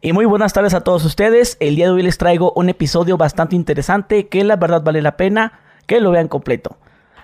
Y 0.00 0.12
muy 0.12 0.26
buenas 0.26 0.52
tardes 0.52 0.74
a 0.74 0.80
todos 0.82 1.04
ustedes. 1.04 1.56
El 1.60 1.76
día 1.76 1.86
de 1.86 1.92
hoy 1.92 2.02
les 2.02 2.18
traigo 2.18 2.52
un 2.54 2.68
episodio 2.68 3.16
bastante 3.16 3.56
interesante 3.56 4.28
que 4.28 4.44
la 4.44 4.56
verdad 4.56 4.82
vale 4.82 5.02
la 5.02 5.16
pena 5.16 5.52
que 5.86 6.00
lo 6.00 6.10
vean 6.12 6.28
completo. 6.28 6.76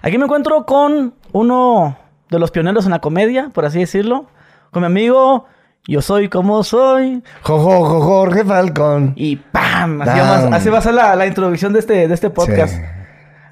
Aquí 0.02 0.18
me 0.18 0.24
encuentro 0.24 0.66
con 0.66 1.14
uno 1.32 1.96
de 2.30 2.38
los 2.38 2.50
pioneros 2.50 2.84
en 2.86 2.90
la 2.90 3.00
comedia, 3.00 3.50
por 3.54 3.64
así 3.64 3.78
decirlo, 3.78 4.26
con 4.70 4.82
mi 4.82 4.86
amigo 4.86 5.46
Yo 5.86 6.00
soy 6.02 6.28
como 6.28 6.64
soy. 6.64 7.22
Jojo, 7.42 7.84
jo, 7.84 8.00
Jorge 8.00 8.42
Falcón. 8.44 9.12
Y 9.16 9.36
¡pam! 9.36 10.00
Así, 10.02 10.18
vamos- 10.18 10.52
así 10.54 10.68
va 10.70 10.78
a 10.78 10.82
ser 10.82 10.94
la, 10.94 11.14
la 11.14 11.26
introducción 11.26 11.72
de 11.74 11.78
este, 11.80 12.08
de 12.08 12.14
este 12.14 12.30
podcast. 12.30 12.74
Sí. 12.74 12.80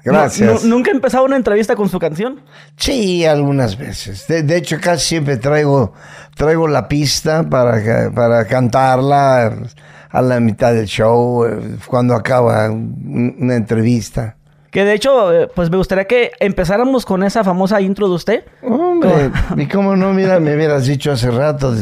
Gracias. 0.03 0.63
Nu- 0.63 0.69
nu- 0.69 0.75
¿Nunca 0.77 0.91
he 0.91 0.93
empezado 0.93 1.23
una 1.25 1.35
entrevista 1.37 1.75
con 1.75 1.87
su 1.89 1.97
canción? 1.99 2.41
Sí, 2.77 3.25
algunas 3.25 3.77
veces. 3.77 4.27
De, 4.27 4.43
de 4.43 4.57
hecho, 4.57 4.77
casi 4.81 5.07
siempre 5.07 5.37
traigo, 5.37 5.93
traigo 6.35 6.67
la 6.67 6.87
pista 6.87 7.43
para, 7.49 8.11
para 8.13 8.45
cantarla 8.45 9.53
a 10.09 10.21
la 10.21 10.39
mitad 10.39 10.73
del 10.73 10.85
show, 10.87 11.45
eh, 11.45 11.77
cuando 11.87 12.13
acaba 12.15 12.69
un- 12.69 13.35
una 13.39 13.55
entrevista. 13.55 14.35
Que 14.71 14.83
de 14.85 14.93
hecho, 14.93 15.31
eh, 15.33 15.47
pues 15.55 15.69
me 15.69 15.77
gustaría 15.77 16.05
que 16.05 16.31
empezáramos 16.39 17.05
con 17.05 17.23
esa 17.23 17.43
famosa 17.43 17.79
intro 17.79 18.09
de 18.09 18.15
usted. 18.15 18.43
Hombre, 18.63 19.29
y 19.57 19.67
cómo 19.67 19.95
no, 19.95 20.11
mira, 20.13 20.39
me 20.39 20.55
hubieras 20.55 20.85
dicho 20.87 21.11
hace 21.11 21.29
rato. 21.31 21.73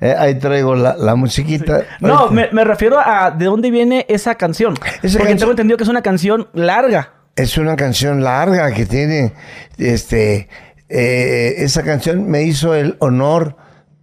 eh, 0.00 0.14
ahí 0.18 0.34
traigo 0.38 0.74
la, 0.74 0.96
la 0.96 1.14
musiquita. 1.14 1.82
No, 2.00 2.28
me, 2.30 2.48
me 2.52 2.64
refiero 2.64 2.98
a 2.98 3.30
de 3.30 3.44
dónde 3.44 3.70
viene 3.70 4.04
esa 4.08 4.34
canción. 4.34 4.74
Esa 4.74 5.18
Porque 5.18 5.18
canción- 5.18 5.38
tengo 5.38 5.50
entendido 5.52 5.76
que 5.76 5.84
es 5.84 5.90
una 5.90 6.02
canción 6.02 6.48
larga. 6.54 7.12
Es 7.42 7.58
una 7.58 7.74
canción 7.74 8.22
larga 8.22 8.70
que 8.70 8.86
tiene, 8.86 9.32
este, 9.76 10.48
eh, 10.88 11.54
esa 11.58 11.82
canción 11.82 12.30
me 12.30 12.44
hizo 12.44 12.76
el 12.76 12.96
honor 13.00 13.56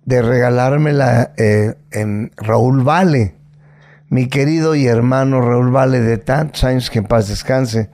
de 0.03 0.21
regalármela 0.21 1.31
eh, 1.37 1.75
en 1.91 2.33
Raúl 2.35 2.83
Vale, 2.83 3.35
mi 4.09 4.27
querido 4.27 4.75
y 4.75 4.87
hermano 4.87 5.39
Raúl 5.39 5.71
Vale 5.71 6.01
de 6.01 6.17
tantos 6.17 6.65
años 6.65 6.89
que 6.89 6.99
en 6.99 7.05
paz 7.05 7.29
descanse, 7.29 7.89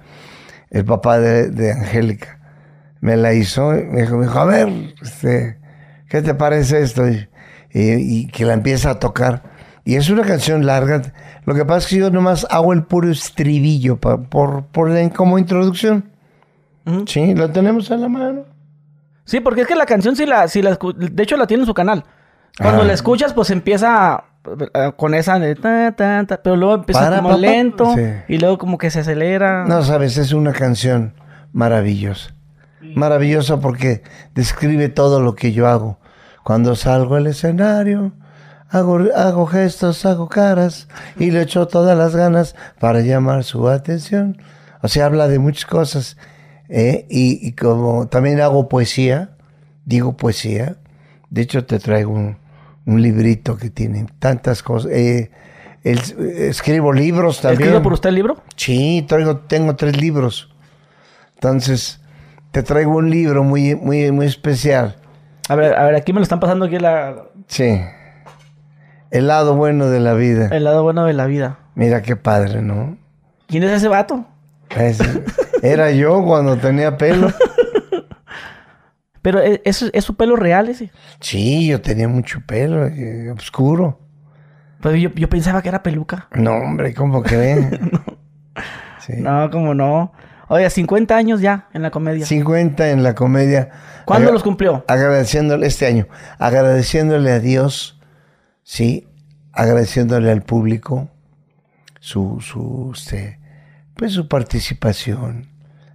el 0.72 0.84
papá 0.84 1.20
de, 1.20 1.72
Angélica. 1.72 2.40
Me 3.02 3.16
la 3.16 3.36
hizo, 3.36 3.70
me 3.70 4.02
dijo, 4.02 4.18
me 4.18 4.26
dijo, 4.26 4.40
a 4.40 4.46
ver, 4.46 4.68
este, 5.04 5.60
¿qué 6.10 6.24
te 6.24 6.34
parece 6.34 6.82
esto? 6.82 7.04
Y 7.72 8.28
que 8.30 8.46
la 8.46 8.54
empieza 8.54 8.90
a 8.90 9.00
tocar. 9.00 9.44
Y 9.84 9.96
es 9.96 10.10
una 10.10 10.24
canción 10.24 10.66
larga. 10.66 11.04
Lo 11.46 11.54
que 11.54 11.64
pasa 11.66 11.80
es 11.80 11.88
que 11.88 11.98
yo 11.98 12.10
nomás 12.10 12.46
hago 12.50 12.74
el 12.74 12.84
puro 12.84 13.10
estribillo 13.12 13.98
pa- 13.98 14.18
por, 14.18 14.66
por 14.66 14.90
como 15.14 15.38
introducción. 15.38 16.10
Ujú. 16.86 17.06
Sí, 17.08 17.34
lo 17.36 17.50
tenemos 17.52 17.92
a 17.92 17.98
la 17.98 18.08
mano. 18.10 18.44
Sí, 19.26 19.40
porque 19.40 19.62
es 19.62 19.68
que 19.68 19.76
la 19.76 19.86
canción 19.86 20.16
sí 20.16 20.26
la, 20.26 20.48
sí 20.48 20.62
la 20.62 20.78
de 20.98 21.24
hecho 21.24 21.38
la 21.38 21.48
tiene 21.48 21.64
en 21.64 21.68
su 21.68 21.74
canal. 21.74 22.04
Cuando 22.60 22.82
Ah. 22.84 22.86
la 22.86 22.94
escuchas, 22.94 23.34
pues 23.34 23.50
empieza 23.50 24.24
eh, 24.74 24.92
con 24.96 25.14
esa 25.16 25.40
de 25.40 25.56
ta, 25.56 25.92
ta, 25.96 26.24
ta, 26.28 26.42
pero 26.42 26.56
luego 26.56 26.76
empieza 26.76 27.02
Para, 27.02 27.18
como 27.18 27.30
pa, 27.30 27.36
pa. 27.36 27.42
lento 27.42 27.94
Sí. 27.96 28.02
y 28.28 28.38
luego 28.38 28.58
como 28.58 28.78
que 28.78 28.90
se 28.92 29.00
acelera. 29.02 29.66
No 29.66 29.82
sabes, 29.84 30.18
es 30.18 30.32
una 30.34 30.54
canción 30.54 31.14
maravillosa. 31.52 32.34
Maravillosa 32.96 33.60
porque 33.60 34.04
describe 34.36 34.90
todo 34.90 35.20
lo 35.22 35.34
que 35.36 35.52
yo 35.52 35.68
hago. 35.68 35.98
Cuando 36.44 36.76
salgo 36.76 37.16
al 37.16 37.26
escenario, 37.28 38.12
hago, 38.70 39.00
hago 39.16 39.46
gestos, 39.46 40.06
hago 40.06 40.28
caras 40.30 40.88
y 41.18 41.32
le 41.32 41.42
echo 41.42 41.68
todas 41.68 41.98
las 41.98 42.16
ganas 42.16 42.56
para 42.80 43.02
llamar 43.02 43.44
su 43.44 43.68
atención. 43.70 44.38
O 44.82 44.88
sea, 44.88 45.06
habla 45.06 45.28
de 45.28 45.40
muchas 45.40 45.66
cosas. 45.66 46.18
¿eh? 46.70 47.06
Y, 47.10 47.46
y 47.48 47.54
como 47.54 48.08
también 48.08 48.42
hago 48.42 48.70
poesía, 48.70 49.32
digo 49.86 50.16
poesía. 50.18 50.78
De 51.30 51.42
hecho, 51.42 51.66
te 51.66 51.80
traigo 51.80 52.12
un, 52.14 52.38
un 52.86 53.02
librito 53.02 53.58
que 53.58 53.70
tiene 53.70 54.06
tantas 54.20 54.62
cosas. 54.64 54.92
Eh, 54.92 55.32
el- 55.84 56.00
escribo 56.50 56.94
libros 56.94 57.42
también. 57.42 57.62
¿Escrito 57.62 57.84
por 57.84 57.94
usted 57.94 58.10
el 58.10 58.16
libro? 58.16 58.38
Sí, 58.56 59.06
traigo, 59.08 59.38
tengo 59.38 59.76
tres 59.76 60.00
libros. 60.00 60.50
Entonces, 61.36 62.00
te 62.52 62.64
traigo 62.64 62.96
un 62.98 63.10
libro 63.10 63.44
muy, 63.44 63.76
muy, 63.76 64.12
muy 64.12 64.26
especial. 64.28 64.96
A 65.50 65.56
ver, 65.56 65.76
a 65.76 65.84
ver, 65.86 65.96
aquí 65.96 66.14
me 66.14 66.20
lo 66.20 66.24
están 66.24 66.40
pasando 66.40 66.66
aquí 66.66 66.80
la, 66.80 67.16
Sí. 67.48 67.80
El 69.12 69.28
lado 69.28 69.56
bueno 69.56 69.88
de 69.88 70.00
la 70.00 70.14
vida. 70.14 70.50
el 70.52 70.64
lado 70.64 70.84
bueno 70.84 71.06
de 71.06 71.14
la 71.14 71.26
vida. 71.26 71.60
Mira 71.76 72.02
qué 72.02 72.16
padre, 72.16 72.62
¿no? 72.62 72.98
¿Quién 73.48 73.64
es 73.64 73.72
ese 73.72 73.88
vato? 73.88 74.26
Era 75.62 75.92
yo 75.92 76.24
cuando 76.24 76.58
tenía 76.58 76.98
pelo. 76.98 77.32
Pero 79.22 79.40
¿es, 79.42 79.78
su 80.02 80.16
pelo 80.16 80.36
real 80.36 80.70
ese. 80.70 80.92
Sí, 81.20 81.68
yo 81.68 81.82
tenía 81.82 82.08
mucho 82.08 82.42
pelo, 82.46 82.86
eh, 82.86 83.32
oscuro. 83.32 84.00
Pues 84.82 85.02
yo, 85.02 85.10
yo 85.16 85.28
pensaba 85.30 85.62
que 85.64 85.70
era 85.70 85.82
peluca. 85.82 86.28
No, 86.34 86.54
hombre, 86.58 86.94
¿cómo 86.94 87.22
creen? 87.24 87.92
Sí. 89.00 89.14
No, 89.18 89.52
como 89.52 89.76
no. 89.76 90.14
Oye, 90.48 90.68
50 90.68 91.16
años 91.16 91.40
ya 91.40 91.68
en 91.74 91.84
la 91.84 91.92
comedia. 91.92 92.26
50 92.26 92.90
en 92.90 93.04
la 93.04 93.14
comedia. 93.14 93.70
¿Cuándo 94.06 94.30
Agra- 94.30 94.34
los 94.34 94.42
cumplió? 94.42 94.84
Agradeciéndole 94.88 95.68
este 95.68 95.86
año, 95.86 96.08
agradeciéndole 96.40 97.32
a 97.32 97.40
Dios, 97.40 97.95
sí, 98.66 99.08
agradeciéndole 99.54 100.32
al 100.32 100.42
público 100.42 101.10
su, 102.02 102.42
su, 102.42 102.92
este, 102.94 103.40
pues 103.96 104.12
su 104.12 104.28
participación, 104.28 105.48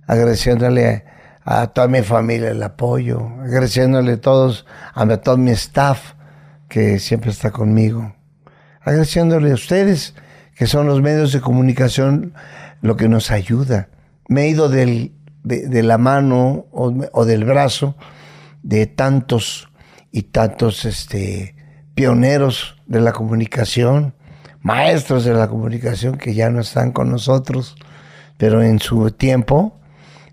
agradeciéndole 0.06 1.04
a, 1.44 1.66
toda 1.66 1.88
mi 1.88 2.02
familia 2.02 2.50
el 2.50 2.62
apoyo, 2.62 3.28
agradeciéndole 3.42 4.12
a 4.12 4.20
todos, 4.20 4.66
a 4.94 5.16
todo 5.18 5.36
mi 5.36 5.50
staff 5.50 6.14
que 6.68 7.00
siempre 7.00 7.32
está 7.32 7.50
conmigo, 7.50 8.14
agradeciéndole 8.80 9.50
a 9.50 9.54
ustedes 9.54 10.14
que 10.54 10.66
son 10.66 10.86
los 10.86 11.02
medios 11.02 11.32
de 11.32 11.40
comunicación 11.40 12.34
lo 12.82 12.96
que 12.96 13.08
nos 13.08 13.30
ayuda. 13.30 13.88
Me 14.28 14.42
he 14.42 14.48
ido 14.48 14.68
del, 14.68 15.12
de, 15.42 15.66
de 15.66 15.82
la 15.82 15.98
mano 15.98 16.66
o, 16.70 16.94
o 17.12 17.24
del 17.24 17.44
brazo 17.44 17.96
de 18.62 18.86
tantos 18.86 19.68
y 20.12 20.22
tantos 20.22 20.84
este, 20.84 21.56
pioneros 22.04 22.76
de 22.86 23.02
la 23.02 23.12
comunicación, 23.12 24.14
maestros 24.62 25.22
de 25.26 25.34
la 25.34 25.48
comunicación 25.48 26.16
que 26.16 26.32
ya 26.32 26.48
no 26.48 26.60
están 26.62 26.92
con 26.92 27.10
nosotros, 27.10 27.76
pero 28.38 28.62
en 28.62 28.78
su 28.78 29.10
tiempo 29.10 29.76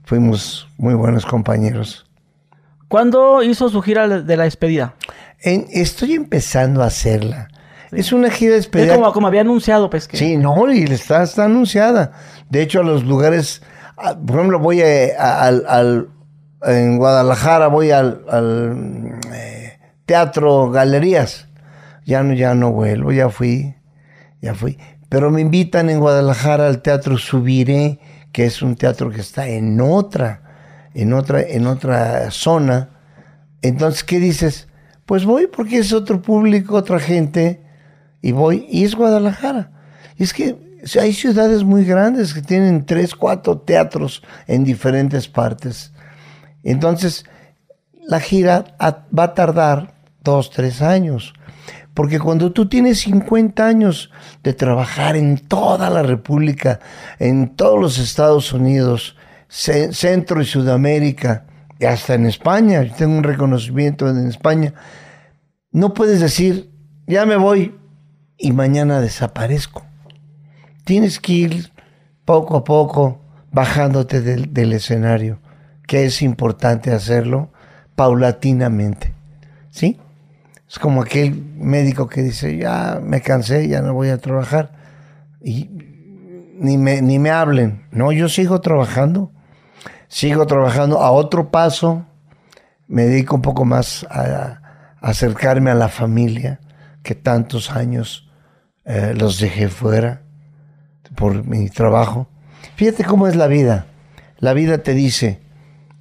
fuimos 0.06 0.70
muy 0.78 0.94
buenos 0.94 1.26
compañeros. 1.26 2.06
¿Cuándo 2.88 3.44
hizo 3.44 3.68
su 3.68 3.82
gira 3.82 4.08
de 4.08 4.38
la 4.38 4.46
despedida? 4.46 4.96
En- 5.42 5.66
estoy 5.74 6.14
empezando 6.14 6.84
a 6.84 6.86
hacerla. 6.86 7.50
Es 7.92 8.14
una 8.14 8.30
gira 8.30 8.52
de 8.54 8.60
Es 8.60 8.64
despedida. 8.64 8.96
como, 8.96 9.12
como 9.12 9.28
había 9.28 9.42
anunciado, 9.42 9.90
pues 9.90 10.08
que... 10.08 10.16
Sí, 10.16 10.38
no, 10.38 10.72
y 10.72 10.84
está, 10.84 11.22
está 11.24 11.44
anunciada. 11.46 12.14
De 12.50 12.62
hecho, 12.62 12.80
a 12.80 12.84
los 12.84 13.04
lugares, 13.04 13.62
por 14.26 14.38
ejemplo, 14.38 14.60
voy 14.60 14.82
a- 14.84 15.10
a- 15.20 15.44
al, 15.48 15.66
al- 15.68 16.08
en 16.64 16.98
Guadalajara, 16.98 17.68
voy 17.68 17.92
al, 17.92 18.22
al, 18.30 19.20
eh, 19.34 19.78
Teatro 20.06 20.72
Galerías. 20.72 21.47
Ya 22.08 22.24
no, 22.24 22.34
ya 22.34 22.56
no 22.56 22.72
vuelvo, 22.72 23.12
ya 23.12 23.30
fui, 23.30 23.76
ya 24.42 24.56
fui. 24.56 24.80
Pero 25.10 25.30
me 25.30 25.42
invitan 25.42 25.90
en 25.90 26.00
Guadalajara 26.00 26.66
al 26.66 26.82
Teatro 26.82 27.18
Subiré, 27.18 28.00
que 28.32 28.46
es 28.46 28.62
un 28.62 28.78
teatro 28.78 29.10
que 29.10 29.20
está 29.20 29.50
en 29.50 29.82
otra, 29.82 30.90
en 30.94 31.12
otra, 31.12 31.42
en 31.42 31.68
otra 31.68 32.32
zona. 32.32 32.92
Entonces, 33.62 34.06
¿qué 34.06 34.22
dices? 34.22 34.70
Pues 35.06 35.26
voy 35.26 35.48
porque 35.48 35.80
es 35.80 35.92
otro 35.92 36.22
público, 36.22 36.76
otra 36.76 37.00
gente, 37.00 37.62
y 38.22 38.32
voy, 38.32 38.66
y 38.70 38.86
es 38.86 38.96
Guadalajara. 38.96 39.72
Y 40.16 40.24
es 40.24 40.34
que 40.34 40.56
hay 41.02 41.12
ciudades 41.12 41.66
muy 41.66 41.84
grandes 41.84 42.34
que 42.34 42.42
tienen 42.42 42.86
tres, 42.86 43.16
cuatro 43.16 43.58
teatros 43.58 44.24
en 44.48 44.64
diferentes 44.64 45.28
partes. 45.28 45.92
Entonces, 46.64 47.26
la 48.08 48.22
gira 48.22 48.78
va 48.80 49.24
a 49.24 49.34
tardar 49.34 49.94
dos, 50.24 50.52
tres 50.52 50.82
años. 50.82 51.34
Porque 51.98 52.20
cuando 52.20 52.52
tú 52.52 52.70
tienes 52.70 53.00
50 53.00 53.66
años 53.66 54.12
de 54.44 54.54
trabajar 54.54 55.16
en 55.16 55.40
toda 55.40 55.90
la 55.90 56.04
República, 56.04 56.80
en 57.18 57.56
todos 57.56 57.82
los 57.82 57.98
Estados 57.98 58.54
Unidos, 58.54 59.16
ce- 59.50 59.92
Centro 59.94 60.40
y 60.40 60.46
Sudamérica, 60.46 61.48
y 61.80 61.86
hasta 61.86 62.14
en 62.14 62.28
España, 62.28 62.84
yo 62.84 62.94
tengo 62.94 63.18
un 63.18 63.24
reconocimiento 63.24 64.08
en 64.08 64.28
España, 64.28 64.76
no 65.72 65.96
puedes 65.96 66.20
decir, 66.20 66.70
ya 67.08 67.26
me 67.26 67.36
voy 67.36 67.74
y 68.38 68.52
mañana 68.52 69.02
desaparezco. 69.02 69.84
Tienes 70.86 71.20
que 71.20 71.34
ir 71.34 71.72
poco 72.26 72.58
a 72.58 72.64
poco 72.64 73.22
bajándote 73.52 74.22
del 74.22 74.74
escenario, 74.74 75.40
que 75.88 76.06
es 76.06 76.22
importante 76.22 76.92
hacerlo 76.92 77.52
paulatinamente. 77.96 79.16
¿Sí? 79.72 80.00
Es 80.70 80.80
como 80.80 81.02
aquel 81.02 81.34
médico 81.58 82.08
que 82.08 82.22
dice, 82.22 82.58
ya 82.58 83.00
me 83.02 83.22
cansé, 83.22 83.68
ya 83.68 83.82
no 83.82 83.94
voy 83.94 84.10
a 84.10 84.18
trabajar. 84.18 84.72
Y 85.42 85.70
ni 86.60 86.78
me, 86.78 87.02
ni 87.02 87.20
me 87.20 87.30
hablen. 87.30 87.86
No, 87.92 88.12
yo 88.12 88.28
sigo 88.30 88.60
trabajando. 88.62 89.32
Sigo 90.10 90.46
trabajando 90.46 91.02
a 91.02 91.12
otro 91.12 91.52
paso. 91.52 92.06
Me 92.88 93.04
dedico 93.06 93.36
un 93.36 93.42
poco 93.42 93.66
más 93.66 94.06
a, 94.10 94.62
acercarme 95.02 95.72
a 95.72 95.76
la 95.76 95.90
familia 95.90 96.60
que 97.04 97.16
tantos 97.16 97.72
años 97.72 98.30
eh, 98.86 99.14
los 99.16 99.40
dejé 99.40 99.70
fuera 99.70 100.24
por 101.16 101.46
mi 101.46 101.70
trabajo. 101.70 102.28
Fíjate 102.76 103.04
cómo 103.04 103.28
es 103.28 103.36
la 103.36 103.48
vida. 103.48 103.86
La 104.40 104.54
vida 104.54 104.80
te 104.80 104.94
dice, 104.94 105.42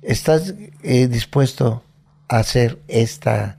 ¿estás 0.02 0.54
eh, 0.82 1.08
dispuesto 1.08 1.82
a 2.28 2.38
hacer 2.38 2.82
esta, 2.88 3.58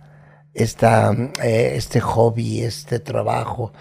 esta, 0.58 1.12
eh, 1.44 1.74
este 1.76 2.00
hobby, 2.00 2.62
este 2.62 3.00
trabajo? 3.00 3.74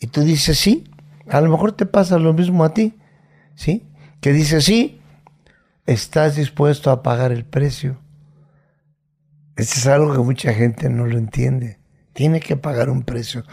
Y 0.00 0.08
tú 0.08 0.22
dices, 0.22 0.58
sí, 0.58 0.90
a 1.28 1.40
lo 1.40 1.50
mejor 1.50 1.72
te 1.72 1.86
pasa 1.86 2.18
lo 2.18 2.32
mismo 2.32 2.64
a 2.64 2.74
ti, 2.74 2.94
¿sí? 3.54 3.86
Que 4.20 4.32
dices, 4.32 4.64
sí, 4.64 5.00
estás 5.86 6.36
dispuesto 6.36 6.90
a 6.90 7.02
pagar 7.02 7.32
el 7.32 7.44
precio. 7.44 7.98
Eso 9.56 9.78
es 9.78 9.86
algo 9.86 10.12
que 10.12 10.20
mucha 10.20 10.54
gente 10.54 10.88
no 10.88 11.06
lo 11.06 11.18
entiende. 11.18 11.78
Tiene 12.14 12.40
que 12.40 12.56
pagar 12.56 12.88
un 12.88 13.02
precio. 13.02 13.44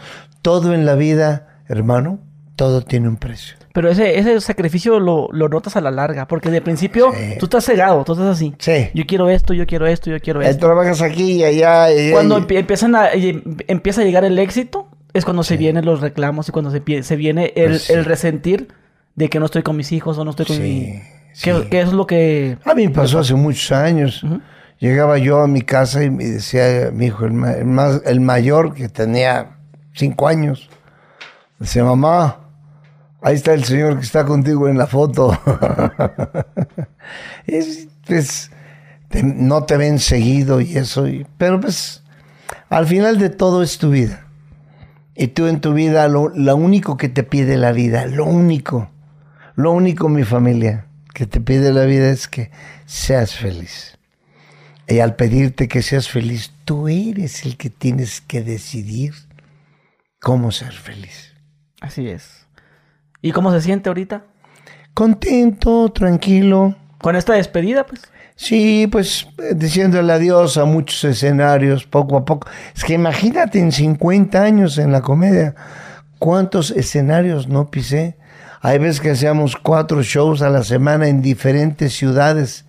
Todo 0.42 0.72
en 0.72 0.86
la 0.86 0.94
vida, 0.94 1.62
hermano, 1.68 2.20
todo 2.56 2.82
tiene 2.82 3.08
un 3.08 3.16
precio. 3.16 3.57
Pero 3.78 3.90
ese, 3.92 4.18
ese 4.18 4.40
sacrificio 4.40 4.98
lo, 4.98 5.28
lo 5.30 5.48
notas 5.48 5.76
a 5.76 5.80
la 5.80 5.92
larga, 5.92 6.26
porque 6.26 6.50
de 6.50 6.60
principio 6.60 7.12
Sí. 7.12 7.36
tú 7.38 7.46
estás 7.46 7.64
cegado, 7.64 8.02
tú 8.02 8.14
estás 8.14 8.26
así. 8.26 8.52
Sí. 8.58 8.88
Yo 8.92 9.04
quiero 9.06 9.28
esto, 9.28 9.54
yo 9.54 9.66
quiero 9.68 9.86
esto, 9.86 10.10
yo 10.10 10.18
quiero 10.18 10.42
esto. 10.42 10.66
trabajas 10.66 11.00
aquí 11.00 11.34
y 11.34 11.44
allá. 11.44 11.92
y- 11.92 12.10
Cuando 12.10 12.44
y- 12.48 12.56
empiezan 12.56 12.96
a, 12.96 13.14
y 13.14 13.40
empieza 13.68 14.00
a 14.00 14.04
llegar 14.04 14.24
el 14.24 14.36
éxito, 14.40 14.88
es 15.12 15.24
cuando 15.24 15.44
se 15.44 15.56
vienen 15.56 15.84
los 15.84 16.00
reclamos 16.00 16.48
y 16.48 16.52
cuando 16.52 16.72
se, 16.72 17.02
se 17.04 17.14
viene 17.14 17.52
el, 17.54 17.68
Pues 17.70 17.82
sí. 17.82 17.92
el 17.92 18.04
resentir 18.04 18.66
de 19.14 19.28
que 19.28 19.38
no 19.38 19.44
estoy 19.46 19.62
con 19.62 19.76
mis 19.76 19.92
hijos 19.92 20.18
o 20.18 20.24
no 20.24 20.30
estoy 20.30 20.46
con 20.46 20.56
Sí, 20.56 20.62
mi... 20.62 21.00
sí. 21.34 21.44
Que, 21.52 21.68
que 21.68 21.80
es 21.82 21.92
lo 21.92 22.04
que... 22.08 22.58
A 22.64 22.74
mí 22.74 22.88
pasó 22.88 23.20
hace 23.20 23.34
muchos 23.34 23.70
años. 23.70 24.24
Ujú. 24.24 24.40
Llegaba 24.80 25.18
yo 25.18 25.40
a 25.40 25.46
mi 25.46 25.62
casa 25.62 26.02
y 26.02 26.10
me 26.10 26.24
decía 26.24 26.90
mi 26.92 27.06
hijo, 27.06 27.24
el 27.26 27.32
más, 27.32 28.02
el 28.06 28.20
mayor, 28.20 28.74
que 28.74 28.88
tenía 28.88 29.56
cinco 29.92 30.26
años, 30.26 30.68
decía, 31.60 31.84
mamá, 31.84 32.38
ahí 33.22 33.34
está 33.36 33.52
el 33.54 33.64
señor 33.64 33.98
que 33.98 34.04
está 34.04 34.24
contigo 34.24 34.68
en 34.68 34.78
la 34.78 34.86
foto. 34.86 35.38
es, 37.46 37.88
pues, 38.06 38.50
te- 39.08 39.22
no 39.22 39.64
te 39.64 39.76
ven 39.76 39.98
seguido 39.98 40.60
y 40.60 40.76
eso, 40.76 41.06
pero 41.36 41.60
pues 41.60 42.02
al 42.68 42.86
final 42.86 43.18
de 43.18 43.30
todo 43.30 43.62
es 43.62 43.78
tu 43.78 43.90
vida. 43.90 44.24
Y 45.14 45.28
tú 45.28 45.46
en 45.46 45.60
tu 45.60 45.72
vida, 45.74 46.06
lo, 46.06 46.28
lo 46.28 46.54
único 46.54 46.96
que 46.96 47.08
te 47.08 47.24
pide 47.24 47.56
la 47.56 47.72
vida, 47.72 48.06
lo 48.06 48.24
único, 48.24 48.90
lo 49.56 49.72
único, 49.72 50.08
mi 50.08 50.22
familia, 50.22 50.86
que 51.12 51.26
te 51.26 51.40
pide 51.40 51.72
la 51.72 51.84
vida 51.84 52.10
es 52.10 52.28
que 52.28 52.52
seas 52.86 53.34
feliz. 53.34 53.98
Y 54.86 55.00
al 55.00 55.16
pedirte 55.16 55.66
que 55.66 55.82
seas 55.82 56.08
feliz, 56.08 56.52
tú 56.64 56.86
eres 56.88 57.44
el 57.44 57.56
que 57.56 57.68
tienes 57.68 58.20
que 58.20 58.42
decidir 58.42 59.12
cómo 60.20 60.52
ser 60.52 60.72
feliz. 60.72 61.34
Así 61.80 62.08
es. 62.08 62.46
¿Y 63.20 63.32
cómo 63.32 63.52
se 63.52 63.60
siente 63.60 63.88
ahorita? 63.88 64.24
Contento, 64.94 65.90
tranquilo. 65.90 66.74
Con 67.00 67.16
esta 67.16 67.34
despedida, 67.34 67.86
pues. 67.86 68.02
Sí, 68.34 68.88
pues 68.90 69.26
eh, 69.38 69.54
diciéndole 69.54 70.12
adiós 70.12 70.58
a 70.58 70.64
muchos 70.64 71.02
escenarios 71.04 71.84
poco 71.84 72.16
a 72.16 72.24
poco. 72.24 72.48
Es 72.74 72.84
que 72.84 72.94
imagínate 72.94 73.58
en 73.58 73.72
50 73.72 74.40
años 74.40 74.78
en 74.78 74.92
la 74.92 75.02
comedia, 75.02 75.56
cuántos 76.18 76.70
escenarios 76.70 77.48
no 77.48 77.70
pisé. 77.70 78.16
Hay 78.60 78.78
veces 78.78 79.00
que 79.00 79.10
hacíamos 79.10 79.56
cuatro 79.56 80.02
shows 80.02 80.42
a 80.42 80.50
la 80.50 80.62
semana 80.62 81.08
en 81.08 81.20
diferentes 81.20 81.94
ciudades. 81.94 82.64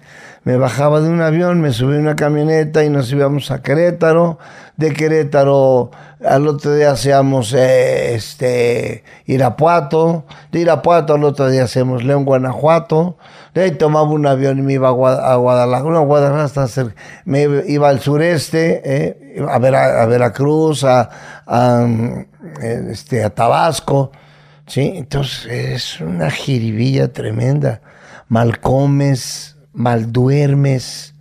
Me 0.49 0.57
bajaba 0.57 0.99
de 0.99 1.09
un 1.09 1.21
avión, 1.21 1.61
me 1.61 1.71
subí 1.71 1.95
a 1.95 1.99
una 1.99 2.15
camioneta 2.15 2.83
y 2.83 2.89
nos 2.89 3.11
íbamos 3.11 3.51
a 3.51 3.61
Querétaro. 3.61 4.39
De 4.77 4.93
Querétaro 4.93 5.91
al 6.25 6.47
otro 6.47 6.73
día 6.73 6.89
hacíamos 6.89 7.53
eh, 7.53 8.15
este, 8.15 9.03
Irapuato. 9.27 10.25
De 10.51 10.61
Irapuato 10.61 11.13
al 11.13 11.23
otro 11.23 11.51
día 11.51 11.65
hacemos 11.65 12.03
León, 12.03 12.25
Guanajuato. 12.25 13.19
De 13.53 13.61
ahí 13.61 13.71
tomaba 13.73 14.09
un 14.09 14.25
avión 14.25 14.57
y 14.57 14.63
me 14.63 14.73
iba 14.73 14.87
a, 14.87 15.33
a 15.33 15.35
Guadalajara. 15.35 15.91
No, 15.91 16.05
Guadalajara 16.07 16.45
está 16.45 16.67
cerca. 16.67 16.95
Me 17.25 17.43
iba 17.67 17.87
al 17.87 17.99
sureste, 17.99 18.81
eh, 18.83 19.45
a, 19.47 19.59
Vera- 19.59 20.01
a 20.01 20.07
Veracruz, 20.07 20.83
a, 20.83 21.11
mm, 21.85 22.25
eh, 22.63 22.87
este, 22.89 23.23
a 23.23 23.29
Tabasco. 23.29 24.11
¿sí? 24.65 24.93
Entonces 24.95 25.45
es 25.45 26.01
una 26.01 26.31
jiribilla 26.31 27.13
tremenda. 27.13 27.81
Mal 28.29 28.59
mal 29.73 30.11
duermes. 30.11 31.13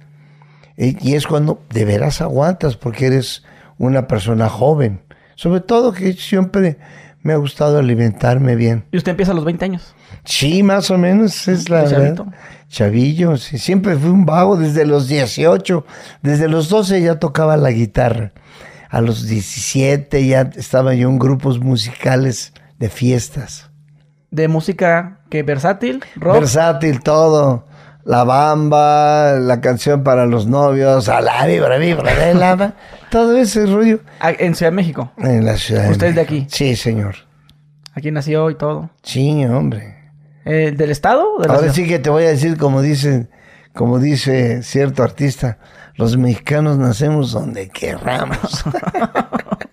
Y, 0.77 1.15
es 1.15 1.27
cuando 1.27 1.63
de 1.71 1.85
veras 1.85 2.21
aguantas 2.21 2.77
porque 2.77 3.07
eres 3.07 3.45
una 3.79 4.07
persona 4.07 4.49
joven. 4.49 5.01
Sobre 5.35 5.61
todo 5.61 5.93
que 5.93 6.13
siempre 6.13 6.79
me 7.23 7.33
ha 7.33 7.37
gustado 7.37 7.79
alimentarme 7.79 8.55
bien. 8.55 8.85
Y 8.93 8.97
usted 8.97 9.11
empieza 9.11 9.33
a 9.33 9.35
los 9.35 9.45
20 9.45 9.65
años. 9.65 9.95
Sí, 10.25 10.63
más 10.63 10.91
o 10.91 10.99
menos 10.99 11.49
es 11.49 11.69
la. 11.69 12.15
Chavillo, 12.69 13.39
sí, 13.39 13.57
siempre 13.57 13.97
fui 13.97 14.11
un 14.11 14.27
vago 14.27 14.57
desde 14.57 14.85
los 14.85 15.09
18. 15.09 15.85
Desde 16.23 16.49
los 16.49 16.69
12 16.69 17.01
ya 17.03 17.19
tocaba 17.19 17.57
la 17.57 17.71
guitarra. 17.71 18.33
A 18.91 19.01
los 19.01 19.27
17 19.27 20.27
ya 20.27 20.51
estaba 20.55 20.95
yo 20.95 21.09
en 21.09 21.19
grupos 21.19 21.59
musicales 21.59 22.53
de 22.79 22.89
fiestas. 22.89 23.71
De 24.31 24.49
música 24.49 25.21
que 25.31 25.43
versátil, 25.43 26.05
rock. 26.17 26.35
Versátil 26.35 27.01
todo. 27.01 27.65
La 28.09 28.25
bamba, 28.25 29.33
la 29.39 29.61
canción 29.61 30.03
para 30.03 30.25
los 30.25 30.47
novios, 30.47 31.11
a 31.11 31.21
la 31.21 31.45
vibra, 31.45 31.77
vibra 31.77 32.15
de 32.15 32.33
lava. 32.33 32.73
Todo 33.11 33.37
ese 33.37 33.67
rollo 33.67 34.01
Ah, 34.19 34.31
en 34.31 34.55
Ciudad 34.55 34.73
de 34.73 34.77
México. 34.77 35.13
en 35.19 35.45
la 35.45 35.59
ciudad. 35.59 35.91
¿Usted 35.91 36.07
es 36.07 36.15
de 36.15 36.21
aquí? 36.23 36.47
Sí, 36.49 36.75
señor. 36.75 37.17
Aquí 37.95 38.11
nació 38.11 38.49
y 38.49 38.55
todo. 38.55 38.89
Sí, 39.03 39.45
hombre. 39.45 39.95
Eh, 40.47 40.73
¿Del 40.75 40.91
estado? 40.91 41.35
o 41.37 41.43
de 41.43 41.49
la 41.49 41.55
Ahora 41.57 41.71
ciudad? 41.71 41.75
sí 41.75 41.87
que 41.87 41.99
te 41.99 42.09
voy 42.09 42.25
a 42.25 42.29
decir 42.29 42.57
como 42.57 42.81
dice, 42.81 43.29
como 43.75 43.99
dice 43.99 44.63
cierto 44.63 45.03
artista, 45.03 45.59
los 45.97 46.17
mexicanos 46.17 46.79
nacemos 46.79 47.33
donde 47.33 47.69
querramos. 47.69 48.65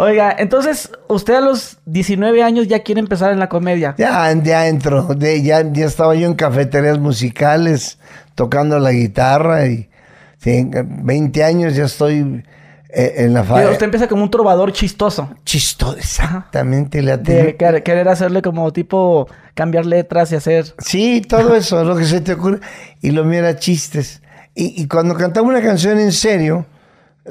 Oiga, 0.00 0.34
entonces, 0.38 0.90
usted 1.08 1.34
a 1.34 1.40
los 1.40 1.78
19 1.84 2.42
años 2.42 2.66
ya 2.68 2.82
quiere 2.82 3.00
empezar 3.00 3.32
en 3.32 3.38
la 3.38 3.48
comedia. 3.48 3.94
ya, 3.98 4.32
ya 4.42 4.66
entro, 4.66 5.02
de, 5.14 5.42
ya, 5.42 5.62
ya 5.72 5.84
estaba 5.86 6.14
yo 6.14 6.26
en 6.26 6.34
cafeterías 6.34 6.98
musicales 6.98 7.98
tocando 8.34 8.78
la 8.78 8.92
guitarra 8.92 9.66
y 9.66 9.90
sí, 10.38 10.50
en 10.72 11.04
20 11.04 11.44
años 11.44 11.74
ya 11.76 11.84
estoy 11.84 12.42
eh, 12.88 13.14
en 13.18 13.34
la 13.34 13.42
Digo, 13.42 13.54
fa- 13.56 13.70
usted 13.72 13.84
empieza 13.84 14.08
como 14.08 14.22
un 14.22 14.30
trovador 14.30 14.72
chistoso. 14.72 15.28
Chisto, 15.44 15.94
exactamente. 15.96 17.02
Le 17.02 17.18
De 17.18 17.56
querer 17.56 18.08
hacerle 18.08 18.40
como 18.42 18.72
tipo 18.72 19.28
cambiar 19.54 19.84
letras 19.84 20.32
y 20.32 20.36
hacer. 20.36 20.74
Sí, 20.78 21.20
todo 21.20 21.54
eso, 21.54 21.84
lo 21.84 21.94
que 21.96 22.04
se 22.04 22.20
te 22.22 22.32
ocurre. 22.32 22.60
Y 23.02 23.10
lo 23.10 23.24
mío 23.24 23.40
era 23.40 23.56
chistes. 23.56 24.22
Y, 24.54 24.82
y 24.82 24.88
cuando 24.88 25.14
cantaba 25.14 25.46
una 25.46 25.60
canción 25.62 25.98
en 26.00 26.12
serio, 26.12 26.64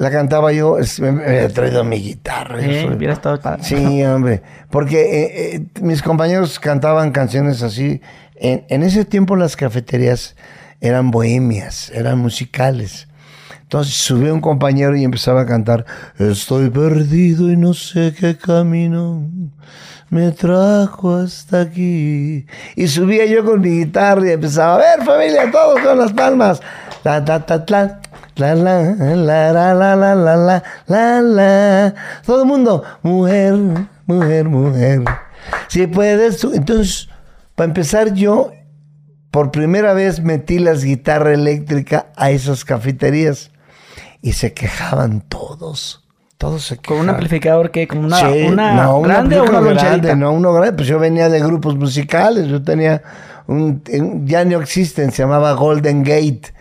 la 0.00 0.10
cantaba 0.10 0.50
yo, 0.50 0.78
me, 1.00 1.12
me 1.12 1.24
había 1.26 1.48
traído 1.50 1.84
mi 1.84 1.96
guitarra. 1.98 2.58
Eh, 2.64 2.84
soy- 2.86 2.94
hubiera 2.96 3.12
estado 3.12 3.38
padre. 3.38 3.62
Sí, 3.62 4.02
hombre. 4.02 4.42
Porque 4.70 5.00
eh, 5.00 5.56
eh, 5.56 5.66
mis 5.82 6.02
compañeros 6.02 6.58
cantaban 6.58 7.10
canciones 7.12 7.62
así. 7.62 8.00
En, 8.34 8.64
en 8.70 8.82
ese 8.82 9.04
tiempo 9.04 9.36
las 9.36 9.56
cafeterías 9.56 10.36
eran 10.80 11.10
bohemias, 11.10 11.90
eran 11.94 12.18
musicales. 12.18 13.08
Entonces 13.60 13.94
subió 13.94 14.32
un 14.34 14.40
compañero 14.40 14.96
y 14.96 15.04
empezaba 15.04 15.42
a 15.42 15.46
cantar, 15.46 15.84
estoy 16.18 16.70
perdido 16.70 17.50
y 17.52 17.56
no 17.58 17.74
sé 17.74 18.14
qué 18.18 18.36
camino 18.38 19.28
me 20.08 20.32
trajo 20.32 21.14
hasta 21.16 21.60
aquí. 21.60 22.46
Y 22.74 22.88
subía 22.88 23.26
yo 23.26 23.44
con 23.44 23.60
mi 23.60 23.68
guitarra 23.84 24.26
y 24.26 24.30
empezaba, 24.32 24.76
a 24.76 24.78
ver 24.78 25.04
familia, 25.06 25.50
todos 25.52 25.78
con 25.80 25.98
las 25.98 26.12
palmas. 26.14 26.60
La, 27.04 27.24
ta, 27.24 27.46
ta, 27.46 27.64
tla, 27.64 28.00
la, 28.36 28.54
la, 28.54 28.80
la, 28.82 29.52
la, 29.52 29.74
la, 29.74 29.96
la, 29.96 30.14
la, 30.14 30.36
la, 30.36 30.62
la, 30.86 31.20
la. 31.20 31.94
Todo 32.24 32.42
el 32.42 32.48
mundo, 32.48 32.82
mujer, 33.02 33.54
mujer, 34.06 34.48
mujer. 34.48 35.02
Si 35.68 35.86
puedes 35.86 36.38
tú. 36.40 36.52
Entonces, 36.54 37.08
para 37.54 37.68
empezar 37.68 38.12
yo, 38.14 38.52
por 39.30 39.50
primera 39.50 39.92
vez 39.94 40.22
metí 40.22 40.58
las 40.58 40.84
guitarras 40.84 41.34
eléctricas 41.34 42.06
a 42.16 42.30
esas 42.30 42.64
cafeterías. 42.64 43.50
Y 44.22 44.32
se 44.34 44.52
quejaban 44.52 45.22
todos. 45.22 46.06
Todos 46.36 46.64
se 46.64 46.76
Con 46.76 46.82
quejaban. 46.82 47.02
un 47.04 47.10
amplificador 47.10 47.70
que, 47.70 47.86
como 47.88 48.02
una, 48.02 48.18
Sí, 48.18 48.42
una 48.46 48.74
no, 48.74 48.98
un 48.98 49.02
grande 49.04 49.40
o 49.40 49.44
una 49.44 49.60
grande, 49.60 50.16
no 50.16 50.32
uno 50.32 50.52
grande, 50.52 50.72
pues 50.74 50.88
yo 50.88 50.98
venía 50.98 51.28
de 51.28 51.40
grupos 51.40 51.76
musicales, 51.76 52.46
yo 52.46 52.62
tenía 52.62 53.02
un, 53.50 53.82
ya 54.26 54.44
no 54.44 54.60
existen, 54.60 55.10
se 55.10 55.22
llamaba 55.22 55.52
Golden 55.52 56.02
Gate, 56.02 56.52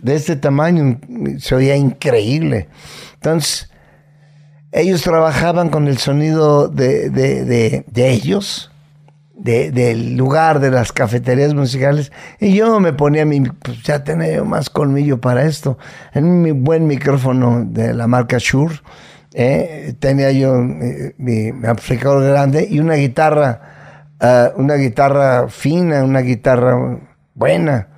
de 0.00 0.14
este 0.14 0.36
tamaño, 0.36 0.98
se 1.38 1.54
oía 1.54 1.76
increíble. 1.76 2.68
Entonces, 3.14 3.70
ellos 4.72 5.02
trabajaban 5.02 5.68
con 5.68 5.88
el 5.88 5.98
sonido 5.98 6.68
de, 6.68 7.10
de- 7.10 7.84
de- 7.86 8.08
ellos, 8.10 8.70
de- 9.34 9.70
del 9.72 10.16
lugar 10.16 10.60
de 10.60 10.70
las 10.70 10.92
cafeterías 10.92 11.54
musicales, 11.54 12.12
y 12.40 12.54
yo 12.54 12.78
me 12.80 12.92
ponía 12.92 13.24
mi, 13.24 13.40
pues 13.40 13.82
ya 13.82 14.04
tenía 14.04 14.44
más 14.44 14.70
colmillo 14.70 15.20
para 15.20 15.44
esto, 15.44 15.78
en 16.14 16.42
mi 16.42 16.52
buen 16.52 16.86
micrófono 16.86 17.64
de 17.66 17.92
la 17.94 18.06
marca 18.06 18.36
Shure, 18.38 18.80
Eh, 19.32 19.94
tenía 20.00 20.32
yo 20.32 20.56
eh, 20.56 21.14
mi, 21.16 21.52
mi 21.52 21.68
amplificador 21.68 22.24
grande 22.24 22.66
y 22.68 22.80
una 22.80 22.94
guitarra, 22.94 23.79
ah, 24.20 24.50
una 24.56 24.74
guitarra 24.74 25.48
fina, 25.48 26.02
una 26.04 26.20
guitarra 26.20 26.98
buena, 27.34 27.88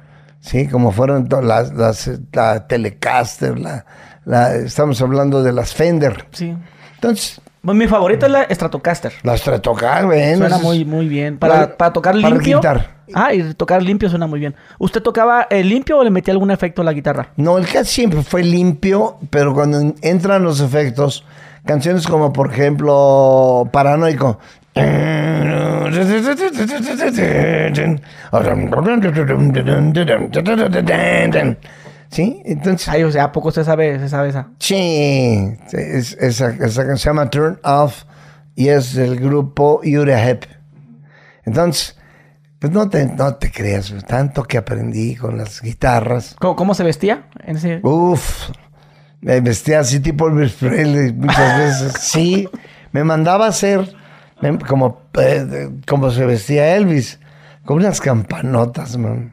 sí, 0.40 0.68
como 0.68 0.92
fueron 0.92 1.28
las, 1.42 1.72
las 1.72 2.10
la 2.32 2.66
Telecaster, 2.66 3.58
la, 3.58 3.84
la- 4.24 4.54
estamos 4.56 5.00
hablando 5.02 5.42
de 5.42 5.52
las 5.52 5.74
Fender. 5.74 6.26
Sí. 6.32 6.56
Entonces, 6.94 7.40
Bueno, 7.62 7.78
Mi 7.78 7.86
favorita 7.88 8.26
es 8.26 8.32
la 8.32 8.46
Stratocaster. 8.50 9.12
las 9.22 9.40
Stratocaster, 9.40 10.06
bueno, 10.06 10.38
Suena 10.38 10.58
muy, 10.58 10.84
muy 10.84 11.08
bien. 11.08 11.38
Para, 11.38 11.60
La- 11.60 11.76
para 11.76 11.92
tocar 11.92 12.14
para 12.20 12.28
limpio. 12.34 12.58
quitar. 12.58 13.02
Ah, 13.14 13.34
y 13.34 13.52
tocar 13.54 13.82
limpio 13.82 14.08
suena 14.08 14.26
muy 14.26 14.40
bien. 14.40 14.54
¿Usted 14.78 15.02
tocaba 15.02 15.46
eh, 15.50 15.62
limpio 15.62 15.98
o 15.98 16.04
le 16.04 16.10
metía 16.10 16.32
algún 16.32 16.50
efecto 16.50 16.80
a 16.80 16.84
la 16.84 16.92
guitarra? 16.94 17.28
No, 17.36 17.58
el 17.58 17.66
casi 17.66 17.92
siempre 17.92 18.22
fue 18.22 18.42
limpio, 18.42 19.18
pero 19.28 19.52
cuando 19.52 19.80
en- 19.80 19.94
entran 20.00 20.42
los 20.42 20.60
efectos, 20.60 21.24
canciones 21.66 22.06
como 22.06 22.32
por 22.32 22.50
ejemplo 22.52 23.68
Paranoico. 23.72 24.38
¿Sí? 32.10 32.42
Entonces, 32.44 32.88
Ay, 32.88 33.04
o 33.04 33.10
sea, 33.10 33.24
¿a 33.24 33.32
poco 33.32 33.48
usted 33.48 33.64
sabe, 33.64 33.98
se 33.98 34.08
sabe 34.08 34.28
esa? 34.28 34.48
sí, 34.58 34.76
es- 35.72 36.12
esa, 36.20 36.50
esa 36.50 36.86
canción 36.86 36.98
se 36.98 37.08
llama 37.08 37.30
Turn 37.30 37.58
Off 37.64 38.04
y 38.54 38.68
es 38.68 38.94
del 38.94 39.18
grupo 39.18 39.80
Uriah 39.82 40.28
Heep. 40.28 40.44
Entonces, 41.44 41.96
pues 42.58 42.70
no 42.70 42.88
te, 42.90 43.06
no 43.06 43.34
te 43.36 43.50
creas, 43.50 43.94
tanto 44.06 44.42
que 44.44 44.58
aprendí 44.58 45.16
con 45.16 45.38
las 45.38 45.62
guitarras. 45.62 46.36
¿Cómo, 46.38 46.54
cómo 46.54 46.74
se 46.74 46.84
vestía? 46.84 47.24
En 47.44 47.56
ese... 47.56 47.80
Uf, 47.82 48.50
me 49.22 49.40
vestía 49.40 49.80
así 49.80 49.98
tipo 50.00 50.28
Elvis 50.28 50.52
Presley 50.52 51.12
muchas 51.14 51.58
veces. 51.58 51.92
Sí, 52.00 52.46
me 52.92 53.04
mandaba 53.04 53.46
a 53.46 53.48
hacer 53.48 53.94
como, 54.68 55.02
eh, 55.18 55.70
como 55.86 56.10
se 56.10 56.26
vestía 56.26 56.76
Elvis, 56.76 57.20
con 57.64 57.78
unas 57.78 58.00
campanotas, 58.00 58.96
man. 58.96 59.32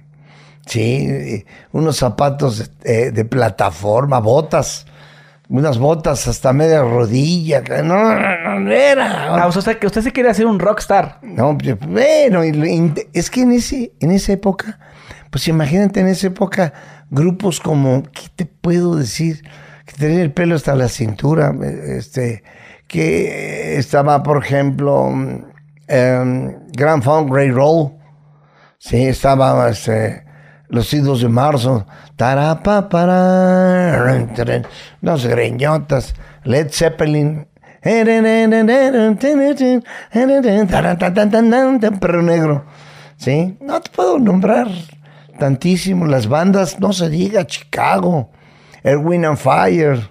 Sí, 0.66 1.46
unos 1.72 1.98
zapatos 1.98 2.72
de, 2.82 3.12
de 3.12 3.26
plataforma, 3.26 4.20
botas, 4.20 4.86
unas 5.50 5.80
botas 5.80 6.28
hasta 6.28 6.54
media 6.54 6.84
rodilla. 6.84 7.62
No, 7.84 8.14
no, 8.14 8.60
no 8.60 8.72
era. 8.72 9.36
Ah, 9.36 9.48
o 9.48 9.52
sea, 9.52 9.80
que 9.80 9.88
usted 9.88 10.02
se 10.02 10.12
quiere 10.12 10.30
hacer 10.30 10.46
un 10.46 10.60
rockstar. 10.60 11.18
No, 11.24 11.58
bueno, 11.88 12.44
es 12.44 13.32
que 13.32 13.42
en 13.42 13.52
ese, 13.52 13.94
en 14.00 14.12
esa 14.12 14.34
época, 14.34 14.80
pues 15.32 15.48
imagínate 15.48 16.02
en 16.02 16.08
esa 16.08 16.28
época, 16.28 16.74
grupos 17.10 17.60
como, 17.60 18.04
¿qué 18.04 18.28
te 18.36 18.46
puedo 18.46 18.96
decir? 18.96 19.44
Que 19.86 19.94
tenían 19.94 20.22
el 20.22 20.32
pelo 20.32 20.56
hasta 20.56 20.76
la 20.76 20.88
cintura, 20.88 21.52
eh, 21.64 21.98
este, 21.98 22.44
que 22.90 23.78
estaba, 23.78 24.22
por 24.24 24.44
ejemplo, 24.44 25.08
em, 25.88 26.58
Grand 26.74 27.02
Funk 27.02 27.32
Ray 27.32 27.52
Roll, 27.52 27.94
sí, 28.80 29.06
estaba 29.06 29.70
este, 29.70 30.26
Los 30.68 30.92
Idos 30.94 31.22
de 31.22 31.30
Marzo, 31.30 31.86
tarapa, 32.18 32.90
para, 32.90 34.28
los 35.02 35.26
greñotas, 35.26 36.16
Led 36.44 36.70
Zeppelin, 36.72 37.48
Perro 42.00 42.22
negro. 42.22 42.66
¿Sí? 43.16 43.58
No 43.62 43.80
te 43.82 43.90
puedo 43.92 44.20
nombrar 44.20 44.68
tantísimo. 45.40 46.06
Las 46.06 46.28
bandas, 46.28 46.80
no 46.80 46.92
se 46.94 47.10
diga, 47.10 47.46
Chicago, 47.46 48.32
Erwin 48.84 49.26
and 49.26 49.38
Fire. 49.38 50.10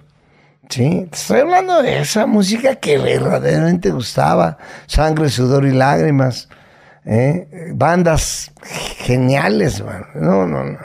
¿Sí? 0.69 1.07
Te 1.09 1.17
estoy 1.17 1.39
hablando 1.39 1.81
de 1.81 2.01
esa 2.01 2.27
música 2.27 2.75
que 2.75 2.99
verdaderamente 2.99 3.89
gustaba. 3.89 4.57
Sangre, 4.85 5.29
sudor 5.29 5.65
y 5.65 5.71
lágrimas. 5.71 6.47
¿eh? 7.05 7.71
Bandas 7.73 8.51
geniales, 8.99 9.83
man. 9.83 10.05
No, 10.13 10.45
no, 10.45 10.63
no. 10.63 10.77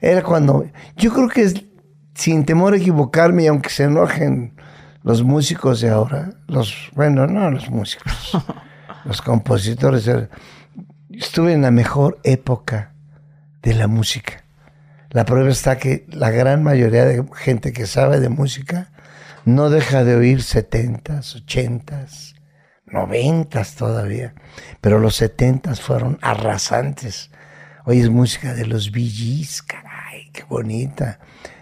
Era 0.00 0.22
cuando. 0.22 0.64
Yo 0.96 1.12
creo 1.12 1.28
que 1.28 1.42
es, 1.42 1.54
sin 2.14 2.46
temor 2.46 2.72
a 2.72 2.78
equivocarme, 2.78 3.44
y 3.44 3.46
aunque 3.48 3.68
se 3.68 3.84
enojen 3.84 4.54
los 5.02 5.22
músicos 5.22 5.82
de 5.82 5.90
ahora, 5.90 6.30
los, 6.46 6.90
bueno, 6.94 7.26
no 7.26 7.50
los 7.50 7.68
músicos, 7.68 8.36
los 9.04 9.20
compositores, 9.20 10.10
estuve 11.10 11.52
en 11.52 11.62
la 11.62 11.70
mejor 11.70 12.18
época 12.24 12.92
de 13.62 13.74
la 13.74 13.88
música. 13.88 14.44
La 15.10 15.24
prueba 15.24 15.50
está 15.50 15.78
que 15.78 16.06
la 16.08 16.30
gran 16.30 16.62
mayoría 16.62 17.04
de 17.04 17.24
gente 17.36 17.72
que 17.72 17.86
sabe 17.86 18.20
de 18.20 18.28
música 18.28 18.90
no 19.48 19.70
deja 19.70 20.04
de 20.04 20.14
oír 20.14 20.42
setentas, 20.42 21.34
ochentas, 21.34 22.34
noventas 22.84 23.76
todavía, 23.76 24.34
pero 24.80 24.98
los 24.98 25.16
setentas 25.16 25.80
fueron 25.80 26.18
arrasantes. 26.20 27.30
Hoy 27.86 28.00
es 28.00 28.10
música 28.10 28.52
de 28.54 28.66
los 28.66 28.90
Gees, 28.90 29.62
caray, 29.62 30.30
qué 30.32 30.44
bonita. 30.44 31.18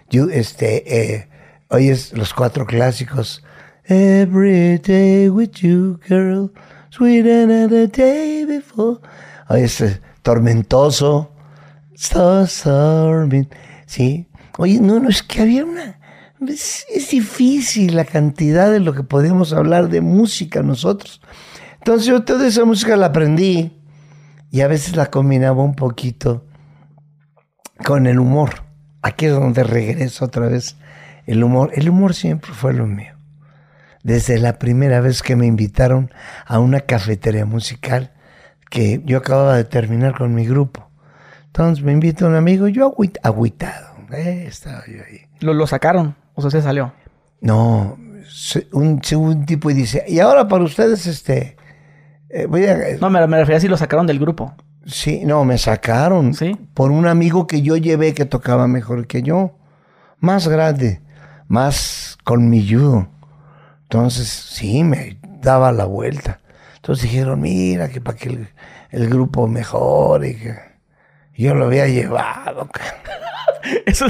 Yo, 0.09 0.25
este, 0.29 1.13
eh, 1.13 1.29
hoy 1.69 1.89
es 1.89 2.11
los 2.13 2.33
cuatro 2.33 2.65
clásicos. 2.65 3.43
Every 3.85 4.79
day 4.79 5.29
with 5.29 5.51
you, 5.61 5.99
girl, 6.07 6.51
sweeter 6.89 7.47
than 7.47 7.89
day 7.89 8.43
before. 8.45 8.99
Hoy 9.47 9.61
es 9.61 9.79
eh, 9.79 10.01
tormentoso. 10.23 11.31
So 11.95 12.45
storming. 12.45 13.47
Sí. 13.85 14.27
Oye, 14.57 14.79
no, 14.81 14.99
no, 14.99 15.07
es 15.07 15.23
que 15.23 15.41
había 15.41 15.63
una. 15.63 15.96
Es, 16.45 16.85
difícil 17.11 17.95
la 17.95 18.05
cantidad 18.05 18.71
de 18.71 18.79
lo 18.79 18.93
que 18.93 19.03
podíamos 19.03 19.53
hablar 19.53 19.89
de 19.89 20.01
música 20.01 20.61
nosotros. 20.61 21.21
Entonces 21.79 22.05
yo 22.07 22.23
toda 22.23 22.47
esa 22.47 22.65
música 22.65 22.95
la 22.95 23.07
aprendí 23.07 23.71
y 24.51 24.61
a 24.61 24.67
veces 24.67 24.95
la 24.95 25.07
combinaba 25.07 25.63
un 25.63 25.73
poquito 25.75 26.45
con 27.85 28.07
el 28.07 28.19
humor. 28.19 28.63
Aquí 29.01 29.25
es 29.27 29.31
donde 29.33 29.63
regreso 29.63 30.25
otra 30.25 30.47
vez 30.47 30.75
el 31.25 31.43
humor. 31.43 31.71
El 31.73 31.89
humor 31.89 32.13
siempre 32.13 32.51
fue 32.53 32.73
lo 32.73 32.85
mío. 32.85 33.13
Desde 34.03 34.37
la 34.39 34.59
primera 34.59 35.01
vez 35.01 35.21
que 35.21 35.35
me 35.35 35.45
invitaron 35.47 36.11
a 36.45 36.59
una 36.59 36.81
cafetería 36.81 37.45
musical 37.45 38.13
que 38.69 39.01
yo 39.05 39.17
acababa 39.17 39.55
de 39.57 39.63
terminar 39.63 40.17
con 40.17 40.33
mi 40.35 40.45
grupo. 40.45 40.89
Entonces 41.47 41.83
me 41.83 41.91
invita 41.93 42.27
un 42.27 42.35
amigo, 42.35 42.67
yo 42.67 42.93
agüit- 42.93 43.17
agüitado. 43.23 43.95
Eh, 44.11 44.45
estaba 44.47 44.83
yo 44.87 45.01
ahí. 45.03 45.21
Lo, 45.39 45.53
lo 45.53 45.67
sacaron. 45.67 46.15
O 46.37 46.41
sea, 46.41 46.51
se 46.51 46.61
salió. 46.61 46.93
No, 47.41 47.97
un, 48.71 49.01
un 49.15 49.45
tipo 49.47 49.71
y 49.71 49.73
dice, 49.73 50.05
y 50.07 50.19
ahora 50.19 50.47
para 50.47 50.63
ustedes, 50.63 51.07
este, 51.07 51.57
eh, 52.29 52.45
voy 52.45 52.65
a, 52.67 52.77
No, 53.01 53.09
me, 53.09 53.25
me 53.25 53.39
refería 53.39 53.57
a 53.57 53.59
si 53.59 53.67
lo 53.67 53.75
sacaron 53.75 54.05
del 54.05 54.19
grupo. 54.19 54.53
Sí, 54.85 55.25
no, 55.25 55.43
me 55.45 55.57
sacaron 55.57 56.35
¿Sí? 56.35 56.55
por 56.75 56.91
un 56.91 57.07
amigo 57.07 57.47
que 57.47 57.63
yo 57.63 57.75
llevé 57.75 58.13
que 58.13 58.25
tocaba 58.25 58.67
mejor 58.67 59.07
que 59.07 59.23
yo. 59.23 59.57
Más 60.19 60.47
grande, 60.47 61.01
más 61.47 62.19
colmilludo. 62.23 63.07
Entonces, 63.81 64.27
sí, 64.27 64.83
me 64.83 65.19
daba 65.41 65.71
la 65.71 65.85
vuelta. 65.85 66.39
Entonces 66.75 67.09
dijeron, 67.09 67.41
mira, 67.41 67.89
que 67.89 67.99
para 67.99 68.17
que 68.17 68.29
el, 68.29 68.49
el 68.91 69.09
grupo 69.09 69.47
mejore. 69.47 70.35
Que 70.35 70.55
yo 71.43 71.55
lo 71.55 71.65
había 71.65 71.87
llevado. 71.87 72.69
Eso, 73.85 74.05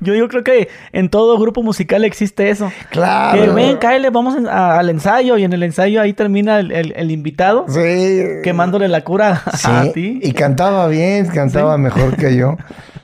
yo, 0.00 0.14
yo 0.14 0.28
creo 0.28 0.42
que 0.44 0.68
en 0.92 1.08
todo 1.08 1.38
grupo 1.38 1.62
musical 1.62 2.04
existe 2.04 2.50
eso. 2.50 2.72
Claro. 2.90 3.40
Que 3.40 3.48
ven, 3.50 3.76
cáele, 3.78 4.10
vamos 4.10 4.36
a- 4.48 4.78
al 4.78 4.90
ensayo 4.90 5.36
y 5.38 5.44
en 5.44 5.52
el 5.52 5.62
ensayo 5.62 6.00
ahí 6.00 6.12
termina 6.12 6.58
el, 6.60 6.72
el- 6.72 6.92
el 6.96 7.10
invitado 7.10 7.66
Sí. 7.68 8.22
quemándole 8.42 8.88
la 8.88 9.02
cura 9.04 9.42
a 9.46 9.56
Sí, 9.84 9.90
ti. 9.94 10.20
y 10.22 10.32
cantaba 10.32 10.86
bien, 10.88 11.26
cantaba 11.28 11.76
mejor 11.78 12.16
que 12.16 12.36
yo. 12.36 12.56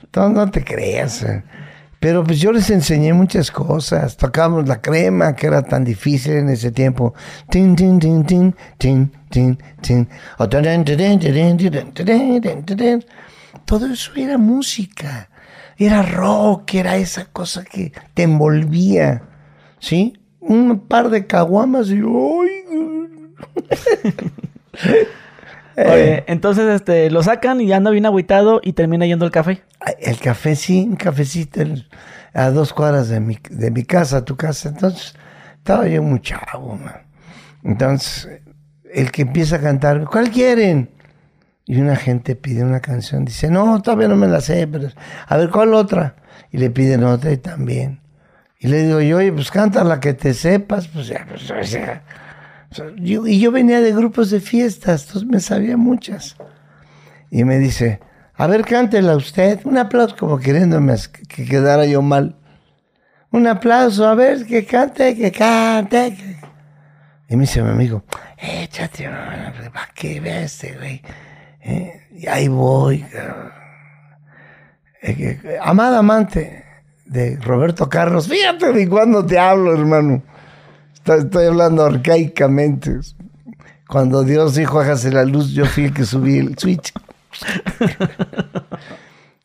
Entonces 0.03 0.35
no 0.35 0.49
te 0.51 0.63
creas. 0.63 1.23
eh. 1.23 1.43
Pero 1.99 2.23
pues 2.23 2.39
yo 2.39 2.51
les 2.51 2.69
enseñé 2.69 3.13
muchas 3.13 3.49
cosas. 3.49 4.17
Tocábamos 4.17 4.67
la 4.67 4.81
crema, 4.81 5.35
que 5.35 5.47
era 5.47 5.63
tan 5.63 5.83
difícil 5.83 6.33
en 6.33 6.49
ese 6.49 6.71
tiempo. 6.71 7.13
Tin, 7.49 7.75
tin, 7.75 7.99
tin, 7.99 8.23
tin, 8.23 8.55
tin, 8.77 9.11
tin, 9.31 9.57
tin. 9.81 10.07
Todo 13.65 13.87
eso 13.91 14.11
era 14.15 14.37
música. 14.37 15.29
Era 15.77 16.01
rock, 16.01 16.73
era 16.75 16.97
esa 16.97 17.25
cosa 17.25 17.63
que 17.63 17.91
te 18.13 18.23
envolvía. 18.23 19.21
¿Sí? 19.79 20.17
Un 20.39 20.79
par 20.87 21.09
de 21.09 21.27
caguamas 21.27 21.89
y 21.89 22.01
¡ay! 22.01 23.27
Oye, 25.77 26.23
entonces 26.27 26.65
este, 26.69 27.11
lo 27.11 27.21
sacan 27.21 27.61
y 27.61 27.71
anda 27.71 27.91
bien 27.91 28.05
agüitado 28.07 28.59
y 28.63 28.73
termina 28.73 29.05
yendo 29.05 29.25
al 29.25 29.31
café. 29.31 29.61
El 29.99 30.19
café, 30.19 30.55
sí, 30.55 30.85
un 30.89 30.95
cafecito 30.95 31.61
el- 31.61 31.87
a 32.33 32.49
dos 32.49 32.73
cuadras 32.73 33.09
de 33.09 33.19
mi, 33.19 33.37
de 33.49 33.69
mi 33.71 33.83
casa, 33.83 34.25
tu 34.25 34.35
casa. 34.35 34.69
Entonces, 34.69 35.13
estaba 35.57 35.87
yo 35.87 36.01
muy 36.01 36.19
chavo, 36.21 36.75
man. 36.75 37.01
Entonces, 37.63 38.27
el 38.91 39.11
que 39.11 39.23
empieza 39.23 39.57
a 39.57 39.61
cantar, 39.61 40.05
¿cuál 40.05 40.31
quieren? 40.31 40.89
Y 41.67 41.79
una 41.81 41.97
gente 41.97 42.35
pide 42.37 42.63
una 42.63 42.79
canción, 42.79 43.25
dice, 43.25 43.51
no, 43.51 43.81
todavía 43.81 44.07
no 44.07 44.15
me 44.15 44.27
la 44.27 44.39
sé, 44.41 44.65
pero 44.67 44.87
a 45.27 45.37
ver, 45.37 45.49
¿cuál 45.49 45.73
otra? 45.73 46.15
Y 46.49 46.57
le 46.59 46.69
piden 46.69 47.03
otra 47.03 47.31
y 47.31 47.37
también. 47.37 47.99
Y 48.59 48.67
le 48.69 48.83
digo 48.83 49.01
yo, 49.01 49.17
oye, 49.17 49.33
pues 49.33 49.51
canta 49.51 49.83
la 49.83 49.99
que 49.99 50.13
te 50.13 50.33
sepas, 50.33 50.87
pues 50.87 51.07
ya, 51.07 51.25
pues, 51.27 51.51
o 51.51 51.63
sea, 51.63 52.03
y 52.97 53.39
yo 53.39 53.51
venía 53.51 53.81
de 53.81 53.93
grupos 53.93 54.29
de 54.29 54.39
fiestas, 54.39 55.07
entonces 55.07 55.29
me 55.29 55.39
sabía 55.39 55.77
muchas. 55.77 56.35
Y 57.29 57.43
me 57.43 57.59
dice, 57.59 57.99
a 58.35 58.47
ver, 58.47 58.63
cántela 58.63 59.15
usted. 59.15 59.59
Un 59.65 59.77
aplauso, 59.77 60.15
como 60.17 60.37
queriéndome 60.39 60.95
que, 61.11 61.23
que 61.23 61.45
quedara 61.45 61.85
yo 61.85 62.01
mal. 62.01 62.35
Un 63.31 63.45
aplauso, 63.47 64.07
a 64.07 64.15
ver, 64.15 64.45
que 64.45 64.65
cante, 64.65 65.15
que 65.15 65.31
cante. 65.31 66.15
que- 66.15 66.37
Y 67.29 67.35
me 67.35 67.41
dice 67.41 67.61
mi 67.61 67.69
amigo, 67.69 68.03
échate, 68.37 69.09
¿para 69.09 69.89
qué 69.93 70.19
ves, 70.21 70.53
este, 70.61 70.77
güey? 70.77 71.01
Eh, 71.67 71.93
Y 72.15 72.27
ahí 72.27 72.47
voy. 72.47 73.05
Eh, 75.01 75.15
que- 75.15 75.37
que- 75.39 75.57
Amada 75.61 75.99
amante 75.99 76.63
de 77.05 77.37
Roberto 77.37 77.87
Carlos. 77.89 78.27
Fíjate 78.27 78.73
de 78.73 78.89
cuándo 78.89 79.23
te 79.25 79.37
hablo, 79.37 79.73
hermano. 79.73 80.23
Estoy, 80.95 81.19
estoy 81.19 81.45
hablando 81.45 81.85
arcaicamente. 81.85 82.97
Cuando 83.87 84.23
Dios 84.23 84.55
dijo, 84.55 84.79
hágase 84.79 85.11
la 85.11 85.23
luz, 85.25 85.51
yo 85.51 85.65
fui 85.65 85.85
el 85.85 85.93
que 85.93 86.05
subí 86.05 86.39
el 86.39 86.57
switch. 86.57 86.91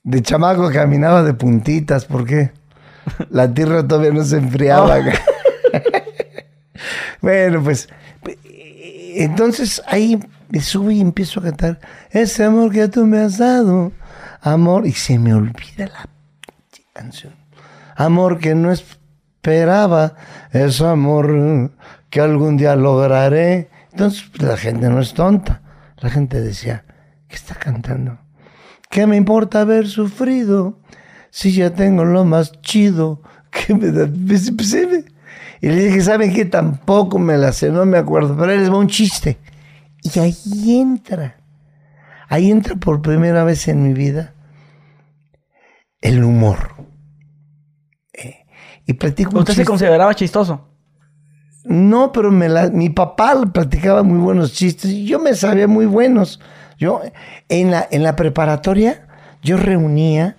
De 0.02 0.22
chamaco 0.22 0.70
caminaba 0.72 1.22
de 1.22 1.34
puntitas, 1.34 2.06
¿por 2.06 2.24
qué? 2.26 2.52
La 3.30 3.52
tierra 3.52 3.86
todavía 3.86 4.12
no 4.12 4.24
se 4.24 4.38
enfriaba. 4.38 4.98
bueno, 7.20 7.62
pues, 7.62 7.88
eh, 8.44 9.14
entonces 9.18 9.82
ahí 9.86 10.18
me 10.52 10.60
subo 10.60 10.90
y 10.90 11.00
empiezo 11.00 11.40
a 11.40 11.44
cantar, 11.44 11.80
ese 12.10 12.44
amor 12.44 12.70
que 12.70 12.86
tú 12.86 13.06
me 13.06 13.18
has 13.20 13.38
dado, 13.38 13.90
amor, 14.42 14.86
y 14.86 14.92
se 14.92 15.18
me 15.18 15.32
olvida 15.32 15.86
la 15.86 16.06
canción. 16.92 17.32
Amor 17.96 18.38
que 18.38 18.54
no 18.54 18.70
esperaba, 18.70 20.14
es 20.50 20.82
amor 20.82 21.72
que 22.10 22.20
algún 22.20 22.58
día 22.58 22.76
lograré. 22.76 23.70
Entonces 23.92 24.24
pues, 24.30 24.42
la 24.42 24.58
gente 24.58 24.90
no 24.90 25.00
es 25.00 25.14
tonta. 25.14 25.62
La 26.00 26.10
gente 26.10 26.38
decía, 26.38 26.84
¿qué 27.28 27.36
está 27.36 27.54
cantando? 27.54 28.18
¿Qué 28.90 29.06
me 29.06 29.16
importa 29.16 29.62
haber 29.62 29.88
sufrido 29.88 30.80
si 31.30 31.54
ya 31.54 31.70
tengo 31.70 32.04
lo 32.04 32.26
más 32.26 32.60
chido 32.60 33.22
que 33.50 33.74
me 33.74 33.90
da? 33.90 34.06
Pues, 34.06 34.52
pues, 34.54 34.74
Y 35.62 35.68
le 35.68 35.84
dije, 35.86 36.02
¿saben 36.02 36.34
qué? 36.34 36.44
Tampoco 36.44 37.18
me 37.18 37.38
la 37.38 37.52
sé, 37.52 37.70
no 37.70 37.86
me 37.86 37.96
acuerdo, 37.96 38.36
pero 38.36 38.54
les 38.54 38.70
va 38.70 38.76
un 38.76 38.88
chiste. 38.88 39.38
Y 40.02 40.18
ahí 40.18 40.80
entra, 40.80 41.36
ahí 42.28 42.50
entra 42.50 42.76
por 42.76 43.02
primera 43.02 43.44
vez 43.44 43.68
en 43.68 43.82
mi 43.82 43.92
vida 43.94 44.34
el 46.00 46.24
humor. 46.24 46.74
Eh, 48.12 48.44
y 48.86 48.92
platico 48.94 49.38
Usted 49.38 49.54
se 49.54 49.64
consideraba 49.64 50.14
chistoso. 50.14 50.68
No, 51.64 52.10
pero 52.10 52.32
me 52.32 52.48
la- 52.48 52.70
mi 52.70 52.90
papá 52.90 53.40
practicaba 53.52 54.02
muy 54.02 54.18
buenos 54.18 54.52
chistes 54.52 54.90
y 54.90 55.06
yo 55.06 55.20
me 55.20 55.34
sabía 55.34 55.68
muy 55.68 55.86
buenos. 55.86 56.40
Yo 56.76 57.00
en 57.48 57.70
la, 57.70 57.86
en 57.90 58.02
la 58.02 58.16
preparatoria, 58.16 59.06
yo 59.42 59.56
reunía, 59.56 60.36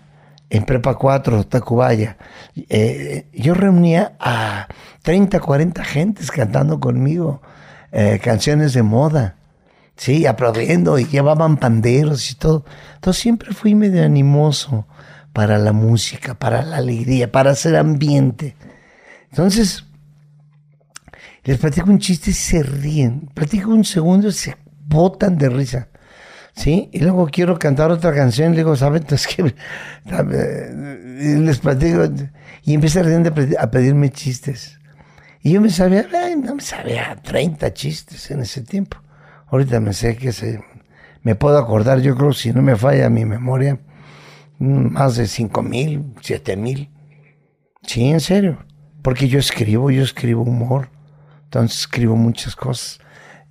en 0.50 0.66
Prepa 0.66 0.96
4, 0.96 1.46
Tacubaya, 1.46 2.18
eh, 2.70 3.28
yo 3.34 3.54
reunía 3.54 4.18
a 4.20 4.68
30, 5.02 5.40
40 5.40 5.84
gentes 5.86 6.30
cantando 6.30 6.80
conmigo 6.82 7.42
eh, 7.94 8.20
canciones 8.22 8.74
de 8.74 8.84
moda. 8.84 9.38
Sí, 9.96 10.26
aplaudiendo 10.26 10.98
y 11.00 11.06
llevaban 11.06 11.58
panderos 11.58 12.32
y 12.32 12.36
todo. 12.36 12.66
Entonces 12.96 13.22
siempre 13.22 13.54
fui 13.54 13.76
medio 13.76 14.04
animoso 14.04 14.88
para 15.34 15.58
la 15.58 15.72
música, 15.74 16.34
para 16.34 16.64
la 16.64 16.78
alegría, 16.78 17.32
para 17.32 17.52
hacer 17.52 17.76
ambiente. 17.76 18.56
Entonces, 19.30 19.86
les 21.44 21.58
platico 21.58 21.90
un 21.90 22.00
chiste 22.00 22.32
y 22.32 22.34
se 22.34 22.64
ríen. 22.64 23.30
Platico 23.34 23.70
un 23.70 23.84
segundo 23.84 24.28
y 24.30 24.32
se 24.32 24.56
botan 24.86 25.38
de 25.38 25.50
risa. 25.50 25.88
¿Sí? 26.56 26.90
Y 26.94 27.00
luego 27.00 27.28
quiero 27.32 27.58
cantar 27.58 27.90
otra 27.92 28.14
canción. 28.14 28.52
Le 28.52 28.58
digo, 28.58 28.76
¿saben? 28.76 29.04
Es 29.10 29.26
que. 29.28 29.54
Y 31.20 31.36
les 31.40 31.58
platico. 31.60 32.04
Y 32.64 32.74
empiezan 32.76 33.26
a, 33.26 33.32
pedir- 33.34 33.58
a 33.60 33.70
pedirme 33.72 34.10
chistes. 34.12 34.80
Y 35.42 35.52
yo 35.54 35.62
me 35.62 35.70
sabía, 35.70 36.06
no 36.38 36.56
me 36.56 36.62
sabía 36.62 37.18
30 37.22 37.74
chistes 37.74 38.30
en 38.32 38.42
ese 38.42 38.62
tiempo. 38.62 38.98
Ahorita 39.54 39.80
me 39.80 39.94
sé 39.94 40.18
que 40.18 40.32
se, 40.32 40.64
me 41.22 41.36
puedo 41.36 41.60
acordar, 41.60 42.02
yo 42.02 42.18
creo, 42.18 42.34
si 42.34 42.52
no 42.52 42.64
me 42.64 42.76
falla 42.76 43.08
mi 43.12 43.24
memoria, 43.24 43.80
mm, 44.58 44.94
más 44.94 45.16
de 45.16 45.28
5 45.28 45.62
mil, 45.62 46.16
7 46.22 46.58
mil. 46.58 46.90
Sí, 47.84 48.06
en 48.10 48.20
serio. 48.20 48.66
Porque 49.04 49.28
yo 49.28 49.38
escribo, 49.38 49.92
yo 49.92 50.02
escribo 50.02 50.42
humor. 50.42 50.90
Entonces 51.44 51.82
escribo 51.82 52.16
muchas 52.16 52.56
cosas. 52.56 53.00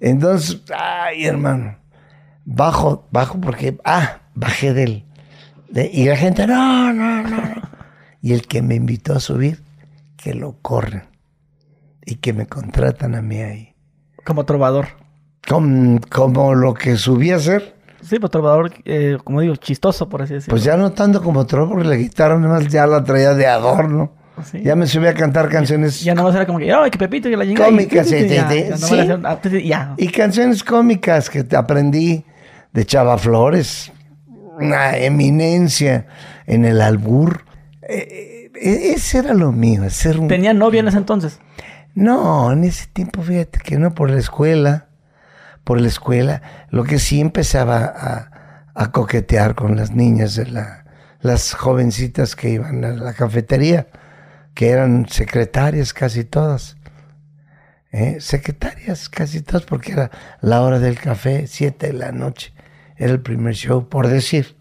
Entonces, 0.01 0.61
ay, 0.77 1.25
hermano. 1.25 1.79
Bajo, 2.45 3.07
bajo 3.13 3.41
porque, 3.41 3.79
ah, 3.85 4.23
bajé 4.35 4.75
del. 4.75 5.05
de- 5.71 5.89
y 5.93 6.07
la 6.07 6.17
gente, 6.17 6.49
no, 6.49 6.93
no, 6.93 7.23
no. 7.23 7.31
no. 7.31 7.63
Y 8.21 8.33
el 8.33 8.49
que 8.49 8.61
me 8.61 8.75
invitó 8.75 9.15
a 9.15 9.21
subir, 9.21 9.63
que 10.17 10.35
lo 10.35 10.59
corren. 10.63 11.05
Y 12.05 12.17
que 12.17 12.33
me 12.33 12.49
contratan 12.49 13.15
a 13.15 13.23
mí 13.23 13.37
ahí. 13.37 13.77
Como 14.25 14.45
trovador. 14.45 15.01
Como, 15.49 16.01
como 16.09 16.55
lo 16.55 16.75
que 16.75 16.97
subí 16.97 17.31
a 17.31 17.37
hacer, 17.37 17.75
Sí, 18.03 18.19
pues 18.19 18.33
trovador, 18.33 18.73
eh, 18.85 19.17
como 19.23 19.41
digo, 19.43 19.55
chistoso, 19.55 20.09
por 20.09 20.23
así 20.23 20.35
decirlo. 20.35 20.51
pues 20.53 20.65
ya 20.65 20.77
no 20.77 20.91
tanto 20.91 21.23
como 21.23 21.39
otro, 21.41 21.69
porque 21.69 21.87
la 21.87 21.95
guitarra 21.95 22.37
nomás 22.37 22.67
ya 22.67 22.85
la 22.87 23.05
traía 23.05 23.33
de 23.35 23.47
adorno. 23.47 24.13
Sí. 24.51 24.61
Ya 24.65 24.75
me 24.75 24.87
subí 24.89 25.07
a 25.07 25.15
cantar 25.15 25.49
canciones 25.49 26.01
Ya 26.03 26.15
nomás 26.15 26.35
era 26.35 26.45
como 26.47 26.59
que, 26.59 26.73
ay, 26.73 26.91
que 26.91 26.99
Pepito, 26.99 27.29
que 27.29 27.37
la 27.37 27.45
chingada", 27.45 27.69
y- 27.69 27.71
Cómicas, 27.73 28.09
sí, 28.09 28.27
ya, 28.29 28.53
ya, 28.53 28.77
sí. 28.77 28.97
pues, 29.41 29.65
ya. 29.65 29.95
Y 29.99 30.09
canciones 30.09 30.65
cómicas 30.65 31.31
que 31.31 31.45
te 31.45 31.55
aprendí 31.55 32.25
de 32.73 32.85
Chava 32.87 33.19
Flores, 33.19 33.93
una 34.59 34.97
eminencia 34.97 36.07
en 36.47 36.65
el 36.65 36.81
albur. 36.81 37.45
Eh, 37.89 38.51
eh, 38.61 38.93
ese 38.97 39.19
era 39.19 39.35
lo 39.35 39.53
mío, 39.53 39.85
hacer 39.85 40.19
un... 40.19 40.27
¿Tenía 40.29 40.55
novia 40.55 40.81
en 40.81 40.89
ese 40.89 40.99
entonces? 40.99 41.39
No, 41.95 42.51
en 42.53 42.65
ese 42.65 42.87
tiempo, 42.89 43.23
fíjate 43.23 43.61
que 43.61 43.79
no, 43.79 43.95
por 43.95 44.11
la 44.11 44.19
escuela, 44.19 44.87
por 45.65 45.81
la 45.81 45.89
escuela, 45.89 46.43
lo 46.71 46.85
que 46.85 46.99
sí 46.99 47.21
empezaba 47.21 47.85
a, 47.85 48.29
coquetear 48.93 49.55
con 49.55 49.77
las 49.77 49.93
niñas 49.93 50.41
las 51.21 51.53
jovencitas 51.55 52.35
que 52.35 52.51
iban 52.51 52.85
a 52.85 52.93
la 52.93 53.13
cafetería, 53.13 53.87
que 54.55 54.71
eran 54.71 55.09
secretarias 55.09 55.93
casi 55.93 56.25
todas. 56.25 56.77
¿eh? 57.93 58.17
Secretarias 58.21 59.09
casi 59.09 59.43
todas, 59.43 59.65
porque 59.65 59.93
era 59.93 60.11
la 60.41 60.63
hora 60.63 60.79
del 60.79 60.99
café, 60.99 61.47
siete 61.47 61.89
de 61.89 61.93
la 61.93 62.13
noche, 62.13 62.53
era 62.97 63.13
el 63.13 63.21
primer 63.21 63.55
show, 63.55 63.89
por 63.89 64.09
decir. 64.09 64.57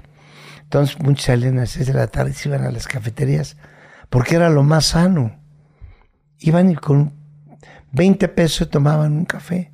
Entonces 0.64 1.00
muchos 1.00 1.26
salían 1.26 1.58
a 1.58 1.62
las 1.62 1.72
seis 1.72 1.88
de 1.88 1.94
la 1.94 2.08
tarde 2.08 2.32
y 2.32 2.34
se 2.34 2.50
iban 2.50 2.64
a 2.64 2.72
las 2.72 2.88
cafeterías, 2.88 3.58
porque 4.10 4.36
era 4.36 4.50
lo 4.50 4.64
más 4.64 4.86
sano. 4.88 5.38
Iban 6.40 6.70
y 6.70 6.76
con 6.76 7.14
20 7.92 8.28
pesos 8.30 8.70
tomaban 8.70 9.14
un 9.14 9.26
café, 9.26 9.71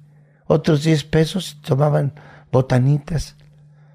otros 0.48 0.84
10 0.84 1.04
pesos 1.06 1.60
tomaban 1.62 2.14
botanitas. 2.52 3.36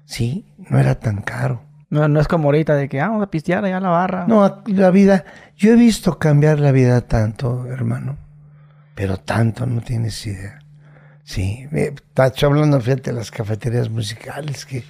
Sí, 0.05 0.45
no 0.57 0.79
era 0.79 0.95
tan 0.95 1.21
caro. 1.21 1.63
No, 1.89 2.07
no 2.07 2.19
es 2.19 2.27
como 2.27 2.47
ahorita 2.47 2.75
de 2.75 2.89
que 2.89 2.99
ah, 2.99 3.09
vamos 3.09 3.23
a 3.23 3.29
pistear 3.29 3.63
allá 3.63 3.77
a 3.77 3.81
la 3.81 3.89
barra. 3.89 4.25
No, 4.27 4.63
la 4.65 4.89
vida, 4.89 5.25
yo 5.55 5.73
he 5.73 5.75
visto 5.75 6.17
cambiar 6.17 6.59
la 6.59 6.71
vida 6.71 7.01
tanto, 7.01 7.67
hermano, 7.67 8.17
pero 8.95 9.17
tanto, 9.17 9.65
no 9.67 9.81
tienes 9.81 10.25
idea. 10.25 10.59
Sí, 11.23 11.67
Tacho 12.13 12.47
hablando, 12.47 12.81
fíjate, 12.81 13.11
de 13.11 13.17
las 13.17 13.31
cafeterías 13.31 13.89
musicales, 13.89 14.65
que, 14.65 14.83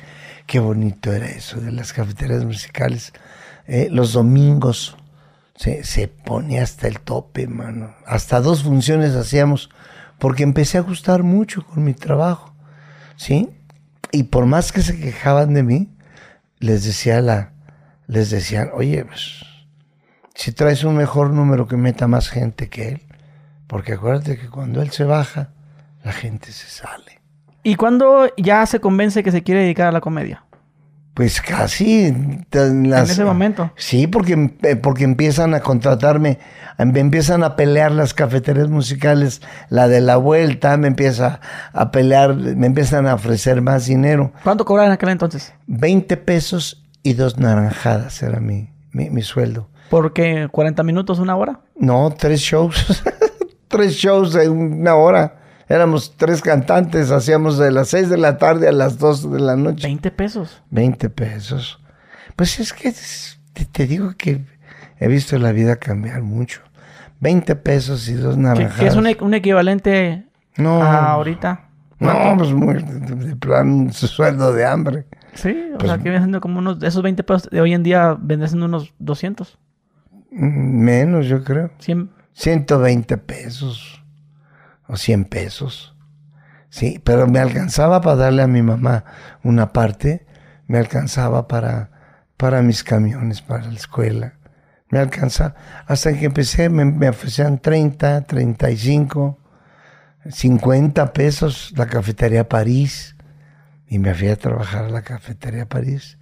qué 0.48 0.60
bonito 0.60 1.12
era 1.12 1.28
eso 1.28 1.60
de 1.60 1.72
las 1.72 1.94
cafeterías 1.94 2.46
musicales. 2.46 3.14
Eh, 3.68 3.90
los 3.92 4.14
domingos 4.14 4.98
se, 5.56 5.84
se 5.84 6.08
ponía 6.08 6.64
hasta 6.64 6.88
el 6.88 7.02
tope, 7.02 7.48
mano. 7.48 7.94
Hasta 8.06 8.40
dos 8.40 8.64
funciones 8.64 9.14
hacíamos, 9.16 9.70
porque 10.24 10.44
empecé 10.44 10.78
a 10.78 10.82
gustar 10.82 11.22
mucho 11.22 11.66
con 11.66 11.84
mi 11.84 11.94
trabajo, 11.94 12.56
¿sí? 13.18 13.50
Y 14.14 14.24
por 14.24 14.46
más 14.46 14.72
que 14.72 14.82
se 14.82 14.98
quejaban 14.98 15.54
de 15.54 15.64
mí, 15.64 15.90
les 16.60 16.86
decía 16.86 17.20
la, 17.20 17.52
les 18.08 18.30
decían, 18.30 18.70
oye, 18.74 19.04
pues, 19.04 19.44
si 20.34 20.54
traes 20.54 20.86
un 20.86 20.96
mejor 20.96 21.32
número 21.32 21.68
que 21.68 21.76
meta 21.76 22.08
más 22.08 22.30
gente 22.30 22.70
que 22.70 22.88
él, 22.88 23.02
porque 23.68 23.96
acuérdate 23.96 24.38
que 24.38 24.48
cuando 24.48 24.82
él 24.82 24.92
se 24.92 25.04
baja, 25.04 25.50
la 26.06 26.14
gente 26.14 26.54
se 26.54 26.70
sale. 26.70 27.20
¿Y 27.62 27.76
cuándo 27.76 28.34
ya 28.38 28.66
se 28.66 28.80
convence 28.80 29.24
que 29.24 29.32
se 29.34 29.44
quiere 29.44 29.64
dedicar 29.64 29.88
a 29.88 29.92
la 29.92 30.00
comedia? 30.00 30.46
Pues 31.14 31.42
casi 31.42 32.06
en, 32.06 32.46
las- 32.90 33.06
En 33.10 33.12
ese 33.12 33.24
momento. 33.24 33.72
Sí, 33.76 34.08
porque, 34.08 34.52
eh, 34.64 34.76
porque 34.76 35.04
empiezan 35.04 35.54
a 35.54 35.60
contratarme, 35.60 36.40
me 36.80 37.00
empiezan 37.00 37.44
a 37.44 37.56
pelear 37.56 37.92
las 37.92 38.16
cafeterías 38.16 38.68
musicales, 38.70 39.42
la 39.70 39.88
de 39.88 40.02
la 40.02 40.18
vuelta, 40.18 40.76
me 40.78 40.88
empieza 40.88 41.40
a 41.72 41.92
pelear, 41.92 42.36
me 42.36 42.66
empiezan 42.66 43.06
a 43.06 43.14
ofrecer 43.14 43.62
más 43.62 43.86
dinero. 43.86 44.32
¿Cuánto 44.44 44.66
cobraba 44.66 44.88
en 44.88 44.94
aquel 44.94 45.10
entonces? 45.10 45.54
20 45.68 46.18
pesos 46.18 46.84
y 47.04 47.14
dos 47.14 47.38
naranjadas 47.38 48.24
era 48.24 48.40
mi, 48.40 48.72
mi, 48.92 49.12
mi 49.12 49.22
sueldo. 49.22 49.70
¿Por 49.92 50.14
qué? 50.14 50.48
¿40 50.50 50.84
minutos, 50.84 51.20
una 51.20 51.36
hora? 51.36 51.60
No, 51.78 52.12
tres 52.18 52.40
shows. 52.40 53.04
tres 53.68 53.94
shows 53.94 54.36
en 54.36 54.52
una 54.52 54.96
hora. 54.96 55.43
Éramos 55.74 56.14
tres 56.18 56.42
cantantes, 56.44 57.10
hacíamos 57.10 57.58
de 57.58 57.72
las 57.72 57.88
6 57.88 58.08
de 58.10 58.18
la 58.18 58.38
tarde 58.38 58.68
a 58.68 58.72
las 58.72 59.00
2 59.00 59.32
de 59.32 59.40
la 59.40 59.56
noche. 59.56 59.88
20 59.88 60.12
pesos. 60.12 60.62
20 60.70 61.10
pesos. 61.10 61.80
Pues 62.36 62.60
es 62.60 62.74
que 62.74 62.94
te, 63.54 63.66
te 63.66 63.88
digo 63.88 64.14
que 64.16 64.46
he 65.00 65.08
visto 65.08 65.36
la 65.40 65.52
vida 65.52 65.78
cambiar 65.78 66.22
mucho. 66.22 66.62
20 67.22 67.56
pesos 67.56 68.08
y 68.08 68.14
dos 68.14 68.36
¿Qué, 68.36 68.42
naranjas. 68.42 68.80
qué 68.80 68.86
es 68.86 68.96
un, 68.96 69.08
e- 69.08 69.18
un 69.20 69.34
equivalente 69.34 70.26
No. 70.58 70.84
a 70.84 71.14
ahorita? 71.14 71.70
No, 72.00 72.36
pues 72.38 72.52
muy, 72.52 72.76
de, 72.76 72.84
de 73.16 73.36
plan 73.36 73.92
su 73.94 74.06
sueldo 74.08 74.54
de 74.54 74.66
hambre. 74.66 75.06
Sí, 75.34 75.72
o 75.74 75.78
Pues- 75.80 75.90
sea, 75.90 75.98
que 75.98 76.04
viene 76.04 76.20
siendo 76.20 76.40
como 76.40 76.60
unos... 76.60 76.84
Esos 76.84 77.02
20 77.02 77.24
pesos 77.24 77.50
de 77.50 77.62
hoy 77.62 77.74
en 77.74 77.82
día 77.82 78.16
vendrían 78.20 78.50
siendo 78.50 78.68
unos 78.68 78.94
200, 79.00 79.58
Mm, 80.30 80.84
Menos, 80.84 81.26
yo 81.26 81.44
creo. 81.44 81.72
100. 81.80 82.12
120 82.34 83.18
pesos 83.18 84.03
o 84.88 84.98
100 84.98 85.26
pesos. 85.26 85.96
Sí, 86.70 87.00
pero 87.04 87.28
me 87.28 87.40
alcanzaba 87.40 88.02
para 88.02 88.16
darle 88.16 88.42
a 88.42 88.48
mi 88.48 88.62
mamá 88.62 89.06
una 89.44 89.74
parte, 89.74 90.26
me 90.68 90.80
alcanzaba 90.80 91.48
para, 91.48 91.92
para 92.38 92.62
mis 92.62 92.84
camiones, 92.84 93.42
para 93.42 93.68
la 93.68 93.76
escuela. 93.76 94.34
Me 94.90 95.00
alcanzaba. 95.00 95.56
Hasta 95.86 96.14
que 96.14 96.26
empecé, 96.26 96.70
me, 96.70 96.86
me 96.86 97.10
ofrecían 97.10 97.60
30, 97.60 98.22
35, 98.22 99.40
50 100.30 101.14
pesos 101.14 101.74
la 101.76 101.88
cafetería 101.88 102.48
París. 102.48 103.16
Y 103.88 104.00
me 104.00 104.14
fui 104.16 104.30
a 104.30 104.36
trabajar 104.36 104.86
a 104.86 104.90
la 104.90 105.04
cafetería 105.04 105.68
París. 105.68 106.18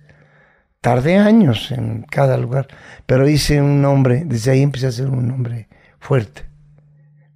Tardé 0.81 1.17
años 1.17 1.71
en 1.71 2.01
cada 2.01 2.37
lugar, 2.37 2.67
pero 3.05 3.29
hice 3.29 3.61
un 3.61 3.83
nombre, 3.83 4.23
desde 4.25 4.51
ahí 4.51 4.63
empecé 4.63 4.87
a 4.87 4.91
ser 4.91 5.09
un 5.09 5.27
nombre 5.27 5.69
fuerte, 5.99 6.45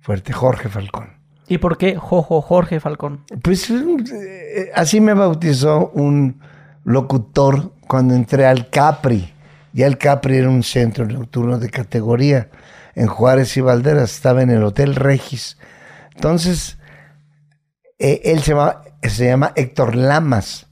fuerte, 0.05 0.33
Jorge 0.33 0.69
Falcón. 0.69 1.09
¿Y 1.47 1.57
por 1.57 1.79
qué 1.79 1.95
Jojo 1.95 2.39
Jorge 2.41 2.79
Falcón? 2.79 3.23
Pues 3.41 3.71
eh, 3.71 4.71
así 4.75 5.01
me 5.01 5.15
bautizó 5.15 5.89
un 5.95 6.39
locutor 6.83 7.73
cuando 7.87 8.13
entré 8.13 8.45
al 8.45 8.69
Capri. 8.69 9.33
Ya 9.73 9.87
el 9.87 9.97
Capri 9.97 10.37
era 10.37 10.49
un 10.49 10.61
centro 10.61 11.07
nocturno 11.07 11.57
de 11.57 11.71
categoría 11.71 12.49
en 12.93 13.07
Juárez 13.07 13.57
y 13.57 13.61
Valderas, 13.61 14.13
estaba 14.13 14.43
en 14.43 14.51
el 14.51 14.63
Hotel 14.63 14.93
Regis. 14.95 15.57
Entonces, 16.13 16.77
eh, 17.97 18.21
él 18.25 18.43
se 18.43 18.51
llama, 18.51 18.83
se 19.01 19.25
llama 19.25 19.53
Héctor 19.55 19.95
Lamas. 19.95 20.67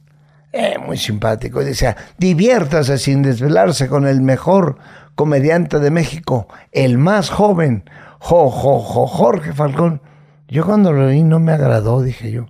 Eh, 0.51 0.75
muy 0.77 0.97
simpático. 0.97 1.63
Y 1.63 1.65
decía, 1.65 1.97
diviértase 2.19 2.99
sin 2.99 3.23
desvelarse 3.23 3.87
con 3.87 4.05
el 4.05 4.21
mejor 4.21 4.77
comediante 5.15 5.79
de 5.79 5.89
México, 5.89 6.47
el 6.71 6.99
más 6.99 7.31
joven, 7.31 7.89
jo, 8.23 8.49
jo, 8.49 8.79
jo, 8.79 9.07
Jorge 9.07 9.53
Falcón. 9.53 10.01
Yo 10.47 10.65
cuando 10.65 10.91
lo 10.93 11.07
oí 11.07 11.23
no 11.23 11.39
me 11.39 11.51
agradó, 11.51 12.01
dije 12.01 12.31
yo. 12.31 12.45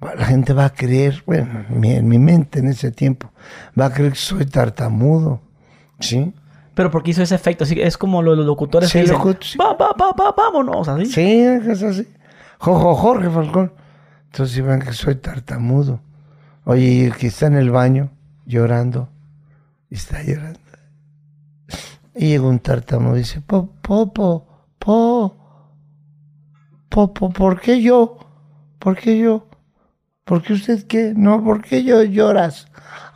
La 0.00 0.24
gente 0.26 0.52
va 0.52 0.64
a 0.66 0.70
creer, 0.70 1.22
bueno, 1.26 1.64
en 1.68 1.80
mi, 1.80 1.92
en 1.92 2.08
mi 2.08 2.18
mente 2.18 2.58
en 2.58 2.68
ese 2.68 2.90
tiempo, 2.90 3.30
va 3.78 3.86
a 3.86 3.92
creer 3.92 4.12
que 4.12 4.18
soy 4.18 4.46
tartamudo. 4.46 5.40
¿Sí? 6.00 6.34
Pero 6.74 6.90
porque 6.90 7.12
hizo 7.12 7.22
ese 7.22 7.34
efecto, 7.34 7.64
así 7.64 7.74
que 7.76 7.86
es 7.86 7.96
como 7.96 8.22
los, 8.22 8.36
los 8.36 8.46
locutores 8.46 8.88
Sí, 8.90 8.98
que 8.98 9.02
dicen, 9.02 9.38
sí. 9.40 9.58
va, 9.58 9.74
va, 9.74 9.90
va, 9.92 10.12
va, 10.12 10.32
vámonos, 10.36 10.88
así. 10.88 11.06
Sí, 11.06 11.40
es 11.40 11.82
así. 11.82 12.08
Jo, 12.58 12.74
jo, 12.78 12.94
Jorge 12.94 13.30
Falcón. 13.30 13.72
Entonces 14.26 14.56
iban 14.58 14.80
que 14.80 14.92
soy 14.92 15.16
tartamudo. 15.16 16.00
Oye, 16.64 17.06
el 17.06 17.16
que 17.16 17.28
está 17.28 17.46
en 17.46 17.56
el 17.56 17.70
baño 17.70 18.10
llorando, 18.46 19.08
está 19.90 20.22
llorando. 20.22 20.58
Y 22.14 22.28
llega 22.28 22.46
un 22.46 22.58
tartamudo 22.58 23.16
y 23.16 23.20
dice, 23.20 23.40
po, 23.40 23.68
po, 24.84 25.36
po, 26.88 27.06
po, 27.06 27.14
po, 27.14 27.28
po, 27.28 27.32
¿por 27.32 27.60
qué 27.60 27.80
yo? 27.82 28.18
¿Por 28.78 28.96
qué 28.96 29.18
yo? 29.18 29.46
¿Por 30.24 30.42
qué 30.42 30.52
usted 30.54 30.86
qué? 30.86 31.12
No, 31.16 31.42
¿por 31.42 31.62
qué 31.62 31.84
yo 31.84 32.02
lloras? 32.02 32.66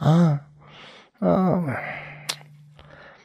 Ah, 0.00 0.42
ah. 1.20 1.76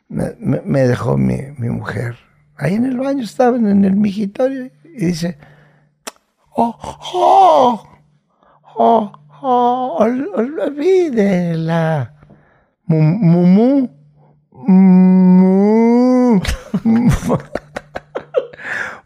Me, 0.10 0.82
dejó 0.88 1.18
mi, 1.18 1.38
mi 1.58 1.70
mujer. 1.70 2.16
Ahí 2.58 2.74
en 2.76 2.86
el 2.86 2.98
baño 2.98 3.24
estaban, 3.24 3.66
en 3.68 3.86
el 3.86 3.96
migitorio, 3.96 4.66
y 4.84 5.06
dice, 5.06 5.38
oh, 6.56 6.78
oh, 7.14 7.84
oh, 8.76 9.12
oh, 9.42 9.98
ol- 10.00 10.30
olvídela. 10.36 12.14
Mu- 12.86 13.02
Mumu. 13.02 13.90
Mu- 14.68 16.42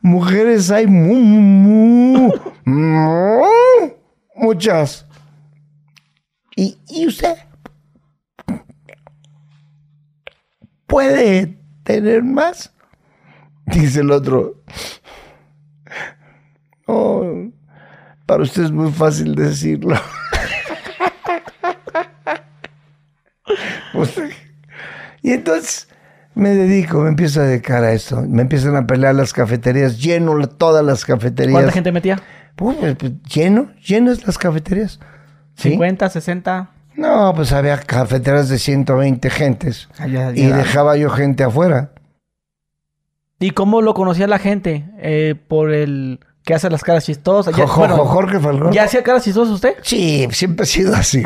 Mujeres 0.06 0.70
hay 0.70 0.86
mu- 0.86 1.16
mu- 1.16 2.32
mu- 2.64 3.94
muchas. 4.36 5.08
¿Y, 6.56 6.78
y 6.88 7.08
usted 7.08 7.36
puede 10.86 11.58
tener 11.84 12.22
más? 12.22 12.72
Dice 13.66 14.02
el 14.02 14.12
otro. 14.12 14.62
No, 16.88 17.52
para 18.28 18.44
usted 18.44 18.66
es 18.66 18.72
muy 18.72 18.92
fácil 18.92 19.34
decirlo. 19.34 19.96
Y 25.22 25.32
entonces 25.32 25.88
me 26.36 26.50
dedico, 26.50 27.00
me 27.00 27.10
empiezo 27.10 27.42
a 27.42 27.44
dedicar 27.46 27.84
a 27.84 27.94
esto. 27.94 28.22
Me 28.22 28.42
empiezan 28.42 28.76
a 28.76 28.86
pelear 28.86 29.16
las 29.16 29.34
cafeterías, 29.34 30.00
lleno 30.00 30.48
todas 30.48 30.86
las 30.86 31.06
cafeterías. 31.06 31.54
¿Cuánta 31.54 31.72
gente 31.72 31.92
metía? 31.92 32.22
Pues, 32.56 32.78
pues, 32.98 33.14
lleno, 33.24 33.72
llenas 33.86 34.26
las 34.26 34.38
cafeterías. 34.38 35.00
¿Sí? 35.56 35.70
50, 35.72 36.10
60. 36.10 36.70
No, 36.96 37.34
pues 37.36 37.52
había 37.52 37.78
cafeterías 37.78 38.50
de 38.50 38.60
120 38.60 39.30
gentes. 39.30 39.90
Y 40.36 40.46
dejaba 40.46 40.98
yo 40.98 41.10
gente 41.10 41.44
afuera. 41.44 41.92
¿Y 43.40 43.52
cómo 43.52 43.82
lo 43.82 43.94
conocía 43.94 44.28
la 44.28 44.40
gente? 44.40 44.86
Eh, 45.00 45.36
por 45.48 45.72
el 45.72 46.20
que 46.46 46.54
hace 46.54 46.70
las 46.70 46.84
caras 46.84 47.04
chistosas. 47.06 47.56
Ya- 47.56 47.66
Jo- 47.66 47.74
jo- 47.74 47.80
bueno, 47.80 47.98
jo- 47.98 48.06
Jorge 48.06 48.40
Falcón. 48.40 48.72
¿Ya 48.72 48.84
hacía 48.84 49.02
caras 49.04 49.24
chistosas 49.24 49.54
usted? 49.56 49.74
Sí, 49.82 50.28
siempre 50.32 50.64
ha 50.64 50.68
sido 50.68 50.94
así. 50.96 51.24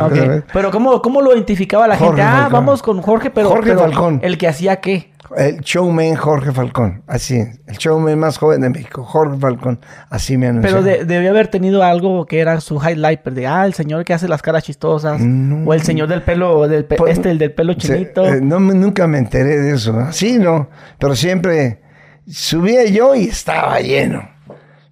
Pero 0.53 0.71
¿cómo, 0.71 1.01
¿cómo 1.01 1.21
lo 1.21 1.33
identificaba 1.35 1.87
la 1.87 1.97
Jorge 1.97 2.21
gente? 2.21 2.21
Ah, 2.23 2.47
vamos 2.49 2.81
con 2.81 3.01
Jorge, 3.01 3.29
pero, 3.29 3.49
Jorge 3.49 3.69
pero 3.71 3.81
Falcón. 3.81 4.21
el 4.23 4.37
que 4.37 4.47
hacía 4.47 4.77
qué. 4.77 5.11
El 5.35 5.59
showman 5.59 6.15
Jorge 6.15 6.51
Falcón. 6.53 7.03
Así, 7.05 7.35
el 7.67 7.77
showman 7.77 8.17
más 8.17 8.37
joven 8.39 8.61
de 8.61 8.69
México, 8.69 9.03
Jorge 9.03 9.37
Falcón. 9.37 9.79
Así 10.09 10.37
me 10.37 10.47
anunció. 10.47 10.71
Pero 10.71 10.83
de- 10.83 11.03
debió 11.05 11.29
haber 11.31 11.49
tenido 11.49 11.83
algo 11.83 12.25
que 12.25 12.39
era 12.39 12.61
su 12.61 12.77
highlight, 12.81 13.23
de 13.25 13.45
ah, 13.45 13.65
el 13.65 13.73
señor 13.73 14.05
que 14.05 14.13
hace 14.13 14.27
las 14.29 14.41
caras 14.41 14.63
chistosas, 14.63 15.19
No. 15.19 15.69
o 15.69 15.73
el 15.73 15.81
señor 15.83 16.07
del 16.07 16.23
pelo, 16.23 16.67
del 16.67 16.85
pe- 16.85 16.95
Pues, 16.95 17.11
este, 17.17 17.29
el 17.29 17.37
del 17.37 17.51
pelo 17.53 17.73
Se- 17.73 17.79
chinito. 17.79 18.25
eh, 18.25 18.39
no, 18.41 18.59
nunca 18.61 19.05
me 19.05 19.17
enteré 19.19 19.57
de 19.59 19.75
eso. 19.75 19.99
Así 19.99 20.39
no. 20.39 20.69
Pero 20.97 21.13
siempre 21.15 21.81
subía 22.25 22.85
yo 22.85 23.13
y 23.15 23.25
estaba 23.25 23.79
lleno. 23.81 24.38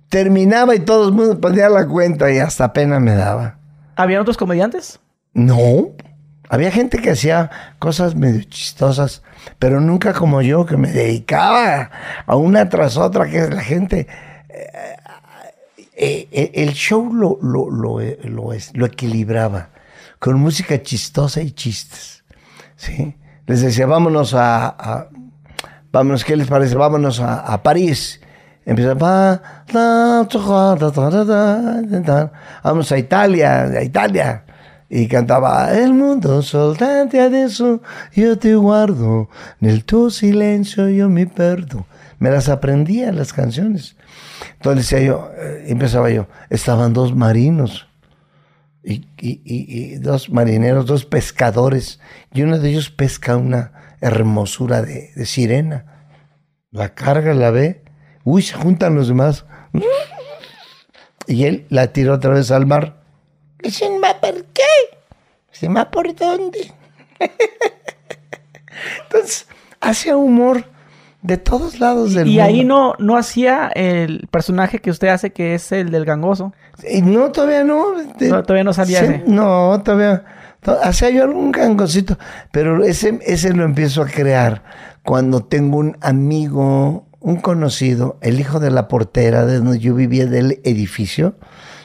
Terminaba 0.09 0.73
y 0.75 0.79
todo 0.79 1.07
el 1.07 1.13
mundo 1.13 1.39
ponía 1.39 1.69
la 1.69 1.85
cuenta 1.87 2.31
y 2.31 2.37
hasta 2.39 2.71
pena 2.73 2.99
me 2.99 3.13
daba. 3.15 3.57
¿Habían 3.95 4.21
otros 4.21 4.37
comediantes? 4.37 4.99
No. 5.33 5.89
Había 6.49 6.71
gente 6.71 6.99
que 6.99 7.11
hacía 7.11 7.49
cosas 7.77 8.15
medio 8.15 8.41
chistosas, 8.43 9.21
pero 9.59 9.81
nunca 9.81 10.13
como 10.13 10.41
yo, 10.41 10.65
que 10.65 10.77
me 10.77 10.91
dedicaba 10.91 11.89
a 12.25 12.35
una 12.37 12.69
tras 12.69 12.95
otra, 12.95 13.29
que 13.29 13.49
la 13.49 13.61
gente... 13.61 14.07
eh, 14.49 14.95
eh, 15.99 16.27
eh, 16.31 16.51
el 16.53 16.73
show 16.73 17.11
lo, 17.13 17.37
lo, 17.41 17.69
lo, 17.69 17.99
lo 18.23 18.53
es- 18.53 18.71
lo 18.77 18.85
equilibraba 18.85 19.69
con 20.19 20.39
música 20.39 20.81
chistosa 20.81 21.41
y 21.41 21.51
chistes. 21.51 22.23
¿sí? 22.75 23.15
Les 23.45 23.61
decía, 23.61 23.87
vámonos 23.87 24.33
a, 24.33 24.67
a- 24.67 25.09
vámonos, 25.91 26.23
¿qué 26.23 26.35
les 26.37 26.47
parece? 26.47 26.75
Vámonos 26.75 27.19
a, 27.19 27.39
a 27.39 27.61
París. 27.63 28.21
Empieza, 28.67 28.95
vamos 32.63 32.91
a 32.91 32.97
Italia, 32.97 33.63
a 33.63 33.81
Italia. 33.83 34.43
Y 34.89 35.07
cantaba, 35.07 35.71
el 35.77 35.93
mundo 35.93 36.41
soltante 36.41 37.19
adesso, 37.21 37.81
yo 38.13 38.37
te 38.37 38.55
guardo, 38.55 39.29
nel 39.59 39.83
tuo 39.83 40.09
silencio 40.09 40.87
yo 40.89 41.09
me 41.09 41.27
perdo. 41.27 41.85
Me 42.19 42.29
las 42.29 42.49
aprendía 42.49 43.11
las 43.11 43.31
canciones. 43.33 43.95
Entonces 44.53 44.89
decía 44.89 45.05
yo, 45.05 45.29
eh, 45.37 45.65
empezaba 45.67 46.09
yo, 46.09 46.27
estaban 46.49 46.93
dos 46.93 47.15
marinos 47.15 47.87
y, 48.83 49.05
y- 49.19 49.41
y- 49.45 49.93
y 49.93 49.95
dos 49.97 50.29
marineros, 50.29 50.85
dos 50.85 51.05
pescadores, 51.05 51.99
y 52.33 52.41
uno 52.43 52.57
de 52.59 52.69
ellos 52.69 52.89
pesca 52.89 53.35
una 53.37 53.71
hermosura 54.01 54.81
de, 54.81 55.11
de 55.15 55.25
sirena. 55.25 55.85
La 56.71 56.93
carga, 56.95 57.33
la 57.33 57.51
ve, 57.51 57.83
uy, 58.29 58.41
se 58.41 58.53
juntan 58.55 58.93
los 58.95 59.07
demás. 59.07 59.45
Y 61.27 61.45
él 61.45 61.65
la 61.69 61.87
tiró 61.93 62.13
otra 62.15 62.31
vez 62.33 62.51
al 62.51 62.65
mar. 62.65 62.95
Dicen, 63.63 63.99
¿ma 63.99 64.19
por 64.19 64.43
qué? 64.45 64.63
Dice, 65.51 65.69
¿ma 65.69 65.89
por 65.89 66.13
dónde? 66.15 66.71
Entonces, 69.03 69.47
hacía 69.81 70.17
humor 70.17 70.65
de 71.21 71.37
todos 71.37 71.79
lados 71.79 72.13
del 72.13 72.27
Y 72.27 72.31
mundo. 72.31 72.43
ahí 72.43 72.63
no, 72.63 72.93
no 72.99 73.17
hacía 73.17 73.67
el 73.73 74.27
personaje 74.29 74.79
que 74.79 74.91
usted 74.91 75.07
hace, 75.07 75.31
que 75.31 75.55
es 75.55 75.71
el 75.71 75.89
del 75.91 76.05
gangoso. 76.05 76.53
Y 76.89 77.01
no, 77.01 77.31
todavía 77.31 77.63
no. 77.63 77.93
De- 78.17 78.29
No, 78.29 78.43
todavía 78.43 78.63
no 78.63 78.73
salía 78.73 78.99
Sí, 78.99 79.05
ese. 79.05 79.23
No, 79.25 79.81
todavía. 79.83 80.23
to- 80.61 80.77
Hacía 80.83 81.09
yo 81.09 81.23
algún 81.23 81.51
gangosito, 81.51 82.17
pero 82.51 82.83
ese, 82.83 83.19
ese 83.25 83.53
lo 83.53 83.63
empiezo 83.63 84.01
a 84.03 84.07
crear 84.07 84.63
cuando 85.03 85.43
tengo 85.43 85.77
un 85.77 85.97
amigo, 86.01 87.06
un 87.19 87.37
conocido, 87.37 88.17
el 88.21 88.39
hijo 88.39 88.59
de 88.59 88.71
la 88.71 88.87
portera 88.87 89.45
de 89.45 89.57
donde 89.57 89.79
yo 89.79 89.95
vivía, 89.95 90.25
del 90.25 90.59
edificio 90.63 91.35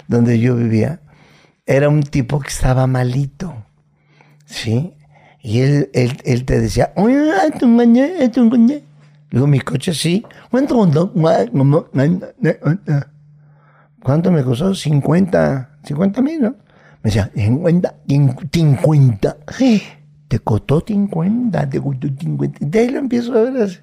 donde 0.08 0.38
yo 0.38 0.56
vivía, 0.56 1.00
era 1.66 1.88
un 1.88 2.02
tipo 2.02 2.40
que 2.40 2.48
estaba 2.48 2.86
malito, 2.86 3.54
¿sí? 4.44 4.94
Y 5.40 5.60
él, 5.60 5.90
él, 5.94 6.18
él 6.24 6.44
te 6.44 6.60
decía, 6.60 6.92
oye, 6.96 7.16
¿tú 7.58 7.66
engañé? 7.66 8.28
¿tú 8.28 8.42
engañé?". 8.42 8.84
Digo, 9.30 9.46
mi 9.46 9.60
coche 9.60 9.94
sí. 9.94 10.24
¿Cuánto 14.02 14.30
me 14.30 14.42
costó? 14.44 14.74
50, 14.74 15.78
50 15.84 16.22
mil, 16.22 16.42
¿no? 16.42 16.50
Me 17.02 17.10
decía, 17.10 17.30
50, 17.34 17.94
50. 18.52 19.36
Te 20.32 20.38
costó 20.38 20.82
50, 20.86 21.68
te 21.68 21.78
costó 21.78 22.08
50. 22.08 22.58
De 22.62 22.78
ahí 22.78 22.88
lo 22.88 23.00
empiezo 23.00 23.34
a 23.36 23.42
ver 23.42 23.62
así. 23.64 23.78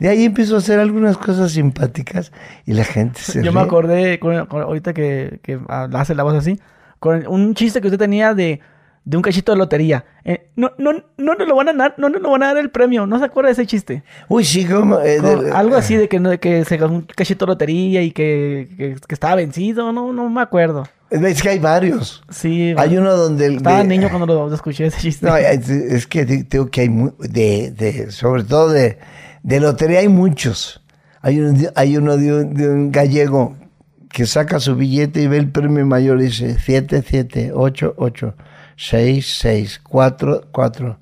De 0.00 0.08
ahí 0.08 0.24
empiezo 0.24 0.56
a 0.56 0.58
hacer 0.58 0.80
algunas 0.80 1.16
cosas 1.16 1.52
simpáticas 1.52 2.32
y 2.66 2.72
la 2.72 2.82
gente 2.82 3.20
se 3.20 3.44
Yo 3.44 3.52
me 3.52 3.60
acordé, 3.60 4.18
con- 4.18 4.46
con- 4.46 4.62
ahorita 4.62 4.92
que, 4.92 5.38
que 5.40 5.56
hace 5.68 6.16
la 6.16 6.24
voz 6.24 6.34
así, 6.34 6.58
con 6.98 7.24
un 7.28 7.54
chiste 7.54 7.80
que 7.80 7.86
usted 7.86 7.98
tenía 7.98 8.34
de, 8.34 8.58
de 9.04 9.16
un 9.16 9.22
cachito 9.22 9.52
de 9.52 9.58
lotería. 9.58 10.04
Eh, 10.24 10.48
no, 10.56 10.72
no, 10.78 10.94
no 11.16 11.34
nos 11.36 11.46
lo 11.46 11.54
van 11.54 11.68
a 11.68 11.72
dar, 11.74 11.94
no 11.96 12.08
nos 12.08 12.20
lo 12.20 12.30
van 12.32 12.42
a 12.42 12.46
dar 12.48 12.56
el 12.58 12.70
premio. 12.70 13.06
¿No 13.06 13.20
se 13.20 13.26
acuerda 13.26 13.48
de 13.48 13.52
ese 13.52 13.66
chiste? 13.66 14.02
Uy, 14.28 14.42
sí, 14.44 14.64
como... 14.64 14.98
eh, 14.98 15.20
de- 15.20 15.52
algo 15.52 15.76
así 15.76 15.94
de 15.94 16.08
que, 16.08 16.18
no- 16.18 16.30
de 16.30 16.40
que 16.40 16.64
se 16.64 16.76
ganó 16.76 16.92
un 16.94 17.02
cachito 17.02 17.46
de 17.46 17.52
lotería 17.52 18.02
y 18.02 18.10
que, 18.10 18.68
que, 18.76 18.96
que 19.06 19.14
estaba 19.14 19.36
vencido. 19.36 19.92
No, 19.92 20.12
no 20.12 20.28
me 20.28 20.40
acuerdo. 20.42 20.88
Es 21.22 21.42
que 21.42 21.48
hay 21.50 21.58
varios. 21.60 22.22
Sí, 22.28 22.74
Hay 22.76 22.96
uno 22.96 23.14
donde... 23.16 23.46
el- 23.46 23.56
estaba 23.56 23.78
de- 23.78 23.84
niño 23.84 24.08
cuando 24.10 24.26
lo 24.26 24.54
escuché 24.54 24.86
ese 24.86 25.00
chiste. 25.00 25.26
No, 25.26 25.36
es, 25.36 25.68
es 25.68 26.06
que 26.06 26.24
digo 26.24 26.66
que 26.70 26.80
hay 26.82 26.88
mu- 26.88 27.12
de, 27.18 27.70
de 27.70 28.10
sobre 28.10 28.42
todo 28.44 28.68
de, 28.70 28.98
de 29.42 29.60
lotería 29.60 30.00
hay 30.00 30.08
muchos. 30.08 30.82
Hay 31.20 31.38
uno, 31.40 31.52
de- 31.52 31.72
hay 31.76 31.96
uno 31.96 32.16
de, 32.16 32.32
un, 32.34 32.54
de 32.54 32.68
un 32.68 32.90
gallego 32.90 33.56
que 34.10 34.26
saca 34.26 34.58
su 34.60 34.74
billete 34.76 35.22
y 35.22 35.26
ve 35.28 35.36
el 35.38 35.50
premio 35.50 35.84
mayor 35.86 36.20
y 36.20 36.24
dice 36.26 36.56
7, 36.58 37.04
7, 37.06 37.52
8, 37.54 37.94
8, 37.96 38.34
6, 38.76 39.36
6, 39.40 39.80
4, 39.84 40.48
4, 40.52 40.98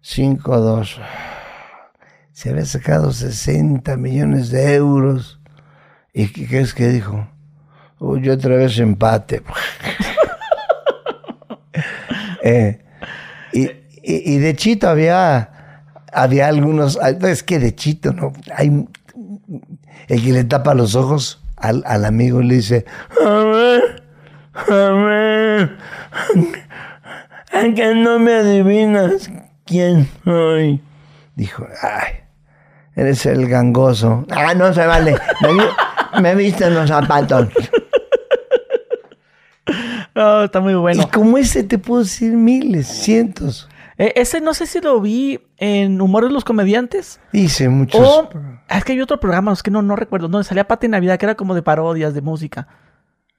5, 0.00 0.58
2. 0.60 1.00
Se 2.32 2.50
había 2.50 2.64
sacado 2.64 3.12
60 3.12 3.96
millones 3.96 4.50
de 4.50 4.74
euros. 4.74 5.40
¿Y 6.14 6.28
qué 6.28 6.46
crees 6.46 6.74
que 6.74 6.88
dijo? 6.88 7.28
Uy, 8.04 8.28
otra 8.30 8.56
vez 8.56 8.78
empate. 8.78 9.42
Eh, 12.44 12.80
y, 13.52 13.62
y- 14.02 14.34
y 14.34 14.38
de 14.38 14.56
Chito 14.56 14.88
había, 14.88 15.48
había 16.12 16.48
algunos, 16.48 16.98
es 17.22 17.44
que 17.44 17.60
de 17.60 17.72
Chito, 17.76 18.12
¿no? 18.12 18.32
Hay 18.56 18.84
el 20.08 20.22
que 20.24 20.32
le 20.32 20.42
tapa 20.42 20.74
los 20.74 20.96
ojos 20.96 21.40
al, 21.56 21.84
al 21.86 22.04
amigo 22.04 22.42
le 22.42 22.56
dice, 22.56 22.84
a 23.24 23.30
ver, 23.30 24.02
a 24.54 24.74
ver, 24.90 25.78
¿a 27.52 27.74
que 27.74 27.94
no 27.94 28.18
me 28.18 28.34
adivinas 28.34 29.30
quién 29.64 30.08
soy? 30.24 30.80
Dijo, 31.36 31.64
ay, 31.80 32.14
eres 32.96 33.24
el 33.26 33.48
gangoso. 33.48 34.26
Ah, 34.32 34.52
no 34.54 34.74
se 34.74 34.84
vale, 34.84 35.14
me, 36.14 36.20
me 36.20 36.34
viste 36.34 36.64
en 36.66 36.74
los 36.74 36.88
zapatos. 36.88 37.48
No, 40.14 40.44
está 40.44 40.60
muy 40.60 40.74
bueno. 40.74 41.02
Y 41.02 41.06
como 41.06 41.38
ese 41.38 41.62
te 41.62 41.78
puedo 41.78 42.02
decir 42.02 42.32
miles, 42.32 42.86
cientos. 42.86 43.68
Eh, 43.98 44.12
ese 44.16 44.40
no 44.40 44.54
sé 44.54 44.66
si 44.66 44.80
lo 44.80 45.00
vi 45.00 45.40
en 45.58 46.00
Humor 46.00 46.24
de 46.24 46.30
los 46.30 46.44
Comediantes. 46.44 47.20
Hice 47.32 47.68
muchos. 47.68 48.00
O 48.00 48.30
es 48.68 48.84
que 48.84 48.92
hay 48.92 49.00
otro 49.00 49.20
programa, 49.20 49.52
es 49.52 49.62
que 49.62 49.70
no, 49.70 49.82
no 49.82 49.96
recuerdo, 49.96 50.28
donde 50.28 50.46
salía 50.46 50.66
Pati 50.66 50.88
Navidad, 50.88 51.18
que 51.18 51.26
era 51.26 51.34
como 51.34 51.54
de 51.54 51.62
parodias 51.62 52.14
de 52.14 52.20
música. 52.20 52.68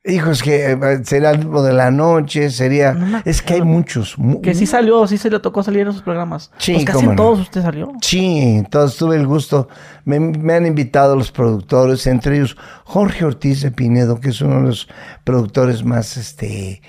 Hijos, 0.06 0.44
que 0.44 0.72
eh, 0.74 0.78
será 1.06 1.30
algo 1.30 1.64
de 1.64 1.72
la 1.72 1.90
noche, 1.90 2.50
sería. 2.50 2.92
No 2.94 3.22
es 3.24 3.42
que 3.42 3.54
hay 3.54 3.62
muchos. 3.62 4.18
mu- 4.18 4.42
Que 4.42 4.54
sí 4.54 4.66
salió, 4.66 5.08
sí 5.08 5.18
se 5.18 5.30
le 5.30 5.40
tocó 5.40 5.64
salir 5.64 5.82
en 5.84 5.88
esos 5.90 6.02
programas. 6.02 6.52
Sí, 6.58 6.74
pues 6.74 6.86
casi 6.86 7.06
en 7.06 7.16
todos 7.16 7.40
usted 7.40 7.62
salió. 7.62 7.90
Sí, 8.02 8.64
todos 8.70 8.98
tuve 8.98 9.16
el 9.16 9.26
gusto. 9.26 9.70
Me, 10.04 10.20
me 10.20 10.56
han 10.56 10.66
invitado 10.66 11.16
los 11.16 11.32
productores, 11.32 12.06
entre 12.08 12.36
ellos 12.36 12.58
Jorge 12.84 13.24
Ortiz 13.24 13.62
de 13.62 13.72
Pinedo, 13.72 14.20
que 14.20 14.30
es 14.32 14.42
uno 14.42 14.58
de 14.58 14.68
los 14.68 14.90
productores 15.24 15.86
más, 15.86 16.18
este, 16.18 16.82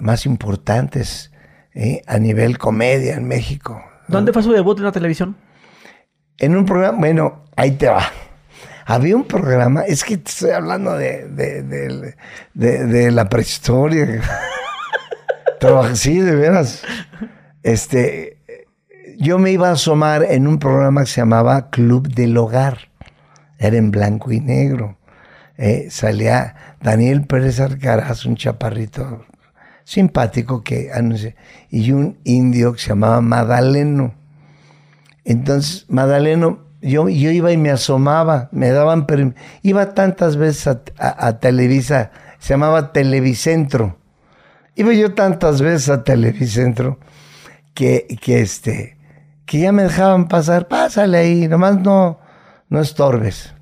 más 0.00 0.24
importantes 0.24 1.32
eh, 1.74 2.00
a 2.06 2.18
nivel 2.18 2.56
comedia 2.56 3.16
en 3.16 3.28
México. 3.28 3.82
¿Dónde 4.08 4.32
fue 4.32 4.42
su 4.42 4.52
debut 4.52 4.78
en 4.78 4.84
la 4.84 4.92
televisión? 4.92 5.36
En 6.38 6.56
un 6.56 6.64
programa, 6.64 6.98
bueno, 6.98 7.44
ahí 7.56 7.72
te 7.72 7.88
va. 7.88 8.04
Había 8.86 9.16
un 9.16 9.24
programa, 9.24 9.82
es 9.82 10.04
que 10.04 10.16
te 10.18 10.30
estoy 10.30 10.50
hablando 10.50 10.96
de, 10.96 11.26
de, 11.28 11.62
de- 11.62 12.86
de- 12.86 13.10
la 13.10 13.28
prehistoria. 13.28 14.20
Sí, 15.94 16.18
de 16.20 16.34
veras. 16.36 16.82
Este, 17.62 18.36
yo 19.18 19.38
me 19.38 19.50
iba 19.50 19.70
a 19.70 19.72
asomar 19.72 20.22
en 20.24 20.46
un 20.46 20.58
programa 20.58 21.00
que 21.02 21.06
se 21.06 21.22
llamaba 21.22 21.70
Club 21.70 22.08
del 22.08 22.36
Hogar. 22.36 22.90
Era 23.58 23.78
en 23.78 23.90
blanco 23.90 24.30
y 24.30 24.40
negro. 24.40 24.98
Eh, 25.56 25.86
salía 25.90 26.76
Daniel 26.82 27.26
Pérez 27.26 27.60
Arcaraz, 27.60 28.26
un 28.26 28.36
chaparrito 28.36 29.24
simpático 29.84 30.62
que 30.62 30.90
anuncia, 30.92 31.34
y 31.70 31.92
un 31.92 32.18
indio 32.24 32.74
que 32.74 32.80
se 32.80 32.88
llamaba 32.90 33.22
Madaleno. 33.22 34.14
Entonces, 35.24 35.86
Madaleno, 35.88 36.58
yo, 36.84 37.08
yo 37.08 37.30
iba 37.30 37.50
y 37.50 37.56
me 37.56 37.70
asomaba, 37.70 38.48
me 38.52 38.70
daban, 38.70 39.06
iba 39.62 39.94
tantas 39.94 40.36
veces 40.36 40.78
a 40.98 41.38
Televisa, 41.38 42.10
se 42.38 42.54
llamaba 42.54 42.92
Televicentro. 42.92 43.98
Iba 44.76 44.92
yo 44.92 45.14
tantas 45.14 45.62
veces 45.62 45.88
a 45.88 46.04
Televicentro 46.04 46.98
que, 47.72 48.06
que 48.20 48.40
este, 48.40 48.98
que 49.46 49.60
ya 49.60 49.72
me 49.72 49.84
dejaban 49.84 50.28
pasar, 50.28 50.68
pásale 50.68 51.16
ahí, 51.16 51.48
nomás 51.48 51.80
no, 51.80 52.20
no 52.68 52.80
estorbes. 52.80 53.54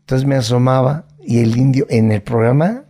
Entonces 0.00 0.26
me 0.26 0.36
asomaba 0.36 1.06
y 1.20 1.40
el 1.40 1.56
indio, 1.56 1.86
en 1.90 2.12
el 2.12 2.22
programa, 2.22 2.84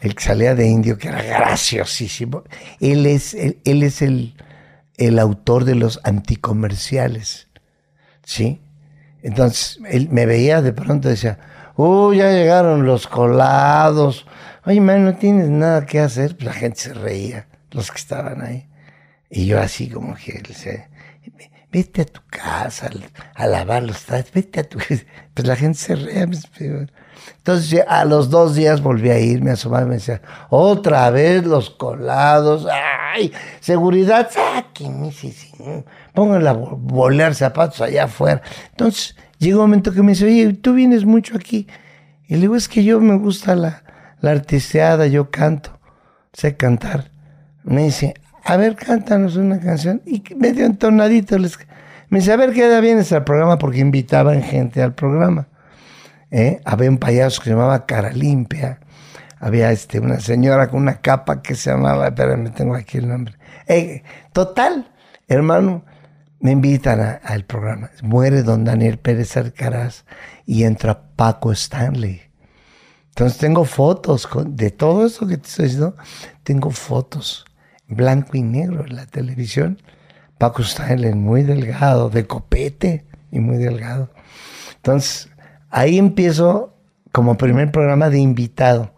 el 0.00 0.14
que 0.14 0.24
salía 0.24 0.54
de 0.54 0.66
indio, 0.66 0.96
que 0.96 1.08
era 1.08 1.22
graciosísimo, 1.22 2.44
él 2.80 3.04
es, 3.04 3.34
él, 3.34 3.58
él 3.64 3.82
es 3.82 4.00
el, 4.00 4.34
el 4.96 5.18
autor 5.18 5.64
de 5.64 5.74
los 5.74 6.00
anticomerciales, 6.04 7.48
¿sí? 8.24 8.62
Entonces, 9.28 9.78
él 9.90 10.08
me 10.10 10.24
veía 10.24 10.62
de 10.62 10.72
pronto 10.72 11.08
y 11.08 11.10
decía, 11.10 11.38
oh, 11.76 12.14
ya 12.14 12.30
llegaron 12.30 12.86
los 12.86 13.06
colados. 13.06 14.26
Oye, 14.64 14.80
man, 14.80 15.04
no 15.04 15.16
tienes 15.16 15.50
nada 15.50 15.84
que 15.84 16.00
hacer. 16.00 16.34
Pues 16.34 16.46
la 16.46 16.54
gente 16.54 16.80
se 16.80 16.94
reía, 16.94 17.46
los 17.70 17.90
que 17.90 17.98
estaban 17.98 18.40
ahí. 18.40 18.66
Y 19.28 19.44
yo 19.44 19.60
así 19.60 19.90
como 19.90 20.14
que 20.14 20.42
vete 21.70 22.02
a 22.02 22.04
tu 22.06 22.20
casa 22.28 22.90
a 23.34 23.46
lavar 23.46 23.82
los 23.82 24.04
trastes, 24.04 24.32
vete 24.32 24.60
a 24.60 24.64
tu... 24.64 24.78
Pues 25.34 25.46
la 25.46 25.54
gente 25.54 25.78
se 25.78 25.94
reía. 25.94 26.26
pues, 26.26 26.42
Entonces 27.36 27.84
a 27.86 28.04
los 28.04 28.28
dos 28.28 28.56
días 28.56 28.80
volví 28.80 29.10
a 29.10 29.18
ir, 29.20 29.40
me 29.40 29.52
asomaba 29.52 29.84
y 29.84 29.88
me 29.88 29.94
decía, 29.94 30.20
otra 30.50 31.10
vez 31.10 31.44
los 31.46 31.70
colados, 31.70 32.66
ay, 32.68 33.32
seguridad, 33.60 34.28
sáquenme, 34.30 35.12
sí, 35.12 35.30
sí, 35.30 35.52
pónganla 36.12 36.50
a 36.50 36.54
volar 36.54 37.36
zapatos 37.36 37.80
allá 37.80 38.04
afuera. 38.04 38.42
Entonces 38.70 39.14
llegó 39.38 39.60
un 39.60 39.70
momento 39.70 39.92
que 39.92 40.02
me 40.02 40.12
dice, 40.12 40.24
oye, 40.24 40.52
tú 40.54 40.74
vienes 40.74 41.04
mucho 41.04 41.36
aquí. 41.36 41.68
Y 42.26 42.34
le 42.34 42.40
digo, 42.40 42.56
es 42.56 42.68
que 42.68 42.82
yo 42.82 43.00
me 43.00 43.16
gusta 43.16 43.54
la, 43.54 43.84
la 44.20 44.32
artisteada, 44.32 45.06
yo 45.06 45.30
canto, 45.30 45.78
sé 46.32 46.56
cantar. 46.56 47.12
Me 47.62 47.84
dice, 47.84 48.14
a 48.48 48.56
ver, 48.56 48.76
cántanos 48.76 49.36
una 49.36 49.60
canción. 49.60 50.00
Y 50.06 50.22
medio 50.34 50.64
entonadito 50.64 51.36
les... 51.38 51.58
Me 52.08 52.20
dice, 52.20 52.32
a 52.32 52.36
ver, 52.36 52.54
queda 52.54 52.80
bien 52.80 52.98
al 53.10 53.24
programa 53.24 53.58
porque 53.58 53.80
invitaban 53.80 54.42
gente 54.42 54.82
al 54.82 54.94
programa. 54.94 55.48
¿eh? 56.30 56.58
Había 56.64 56.88
un 56.88 56.96
payaso 56.96 57.42
que 57.42 57.44
se 57.44 57.50
llamaba 57.50 57.84
Cara 57.84 58.10
Limpia. 58.10 58.80
Había 59.38 59.70
este, 59.70 60.00
una 60.00 60.18
señora 60.18 60.68
con 60.68 60.80
una 60.80 61.02
capa 61.02 61.42
que 61.42 61.54
se 61.54 61.70
llamaba, 61.70 62.08
espérame, 62.08 62.50
tengo 62.54 62.74
aquí 62.74 62.96
el 62.96 63.08
nombre. 63.08 63.34
Eh, 63.66 64.02
total, 64.32 64.90
hermano, 65.28 65.84
me 66.40 66.52
invitan 66.52 67.20
al 67.22 67.44
programa. 67.44 67.90
Muere 68.02 68.42
don 68.42 68.64
Daniel 68.64 68.98
Pérez 68.98 69.36
Alcaraz 69.36 70.06
y 70.46 70.64
entra 70.64 71.02
Paco 71.16 71.52
Stanley. 71.52 72.22
Entonces 73.10 73.36
tengo 73.36 73.66
fotos 73.66 74.26
de 74.46 74.70
todo 74.70 75.04
eso 75.04 75.26
que 75.26 75.36
te 75.36 75.48
estoy 75.48 75.64
diciendo. 75.66 75.96
Tengo 76.44 76.70
fotos, 76.70 77.44
blanco 77.88 78.36
y 78.36 78.42
negro 78.42 78.84
en 78.86 78.96
la 78.96 79.06
televisión. 79.06 79.78
Paco 80.38 80.62
Stanley, 80.62 81.14
muy 81.14 81.42
delgado, 81.42 82.10
de 82.10 82.26
copete 82.26 83.06
y 83.32 83.40
muy 83.40 83.56
delgado. 83.56 84.10
Entonces, 84.76 85.30
ahí 85.70 85.98
empiezo 85.98 86.76
como 87.12 87.36
primer 87.36 87.72
programa 87.72 88.10
de 88.10 88.20
invitado. 88.20 88.92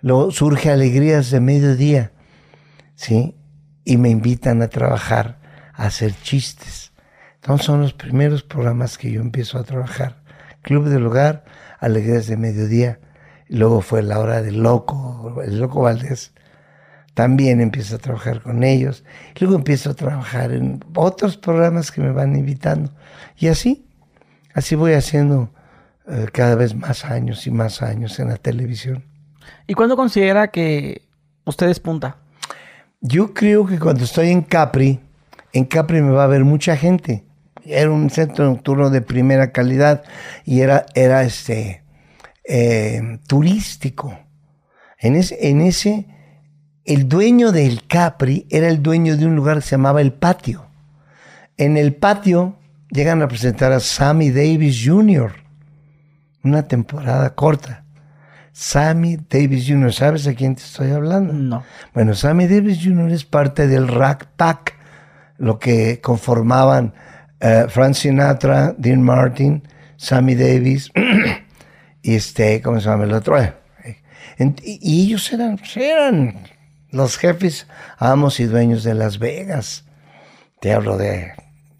Luego 0.00 0.30
surge 0.30 0.70
Alegrías 0.70 1.30
de 1.30 1.40
Mediodía, 1.40 2.12
¿sí? 2.94 3.36
Y 3.84 3.96
me 3.98 4.08
invitan 4.08 4.62
a 4.62 4.68
trabajar, 4.68 5.38
a 5.74 5.86
hacer 5.86 6.14
chistes. 6.22 6.92
Entonces 7.36 7.66
son 7.66 7.82
los 7.82 7.92
primeros 7.92 8.42
programas 8.42 8.98
que 8.98 9.10
yo 9.10 9.20
empiezo 9.20 9.58
a 9.58 9.64
trabajar. 9.64 10.22
Club 10.62 10.88
del 10.88 11.06
Hogar, 11.06 11.44
Alegrías 11.78 12.26
de 12.26 12.36
Mediodía. 12.36 12.98
Luego 13.48 13.80
fue 13.80 14.02
la 14.02 14.18
hora 14.18 14.42
del 14.42 14.62
Loco, 14.62 15.40
el 15.44 15.58
Loco 15.58 15.82
Valdés. 15.82 16.32
También 17.20 17.60
empiezo 17.60 17.96
a 17.96 17.98
trabajar 17.98 18.40
con 18.40 18.64
ellos. 18.64 19.04
Luego 19.38 19.54
empiezo 19.54 19.90
a 19.90 19.94
trabajar 19.94 20.52
en 20.52 20.82
otros 20.94 21.36
programas 21.36 21.92
que 21.92 22.00
me 22.00 22.12
van 22.12 22.34
invitando. 22.34 22.90
Y 23.36 23.48
así, 23.48 23.84
así 24.54 24.74
voy 24.74 24.94
haciendo 24.94 25.50
eh, 26.08 26.28
cada 26.32 26.54
vez 26.54 26.74
más 26.74 27.04
años 27.04 27.46
y 27.46 27.50
más 27.50 27.82
años 27.82 28.18
en 28.20 28.28
la 28.28 28.38
televisión. 28.38 29.04
¿Y 29.66 29.74
cuándo 29.74 29.96
considera 29.96 30.48
que 30.48 31.02
usted 31.44 31.66
despunta? 31.66 32.16
Yo 33.02 33.34
creo 33.34 33.66
que 33.66 33.78
cuando 33.78 34.04
estoy 34.04 34.30
en 34.30 34.40
Capri, 34.40 34.98
en 35.52 35.66
Capri 35.66 36.00
me 36.00 36.12
va 36.12 36.24
a 36.24 36.26
ver 36.26 36.44
mucha 36.44 36.74
gente. 36.74 37.22
Era 37.66 37.90
un 37.90 38.08
centro 38.08 38.46
nocturno 38.46 38.88
de 38.88 39.02
primera 39.02 39.52
calidad 39.52 40.04
y 40.46 40.62
era, 40.62 40.86
era 40.94 41.22
este, 41.24 41.84
eh, 42.48 43.18
turístico. 43.26 44.18
En 44.98 45.16
ese, 45.16 45.50
en 45.50 45.60
ese, 45.60 46.06
el 46.90 47.08
dueño 47.08 47.52
del 47.52 47.86
Capri 47.86 48.48
era 48.50 48.66
el 48.66 48.82
dueño 48.82 49.16
de 49.16 49.24
un 49.24 49.36
lugar 49.36 49.58
que 49.58 49.62
se 49.62 49.70
llamaba 49.70 50.00
El 50.00 50.12
Patio. 50.12 50.66
En 51.56 51.76
el 51.76 51.94
patio 51.94 52.56
llegan 52.90 53.22
a 53.22 53.28
presentar 53.28 53.70
a 53.70 53.78
Sammy 53.78 54.30
Davis 54.30 54.82
Jr. 54.84 55.32
Una 56.42 56.66
temporada 56.66 57.32
corta. 57.36 57.84
Sammy 58.50 59.18
Davis 59.28 59.68
Jr., 59.68 59.92
¿sabes 59.92 60.26
a 60.26 60.34
quién 60.34 60.56
te 60.56 60.62
estoy 60.62 60.90
hablando? 60.90 61.32
No. 61.32 61.62
Bueno, 61.94 62.12
Sammy 62.14 62.48
Davis 62.48 62.80
Jr. 62.82 63.12
es 63.12 63.24
parte 63.24 63.68
del 63.68 63.86
Rack 63.86 64.26
Pack, 64.36 64.74
lo 65.38 65.60
que 65.60 66.00
conformaban 66.00 66.92
uh, 67.40 67.68
Frank 67.68 67.94
Sinatra, 67.94 68.74
Dean 68.76 69.00
Martin, 69.00 69.62
Sammy 69.96 70.34
Davis 70.34 70.90
y 72.02 72.16
este, 72.16 72.60
¿cómo 72.60 72.80
se 72.80 72.88
llama 72.88 73.04
el 73.04 73.12
otro? 73.12 73.40
Eh, 73.40 73.54
y, 74.40 74.80
y 74.82 75.06
ellos 75.06 75.32
eran, 75.32 75.56
eran 75.76 76.34
los 76.92 77.18
jefes, 77.18 77.66
amos 77.98 78.40
y 78.40 78.44
dueños 78.44 78.84
de 78.84 78.94
Las 78.94 79.18
Vegas. 79.18 79.84
Te 80.60 80.72
hablo 80.72 80.96
de 80.96 81.32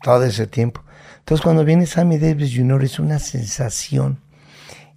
todo 0.03 0.25
ese 0.25 0.47
tiempo. 0.47 0.85
Entonces, 1.19 1.43
cuando 1.45 1.65
viene 1.65 1.87
Sammy 1.87 2.19
Davis 2.19 2.55
Jr., 2.57 2.85
es 2.85 2.99
una 2.99 3.19
sensación. 3.19 4.21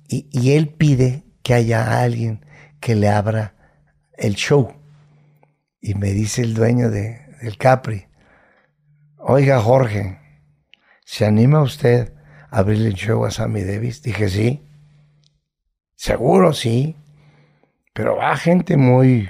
Y, 0.07 0.51
él 0.51 0.69
pide 0.69 1.23
que 1.41 1.53
haya 1.53 2.01
alguien 2.01 2.45
que 2.79 2.95
le 2.95 3.09
abra 3.09 3.55
el 4.17 4.35
show. 4.35 4.73
Y 5.81 5.95
me 5.95 6.11
dice 6.11 6.41
el 6.41 6.53
dueño 6.53 6.89
de, 6.89 7.19
del 7.41 7.57
Capri, 7.57 8.05
oiga 9.17 9.59
Jorge, 9.59 10.19
¿se 11.03 11.25
anima 11.25 11.61
usted 11.61 12.13
a 12.51 12.59
abrirle 12.59 12.89
el 12.89 12.93
show 12.93 13.25
a 13.25 13.31
Sammy 13.31 13.63
Davis? 13.63 14.03
Dije, 14.03 14.29
sí. 14.29 14.63
Seguro, 15.95 16.53
sí. 16.53 16.95
Pero 17.93 18.15
va 18.17 18.37
gente 18.37 18.77
muy, 18.77 19.29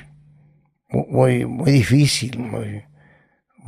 muy, 0.93 1.45
muy 1.45 1.71
difícil, 1.71 2.39
muy, 2.39 2.84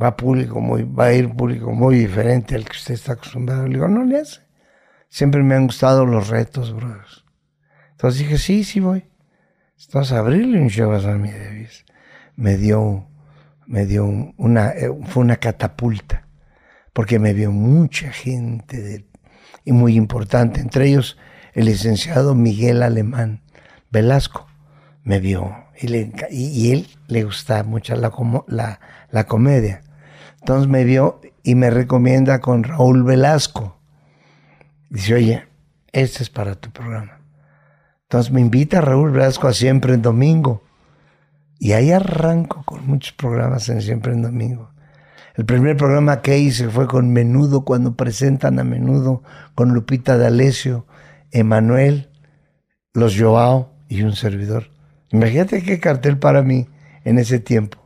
va 0.00 0.16
público 0.16 0.60
muy, 0.60 0.84
va 0.84 1.06
a 1.06 1.12
ir 1.12 1.34
público 1.34 1.72
muy 1.72 1.98
diferente 1.98 2.54
al 2.54 2.64
que 2.64 2.76
usted 2.76 2.94
está 2.94 3.12
acostumbrado. 3.12 3.66
Le 3.66 3.74
digo, 3.74 3.88
no 3.88 4.04
le 4.04 4.20
hace. 4.20 4.40
Siempre 5.08 5.42
me 5.42 5.54
han 5.54 5.66
gustado 5.66 6.06
los 6.06 6.28
retos, 6.28 6.74
brothers. 6.74 7.24
Entonces 7.92 8.20
dije, 8.20 8.38
sí, 8.38 8.64
sí 8.64 8.80
voy. 8.80 9.04
Entonces 9.84 10.12
abrirle 10.12 10.60
un 10.60 10.68
show 10.68 10.92
a 10.92 11.00
Sammy 11.00 11.30
Davis 11.30 11.84
me 12.36 12.56
dio, 12.56 13.08
me 13.66 13.86
dio 13.86 14.04
una, 14.36 14.72
fue 15.06 15.22
una 15.22 15.36
catapulta, 15.36 16.28
porque 16.92 17.18
me 17.18 17.32
vio 17.32 17.50
mucha 17.50 18.12
gente 18.12 18.80
de, 18.80 19.06
y 19.64 19.72
muy 19.72 19.96
importante, 19.96 20.60
entre 20.60 20.88
ellos 20.88 21.18
el 21.54 21.64
licenciado 21.64 22.34
Miguel 22.34 22.82
Alemán 22.82 23.42
Velasco, 23.90 24.46
me 25.02 25.18
vio 25.18 25.65
y, 25.80 26.70
él 26.72 26.86
le 27.08 27.24
gustaba 27.24 27.62
mucho 27.62 27.94
la, 27.96 29.24
comedia. 29.26 29.82
Entonces 30.40 30.68
me 30.68 30.84
vio 30.84 31.20
y 31.42 31.54
me 31.54 31.70
recomienda 31.70 32.40
con 32.40 32.64
Raúl 32.64 33.02
Velasco. 33.02 33.78
Dice, 34.90 35.14
oye, 35.14 35.44
este 35.92 36.22
es 36.22 36.30
para 36.30 36.54
tu 36.54 36.70
programa. 36.70 37.20
Entonces 38.02 38.32
me 38.32 38.40
invita 38.40 38.80
Raúl 38.80 39.10
Velasco 39.10 39.48
a 39.48 39.52
Siempre 39.52 39.94
en 39.94 40.02
Domingo. 40.02 40.62
Y 41.58 41.72
ahí 41.72 41.90
arranco 41.90 42.62
con 42.64 42.86
muchos 42.86 43.12
programas 43.12 43.68
en 43.68 43.82
Siempre 43.82 44.12
en 44.12 44.22
Domingo. 44.22 44.70
El 45.34 45.44
primer 45.44 45.76
programa 45.76 46.22
que 46.22 46.38
hice 46.38 46.68
fue 46.68 46.86
con 46.86 47.12
Menudo, 47.12 47.64
cuando 47.64 47.94
presentan 47.94 48.58
a 48.58 48.64
Menudo, 48.64 49.22
con 49.54 49.74
Lupita 49.74 50.16
D'Alessio, 50.16 50.86
Emanuel, 51.30 52.08
Los 52.94 53.18
Joao 53.18 53.74
y 53.88 54.02
un 54.02 54.14
servidor. 54.16 54.75
Imagínate 55.10 55.62
qué 55.62 55.78
cartel 55.80 56.18
para 56.18 56.42
mí 56.42 56.68
en 57.04 57.18
ese 57.18 57.38
tiempo. 57.38 57.78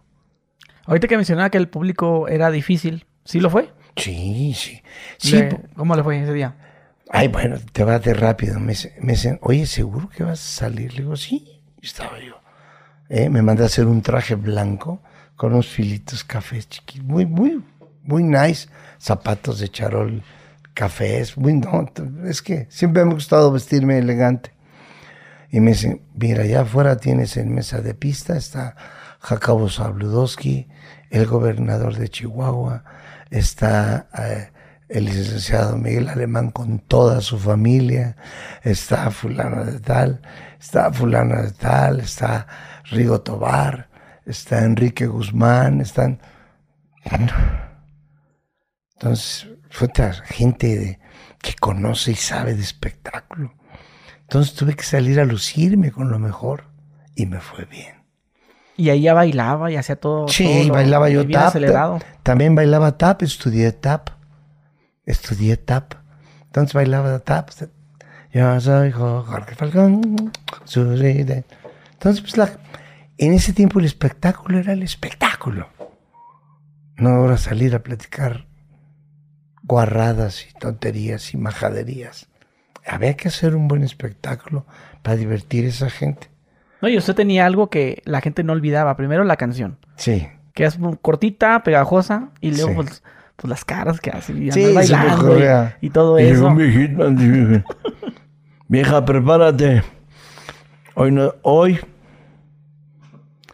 Ahorita 0.86 1.08
que 1.08 1.16
mencionaba 1.16 1.50
que 1.50 1.58
el 1.58 1.68
público 1.68 2.28
era 2.28 2.50
difícil, 2.50 3.06
¿sí 3.24 3.40
lo 3.40 3.50
fue? 3.50 3.70
Sí, 3.96 4.54
sí. 4.54 4.82
sí 5.18 5.36
le, 5.36 5.60
¿Cómo 5.76 5.94
le 5.94 6.02
fue 6.02 6.20
ese 6.20 6.32
día? 6.32 6.56
Ay, 7.10 7.28
bueno, 7.28 7.56
te 7.72 7.84
vas 7.84 8.02
de 8.02 8.14
rápido. 8.14 8.58
Me, 8.58 8.74
me 9.00 9.12
dicen, 9.12 9.38
oye, 9.42 9.66
¿seguro 9.66 10.08
que 10.08 10.22
vas 10.22 10.40
a 10.40 10.60
salir? 10.60 10.94
Le 10.94 11.02
digo, 11.02 11.16
sí. 11.16 11.60
Estaba 11.82 12.18
yo. 12.20 12.40
Eh, 13.08 13.28
me 13.28 13.42
mandé 13.42 13.64
a 13.64 13.66
hacer 13.66 13.86
un 13.86 14.02
traje 14.02 14.36
blanco 14.36 15.02
con 15.34 15.52
unos 15.52 15.66
filitos 15.66 16.22
cafés 16.22 16.68
chiquitos. 16.68 17.06
Muy, 17.06 17.26
muy, 17.26 17.62
muy 18.02 18.22
nice. 18.22 18.68
Zapatos 18.98 19.58
de 19.58 19.68
charol, 19.68 20.22
cafés. 20.74 21.36
Muy, 21.36 21.54
no, 21.54 21.86
es 22.24 22.42
que 22.42 22.66
siempre 22.70 23.04
me 23.04 23.10
ha 23.10 23.14
gustado 23.14 23.50
vestirme 23.50 23.98
elegante. 23.98 24.52
Y 25.50 25.60
me 25.60 25.72
dicen, 25.72 26.02
mira, 26.14 26.44
allá 26.44 26.62
afuera 26.62 26.96
tienes 26.96 27.36
en 27.36 27.54
mesa 27.54 27.80
de 27.80 27.94
pista, 27.94 28.36
está 28.36 28.76
Jacobo 29.20 29.68
Zabludowski, 29.68 30.68
el 31.10 31.26
gobernador 31.26 31.96
de 31.96 32.08
Chihuahua, 32.08 32.84
está 33.30 34.08
eh, 34.16 34.50
el 34.88 35.06
licenciado 35.06 35.76
Miguel 35.76 36.08
Alemán 36.08 36.50
con 36.50 36.78
toda 36.78 37.20
su 37.20 37.38
familia, 37.38 38.16
está 38.62 39.10
fulano 39.10 39.64
de 39.64 39.80
tal, 39.80 40.22
está 40.60 40.92
fulano 40.92 41.42
de 41.42 41.50
tal, 41.50 42.00
está 42.00 42.46
Rigo 42.84 43.20
Tobar, 43.20 43.88
está 44.26 44.64
Enrique 44.64 45.06
Guzmán, 45.06 45.80
están... 45.80 46.20
Entonces, 48.94 49.48
fue 49.70 49.88
gente 50.26 51.00
que 51.40 51.54
conoce 51.54 52.12
y 52.12 52.16
sabe 52.16 52.54
de 52.54 52.62
espectáculo. 52.62 53.59
Entonces 54.30 54.54
tuve 54.54 54.76
que 54.76 54.84
salir 54.84 55.18
a 55.18 55.24
lucirme 55.24 55.90
con 55.90 56.08
lo 56.08 56.20
mejor 56.20 56.66
y 57.16 57.26
me 57.26 57.40
fue 57.40 57.64
bien. 57.64 58.04
Y 58.76 58.90
ahí 58.90 59.00
ya 59.00 59.12
bailaba 59.12 59.72
y 59.72 59.76
hacía 59.76 59.96
todo. 59.96 60.28
Sí, 60.28 60.68
todo 60.68 60.74
bailaba 60.74 61.10
yo 61.10 61.24
bien 61.24 61.40
tap. 61.40 61.48
acelerado. 61.48 61.98
También 62.22 62.54
bailaba 62.54 62.96
tap, 62.96 63.22
estudié 63.22 63.72
tap. 63.72 64.10
Estudié 65.04 65.56
tap. 65.56 65.94
Entonces 66.44 66.74
bailaba 66.74 67.18
tap. 67.18 67.50
Yo 68.32 68.60
soy 68.60 68.92
Jorge 68.92 69.56
Falcón. 69.56 70.32
Entonces, 70.64 72.20
pues 72.20 72.36
la, 72.36 72.52
en 73.18 73.32
ese 73.32 73.52
tiempo 73.52 73.80
el 73.80 73.86
espectáculo 73.86 74.60
era 74.60 74.74
el 74.74 74.84
espectáculo. 74.84 75.70
No 76.94 77.08
ahora 77.08 77.36
salir 77.36 77.74
a 77.74 77.82
platicar 77.82 78.46
guarradas 79.64 80.46
y 80.48 80.52
tonterías 80.56 81.34
y 81.34 81.36
majaderías. 81.36 82.29
Había 82.86 83.14
que 83.14 83.28
hacer 83.28 83.54
un 83.56 83.68
buen 83.68 83.82
espectáculo 83.82 84.66
para 85.02 85.16
divertir 85.16 85.64
a 85.64 85.68
esa 85.68 85.90
gente. 85.90 86.28
No, 86.82 86.88
y 86.88 86.96
usted 86.96 87.14
tenía 87.14 87.44
algo 87.46 87.68
que 87.68 88.02
la 88.04 88.20
gente 88.20 88.42
no 88.42 88.52
olvidaba. 88.52 88.96
Primero 88.96 89.22
la 89.24 89.36
canción. 89.36 89.78
Sí. 89.96 90.26
Que 90.54 90.64
es 90.64 90.78
cortita, 91.02 91.62
pegajosa, 91.62 92.30
y 92.40 92.52
luego 92.52 92.68
Sí. 92.70 92.74
pues, 92.76 93.02
pues 93.36 93.48
las 93.50 93.64
caras 93.64 94.00
que 94.00 94.10
hace 94.10 94.32
y 94.32 94.50
Sí, 94.50 94.64
me 94.64 94.72
bailando 94.72 95.38
y, 95.38 95.86
y 95.86 95.90
todo 95.90 96.18
Y 96.18 96.24
eso. 96.24 96.50
"Mijita, 96.50 97.08
dije, 97.10 97.64
Vieja, 98.68 99.04
prepárate. 99.04 99.82
Hoy, 100.94 101.12
no, 101.12 101.34
hoy 101.42 101.78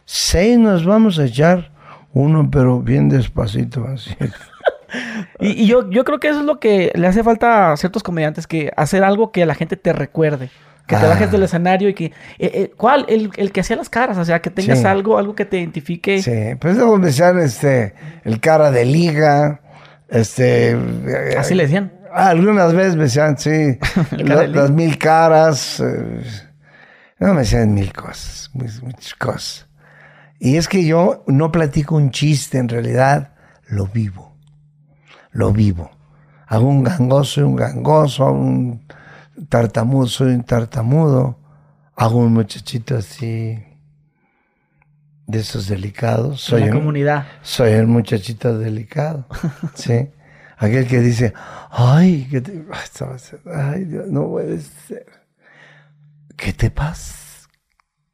seis 0.05 0.59
nos 0.59 0.85
vamos 0.85 1.18
a 1.18 1.24
echar 1.24 1.72
uno, 2.12 2.51
pero 2.51 2.81
bien 2.81 3.09
despacito. 3.09 3.87
Así. 3.87 4.14
Y, 5.47 5.63
y 5.63 5.67
yo, 5.67 5.89
yo 5.91 6.05
creo 6.05 6.19
que 6.21 6.29
eso 6.29 6.41
es 6.41 6.45
lo 6.47 6.59
que 6.61 6.93
le 6.95 7.07
hace 7.07 7.23
falta 7.23 7.73
a 7.73 7.77
ciertos 7.77 8.03
comediantes, 8.03 8.47
que 8.47 8.73
hacer 8.77 9.05
algo 9.05 9.33
que 9.33 9.45
la 9.47 9.55
gente 9.55 9.77
te 9.77 9.93
recuerde. 9.93 10.51
Que 10.87 10.95
te 10.97 11.05
Ah. 11.05 11.09
bajes 11.09 11.33
del 11.33 11.43
escenario 11.43 11.89
y 11.89 11.95
que... 11.95 12.05
eh, 12.07 12.13
eh, 12.39 12.73
¿Cuál? 12.77 13.07
El, 13.09 13.31
el 13.37 13.51
que 13.51 13.61
hacía 13.61 13.75
las 13.77 13.89
caras. 13.89 14.19
O 14.19 14.25
sea, 14.25 14.41
que 14.41 14.51
tengas 14.51 14.79
Sí. 14.79 14.85
algo, 14.87 15.19
algo 15.19 15.35
que 15.35 15.45
te 15.45 15.59
identifique. 15.59 16.23
Sí, 16.23 16.55
pues 16.61 16.77
me 16.77 17.07
decían 17.07 17.39
este, 17.41 17.95
el 18.25 18.39
cara 18.41 18.71
de 18.71 18.85
liga, 18.85 19.61
Este. 20.09 20.77
Así 21.37 21.55
le 21.55 21.65
decían. 21.65 21.93
Algunas 22.13 22.73
veces 22.73 22.95
me 22.97 23.03
decían, 23.05 23.37
sí, 23.37 23.79
la- 24.17 24.47
las 24.47 24.71
mil 24.71 24.97
caras. 24.97 25.81
eh, 25.81 26.23
no 27.19 27.35
me 27.35 27.41
decían 27.41 27.75
mil 27.75 27.93
cosas, 27.93 28.51
muchas 28.55 29.15
cosas. 29.15 29.67
Y 30.39 30.57
es 30.57 30.69
que 30.69 30.85
yo 30.85 31.25
no 31.27 31.51
platico 31.51 31.97
un 31.97 32.11
chiste, 32.11 32.59
en 32.59 32.69
realidad 32.69 33.33
lo 33.67 33.87
vivo. 33.87 34.26
Lo 35.37 35.53
vivo. 35.53 35.91
Hago 36.47 36.66
un 36.68 36.82
gangoso, 36.82 37.24
soy 37.34 37.45
un 37.45 37.57
gangoso, 37.57 38.24
hago 38.26 38.39
un 38.39 38.87
tartamudo, 39.49 40.07
soy 40.07 40.32
un 40.34 40.45
tartamudo. 40.45 41.39
Hago 41.97 42.18
un 42.18 42.32
muchachito 42.32 42.97
así, 42.97 43.59
de 45.26 45.39
esos 45.41 45.66
delicados. 45.68 46.41
Soy 46.41 46.62
en 46.62 46.68
la 46.68 46.74
un- 46.74 46.80
comunidad. 46.80 47.26
soy 47.43 47.72
el 47.72 47.87
muchachito 47.87 48.57
delicado. 48.59 49.26
Sí. 49.74 50.09
Aquel 50.59 50.87
que 50.87 51.01
dice, 51.01 51.34
ay, 51.70 52.26
¿qué 52.30 52.41
te, 52.41 52.64
estabas- 52.82 53.37
ay, 53.55 53.84
Dios, 53.84 54.07
no 54.09 54.26
puede 54.28 54.59
ser. 54.61 55.05
¿Qué 56.34 56.53
te 56.55 56.70
pasa? 56.70 57.14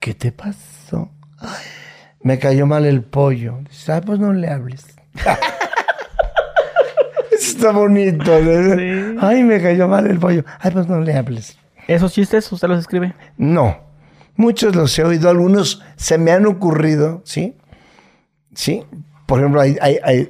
¿Qué 0.01 0.15
te 0.15 0.33
pasó? 0.33 1.09
Ay, 1.39 1.65
me 2.23 2.41
cayó 2.41 2.67
mal 2.67 2.85
el 2.85 3.03
pollo. 3.05 3.59
Dice, 3.69 3.93
ay, 3.93 4.01
pues 4.05 4.19
no 4.19 4.33
le 4.33 4.49
hables. 4.49 4.87
Está 7.39 7.73
bonito. 7.73 8.33
Ay, 9.21 9.43
me 9.43 9.61
cayó 9.61 9.89
mal 9.89 10.07
el 10.07 10.19
pollo. 10.19 10.45
Ay, 10.61 10.71
pues 10.71 10.87
no 10.89 11.01
le 11.01 11.15
hables. 11.17 11.57
¿Esos 11.89 12.13
chistes 12.13 12.51
usted 12.53 12.69
los 12.69 12.79
escribe? 12.81 13.15
No. 13.37 13.79
Muchos 14.37 14.75
los 14.75 14.99
he 14.99 15.05
oído, 15.05 15.29
algunos 15.29 15.83
se 15.97 16.17
me 16.19 16.31
han 16.33 16.47
ocurrido, 16.47 17.23
¿sí? 17.25 17.55
Sí. 18.55 18.85
Por 19.27 19.41
ejemplo, 19.41 19.61
ahí- 19.61 19.77
ahí- 19.81 19.99
ahí, 20.03 20.29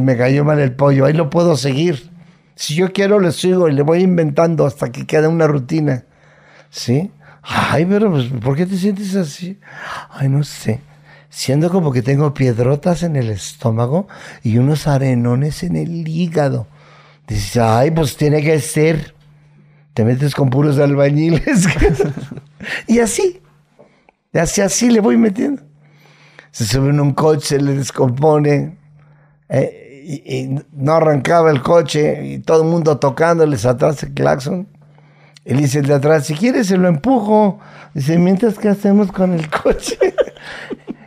me 0.00 0.16
cayó 0.16 0.44
mal 0.44 0.58
el 0.60 0.72
pollo, 0.72 1.04
ahí 1.04 1.12
lo 1.12 1.30
puedo 1.30 1.56
seguir. 1.56 2.10
Si 2.54 2.74
yo 2.74 2.92
quiero, 2.92 3.20
le 3.20 3.32
sigo 3.32 3.68
y 3.68 3.72
le 3.72 3.82
voy 3.82 4.00
inventando 4.00 4.64
hasta 4.66 4.90
que 4.90 5.06
quede 5.06 5.26
una 5.28 5.46
rutina. 5.46 6.04
¿Sí? 6.70 7.10
Ay, 7.42 7.84
pero 7.86 8.10
pues, 8.10 8.24
¿por 8.42 8.56
qué 8.56 8.66
te 8.66 8.76
sientes 8.76 9.14
así? 9.14 9.58
Ay, 10.10 10.28
no 10.28 10.42
sé. 10.42 10.80
Siendo 11.28 11.70
como 11.70 11.92
que 11.92 12.02
tengo 12.02 12.32
piedrotas 12.34 13.02
en 13.02 13.16
el 13.16 13.30
estómago 13.30 14.08
y 14.42 14.58
unos 14.58 14.86
arenones 14.86 15.62
en 15.62 15.76
el 15.76 16.06
hígado. 16.08 16.66
Dices, 17.26 17.56
ay, 17.56 17.90
pues 17.90 18.16
tiene 18.16 18.42
que 18.42 18.60
ser. 18.60 19.14
Te 19.94 20.04
metes 20.04 20.34
con 20.34 20.50
puros 20.50 20.78
albañiles. 20.78 21.66
y 22.86 23.00
así. 23.00 23.40
Así, 24.32 24.60
así 24.60 24.90
le 24.90 25.00
voy 25.00 25.16
metiendo. 25.16 25.62
Se 26.50 26.64
sube 26.64 26.90
en 26.90 27.00
un 27.00 27.12
coche, 27.12 27.60
le 27.60 27.74
descompone. 27.74 28.78
eh, 29.48 29.82
y, 30.06 30.60
no 30.72 30.92
arrancaba 30.92 31.50
el 31.50 31.62
coche 31.62 32.24
y 32.24 32.38
todo 32.38 32.62
el 32.62 32.68
mundo 32.68 32.98
tocándoles 32.98 33.66
atrás 33.66 34.02
el 34.04 34.14
claxon. 34.14 34.68
Le 35.44 35.56
dice 35.56 35.82
de 35.82 35.94
atrás, 35.94 36.26
si 36.26 36.34
quieres 36.34 36.68
se 36.68 36.76
lo 36.76 36.88
empujo. 36.88 37.58
Dice, 37.94 38.18
mientras, 38.18 38.58
¿qué 38.58 38.68
hacemos 38.68 39.10
con 39.10 39.32
el 39.32 39.48
coche? 39.48 39.96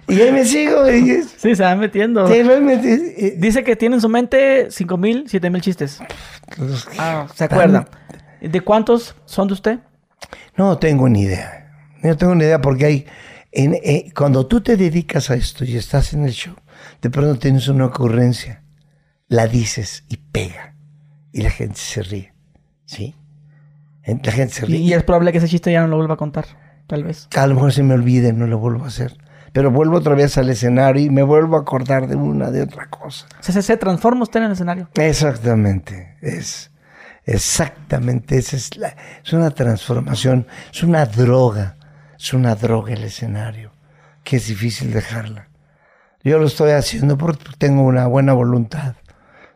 y 0.10 0.22
ahí 0.22 0.32
me 0.32 0.46
sigo. 0.46 0.90
Y 0.90 1.24
Sí, 1.38 1.56
se 1.56 1.64
van 1.64 1.80
metiendo. 1.80 2.28
metiendo. 2.28 2.72
Y- 2.90 3.32
Dice 3.38 3.64
que 3.64 3.76
tiene 3.76 3.96
en 3.96 4.02
su 4.02 4.10
mente 4.10 4.68
5 4.72 4.98
mil, 4.98 5.26
7 5.28 5.50
mil 5.50 5.62
chistes. 5.62 6.00
Ah, 6.98 7.28
¿se 7.34 7.44
acuerda? 7.46 7.88
¿De 8.42 8.62
cuántos 8.62 9.16
son 9.26 9.48
de 9.48 9.54
usted? 9.54 9.80
No 10.58 10.78
tengo 10.78 11.08
ni 11.10 11.22
idea. 11.22 11.72
No 12.04 12.16
tengo 12.18 12.36
ni 12.36 12.44
idea 12.46 12.62
porque 12.62 12.86
hay. 12.86 13.06
en- 13.52 13.74
eh, 13.84 14.12
cuando 14.16 14.46
tú 14.46 14.62
te 14.62 14.78
dedicas 14.78 15.30
a 15.32 15.36
esto 15.36 15.66
y 15.66 15.76
estás 15.76 16.14
en 16.14 16.24
el 16.24 16.32
show, 16.34 16.54
de 17.02 17.10
pronto 17.10 17.40
tienes 17.40 17.68
una 17.68 17.86
ocurrencia, 17.88 18.62
la 19.28 19.48
dices 19.48 20.04
y 20.08 20.18
pega. 20.18 20.76
Y 21.34 21.42
la 21.42 21.50
gente 21.50 21.76
se 21.78 22.04
ríe. 22.04 22.34
¿Sí? 22.86 23.16
La 24.06 24.32
gente 24.32 24.54
se 24.54 24.66
Y, 24.66 24.70
ríe. 24.70 24.78
y 24.80 24.94
es 24.94 25.04
probable 25.04 25.32
que 25.32 25.40
ese 25.40 25.48
chiste 25.48 25.72
ya 25.72 25.82
no 25.82 25.88
lo 25.88 25.98
vuelva 25.98 26.14
a 26.14 26.18
contar. 26.18 26.46
Tal 26.88 27.04
vez. 27.04 27.28
A 27.36 27.48
lo 27.48 27.56
mejor 27.56 27.74
se 27.74 27.84
me 27.84 27.94
olvide, 27.96 28.34
no 28.34 28.46
lo 28.48 28.58
vuelvo 28.60 28.86
a 28.86 28.88
hacer. 28.88 29.18
Pero 29.52 29.72
vuelvo 29.72 29.98
otra 29.98 30.16
vez 30.16 30.38
al 30.38 30.50
escenario 30.50 31.04
y 31.04 31.10
me 31.10 31.24
vuelvo 31.24 31.58
a 31.58 31.62
acordar 31.62 32.08
de 32.08 32.16
una, 32.16 32.52
de 32.52 32.62
otra 32.62 32.90
cosa. 32.90 33.28
Se, 33.40 33.62
se, 33.62 33.78
transforma 33.78 34.24
usted 34.24 34.40
en 34.40 34.46
el 34.48 34.52
escenario. 34.52 34.90
Exactamente. 34.96 36.18
Es 36.22 36.72
exactamente. 37.26 38.38
Esa 38.38 38.58
es, 38.58 38.78
la, 38.78 38.96
es 39.24 39.34
una 39.34 39.52
transformación. 39.52 40.48
Es 40.72 40.84
una 40.84 41.06
droga. 41.06 41.78
Es 42.18 42.34
una 42.34 42.56
droga 42.56 42.94
el 42.94 43.04
escenario. 43.04 43.72
Que 44.24 44.38
es 44.38 44.48
difícil 44.48 44.92
dejarla. 44.92 45.50
Yo 46.24 46.38
lo 46.38 46.46
estoy 46.46 46.72
haciendo 46.72 47.18
porque 47.18 47.46
tengo 47.58 47.84
una 47.84 48.06
buena 48.08 48.34
voluntad 48.34 48.96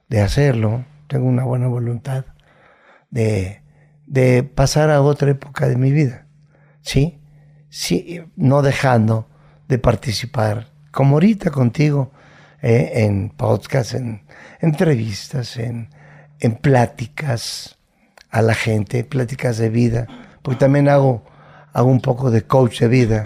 de 0.09 0.21
hacerlo. 0.21 0.85
Tengo 1.07 1.27
una 1.27 1.43
buena 1.43 1.67
voluntad 1.67 2.25
de, 3.11 3.61
de 4.07 4.43
pasar 4.43 4.89
a 4.89 5.01
otra 5.01 5.29
época 5.29 5.67
de 5.67 5.75
mi 5.75 5.91
vida. 5.91 6.25
¿Sí? 6.81 7.21
Sí, 7.69 8.21
no 8.35 8.61
dejando 8.61 9.27
de 9.73 9.79
participar, 9.79 10.67
como 10.91 11.15
ahorita 11.15 11.49
contigo, 11.49 12.11
eh, 12.61 13.05
en 13.05 13.31
podcast, 13.31 13.95
en 13.95 14.21
entrevistas, 14.59 15.57
en, 15.57 15.89
en 16.39 16.55
pláticas 16.55 17.75
a 18.29 18.43
la 18.43 18.53
gente, 18.53 19.03
pláticas 19.03 19.57
de 19.57 19.69
vida, 19.69 20.07
porque 20.43 20.59
también 20.59 20.89
hago, 20.89 21.25
hago 21.73 21.89
un 21.89 22.01
poco 22.01 22.29
de 22.29 22.43
coach 22.43 22.81
de 22.81 22.87
vida 22.87 23.23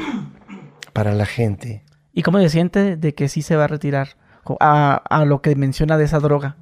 para 0.94 1.12
la 1.12 1.26
gente. 1.26 1.84
¿Y 2.14 2.24
cómo 2.24 2.40
se 2.40 2.50
siente 2.50 2.96
de 2.96 3.14
que 3.14 3.28
sí 3.28 3.42
se 3.42 3.58
va 3.58 3.66
a 3.66 3.68
retirar 3.68 4.16
a, 4.62 4.96
a 4.96 5.26
lo 5.26 5.42
que 5.42 5.54
menciona 5.58 5.98
de 5.98 6.06
esa 6.06 6.20
droga? 6.20 6.56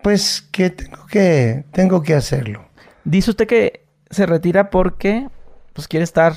Pues 0.00 0.42
que 0.42 0.70
tengo 0.70 1.06
que, 1.06 1.64
tengo 1.72 2.02
que 2.02 2.14
hacerlo. 2.14 2.68
Dice 3.02 3.30
usted 3.32 3.48
que 3.48 3.84
se 4.10 4.26
retira 4.26 4.70
porque 4.70 5.28
pues 5.72 5.88
quiere 5.88 6.04
estar 6.04 6.34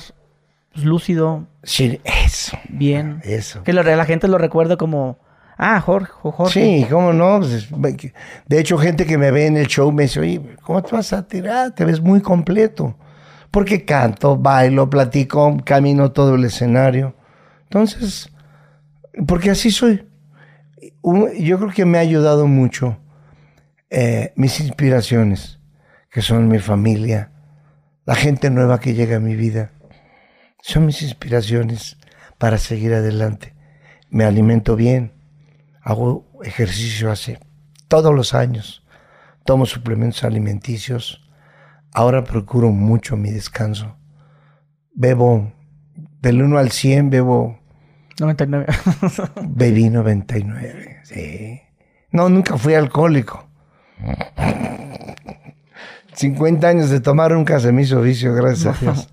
pues, 0.78 0.86
lúcido, 0.86 1.46
Sí, 1.62 2.00
eso, 2.04 2.56
bien. 2.68 3.20
eso. 3.24 3.62
Que 3.62 3.72
lo- 3.72 3.82
la 3.82 4.04
gente 4.04 4.28
lo 4.28 4.38
recuerda 4.38 4.76
como, 4.76 5.18
ah, 5.56 5.80
Jorge, 5.80 6.10
Jorge. 6.12 6.52
Sí, 6.52 6.86
cómo 6.90 7.12
no. 7.12 7.38
Pues, 7.40 7.52
es- 7.52 7.68
de 8.46 8.58
hecho, 8.60 8.78
gente 8.78 9.04
que 9.06 9.18
me 9.18 9.30
ve 9.30 9.46
en 9.46 9.56
el 9.56 9.66
show 9.66 9.90
me 9.92 10.04
dice, 10.04 10.20
oye, 10.20 10.40
¿cómo 10.62 10.82
te 10.82 10.94
vas 10.94 11.12
a 11.12 11.26
tirar? 11.26 11.72
Te 11.74 11.84
ves 11.84 12.00
muy 12.00 12.20
completo. 12.20 12.96
Porque 13.50 13.84
canto, 13.84 14.36
bailo, 14.36 14.88
platico, 14.90 15.56
camino 15.64 16.12
todo 16.12 16.34
el 16.34 16.44
escenario. 16.44 17.14
Entonces, 17.64 18.30
porque 19.26 19.50
así 19.50 19.70
soy. 19.70 20.06
Yo 21.38 21.58
creo 21.58 21.70
que 21.70 21.84
me 21.86 21.98
ha 21.98 22.02
ayudado 22.02 22.46
mucho 22.46 22.98
eh, 23.90 24.32
mis 24.36 24.60
inspiraciones, 24.60 25.58
que 26.10 26.20
son 26.20 26.48
mi 26.48 26.58
familia, 26.58 27.30
la 28.04 28.14
gente 28.14 28.50
nueva 28.50 28.80
que 28.80 28.92
llega 28.94 29.16
a 29.16 29.20
mi 29.20 29.34
vida. 29.34 29.70
Son 30.68 30.84
mis 30.84 31.00
inspiraciones 31.00 31.96
para 32.36 32.58
seguir 32.58 32.92
adelante. 32.92 33.54
Me 34.10 34.24
alimento 34.24 34.76
bien, 34.76 35.14
hago 35.80 36.26
ejercicio 36.44 37.10
hace 37.10 37.40
todos 37.88 38.14
los 38.14 38.34
años, 38.34 38.84
tomo 39.46 39.64
suplementos 39.64 40.24
alimenticios, 40.24 41.26
ahora 41.94 42.22
procuro 42.22 42.68
mucho 42.68 43.16
mi 43.16 43.30
descanso. 43.30 43.96
Bebo 44.92 45.54
del 46.20 46.42
1 46.42 46.58
al 46.58 46.70
100, 46.70 47.08
bebo 47.08 47.58
99. 48.20 48.66
Bebí 49.48 49.88
99, 49.88 50.98
sí. 51.04 51.62
No, 52.10 52.28
nunca 52.28 52.58
fui 52.58 52.74
alcohólico. 52.74 53.48
50 56.18 56.66
años 56.68 56.90
de 56.90 57.00
tomar 57.00 57.32
nunca 57.32 57.60
se 57.60 57.70
me 57.72 57.82
hizo 57.82 58.00
vicio, 58.02 58.34
gracias 58.34 58.76
a 58.76 58.80
Dios. 58.80 59.08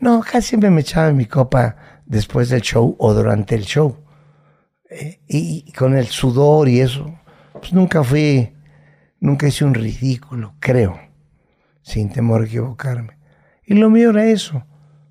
No, 0.00 0.20
casi 0.20 0.48
siempre 0.48 0.70
me 0.70 0.80
echaba 0.80 1.12
mi 1.12 1.26
copa 1.26 1.76
después 2.06 2.48
del 2.48 2.62
show 2.62 2.96
o 2.98 3.12
durante 3.12 3.54
el 3.54 3.64
show. 3.64 3.98
Eh, 4.90 5.20
y, 5.28 5.70
con 5.72 5.96
el 5.96 6.06
sudor 6.06 6.68
y 6.68 6.80
eso, 6.80 7.14
pues 7.52 7.72
nunca 7.74 8.02
fui, 8.02 8.54
nunca 9.20 9.46
hice 9.48 9.64
un 9.66 9.74
ridículo, 9.74 10.54
creo, 10.58 10.98
sin 11.82 12.10
temor 12.10 12.42
a 12.42 12.44
equivocarme. 12.46 13.18
Y 13.64 13.74
lo 13.74 13.90
mío 13.90 14.10
era 14.10 14.24
eso, 14.24 14.64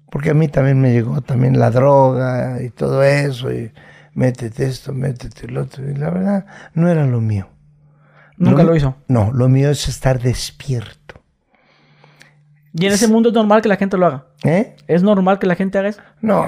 porque 0.10 0.32
a 0.32 0.34
mí 0.34 0.48
también 0.48 0.82
me 0.82 0.94
llegó 0.94 1.22
también 1.22 1.60
la 1.60 1.70
droga 1.70 2.64
y 2.64 2.70
todo 2.72 3.04
eso, 3.04 3.52
y 3.54 3.72
métete 4.14 4.66
esto, 4.66 4.94
métete 4.94 5.46
el 5.46 5.58
otro, 5.58 5.88
y 5.88 5.94
la 5.94 6.10
verdad 6.10 6.46
no 6.74 6.90
era 6.90 7.06
lo 7.06 7.22
mío. 7.22 7.50
Nunca 8.38 8.64
Lo- 8.64 8.70
lo 8.72 8.76
hizo. 8.78 8.96
No, 9.08 9.32
lo 9.32 9.48
mío 9.48 9.70
es 9.70 9.88
estar 9.88 10.20
despierto. 10.20 11.05
Y 12.78 12.86
en 12.86 12.92
ese 12.92 13.08
mundo 13.08 13.30
es 13.30 13.36
normal 13.36 13.62
que 13.62 13.70
la 13.70 13.78
gente 13.78 13.98
lo 13.98 14.06
haga. 14.06 14.28
¿Eh? 14.44 14.76
¿Es 14.88 15.02
normal 15.02 15.40
que 15.40 15.48
la 15.48 15.56
gente 15.56 15.78
haga 15.78 15.88
eso? 15.88 16.02
No, 16.20 16.46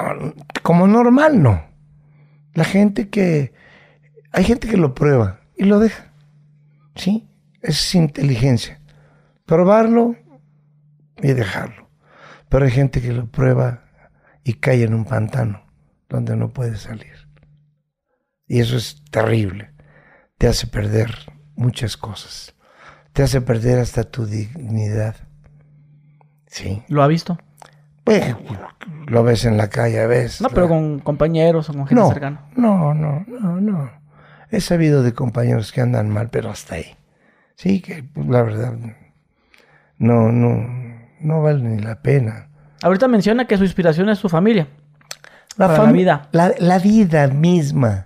como 0.61 0.86
normal 0.86 1.41
no. 1.41 1.63
La 2.53 2.65
gente 2.65 3.07
que... 3.09 3.53
Hay 4.34 4.43
gente 4.43 4.67
que 4.67 4.75
lo 4.75 4.93
prueba 4.93 5.39
y 5.55 5.63
lo 5.63 5.80
deja. 5.80 6.11
¿Sí? 6.95 7.30
Es 7.61 7.95
inteligencia. 7.95 8.82
Probarlo 9.45 10.17
y 11.21 11.32
dejarlo. 11.32 11.89
Pero 12.49 12.65
hay 12.65 12.71
gente 12.71 13.01
que 13.01 13.13
lo 13.13 13.28
prueba 13.28 13.86
y 14.43 14.55
cae 14.55 14.84
en 14.84 14.93
un 14.93 15.05
pantano 15.05 15.63
donde 16.09 16.36
no 16.36 16.49
puede 16.49 16.75
salir. 16.75 17.30
Y 18.47 18.59
eso 18.59 18.75
es 18.75 19.01
terrible. 19.11 19.71
te 20.38 20.47
hace 20.47 20.67
perder 20.67 21.09
muchas 21.55 21.95
cosas. 21.95 22.53
Te 23.13 23.23
hace 23.23 23.39
perder 23.39 23.80
hasta 23.80 24.03
tu 24.03 24.25
dignidad. 24.25 25.26
Sí. 26.57 26.81
¿Lo 26.87 27.03
ha 27.03 27.07
visto? 27.07 27.37
Pues 28.03 28.35
lo 29.07 29.23
ves 29.23 29.45
en 29.45 29.57
la 29.57 29.69
calle, 29.69 30.07
ves. 30.07 30.41
No, 30.41 30.49
pero 30.49 30.67
con 30.67 30.99
compañeros 30.99 31.69
o 31.69 31.73
con 31.73 31.87
gente 31.87 32.01
no, 32.01 32.09
cercana. 32.09 32.45
No, 32.55 32.93
no, 32.93 33.23
no, 33.27 33.59
no. 33.61 33.91
He 34.49 34.61
sabido 34.61 35.03
de 35.03 35.13
compañeros 35.13 35.71
que 35.71 35.81
andan 35.81 36.09
mal, 36.09 36.29
pero 36.29 36.49
hasta 36.49 36.75
ahí. 36.75 36.95
Sí, 37.55 37.81
que 37.81 38.03
pues, 38.03 38.27
la 38.27 38.41
verdad 38.43 38.73
no, 39.97 40.31
no, 40.31 40.67
no 41.19 41.41
vale 41.41 41.61
ni 41.61 41.81
la 41.81 42.01
pena. 42.01 42.47
Ahorita 42.81 43.07
menciona 43.07 43.45
que 43.45 43.57
su 43.57 43.63
inspiración 43.63 44.09
es 44.09 44.19
su 44.19 44.29
familia. 44.29 44.67
La, 45.57 45.67
Para 45.67 45.83
la 45.83 45.91
vida. 45.91 46.27
La, 46.31 46.53
la 46.59 46.79
vida 46.79 47.27
misma. 47.27 48.05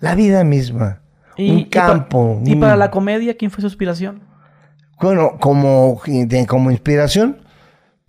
La 0.00 0.14
vida 0.14 0.44
misma. 0.44 1.00
Y, 1.36 1.50
un 1.50 1.58
y 1.60 1.64
campo. 1.66 2.40
Y, 2.44 2.54
un- 2.54 2.60
para 2.60 2.76
la 2.76 2.90
comedia, 2.90 3.36
¿quién 3.36 3.50
fue 3.50 3.62
su 3.62 3.66
inspiración? 3.66 4.22
Bueno, 5.00 5.38
como, 5.40 6.00
como 6.46 6.70
inspiración, 6.70 7.38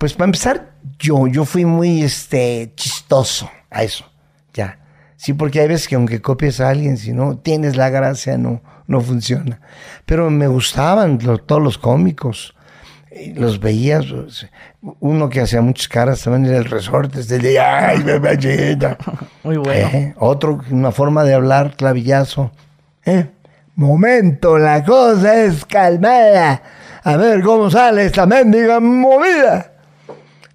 pues 0.02 0.14
para 0.14 0.26
empezar, 0.26 0.72
yo, 0.98 1.28
yo 1.28 1.46
fui 1.46 1.64
muy 1.64 2.02
este, 2.02 2.74
chistoso 2.76 3.52
a 3.70 3.84
eso. 3.84 4.04
Ya. 4.52 4.80
Sí, 5.16 5.34
porque 5.34 5.60
hay 5.60 5.68
veces 5.68 5.88
que 5.88 5.94
aunque 5.94 6.24
copies 6.24 6.60
a 6.60 6.70
alguien, 6.70 6.98
si 6.98 7.14
no 7.14 7.38
tienes 7.38 7.76
la 7.78 7.90
gracia, 7.92 8.36
no, 8.40 8.64
no 8.88 9.00
funciona. 9.02 9.62
Pero 10.08 10.32
me 10.32 10.48
gustaban 10.48 11.20
lo- 11.22 11.38
todos 11.38 11.62
los 11.62 11.78
cómicos. 11.78 12.56
Y 13.12 13.34
Los 13.36 13.60
veías, 13.60 14.06
uno 15.00 15.30
que 15.30 15.42
hacía 15.42 15.62
muchas 15.62 15.88
caras 15.88 16.24
también 16.24 16.48
era 16.48 16.58
el 16.58 16.66
resorte, 16.66 17.20
este 17.20 17.38
de 17.38 17.60
ay, 17.60 18.02
bebé, 18.02 18.38
llena". 18.38 18.98
Muy 19.44 19.58
bueno. 19.58 19.88
Eh, 19.94 20.16
Otro, 20.18 20.62
una 20.72 20.92
forma 20.92 21.24
de 21.24 21.36
hablar, 21.36 21.76
clavillazo. 21.76 22.50
Eh, 23.06 23.30
Momento, 23.76 24.58
la 24.58 24.84
cosa 24.84 25.44
es 25.44 25.64
calmada. 25.66 26.64
A 27.04 27.18
ver 27.18 27.42
cómo 27.44 27.70
sale 27.70 28.06
esta 28.06 28.26
mendiga 28.26 28.80
movida. 28.80 29.71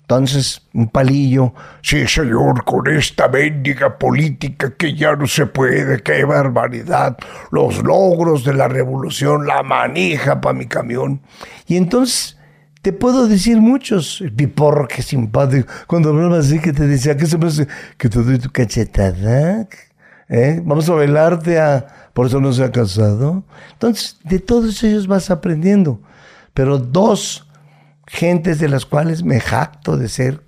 Entonces, 0.09 0.63
un 0.73 0.89
palillo. 0.89 1.53
Sí, 1.83 2.07
señor, 2.07 2.65
con 2.65 2.87
esta 2.87 3.27
mendiga 3.27 3.99
política 3.99 4.73
que 4.77 4.95
ya 4.95 5.17
no 5.17 5.27
se 5.27 5.47
puede, 5.47 6.01
qué 6.01 6.25
barbaridad. 6.25 7.17
Los 7.51 7.83
logros 7.83 8.45
de 8.45 8.55
la 8.55 8.69
revolución, 8.69 9.49
la 9.49 9.65
manija 9.65 10.41
para 10.41 10.57
mi 10.57 10.67
camión. 10.67 11.23
Y 11.67 11.77
entonces, 11.77 12.39
te 12.83 12.93
puedo 12.93 13.27
decir 13.27 13.61
muchos. 13.61 14.21
El 14.21 14.33
piporro, 14.33 14.87
qué 14.87 15.03
simpático. 15.03 15.67
Cuando 15.89 16.11
hablaba 16.11 16.39
así, 16.39 16.61
que 16.61 16.73
te 16.73 16.87
decía, 16.87 17.17
¿qué 17.17 17.27
se 17.27 17.37
me 17.37 17.49
hace? 17.49 17.67
Que 17.99 18.09
te 18.09 18.23
doy 18.23 18.39
tu 18.39 18.49
cachetada. 18.53 19.67
¿Eh? 20.29 20.63
Vamos 20.65 20.89
a 20.89 20.95
bailarte 20.95 21.59
a... 21.59 21.85
Por 22.13 22.29
eso 22.29 22.41
no 22.41 22.53
se 22.53 22.63
ha 22.63 22.71
casado. 22.71 23.43
Entonces, 23.73 24.19
de 24.23 24.39
todos 24.39 24.85
ellos 24.85 25.09
vas 25.09 25.31
aprendiendo. 25.31 26.01
Pero 26.55 26.79
dos 26.79 27.46
gentes 28.07 28.59
de 28.59 28.69
las 28.69 28.87
cuales 28.87 29.23
me 29.23 29.41
jacto 29.41 29.97
de 29.97 30.09
ser, 30.09 30.43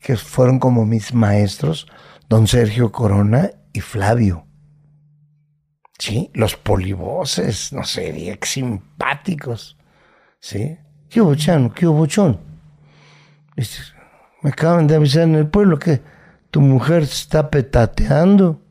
que 0.00 0.16
fueron 0.16 0.58
como 0.58 0.84
mis 0.84 1.12
maestros, 1.14 1.86
don 2.28 2.46
Sergio 2.46 2.92
Corona 2.92 3.50
y 3.72 3.80
Flavio. 3.80 4.46
Sí, 5.98 6.30
los 6.34 6.56
polivoces, 6.56 7.72
no 7.72 7.82
sé, 7.84 8.38
simpáticos. 8.42 9.76
¿Sí? 10.40 10.78
¿Qué 11.08 11.20
hubo, 11.20 11.34
Chano? 11.34 11.74
¿Qué? 11.74 11.86
Dice, 13.56 13.82
Me 14.42 14.50
acaban 14.50 14.86
de 14.86 14.94
avisar 14.94 15.24
en 15.24 15.34
el 15.34 15.48
pueblo 15.48 15.78
que 15.78 16.00
tu 16.52 16.60
mujer 16.60 17.06
se 17.06 17.22
está 17.22 17.50
petateando. 17.50 18.62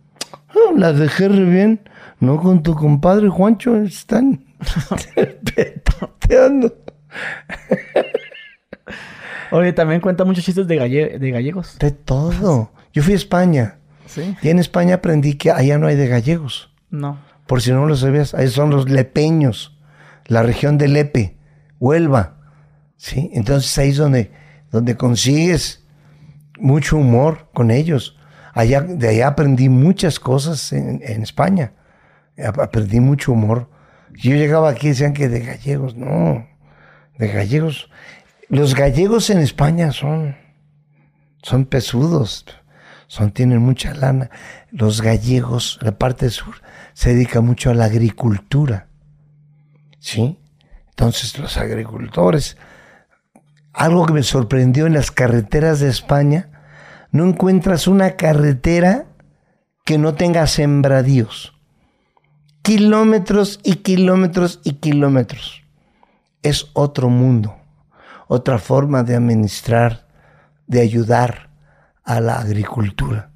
Ah, 0.50 0.72
La 0.76 0.94
dejé 0.94 1.28
re 1.28 1.44
bien. 1.44 1.82
No 2.20 2.40
con 2.42 2.64
tu 2.64 2.74
compadre 2.74 3.28
Juancho, 3.30 3.76
están 3.78 4.46
petateando. 5.56 6.74
Oye, 9.52 9.74
también 9.74 10.02
cuenta 10.02 10.26
muchos 10.26 10.44
chistes 10.44 10.68
de, 10.68 10.76
galle- 10.78 11.18
de 11.20 11.32
gallegos. 11.32 11.78
De 11.80 11.92
todo. 11.92 12.72
Yo 12.94 13.04
fui 13.04 13.14
a 13.14 13.18
España 13.18 13.78
Sí. 14.06 14.36
y 14.42 14.50
en 14.50 14.60
España 14.60 14.96
aprendí 14.96 15.36
que 15.36 15.52
allá 15.52 15.78
no 15.78 15.88
hay 15.88 15.96
de 15.96 16.08
gallegos. 16.08 16.74
No. 16.90 17.20
Por 17.46 17.62
si 17.62 17.72
no 17.72 17.86
lo 17.86 17.96
sabías, 17.96 18.34
ahí 18.34 18.48
son 18.50 18.70
los 18.70 18.90
lepeños, 18.90 19.78
la 20.26 20.44
región 20.44 20.78
de 20.78 20.88
Lepe, 20.90 21.38
Huelva. 21.80 22.36
¿sí? 22.98 23.30
Entonces 23.34 23.78
ahí 23.78 23.90
es 23.90 23.98
donde, 23.98 24.32
donde 24.72 24.96
consigues 24.98 25.86
mucho 26.60 26.98
humor 26.98 27.48
con 27.54 27.72
ellos. 27.72 28.18
Allá, 28.54 28.82
de 28.82 29.08
allá 29.10 29.28
aprendí 29.28 29.70
muchas 29.70 30.20
cosas 30.20 30.74
en, 30.74 31.02
en 31.04 31.22
España. 31.24 31.74
Ap- 32.44 32.60
Aprendí 32.60 33.00
mucho 33.00 33.32
humor. 33.32 33.70
Yo 34.14 34.32
llegaba 34.36 34.70
aquí 34.70 34.88
y 34.88 34.90
decían 34.90 35.14
que 35.14 35.30
de 35.30 35.42
gallegos, 35.42 35.96
no, 35.96 36.48
de 37.18 37.28
gallegos. 37.28 37.90
Los 38.50 38.76
gallegos 38.76 39.30
en 39.30 39.40
España 39.40 39.92
son, 39.92 40.38
son 41.44 41.66
pesudos, 41.66 42.46
son, 43.08 43.32
tienen 43.32 43.60
mucha 43.60 43.94
lana. 43.94 44.30
Los 44.72 45.02
gallegos, 45.02 45.80
la 45.82 45.98
parte 45.98 46.30
sur, 46.30 46.56
se 46.94 47.14
dedica 47.14 47.42
mucho 47.42 47.72
a 47.72 47.74
la 47.74 47.86
agricultura. 47.86 48.88
¿Sí? 50.00 50.40
Entonces 50.90 51.38
los 51.38 51.58
agricultores, 51.58 52.58
algo 53.74 54.06
que 54.06 54.14
me 54.14 54.24
sorprendió 54.24 54.88
en 54.88 54.94
las 54.94 55.12
carreteras 55.12 55.80
de 55.80 55.90
España, 55.90 56.50
no 57.12 57.26
encuentras 57.26 57.88
una 57.88 58.16
carretera 58.16 59.06
que 59.86 59.98
no 59.98 60.16
tenga 60.16 60.48
sembradíos. 60.48 61.54
Kilómetros 62.62 63.60
y 63.64 63.76
kilómetros 63.78 64.60
y 64.64 64.74
kilómetros. 64.74 65.64
Es 66.44 66.68
otro 66.74 67.10
mundo, 67.10 67.58
otra 68.28 68.60
forma 68.60 69.04
de 69.04 69.16
administrar, 69.16 70.08
de 70.68 70.82
ayudar 70.82 71.50
a 72.04 72.20
la 72.20 72.40
agricultura. 72.40 73.32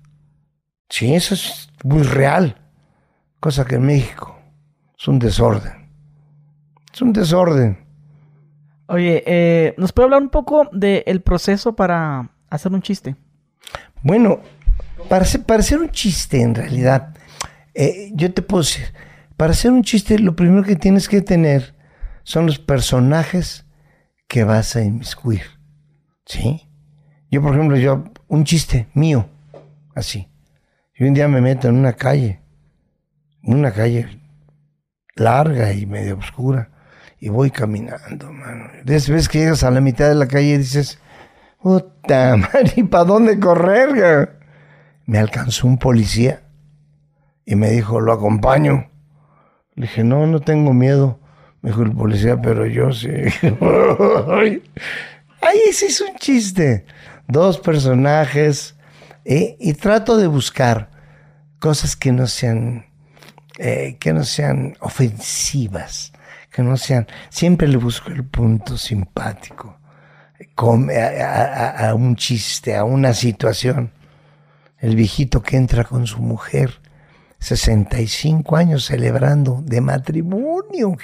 Sí, 0.89 1.13
eso 1.13 1.33
es 1.33 1.69
muy 1.83 2.03
real. 2.03 2.57
Cosa 3.39 3.65
que 3.65 3.75
en 3.75 3.83
México 3.83 4.37
es 4.97 5.07
un 5.07 5.19
desorden. 5.19 5.89
Es 6.93 7.01
un 7.01 7.13
desorden. 7.13 7.77
Oye, 8.87 9.23
eh, 9.25 9.73
¿nos 9.77 9.93
puede 9.93 10.05
hablar 10.07 10.21
un 10.21 10.29
poco 10.29 10.69
del 10.73 11.21
proceso 11.21 11.75
para 11.75 12.29
hacer 12.49 12.73
un 12.73 12.81
chiste? 12.81 13.15
Bueno, 14.03 14.41
para 15.07 15.23
hacer, 15.23 15.43
para 15.43 15.61
hacer 15.61 15.79
un 15.79 15.89
chiste 15.89 16.41
en 16.41 16.53
realidad, 16.53 17.15
eh, 17.73 18.11
yo 18.13 18.33
te 18.33 18.41
puedo 18.41 18.63
decir, 18.63 18.93
para 19.37 19.53
hacer 19.53 19.71
un 19.71 19.83
chiste 19.83 20.19
lo 20.19 20.35
primero 20.35 20.63
que 20.63 20.75
tienes 20.75 21.07
que 21.07 21.21
tener 21.21 21.73
son 22.23 22.45
los 22.45 22.59
personajes 22.59 23.65
que 24.31 24.45
vas 24.45 24.77
a 24.77 24.81
inmiscuir. 24.81 25.41
¿Sí? 26.25 26.65
Yo, 27.29 27.41
por 27.41 27.53
ejemplo, 27.53 27.75
yo, 27.75 28.05
un 28.29 28.45
chiste 28.45 28.87
mío, 28.93 29.27
así. 29.93 30.29
Yo 30.95 31.05
un 31.05 31.13
día 31.13 31.27
me 31.27 31.41
meto 31.41 31.67
en 31.67 31.75
una 31.75 31.91
calle, 31.91 32.39
en 33.43 33.55
una 33.55 33.73
calle 33.73 34.21
larga 35.15 35.73
y 35.73 35.85
medio 35.85 36.17
oscura, 36.17 36.69
y 37.19 37.27
voy 37.27 37.51
caminando, 37.51 38.31
mano. 38.31 38.69
De 38.85 38.95
esas 38.95 39.09
veces 39.09 39.27
que 39.27 39.39
llegas 39.39 39.65
a 39.65 39.71
la 39.71 39.81
mitad 39.81 40.07
de 40.07 40.15
la 40.15 40.29
calle 40.29 40.53
y 40.53 40.57
dices, 40.59 40.97
puta 41.61 42.37
madre, 42.37 42.71
¿y 42.77 42.83
para 42.83 43.03
dónde 43.03 43.37
correr? 43.37 43.89
güey?" 43.89 44.29
Me 45.07 45.17
alcanzó 45.19 45.67
un 45.67 45.77
policía 45.77 46.43
y 47.45 47.55
me 47.55 47.69
dijo, 47.69 47.99
lo 47.99 48.13
acompaño. 48.13 48.89
Le 49.75 49.87
dije, 49.87 50.05
no, 50.05 50.25
no 50.25 50.39
tengo 50.39 50.71
miedo. 50.71 51.19
Me 51.61 51.69
dijo 51.69 51.83
el 51.83 51.91
policía, 51.91 52.41
pero 52.41 52.65
yo 52.65 52.91
sí. 52.91 53.07
Ay, 55.41 55.59
ese 55.67 55.85
es 55.87 56.01
un 56.01 56.15
chiste. 56.17 56.85
Dos 57.27 57.59
personajes. 57.59 58.75
Y 59.23 59.73
trato 59.73 60.17
de 60.17 60.27
buscar 60.27 60.89
cosas 61.59 61.95
que 61.95 62.11
no 62.11 62.25
sean, 62.25 62.87
eh, 63.59 63.97
que 63.99 64.13
no 64.13 64.23
sean 64.23 64.75
ofensivas, 64.79 66.11
que 66.49 66.63
no 66.63 66.75
sean. 66.75 67.07
Siempre 67.29 67.67
le 67.67 67.77
busco 67.77 68.09
el 68.09 68.25
punto 68.25 68.77
simpático, 68.77 69.77
a, 70.57 71.93
un 71.95 72.15
chiste, 72.15 72.75
a 72.75 72.83
una 72.83 73.13
situación. 73.13 73.91
El 74.79 74.95
viejito 74.95 75.43
que 75.43 75.57
entra 75.57 75.83
con 75.83 76.07
su 76.07 76.19
mujer, 76.19 76.81
65 77.37 78.55
años 78.55 78.85
celebrando 78.85 79.61
de 79.63 79.81
matrimonio. 79.81 80.97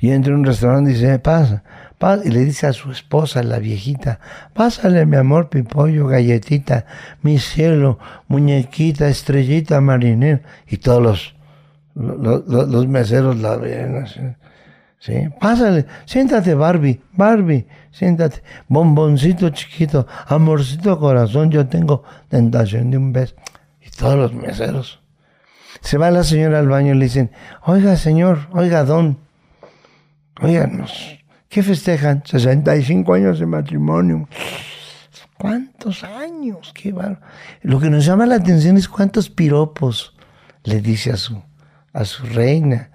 Y 0.00 0.10
entra 0.10 0.32
a 0.32 0.36
un 0.36 0.44
restaurante 0.44 0.90
y 0.90 0.94
dice, 0.94 1.18
pasa, 1.18 1.62
pasa, 1.98 2.22
y 2.24 2.30
le 2.30 2.40
dice 2.44 2.66
a 2.66 2.72
su 2.72 2.90
esposa, 2.90 3.42
la 3.42 3.58
viejita, 3.58 4.18
pásale 4.54 5.04
mi 5.04 5.16
amor, 5.16 5.50
pipollo, 5.50 6.06
galletita, 6.06 6.86
mi 7.22 7.38
cielo, 7.38 7.98
muñequita, 8.28 9.08
estrellita 9.08 9.80
marinera. 9.82 10.40
Y 10.66 10.78
todos 10.78 11.02
los, 11.02 11.34
lo- 11.94 12.42
lo- 12.46 12.66
los 12.66 12.86
meseros 12.88 13.36
la 13.38 13.56
ven. 13.56 14.06
Sí, 14.98 15.14
pásale, 15.40 15.86
siéntate 16.04 16.54
Barbie, 16.54 17.00
Barbie, 17.12 17.66
siéntate, 17.90 18.42
bomboncito 18.68 19.48
chiquito, 19.50 20.06
amorcito 20.26 20.98
corazón, 20.98 21.50
yo 21.50 21.66
tengo 21.68 22.02
tentación 22.28 22.90
de 22.90 22.98
un 22.98 23.12
beso. 23.12 23.34
Y 23.84 23.90
todos 23.90 24.16
los 24.16 24.34
meseros. 24.34 25.00
Se 25.80 25.96
va 25.96 26.10
la 26.10 26.22
señora 26.24 26.58
al 26.58 26.68
baño 26.68 26.94
y 26.94 26.98
le 26.98 27.04
dicen, 27.04 27.30
oiga 27.64 27.96
señor, 27.96 28.48
oiga 28.52 28.84
don, 28.84 29.16
oiganos, 30.40 31.18
¿qué 31.48 31.62
festejan? 31.62 32.22
65 32.24 33.14
años 33.14 33.38
de 33.38 33.46
matrimonio. 33.46 34.28
¿Cuántos 35.38 36.04
años? 36.04 36.72
Qué 36.74 36.94
Lo 37.62 37.80
que 37.80 37.88
nos 37.88 38.04
llama 38.04 38.26
la 38.26 38.34
atención 38.36 38.76
es 38.76 38.88
cuántos 38.88 39.30
piropos 39.30 40.14
le 40.64 40.82
dice 40.82 41.12
a 41.12 41.16
su, 41.16 41.42
a 41.94 42.04
su 42.04 42.26
reina, 42.26 42.90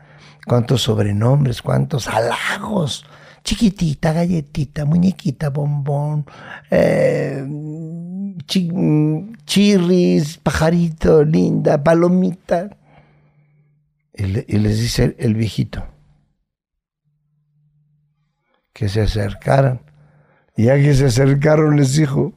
cuántos 0.46 0.84
sobrenombres, 0.84 1.62
cuántos 1.62 2.08
halagos. 2.08 3.06
Chiquitita, 3.44 4.14
galletita, 4.14 4.86
muñequita, 4.86 5.50
bombón, 5.50 6.26
eh, 6.72 7.46
chirris, 9.46 10.38
pajarito, 10.38 11.24
linda, 11.24 11.84
palomita. 11.84 12.76
Y, 14.14 14.26
les 14.26 14.80
dice 14.80 15.16
el 15.20 15.36
viejito 15.36 15.95
que 18.76 18.90
se 18.90 19.02
acercaran 19.02 19.80
y 20.58 20.66
ya 20.66 20.76
que 20.76 20.94
se 20.94 21.06
acercaron 21.06 21.78
les 21.78 21.96
dijo, 21.96 22.34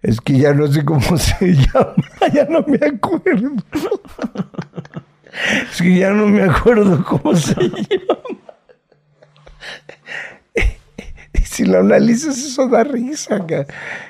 es 0.00 0.20
que 0.20 0.38
ya 0.38 0.54
no 0.54 0.68
sé 0.68 0.84
cómo 0.84 1.18
se 1.18 1.54
llama, 1.54 1.94
ya 2.32 2.44
no 2.44 2.64
me 2.66 2.78
acuerdo. 2.86 3.50
Es 5.70 5.82
que 5.82 5.98
ya 5.98 6.12
no 6.12 6.28
me 6.28 6.44
acuerdo 6.44 7.04
cómo 7.04 7.36
se 7.36 7.52
llama. 7.60 8.40
Y 11.34 11.38
si 11.40 11.66
lo 11.66 11.80
analizas, 11.80 12.38
eso 12.38 12.66
da 12.68 12.84
risa. 12.84 13.44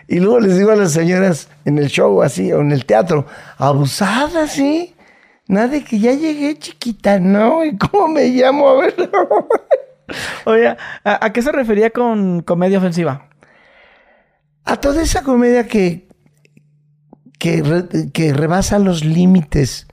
Y 0.07 0.21
luego 0.21 0.39
les 0.39 0.57
digo 0.57 0.71
a 0.71 0.77
las 0.77 0.93
señoras 0.93 1.49
en 1.65 1.79
el 1.79 1.89
show 1.89 2.23
así, 2.23 2.53
o 2.53 2.61
en 2.61 2.71
el 2.71 2.87
teatro, 2.87 3.27
abusadas, 3.59 4.53
¿sí? 4.53 4.95
Nada 5.49 5.69
de 5.69 5.85
que 5.85 5.99
ya 5.99 6.13
llegué 6.13 6.59
chiquita, 6.59 7.21
¿no? 7.21 7.65
¿Y 7.65 7.77
cómo 7.77 8.09
me 8.09 8.27
llamo? 8.29 8.69
A 8.69 8.77
ver. 8.81 8.95
Oye, 10.45 10.77
¿a, 11.05 11.33
qué 11.33 11.43
se 11.43 11.53
refería 11.53 11.91
con 11.91 12.43
comedia 12.43 12.79
ofensiva? 12.79 13.29
A 14.65 14.77
toda 14.77 15.03
esa 15.03 15.23
comedia 15.23 15.67
que, 15.69 16.09
que, 17.39 18.09
que 18.13 18.33
rebasa 18.33 18.79
los 18.79 19.05
límites 19.05 19.87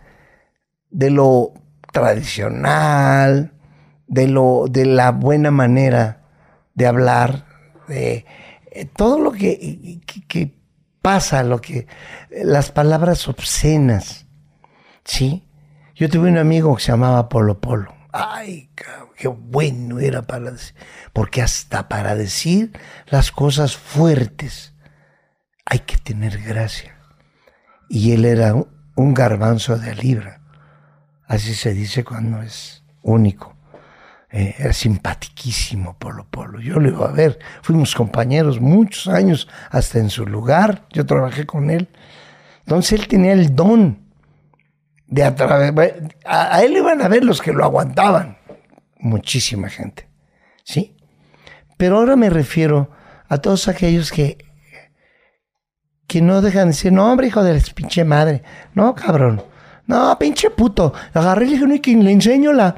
de 0.89 1.12
lo 1.12 1.54
tradicional, 1.91 3.54
de, 4.08 4.28
lo, 4.28 4.66
de 4.70 4.86
la 4.86 5.12
buena 5.12 5.51
manera 5.51 6.24
de 6.74 6.88
hablar, 6.88 7.45
de 7.88 8.26
eh, 8.72 8.86
todo 8.86 9.20
lo 9.20 9.32
que, 9.32 10.01
que 10.28 10.56
pasa, 11.01 11.43
lo 11.43 11.62
que 11.62 11.86
las 12.32 12.72
palabras 12.72 13.28
obscenas 13.28 14.26
¿sí? 15.06 15.47
Yo 15.95 16.10
tuve 16.10 16.30
un 16.30 16.38
amigo 16.38 16.76
que 16.76 16.84
se 16.84 16.91
llamaba 16.91 17.30
Polo 17.30 17.60
Polo. 17.60 17.93
Ay, 18.12 18.70
qué 19.16 19.28
bueno 19.28 19.99
era 19.99 20.24
para 20.24 20.51
decir. 20.51 20.76
Porque 21.14 21.41
hasta 21.41 21.88
para 21.88 22.16
decir 22.16 22.72
las 23.08 23.32
cosas 23.32 23.76
fuertes 23.76 24.74
hay 25.66 25.80
que 25.80 25.97
tener 25.97 26.41
gracia. 26.41 26.95
Y 27.89 28.12
él 28.12 28.26
era 28.26 28.56
un 28.95 29.14
garbanzo 29.14 29.78
de 29.78 29.95
libra. 29.95 30.41
Así 31.28 31.54
se 31.56 31.74
dice 31.74 32.04
cuando 32.04 32.41
es 32.41 32.84
único. 33.01 33.56
Eh, 34.30 34.56
era 34.58 34.74
simpatiquísimo 34.74 35.97
Polo 35.97 36.26
Polo. 36.30 36.60
Yo 36.60 36.80
lo 36.80 36.89
iba 36.89 37.08
a 37.08 37.12
ver. 37.12 37.39
Fuimos 37.62 37.93
compañeros 37.93 38.60
muchos 38.60 39.08
años 39.08 39.47
hasta 39.70 39.99
en 39.99 40.10
su 40.10 40.26
lugar. 40.26 40.88
Yo 40.91 41.06
trabajé 41.06 41.45
con 41.45 41.70
él. 41.70 41.88
Entonces 42.62 42.99
él 42.99 43.08
tenía 43.08 43.34
el 43.34 43.56
don 43.56 44.03
de 45.14 45.24
a 45.24 45.36
través. 45.36 45.93
A, 46.26 46.64
él 46.64 46.76
iban 46.76 47.01
a 47.01 47.07
ver 47.07 47.24
los 47.24 47.41
que 47.41 47.53
lo 47.53 47.64
aguantaban. 47.64 48.38
Muchísima 48.99 49.70
gente. 49.70 50.07
¿Sí? 50.64 50.95
Pero 51.78 51.97
ahora 51.97 52.16
me 52.16 52.30
refiero 52.30 52.89
a 53.30 53.38
todos 53.38 53.68
aquellos 53.68 54.11
que. 54.11 54.38
que 56.07 56.22
no 56.22 56.41
dejan 56.41 56.64
de 56.64 56.74
decir, 56.74 56.91
no, 56.91 57.11
hombre, 57.11 57.28
hijo 57.28 57.43
de 57.43 57.53
la 57.53 57.61
pinche 57.76 58.03
madre. 58.03 58.41
No, 58.74 58.95
cabrón. 58.95 59.43
No, 59.86 60.18
pinche 60.18 60.49
puto. 60.49 60.93
Agarré 61.14 61.45
y 61.45 61.57
le 61.57 62.11
enseño 62.11 62.51
la. 62.51 62.76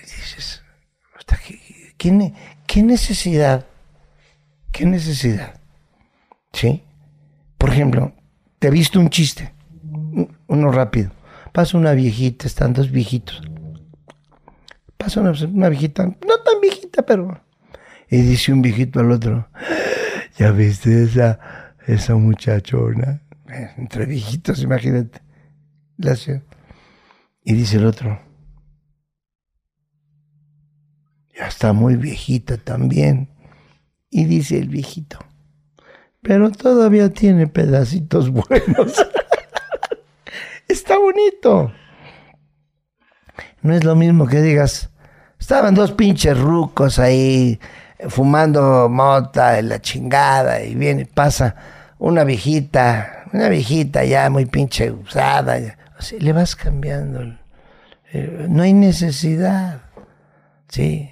dices, 0.00 0.62
¿qué, 1.98 2.32
¿qué 2.66 2.82
necesidad? 2.82 3.66
¿Qué 4.70 4.86
necesidad? 4.86 5.60
¿Sí? 6.52 6.82
Por 7.58 7.70
ejemplo, 7.70 8.12
te 8.58 8.68
he 8.68 8.70
visto 8.70 8.98
un 8.98 9.10
chiste, 9.10 9.52
uno 10.46 10.72
rápido. 10.72 11.10
Pasa 11.52 11.76
una 11.76 11.92
viejita, 11.92 12.46
están 12.46 12.72
dos 12.72 12.90
viejitos. 12.90 13.42
Pasa 14.96 15.20
una, 15.20 15.68
viejita, 15.68 16.06
no 16.06 16.40
tan 16.44 16.60
viejita, 16.60 17.02
pero... 17.02 17.42
Y 18.08 18.22
dice 18.22 18.52
un 18.52 18.62
viejito 18.62 19.00
al 19.00 19.10
otro, 19.10 19.48
¿ya 20.36 20.50
viste 20.52 21.04
esa, 21.04 21.74
esa 21.86 22.14
muchachona? 22.14 23.22
Eh, 23.48 23.70
entre 23.78 24.06
viejitos, 24.06 24.62
imagínate. 24.62 25.20
Y 27.44 27.52
dice 27.54 27.76
el 27.76 27.86
otro, 27.86 28.20
ya 31.36 31.46
está 31.46 31.72
muy 31.72 31.96
viejita 31.96 32.56
también. 32.56 33.30
Y 34.10 34.24
dice 34.24 34.58
el 34.58 34.68
viejito, 34.68 35.18
pero 36.20 36.50
todavía 36.50 37.10
tiene 37.10 37.46
pedacitos 37.46 38.30
buenos. 38.30 39.06
Está 40.68 40.98
bonito. 40.98 41.72
No 43.62 43.74
es 43.74 43.84
lo 43.84 43.94
mismo 43.94 44.26
que 44.26 44.40
digas, 44.40 44.90
estaban 45.38 45.74
dos 45.74 45.92
pinches 45.92 46.38
rucos 46.38 46.98
ahí 46.98 47.60
fumando 48.08 48.88
mota 48.88 49.58
en 49.58 49.68
la 49.68 49.80
chingada 49.80 50.62
y 50.62 50.74
viene, 50.74 51.06
pasa 51.06 51.54
una 51.98 52.24
viejita, 52.24 53.26
una 53.32 53.48
viejita 53.48 54.04
ya 54.04 54.28
muy 54.30 54.46
pinche 54.46 54.90
usada, 54.90 55.76
le 56.18 56.32
vas 56.32 56.56
cambiando. 56.56 57.38
Eh, 58.12 58.46
no 58.48 58.64
hay 58.64 58.72
necesidad, 58.72 59.82
¿sí? 60.68 61.08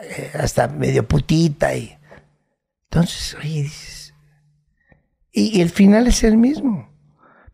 Eh, 0.00 0.30
hasta 0.38 0.68
medio 0.68 1.06
putita 1.06 1.74
y... 1.76 1.96
Entonces, 2.90 3.34
oye, 3.34 3.62
dices... 3.64 4.14
y 5.32 5.60
el 5.60 5.68
final 5.68 6.06
es 6.06 6.24
el 6.24 6.36
mismo 6.36 6.93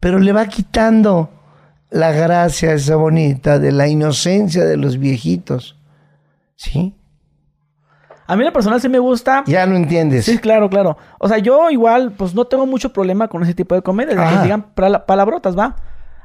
pero 0.00 0.18
le 0.18 0.32
va 0.32 0.46
quitando 0.46 1.30
la 1.90 2.12
gracia 2.12 2.72
esa 2.72 2.96
bonita 2.96 3.58
de 3.58 3.72
la 3.72 3.86
inocencia 3.86 4.64
de 4.64 4.76
los 4.76 4.98
viejitos. 4.98 5.76
¿Sí? 6.56 6.94
A 8.26 8.36
mí 8.36 8.44
la 8.44 8.52
personal 8.52 8.80
sí 8.80 8.88
me 8.88 9.00
gusta. 9.00 9.42
Ya 9.46 9.66
no 9.66 9.74
entiendes. 9.74 10.24
Sí, 10.24 10.38
claro, 10.38 10.70
claro. 10.70 10.96
O 11.18 11.28
sea, 11.28 11.38
yo 11.38 11.68
igual, 11.68 12.12
pues 12.12 12.32
no 12.32 12.44
tengo 12.44 12.64
mucho 12.64 12.92
problema 12.92 13.26
con 13.26 13.42
ese 13.42 13.54
tipo 13.54 13.74
de 13.74 13.82
comedia. 13.82 14.14
Que 14.14 14.42
digan 14.44 14.66
palabrotas, 14.72 15.58
¿va? 15.58 15.76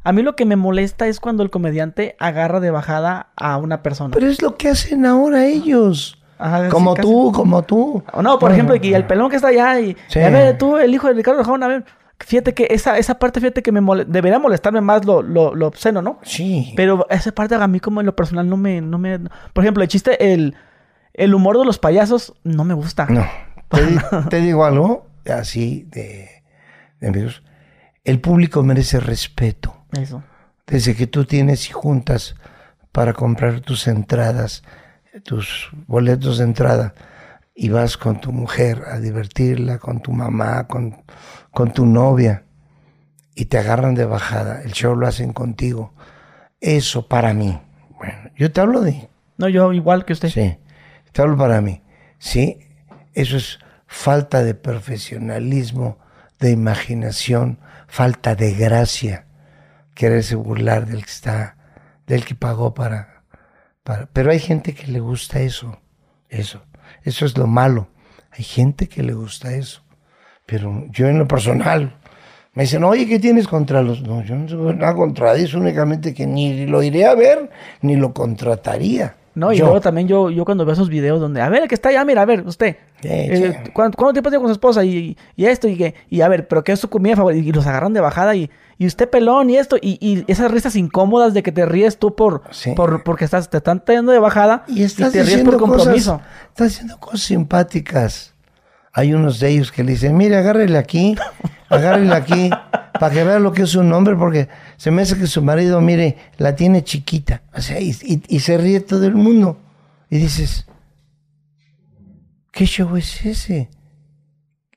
A 0.03 0.11
mí 0.11 0.21
lo 0.21 0.35
que 0.35 0.45
me 0.45 0.55
molesta 0.55 1.07
es 1.07 1.19
cuando 1.19 1.41
el 1.41 1.49
comediante 1.49 2.15
agarra 2.19 2.59
de 2.59 2.69
bajada 2.69 3.29
a 3.35 3.57
una 3.57 3.81
persona. 3.81 4.13
Pero 4.13 4.27
es 4.27 4.39
lo 4.39 4.55
que 4.55 4.69
hacen 4.69 5.03
ahora 5.03 5.45
ellos. 5.45 6.21
como 6.69 6.93
tú, 6.93 7.31
como 7.33 7.63
tú. 7.63 8.03
No, 8.21 8.37
por 8.37 8.51
ejemplo, 8.51 8.75
el 8.75 9.07
pelón 9.07 9.31
que 9.31 9.37
está 9.37 9.47
allá 9.47 9.79
y... 9.79 9.97
A 10.15 10.29
ver, 10.29 10.59
tú, 10.59 10.77
el 10.77 10.93
hijo 10.93 11.07
de 11.07 11.15
Ricardo 11.15 11.39
Rajón, 11.39 11.63
a 11.63 11.67
ver... 11.67 11.85
Fíjate 12.19 12.53
que 12.53 12.67
esa, 12.69 12.97
esa 12.97 13.19
parte, 13.19 13.39
fíjate 13.39 13.61
que 13.61 13.71
me 13.71 13.81
debería 14.05 14.39
molestarme 14.39 14.81
más 14.81 15.05
lo, 15.05 15.21
lo, 15.21 15.53
lo, 15.53 15.67
obsceno, 15.67 16.01
¿no? 16.01 16.19
Sí. 16.23 16.73
Pero 16.75 17.05
esa 17.09 17.31
parte 17.31 17.55
a 17.55 17.67
mí 17.67 17.79
como 17.79 17.99
en 17.99 18.05
lo 18.05 18.15
personal 18.15 18.47
no 18.49 18.57
me... 18.57 18.81
No 18.81 18.97
me 18.97 19.19
por 19.53 19.63
ejemplo, 19.63 19.83
el 19.83 19.89
chiste, 19.89 20.33
el, 20.33 20.55
el 21.13 21.33
humor 21.33 21.59
de 21.59 21.65
los 21.65 21.77
payasos 21.77 22.33
no 22.43 22.63
me 22.63 22.73
gusta. 22.73 23.07
No. 23.07 23.25
Te, 24.29 24.39
digo 24.39 24.63
algo 24.63 25.07
así 25.25 25.87
de, 25.89 26.43
de 26.99 27.31
El 28.03 28.21
público 28.21 28.63
merece 28.63 28.99
respeto. 28.99 29.85
Eso. 29.91 30.23
Desde 30.67 30.95
que 30.95 31.07
tú 31.07 31.25
tienes 31.25 31.69
y 31.69 31.73
juntas 31.73 32.35
para 32.91 33.13
comprar 33.13 33.59
tus 33.59 33.87
entradas, 33.87 34.63
tus 35.23 35.69
boletos 35.87 36.37
de 36.37 36.45
entrada, 36.45 36.93
y 37.55 37.69
vas 37.69 37.97
con 37.97 38.19
tu 38.19 38.31
mujer 38.31 38.83
a 38.91 38.99
divertirla, 38.99 39.79
con 39.79 40.01
tu 40.01 40.11
mamá, 40.11 40.67
con 40.67 41.03
con 41.55 41.71
tu 41.71 41.85
novia 41.85 42.43
y 43.33 43.45
te 43.45 43.57
agarran 43.57 43.95
de 43.95 44.05
bajada, 44.05 44.61
el 44.61 44.73
show 44.73 44.93
lo 44.95 45.07
hacen 45.07 45.31
contigo. 45.31 45.93
Eso 46.59 47.07
para 47.07 47.33
mí. 47.33 47.59
Bueno, 47.97 48.29
yo 48.35 48.51
te 48.51 48.59
hablo 48.61 48.81
de... 48.81 49.09
No, 49.37 49.47
yo 49.47 49.71
igual 49.71 50.03
que 50.03 50.13
usted. 50.13 50.29
Sí, 50.29 50.57
te 51.13 51.21
hablo 51.21 51.37
para 51.37 51.61
mí. 51.61 51.81
Sí, 52.19 52.59
eso 53.13 53.37
es 53.37 53.59
falta 53.87 54.43
de 54.43 54.53
profesionalismo, 54.53 55.97
de 56.39 56.51
imaginación, 56.51 57.59
falta 57.87 58.35
de 58.35 58.53
gracia. 58.53 59.25
Quererse 59.93 60.35
burlar 60.35 60.87
del 60.87 61.05
que 61.05 61.11
está, 61.11 61.55
del 62.05 62.25
que 62.25 62.35
pagó 62.35 62.73
para, 62.73 63.23
para... 63.83 64.07
Pero 64.07 64.31
hay 64.31 64.39
gente 64.39 64.73
que 64.73 64.87
le 64.87 64.99
gusta 64.99 65.39
eso, 65.39 65.79
eso. 66.27 66.61
Eso 67.05 67.25
es 67.25 67.37
lo 67.37 67.47
malo. 67.47 67.87
Hay 68.31 68.43
gente 68.43 68.89
que 68.89 69.03
le 69.03 69.13
gusta 69.13 69.53
eso. 69.53 69.81
Pero 70.45 70.85
yo 70.89 71.07
en 71.07 71.17
lo 71.17 71.27
personal 71.27 71.95
Me 72.53 72.63
dicen, 72.63 72.83
oye, 72.85 73.05
¿qué 73.05 73.19
tienes 73.19 73.47
contra 73.49 73.81
los...? 73.81 74.01
No, 74.01 74.23
yo 74.23 74.35
no 74.35 74.45
tengo 74.45 74.73
nada 74.73 74.95
contra 74.95 75.35
eso, 75.35 75.57
únicamente 75.59 76.13
que 76.13 76.25
ni 76.25 76.65
lo 76.65 76.81
iré 76.81 77.05
a 77.05 77.13
ver, 77.13 77.49
ni 77.81 77.97
lo 77.97 78.13
contrataría. 78.13 79.17
No, 79.35 79.51
y 79.51 79.57
Yo. 79.57 79.65
luego 79.65 79.81
también 79.81 80.07
yo, 80.07 80.29
yo 80.29 80.45
cuando 80.45 80.63
veo 80.65 80.73
esos 80.73 80.87
videos 80.89 81.19
donde, 81.19 81.41
a 81.41 81.49
ver, 81.49 81.63
el 81.63 81.67
que 81.67 81.75
está 81.75 81.89
allá, 81.89 82.05
mira, 82.05 82.21
a 82.21 82.25
ver, 82.25 82.47
usted, 82.47 82.77
eh. 83.03 83.63
¿cuánto, 83.73 83.97
cuánto 83.97 84.13
tiempo 84.13 84.29
tiene 84.29 84.41
con 84.41 84.47
su 84.49 84.53
esposa? 84.53 84.83
Y, 84.85 85.17
y 85.35 85.45
esto, 85.45 85.67
y 85.67 85.75
que, 85.77 85.93
y 86.09 86.21
a 86.21 86.27
ver, 86.29 86.47
pero 86.47 86.63
¿qué 86.63 86.71
es 86.71 86.79
su 86.79 86.89
comida 86.89 87.17
favorita? 87.17 87.45
Y 87.45 87.51
los 87.51 87.67
agarran 87.67 87.91
de 87.91 87.99
bajada 87.99 88.33
y, 88.35 88.49
y 88.77 88.87
usted 88.87 89.09
pelón 89.09 89.49
y 89.49 89.57
esto, 89.57 89.75
y, 89.81 89.97
y 89.99 90.23
esas 90.31 90.49
risas 90.51 90.75
incómodas 90.77 91.33
de 91.33 91.43
que 91.43 91.51
te 91.51 91.65
ríes 91.65 91.99
tú 91.99 92.15
por, 92.15 92.43
Sí. 92.51 92.71
por 92.75 93.03
porque 93.03 93.25
estás, 93.25 93.49
te 93.49 93.57
están 93.57 93.81
teniendo 93.83 94.13
de 94.13 94.19
bajada 94.19 94.63
Y 94.67 94.83
estás 94.83 95.11
te 95.11 95.21
ríes 95.23 95.43
por 95.43 95.57
compromiso. 95.57 96.13
Cosas, 96.19 96.27
estás 96.49 96.67
diciendo 96.69 96.97
cosas 96.99 97.21
simpáticas. 97.21 98.33
Hay 98.93 99.13
unos 99.13 99.41
de 99.41 99.49
ellos 99.49 99.73
que 99.73 99.83
le 99.83 99.91
dicen, 99.91 100.15
mire, 100.15 100.37
agárrele 100.37 100.77
aquí, 100.77 101.17
agárrele 101.67 102.13
aquí, 102.13 102.49
para 102.99 103.13
que 103.13 103.23
vea 103.23 103.39
lo 103.39 103.51
que 103.51 103.63
es 103.63 103.69
su 103.69 103.83
nombre, 103.83 104.15
porque 104.15 104.47
se 104.77 104.91
me 104.91 105.01
hace 105.01 105.17
que 105.17 105.27
su 105.27 105.41
marido, 105.41 105.81
mire, 105.81 106.17
la 106.37 106.55
tiene 106.55 106.83
chiquita. 106.83 107.41
O 107.53 107.61
sea, 107.61 107.79
y, 107.79 107.93
se 107.93 108.57
ríe 108.57 108.79
todo 108.79 109.05
el 109.05 109.15
mundo. 109.15 109.59
Y 110.09 110.17
dices, 110.17 110.65
¿qué 112.51 112.65
show 112.65 112.95
es 112.95 113.25
ese? 113.25 113.69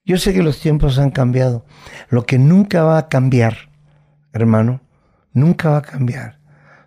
Yo 0.04 0.16
sé 0.16 0.32
que 0.32 0.42
los 0.42 0.60
tiempos 0.60 0.98
han 0.98 1.10
cambiado. 1.10 1.64
Lo 2.08 2.24
que 2.24 2.38
nunca 2.38 2.82
va 2.82 2.98
a 2.98 3.08
cambiar, 3.08 3.70
hermano, 4.32 4.80
nunca 5.32 5.70
va 5.70 5.78
a 5.78 5.82
cambiar, 5.82 6.38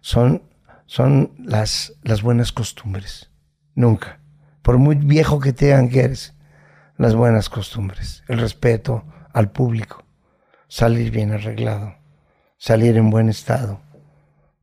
son, 0.01 0.43
son 0.85 1.31
las, 1.37 1.93
las 2.03 2.21
buenas 2.21 2.51
costumbres. 2.51 3.29
Nunca. 3.75 4.19
Por 4.61 4.77
muy 4.77 4.95
viejo 4.95 5.39
que 5.39 5.53
te 5.53 5.65
digan 5.65 5.89
que 5.89 6.01
eres, 6.01 6.35
las 6.97 7.15
buenas 7.15 7.49
costumbres. 7.49 8.23
El 8.27 8.39
respeto 8.39 9.05
al 9.33 9.51
público. 9.51 10.00
Salir 10.73 11.11
bien 11.11 11.33
arreglado. 11.33 11.95
Salir 12.57 12.95
en 12.95 13.09
buen 13.09 13.27
estado. 13.27 13.81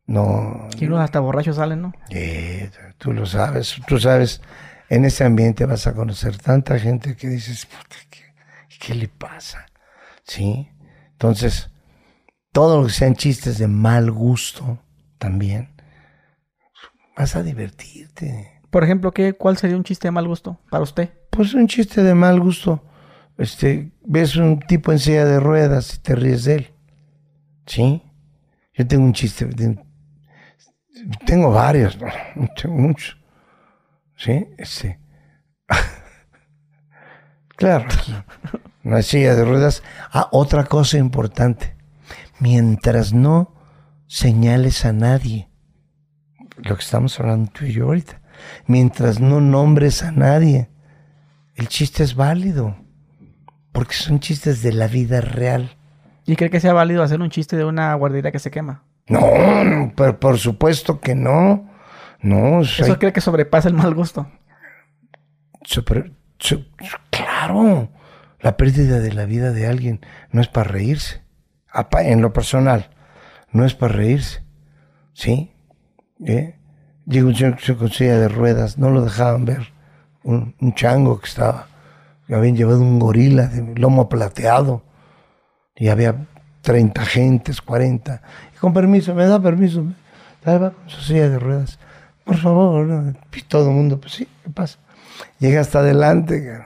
No, 0.07 0.67
Y 0.81 0.87
unos 0.87 1.01
hasta 1.01 1.21
borrachos 1.21 1.57
salen, 1.57 1.83
¿no? 1.83 1.93
eh, 2.09 2.71
tú 2.97 3.13
lo 3.13 3.27
sabes, 3.27 3.77
tú 3.87 3.99
sabes, 3.99 4.41
en 4.89 5.05
ese 5.05 5.25
ambiente 5.25 5.67
vas 5.67 5.87
a 5.87 5.93
conocer 5.93 6.39
tanta 6.39 6.79
gente 6.79 7.15
que 7.15 7.29
dices, 7.29 7.67
"Puta, 7.67 7.97
¿qué, 8.09 8.23
qué 8.81 8.95
le 8.95 9.09
pasa? 9.09 9.67
¿Sí? 10.25 10.71
Entonces, 11.13 11.71
todo 12.53 12.81
lo 12.81 12.87
que 12.87 12.93
sean 12.95 13.17
chistes 13.17 13.59
de 13.59 13.69
mal 13.69 14.11
gusto 14.11 14.79
también, 15.19 15.69
vas 17.15 17.37
a 17.37 17.43
divertirte. 17.43 18.63
Por 18.71 18.85
ejemplo, 18.85 19.13
¿qué, 19.13 19.35
¿cuál 19.35 19.59
sería 19.59 19.77
un 19.77 19.85
chiste 19.85 20.09
de 20.09 20.13
mal 20.13 20.27
gusto 20.27 20.59
para 20.71 20.83
usted? 20.85 21.11
Pues 21.29 21.53
un 21.53 21.67
chiste 21.69 22.03
de 22.03 22.15
mal 22.15 22.41
gusto, 22.41 22.83
este, 23.39 23.93
ves 24.05 24.37
un 24.37 24.59
tipo 24.59 24.91
en 24.91 24.99
silla 24.99 25.25
de 25.25 25.39
ruedas 25.39 25.95
y 25.95 25.99
te 25.99 26.15
ríes 26.17 26.45
de 26.45 26.55
él. 26.57 26.75
¿Sí? 27.67 28.03
Yo 28.75 28.87
tengo 28.87 29.05
un 29.05 29.13
chiste, 29.13 29.49
tengo 31.25 31.51
varios, 31.53 31.99
¿no? 32.01 32.09
tengo 32.61 32.77
muchos. 32.77 33.17
¿Sí? 34.17 34.49
Este. 34.59 34.99
claro, 37.57 37.87
una 38.83 39.03
silla 39.03 39.37
de 39.37 39.45
ruedas. 39.45 39.83
Ah, 40.13 40.29
otra 40.33 40.65
cosa 40.65 40.99
importante. 40.99 41.77
Mientras 42.41 43.13
no 43.13 43.55
señales 44.07 44.85
a 44.85 44.93
nadie, 44.93 45.49
lo 46.57 46.77
que 46.77 46.83
estamos 46.83 47.19
hablando 47.21 47.51
tú 47.53 47.67
y 47.67 47.73
yo 47.73 47.85
ahorita, 47.87 48.21
mientras 48.67 49.21
no 49.21 49.41
nombres 49.41 50.03
a 50.03 50.11
nadie, 50.11 50.71
el 51.55 51.69
chiste 51.69 52.03
es 52.03 52.15
válido. 52.15 52.88
Porque 53.79 53.95
son 53.95 54.19
chistes 54.19 54.61
de 54.61 54.73
la 54.73 54.89
vida 54.89 55.21
real. 55.21 55.77
¿Y 56.27 56.35
cree 56.35 56.51
que 56.51 56.59
sea 56.59 56.73
válido 56.73 57.05
hacer 57.05 57.21
un 57.21 57.31
chiste 57.31 57.57
de 57.57 57.65
una 57.65 57.95
guardería 57.95 58.33
que 58.33 58.41
se 58.41 58.51
quema? 58.51 58.83
No, 59.07 59.21
no, 59.63 59.93
pero 59.95 60.19
por 60.19 60.37
supuesto 60.37 60.99
que 60.99 61.15
no. 61.15 61.71
No, 62.21 62.63
¿Eso 62.63 62.99
cree 62.99 63.13
que 63.13 63.21
sobrepasa 63.21 63.69
el 63.69 63.75
mal 63.75 63.95
gusto? 63.95 64.29
claro, 67.11 67.89
la 68.41 68.57
pérdida 68.57 68.99
de 68.99 69.13
la 69.13 69.27
vida 69.27 69.53
de 69.53 69.69
alguien 69.69 70.01
no 70.33 70.41
es 70.41 70.49
para 70.49 70.69
reírse. 70.69 71.23
En 72.01 72.21
lo 72.21 72.33
personal, 72.33 72.91
no 73.53 73.65
es 73.65 73.77
para 73.77 73.95
reírse. 73.95 74.43
¿Sí? 75.13 75.53
¿Eh? 76.27 76.57
Llegó 77.07 77.29
un 77.29 77.37
señor 77.37 77.77
con 77.79 77.91
silla 77.91 78.19
de 78.19 78.27
ruedas, 78.27 78.77
no 78.77 78.91
lo 78.91 79.03
dejaban 79.03 79.45
ver. 79.45 79.73
Un, 80.25 80.57
un 80.61 80.75
chango 80.75 81.21
que 81.21 81.29
estaba, 81.29 81.68
que 82.29 82.35
habían 82.35 82.57
llevado 82.57 82.81
un 82.81 82.99
gorila 82.99 83.47
de 83.47 83.75
lomo 83.81 84.09
plateado. 84.09 84.83
Y 85.75 85.89
había 85.89 86.15
30 86.63 87.05
gentes, 87.07 87.63
40. 87.63 88.23
Y 88.55 88.59
con 88.59 88.73
permiso, 88.73 89.15
me 89.15 89.27
da 89.27 89.41
permiso. 89.41 89.85
Va 90.47 90.71
con 90.71 90.89
su 90.89 91.01
silla 91.01 91.29
de 91.29 91.39
ruedas. 91.39 91.79
Por 92.25 92.37
favor, 92.37 93.15
y 93.35 93.43
todo 93.43 93.71
el 93.71 93.75
mundo, 93.75 93.99
pues 94.01 94.13
sí, 94.13 94.29
¿qué 94.45 94.51
pasa? 94.51 94.79
Llega 95.39 95.63
hasta 95.63 95.79
adelante. 95.79 96.61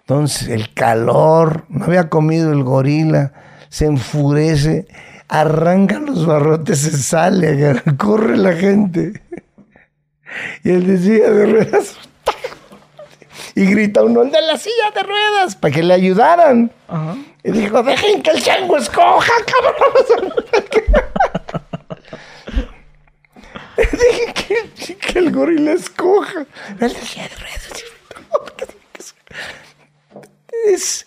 Entonces, 0.00 0.48
el 0.48 0.74
calor, 0.74 1.64
no 1.68 1.84
había 1.84 2.08
comido 2.08 2.52
el 2.52 2.64
gorila, 2.64 3.32
se 3.68 3.86
enfurece, 3.86 4.88
arranca 5.28 6.00
los 6.00 6.26
barrotes, 6.26 6.80
se 6.80 6.96
sale, 6.96 7.80
corre 7.96 8.36
la 8.36 8.54
gente. 8.54 9.22
Y 10.64 10.70
él 10.70 10.86
decía 10.86 11.30
de 11.30 11.46
ruedas. 11.46 11.96
Y 13.54 13.66
grita 13.66 14.02
uno, 14.02 14.22
el 14.22 14.30
de 14.30 14.40
la 14.40 14.56
silla 14.56 14.90
de 14.94 15.02
ruedas, 15.02 15.56
para 15.56 15.74
que 15.74 15.82
le 15.82 15.92
ayudaran. 15.92 16.72
Ajá. 16.88 17.16
Y 17.44 17.50
dijo, 17.50 17.82
dejen 17.82 18.22
que 18.22 18.30
el 18.30 18.42
chango 18.42 18.78
escoja, 18.78 19.32
cabrón. 19.46 20.32
dejen 23.76 24.32
que, 24.32 24.96
que 24.96 25.18
el 25.18 25.32
gorila 25.32 25.72
escoja. 25.72 26.46
El 26.80 26.92
de 26.92 27.00
silla 27.00 27.28
de 27.28 27.36
ruedas. 27.36 27.84
Es, 30.68 31.06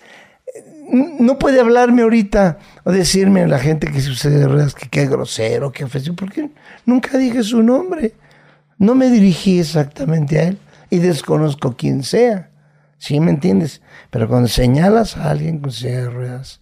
no 0.92 1.40
puede 1.40 1.62
hablarme 1.62 2.02
ahorita 2.02 2.60
o 2.84 2.92
decirme 2.92 3.44
a 3.44 3.48
la 3.48 3.60
gente 3.60 3.92
que 3.92 4.02
sucede 4.02 4.40
de 4.40 4.48
ruedas 4.48 4.76
que 4.76 4.90
qué 4.90 5.08
grosero, 5.08 5.72
qué 5.72 5.86
ofensivo, 5.86 6.16
porque 6.16 6.50
nunca 6.86 7.18
dije 7.18 7.42
su 7.44 7.64
nombre. 7.64 8.14
No 8.78 8.94
me 8.94 9.10
dirigí 9.10 9.62
exactamente 9.62 10.38
a 10.38 10.44
él 10.50 10.60
y 10.90 11.00
desconozco 11.00 11.76
quién 11.78 12.04
sea. 12.04 12.50
¿Sí 12.98 13.20
me 13.20 13.32
entiendes? 13.32 13.82
Pero 14.10 14.28
cuando 14.28 14.48
señalas 14.48 15.18
a 15.18 15.30
alguien 15.30 15.60
con 15.60 15.72
silla 15.72 15.98
de 16.02 16.10
ruedas, 16.10 16.62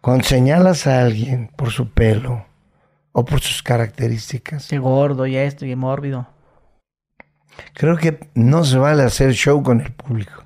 cuando 0.00 0.24
señalas 0.24 0.86
a 0.86 1.00
alguien 1.02 1.50
por 1.56 1.70
su 1.70 1.90
pelo 1.90 2.46
o 3.12 3.24
por 3.24 3.40
sus 3.40 3.62
características, 3.62 4.68
Qué 4.68 4.78
gordo 4.78 5.26
y 5.26 5.36
esto 5.36 5.66
y 5.66 5.74
mórbido. 5.74 6.28
creo 7.74 7.96
que 7.96 8.30
no 8.34 8.64
se 8.64 8.78
vale 8.78 9.02
hacer 9.02 9.32
show 9.32 9.62
con 9.62 9.80
el 9.80 9.92
público. 9.92 10.44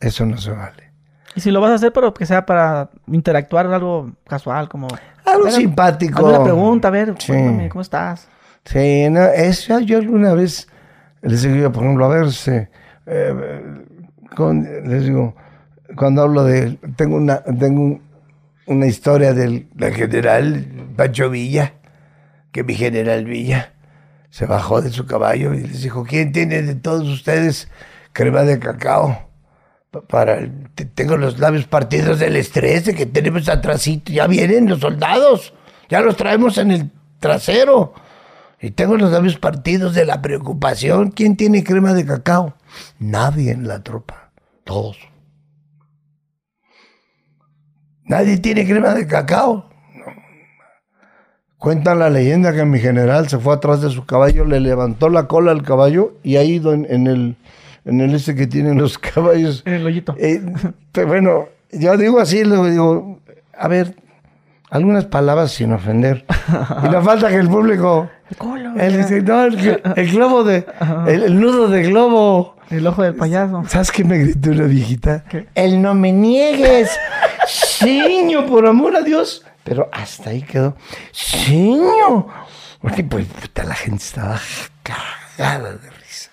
Eso 0.00 0.26
no 0.26 0.36
se 0.38 0.50
vale. 0.50 0.92
Y 1.34 1.40
si 1.40 1.50
lo 1.50 1.60
vas 1.60 1.70
a 1.70 1.74
hacer, 1.74 1.92
pero 1.92 2.12
que 2.14 2.26
sea 2.26 2.44
para 2.46 2.90
interactuar 3.06 3.66
algo 3.66 4.12
casual, 4.26 4.68
como... 4.68 4.88
Algo 5.24 5.46
Hagan- 5.46 5.52
simpático. 5.52 6.18
Hazme 6.18 6.30
una 6.30 6.42
pregunta, 6.44 6.88
a 6.88 6.90
ver, 6.90 7.14
Sí. 7.18 7.28
cuéntame, 7.32 7.68
¿cómo 7.68 7.82
estás? 7.82 8.28
Sí, 8.64 9.08
no, 9.10 9.22
eso 9.24 9.78
yo 9.80 9.98
alguna 9.98 10.34
vez 10.34 10.68
les 11.22 11.42
digo, 11.42 11.72
por 11.72 11.82
ejemplo, 11.84 12.04
a 12.04 12.08
ver, 12.08 12.32
se, 12.32 12.68
eh, 13.06 13.34
les 14.84 15.04
digo, 15.04 15.34
cuando 15.96 16.22
hablo 16.22 16.44
de, 16.44 16.78
tengo 16.96 17.16
una, 17.16 17.42
tengo 17.42 17.80
un- 17.80 18.02
una 18.66 18.86
historia 18.86 19.32
del 19.32 19.68
la 19.76 19.90
general 19.90 20.66
Pancho 20.96 21.30
Villa, 21.30 21.74
que 22.52 22.62
mi 22.64 22.74
general 22.74 23.24
Villa 23.24 23.72
se 24.30 24.44
bajó 24.46 24.82
de 24.82 24.90
su 24.90 25.06
caballo 25.06 25.54
y 25.54 25.60
les 25.66 25.82
dijo, 25.82 26.04
¿quién 26.04 26.32
tiene 26.32 26.62
de 26.62 26.74
todos 26.74 27.08
ustedes 27.08 27.68
crema 28.12 28.42
de 28.42 28.58
cacao? 28.58 29.28
Pa- 29.90 30.02
Para 30.02 30.38
tengo 30.94 31.16
los 31.16 31.38
labios 31.38 31.64
partidos 31.66 32.18
del 32.18 32.36
estrés 32.36 32.84
de 32.84 32.94
que 32.94 33.06
tenemos 33.06 33.48
atrásito. 33.48 34.12
Ya 34.12 34.26
vienen 34.26 34.68
los 34.68 34.80
soldados. 34.80 35.54
Ya 35.88 36.02
los 36.02 36.14
traemos 36.16 36.58
en 36.58 36.70
el 36.72 36.90
trasero. 37.20 37.94
Y 38.60 38.72
tengo 38.72 38.96
los 38.96 39.12
labios 39.12 39.38
partidos 39.38 39.94
de 39.94 40.04
la 40.04 40.20
preocupación. 40.20 41.10
¿Quién 41.10 41.36
tiene 41.36 41.62
crema 41.62 41.94
de 41.94 42.04
cacao? 42.04 42.54
Nadie 42.98 43.52
en 43.52 43.68
la 43.68 43.82
tropa. 43.82 44.30
Todos. 44.64 44.98
Nadie 48.04 48.38
tiene 48.38 48.66
crema 48.66 48.94
de 48.94 49.06
cacao. 49.06 49.70
No. 49.94 50.06
Cuenta 51.56 51.94
la 51.94 52.10
leyenda 52.10 52.52
que 52.52 52.64
mi 52.64 52.80
general 52.80 53.28
se 53.28 53.38
fue 53.38 53.54
atrás 53.54 53.80
de 53.80 53.90
su 53.90 54.06
caballo, 54.06 54.44
le 54.44 54.60
levantó 54.60 55.08
la 55.08 55.28
cola 55.28 55.52
al 55.52 55.62
caballo 55.62 56.14
y 56.24 56.36
ha 56.36 56.42
ido 56.42 56.72
en, 56.72 56.86
en 56.90 57.06
el, 57.06 57.36
en 57.84 58.00
el 58.00 58.14
este 58.14 58.34
que 58.34 58.46
tienen 58.46 58.78
los 58.78 58.98
caballos. 58.98 59.62
En 59.66 59.74
el 59.74 59.86
hoyito. 59.86 60.16
Eh, 60.18 60.42
pero 60.90 61.06
bueno, 61.06 61.48
yo 61.70 61.96
digo 61.96 62.18
así, 62.18 62.42
luego 62.44 62.66
digo, 62.68 63.20
a 63.56 63.68
ver, 63.68 63.94
algunas 64.70 65.06
palabras 65.06 65.52
sin 65.52 65.72
ofender. 65.72 66.24
Y 66.84 66.88
no 66.88 67.02
falta 67.02 67.28
que 67.28 67.36
el 67.36 67.48
público, 67.48 68.08
El 68.78 68.92
ya. 68.92 68.98
dice, 68.98 69.22
no, 69.22 69.44
el, 69.44 69.82
el 69.96 70.10
globo 70.12 70.44
de, 70.44 70.66
el, 71.06 71.22
el 71.24 71.40
nudo 71.40 71.68
de 71.68 71.82
globo. 71.84 72.56
el 72.70 72.86
ojo 72.86 73.02
del 73.02 73.14
payaso. 73.14 73.64
¿Sabes 73.66 73.90
qué 73.92 74.04
me 74.04 74.18
gritó 74.18 74.50
una 74.50 74.64
viejita? 74.64 75.24
¿Qué? 75.28 75.46
El 75.54 75.80
no 75.82 75.94
me 75.94 76.12
niegues. 76.12 76.90
Señor, 77.46 78.46
por 78.46 78.66
amor 78.66 78.96
a 78.96 79.02
Dios. 79.02 79.44
Pero 79.64 79.88
hasta 79.92 80.30
ahí 80.30 80.42
quedó. 80.42 80.76
Señor. 81.12 82.26
Porque 82.80 83.02
pues 83.04 83.26
puta, 83.26 83.64
la 83.64 83.74
gente 83.74 84.02
estaba 84.04 84.38
cagada 84.82 85.72
de 85.72 85.90
risa. 85.90 86.30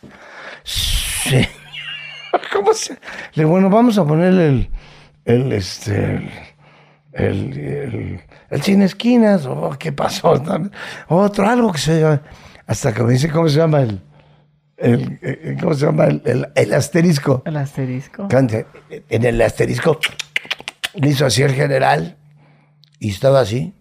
Señor. 0.63 1.47
¿Cómo 2.53 2.73
se? 2.73 2.97
Le 3.33 3.45
bueno, 3.45 3.69
vamos 3.69 3.97
a 3.97 4.05
ponerle 4.05 4.47
el, 4.47 4.69
el 5.25 5.51
este, 5.53 6.54
el, 7.15 7.57
el, 7.57 8.21
el, 8.49 8.61
sin 8.61 8.81
esquinas, 8.81 9.45
o 9.45 9.75
qué 9.79 9.91
pasó, 9.91 10.33
otro, 11.07 11.47
algo 11.47 11.71
que 11.71 11.77
se 11.77 12.01
llama, 12.01 12.21
hasta 12.67 12.93
que 12.93 13.03
me 13.03 13.13
dice 13.13 13.29
cómo 13.29 13.47
se 13.47 13.57
llama 13.57 13.81
el, 13.81 14.01
el, 14.77 15.57
¿cómo 15.61 15.73
se 15.73 15.85
llama? 15.85 16.05
El, 16.05 16.73
asterisco. 16.73 17.41
El 17.45 17.57
asterisco. 17.57 18.27
Cante, 18.27 18.65
En 19.09 19.23
el 19.23 19.41
asterisco 19.41 19.99
le 20.95 21.09
hizo 21.09 21.25
así 21.25 21.43
el 21.43 21.53
general 21.53 22.17
y 22.99 23.11
estaba 23.11 23.39
así. 23.41 23.73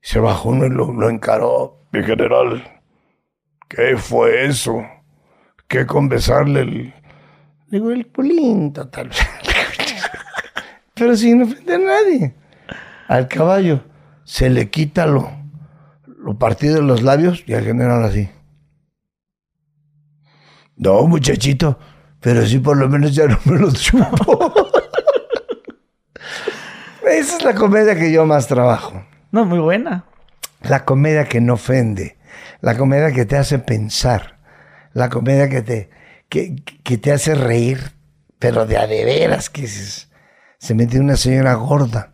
Se 0.00 0.18
bajó 0.18 0.50
uno 0.50 0.66
y 0.66 0.70
lo, 0.70 0.92
lo 0.92 1.10
encaró. 1.10 1.86
Mi 1.92 2.02
general, 2.02 2.80
¿qué 3.68 3.96
fue 3.98 4.46
eso? 4.46 4.82
¿Qué 5.68 5.86
con 5.86 6.08
besarle 6.08 6.60
el... 6.60 6.94
Le 7.68 7.78
digo, 7.78 7.90
el 7.90 8.06
culín, 8.08 8.72
total. 8.72 9.10
Pero 10.94 11.16
sin 11.16 11.42
ofender 11.42 11.76
a 11.76 11.78
nadie. 11.78 12.34
Al 13.08 13.28
caballo 13.28 13.84
se 14.24 14.50
le 14.50 14.70
quita 14.70 15.06
lo, 15.06 15.30
lo 16.06 16.38
partido 16.38 16.76
de 16.76 16.82
los 16.82 17.02
labios 17.02 17.44
y 17.46 17.54
al 17.54 17.64
general 17.64 18.04
así. 18.04 18.30
No, 20.76 21.06
muchachito, 21.06 21.78
pero 22.20 22.46
sí 22.46 22.58
por 22.58 22.76
lo 22.76 22.88
menos 22.88 23.14
ya 23.14 23.26
no 23.26 23.38
me 23.44 23.58
lo 23.58 23.72
chupo. 23.72 24.70
Esa 27.06 27.36
es 27.36 27.44
la 27.44 27.54
comedia 27.54 27.94
que 27.94 28.10
yo 28.10 28.24
más 28.24 28.46
trabajo. 28.46 29.04
No, 29.30 29.44
muy 29.44 29.58
buena. 29.58 30.04
La 30.62 30.84
comedia 30.84 31.24
que 31.26 31.40
no 31.40 31.54
ofende. 31.54 32.16
La 32.60 32.76
comedia 32.76 33.12
que 33.12 33.26
te 33.26 33.36
hace 33.36 33.58
pensar. 33.58 34.38
La 34.92 35.08
comedia 35.08 35.48
que 35.48 35.62
te, 35.62 35.90
que, 36.28 36.56
que 36.84 36.98
te 36.98 37.12
hace 37.12 37.34
reír, 37.34 37.92
pero 38.38 38.66
de 38.66 38.78
a 38.78 38.86
de 38.86 39.04
veras 39.04 39.50
que 39.50 39.66
se, 39.66 40.06
se 40.58 40.74
metió 40.74 41.00
una 41.00 41.16
señora 41.16 41.54
gorda. 41.54 42.11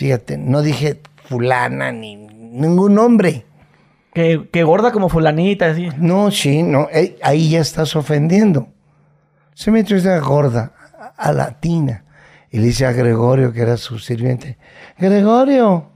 Fíjate, 0.00 0.38
no 0.38 0.62
dije 0.62 0.98
fulana 1.24 1.92
ni 1.92 2.16
ningún 2.16 2.94
nombre. 2.94 3.44
Que, 4.14 4.48
que 4.50 4.64
gorda 4.64 4.92
como 4.92 5.10
fulanita, 5.10 5.66
así. 5.66 5.90
No, 5.98 6.30
sí, 6.30 6.62
no, 6.62 6.88
eh, 6.90 7.18
ahí 7.22 7.50
ya 7.50 7.60
estás 7.60 7.94
ofendiendo. 7.94 8.68
Se 9.52 9.70
metió 9.70 9.98
esa 9.98 10.18
gorda 10.20 10.72
a, 10.98 11.28
a 11.28 11.32
la 11.34 11.60
tina 11.60 12.06
y 12.50 12.60
le 12.60 12.68
dice 12.68 12.86
a 12.86 12.92
Gregorio, 12.92 13.52
que 13.52 13.60
era 13.60 13.76
su 13.76 13.98
sirviente, 13.98 14.56
Gregorio, 14.96 15.90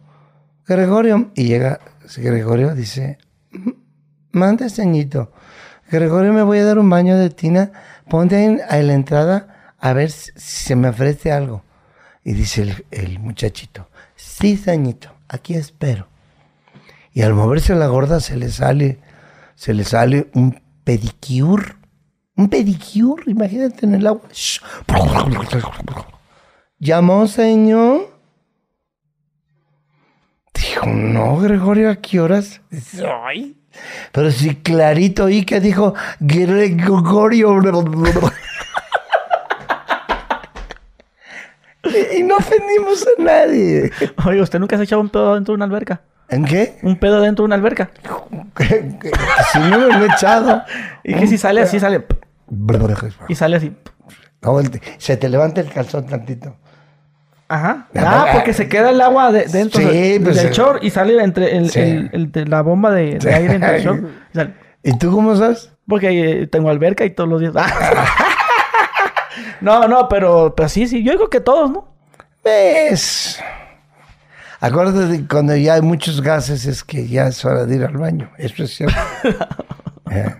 Gregorio, 0.67 1.31
y 1.35 1.45
llega 1.45 1.81
Gregorio, 2.15 2.75
dice, 2.75 3.17
manda 4.33 4.69
ceñito, 4.69 5.33
Gregorio 5.91 6.35
me 6.35 6.43
voy 6.43 6.59
a 6.59 6.65
dar 6.67 6.79
un 6.79 6.91
baño 6.91 7.17
de 7.17 7.31
tina, 7.31 7.73
ponte 8.11 8.45
en, 8.45 8.61
a 8.69 8.77
la 8.77 8.93
entrada 8.93 9.73
a 9.79 9.95
ver 9.95 10.11
si, 10.11 10.31
si 10.37 10.65
se 10.67 10.77
me 10.77 10.89
ofrece 10.89 11.33
algo. 11.33 11.65
Y 12.27 12.33
dice 12.33 12.63
el, 12.63 12.87
el 12.91 13.19
muchachito, 13.19 13.91
sí, 14.39 14.57
ceñito, 14.57 15.11
aquí 15.28 15.55
espero. 15.55 16.09
Y 17.12 17.22
al 17.22 17.35
moverse 17.35 17.74
la 17.74 17.87
gorda 17.87 18.20
se 18.20 18.37
le 18.37 18.51
sale, 18.51 18.99
se 19.55 19.74
le 19.74 19.85
sale 19.85 20.30
un 20.35 20.61
pedicure. 20.82 21.76
Un 22.37 22.49
pedicure, 22.49 23.30
imagínate 23.30 23.87
en 23.87 23.95
el 23.95 24.07
agua. 24.07 24.22
¿Llamó, 26.78 27.26
señor? 27.28 28.12
Dijo, 30.53 30.87
no, 30.87 31.39
Gregorio, 31.39 31.91
¿a 31.91 31.97
qué 31.97 32.20
horas? 32.20 32.61
Ay. 33.24 33.57
Pero 34.12 34.30
sí, 34.30 34.57
clarito 34.57 35.24
oí 35.24 35.45
que 35.45 35.61
dijo 35.61 35.95
Gregorio. 36.20 37.61
Y 42.16 42.22
no 42.22 42.37
ofendimos 42.37 43.05
a 43.18 43.22
nadie. 43.22 43.91
Oye, 44.26 44.41
¿usted 44.43 44.59
nunca 44.59 44.76
se 44.76 44.82
ha 44.82 44.85
echado 44.85 45.01
un 45.03 45.09
pedo 45.09 45.35
dentro 45.35 45.53
de 45.53 45.57
una 45.57 45.64
alberca? 45.66 46.01
¿En 46.28 46.45
qué? 46.45 46.78
Un 46.82 46.97
pedo 46.97 47.20
dentro 47.20 47.43
de 47.43 47.47
una 47.47 47.55
alberca. 47.57 47.91
Que 48.57 48.95
si 49.53 49.59
no 49.59 49.78
me 49.78 49.99
lo 49.99 50.05
he 50.05 50.09
echado. 50.09 50.62
Y 51.05 51.14
que 51.14 51.26
si 51.26 51.37
sale 51.37 51.61
así, 51.61 51.78
sale. 51.78 52.05
Y 53.28 53.35
sale 53.35 53.57
así. 53.57 53.76
No, 54.43 54.59
se 54.99 55.16
te 55.16 55.28
levanta 55.28 55.61
el 55.61 55.68
calzón 55.70 56.07
tantito. 56.07 56.57
Ajá. 57.49 57.89
Ah, 57.95 58.24
Ah, 58.26 58.28
porque 58.32 58.55
se 58.55 58.68
queda 58.68 58.91
el 58.91 59.01
agua 59.03 59.30
de- 59.30 59.45
dentro 59.45 59.80
Sí, 59.80 60.18
pues, 60.22 60.37
del 60.37 60.47
eh, 60.47 60.53
short 60.53 60.82
y 60.82 60.91
sale 60.91 61.22
entre 61.22 61.57
el, 61.57 61.70
sí. 61.70 61.80
el- 61.80 62.11
el 62.12 62.32
de 62.32 62.47
la 62.47 62.62
bomba 62.62 62.91
de, 62.91 63.18
aire 63.35 63.55
entre 63.57 63.76
el 63.76 63.82
short. 63.82 64.01
y 64.32 64.37
sale. 64.37 64.55
¿Y 64.82 64.99
tú 64.99 65.12
cómo 65.12 65.37
sabes? 65.37 65.70
Porque 65.87 66.43
eh, 66.43 66.47
tengo 66.47 66.70
alberca 66.70 67.05
y 67.05 67.11
todos 67.11 67.28
los 67.28 67.41
días. 67.41 67.53
no, 69.61 69.87
no, 69.89 70.09
pero, 70.09 70.55
pero 70.57 70.68
sí, 70.68 70.87
sí. 70.87 71.03
Yo 71.03 71.12
digo 71.12 71.28
que 71.30 71.41
todos, 71.41 71.70
¿no? 71.70 71.89
¿Ves? 72.45 73.41
Acuérdate 74.61 75.07
de 75.07 75.26
cuando 75.28 75.55
ya 75.57 75.74
hay 75.74 75.82
muchos 75.82 76.20
gases 76.20 76.64
es 76.66 76.85
que 76.85 77.07
ya 77.07 77.26
es 77.26 77.45
hora 77.45 77.66
de 77.66 77.76
ir 77.76 77.85
al 77.85 77.97
baño. 77.97 78.30
Eso 78.39 78.64
es 78.64 78.74
cierto. 78.76 78.97
Eh, 80.11 80.32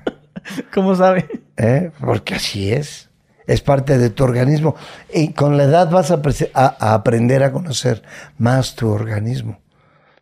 ¿Cómo 0.75 0.95
sabe? 0.95 1.27
eh, 1.57 1.91
Porque 1.99 2.35
así 2.35 2.71
es. 2.71 3.09
Es 3.47 3.61
parte 3.63 3.97
de 3.99 4.11
tu 4.11 4.23
organismo. 4.25 4.77
Y 5.13 5.33
con 5.33 5.57
la 5.57 5.65
edad 5.65 5.91
vas 5.91 6.11
a, 6.11 6.19
apreci- 6.23 6.51
a- 6.55 6.77
a 6.79 6.95
aprender 6.95 7.43
a 7.43 7.51
conocer 7.51 8.03
más 8.39 8.77
tu 8.77 8.89
organismo. 8.91 9.59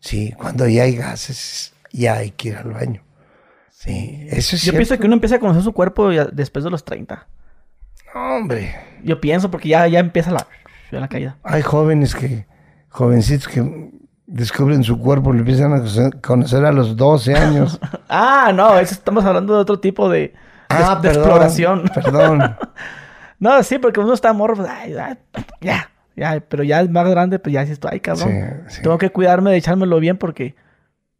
Sí, 0.00 0.32
cuando 0.38 0.66
ya 0.68 0.84
hay 0.84 0.96
gases, 0.96 1.74
ya 1.92 2.14
hay 2.14 2.30
que 2.30 2.48
ir 2.50 2.56
al 2.56 2.72
baño. 2.72 3.02
Sí, 3.70 4.26
eso 4.30 4.54
es 4.56 4.62
Yo 4.62 4.70
cierto. 4.70 4.78
pienso 4.78 4.98
que 4.98 5.06
uno 5.06 5.14
empieza 5.14 5.36
a 5.36 5.40
conocer 5.40 5.62
su 5.64 5.72
cuerpo 5.72 6.08
después 6.32 6.64
de 6.64 6.70
los 6.70 6.84
30. 6.84 7.26
Hombre. 8.14 8.74
Yo 9.02 9.20
pienso 9.20 9.50
porque 9.50 9.68
ya, 9.68 9.86
ya 9.88 9.98
empieza 9.98 10.30
la, 10.30 10.46
ya 10.90 11.00
la 11.00 11.08
caída. 11.08 11.36
Hay 11.42 11.62
jóvenes 11.62 12.14
que, 12.14 12.46
jovencitos 12.88 13.48
que 13.48 13.90
descubren 14.26 14.84
su 14.84 14.98
cuerpo, 14.98 15.32
lo 15.32 15.40
empiezan 15.40 15.72
a 15.72 15.78
conocer- 16.20 16.64
a 16.64 16.72
los 16.72 16.96
12 16.96 17.34
años. 17.34 17.80
Ah, 18.14 18.52
no, 18.54 18.78
eso 18.78 18.92
estamos 18.92 19.24
hablando 19.24 19.54
de 19.54 19.60
otro 19.60 19.80
tipo 19.80 20.10
de, 20.10 20.18
de- 20.18 20.34
ah, 20.68 20.96
de 20.96 21.08
perdón, 21.08 21.22
exploración. 21.24 21.82
Perdón. 21.94 22.56
No, 23.38 23.60
sí, 23.64 23.78
porque 23.78 23.98
uno 23.98 24.12
está 24.14 24.32
morro, 24.32 24.54
pues, 24.54 24.68
ay, 24.68 24.94
ay, 24.94 25.16
ya, 25.60 25.90
ya, 26.14 26.40
pero 26.48 26.62
ya 26.62 26.80
es 26.80 26.88
más 26.90 27.08
grande, 27.08 27.40
pues 27.40 27.52
ya 27.52 27.62
dices 27.62 27.80
tú, 27.80 27.88
ay, 27.90 27.98
cabrón. 27.98 28.28
Sí, 28.68 28.74
sí. 28.76 28.82
Tengo 28.82 28.98
que 28.98 29.10
cuidarme 29.10 29.50
de 29.50 29.56
echármelo 29.56 29.98
bien 29.98 30.16
porque 30.16 30.54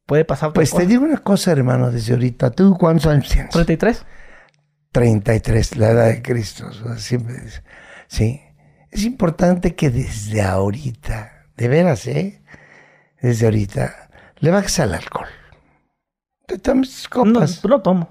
puede 0.07 0.25
pasar 0.25 0.53
Pues 0.53 0.73
te 0.73 0.87
digo 0.87 1.03
una 1.05 1.17
cosa, 1.17 1.51
hermano, 1.51 1.91
desde 1.91 2.13
ahorita. 2.13 2.51
¿Tú 2.53 2.77
cuántos 2.79 3.07
años 3.07 3.29
tienes? 3.29 3.51
33. 3.51 4.05
33, 4.93 5.77
la 5.77 5.91
edad 5.91 6.07
de 6.07 6.23
Cristo. 6.23 6.71
siempre 6.99 7.35
dice. 7.41 7.63
Sí. 8.07 8.41
Es 8.91 9.05
importante 9.05 9.75
que 9.75 9.89
desde 9.91 10.43
ahorita, 10.43 11.47
de 11.57 11.69
veras, 11.69 12.07
¿eh? 12.07 12.43
Desde 13.21 13.47
ahorita, 13.47 13.95
le 14.39 14.51
bajes 14.51 14.79
al 14.81 14.95
alcohol. 14.95 15.29
Te 16.47 16.59
tomes 16.59 17.09
No, 17.15 17.23
copas 17.25 17.65
no 17.65 17.81
tomo. 17.81 18.11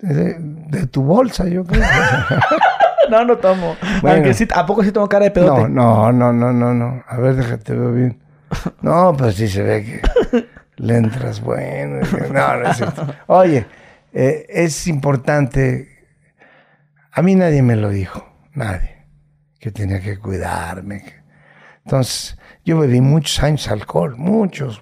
de, 0.00 0.36
de 0.38 0.86
tu 0.86 1.02
bolsa, 1.02 1.46
yo 1.46 1.64
creo. 1.64 1.84
No, 3.08 3.24
no 3.24 3.36
tomo. 3.38 3.76
Bueno. 4.02 4.16
Aunque 4.16 4.34
sí, 4.34 4.48
¿a 4.52 4.66
poco 4.66 4.82
sí 4.82 4.90
tengo 4.90 5.08
cara 5.08 5.26
de 5.26 5.30
pedote? 5.30 5.68
No, 5.68 6.10
no, 6.10 6.12
no, 6.12 6.32
no, 6.32 6.52
no, 6.52 6.74
no. 6.74 7.04
A 7.06 7.16
ver, 7.18 7.36
déjate 7.36 7.72
veo 7.72 7.92
bien. 7.92 8.20
No, 8.80 9.14
pues 9.16 9.36
sí 9.36 9.46
se 9.46 9.62
ve 9.62 9.84
que 9.84 10.44
le 10.76 10.96
entras 10.96 11.40
bueno. 11.40 12.00
No, 12.32 12.56
no 12.56 12.68
es 12.68 12.76
cierto. 12.76 13.06
Oye, 13.28 13.64
eh, 14.12 14.46
es 14.48 14.86
importante. 14.86 16.06
A 17.12 17.22
mí 17.22 17.34
nadie 17.34 17.62
me 17.62 17.76
lo 17.76 17.90
dijo, 17.90 18.26
nadie, 18.54 19.06
que 19.58 19.70
tenía 19.70 20.00
que 20.00 20.18
cuidarme. 20.18 21.02
Entonces, 21.84 22.38
yo 22.64 22.78
bebí 22.78 23.00
muchos 23.00 23.42
años 23.42 23.68
alcohol, 23.68 24.16
muchos, 24.16 24.80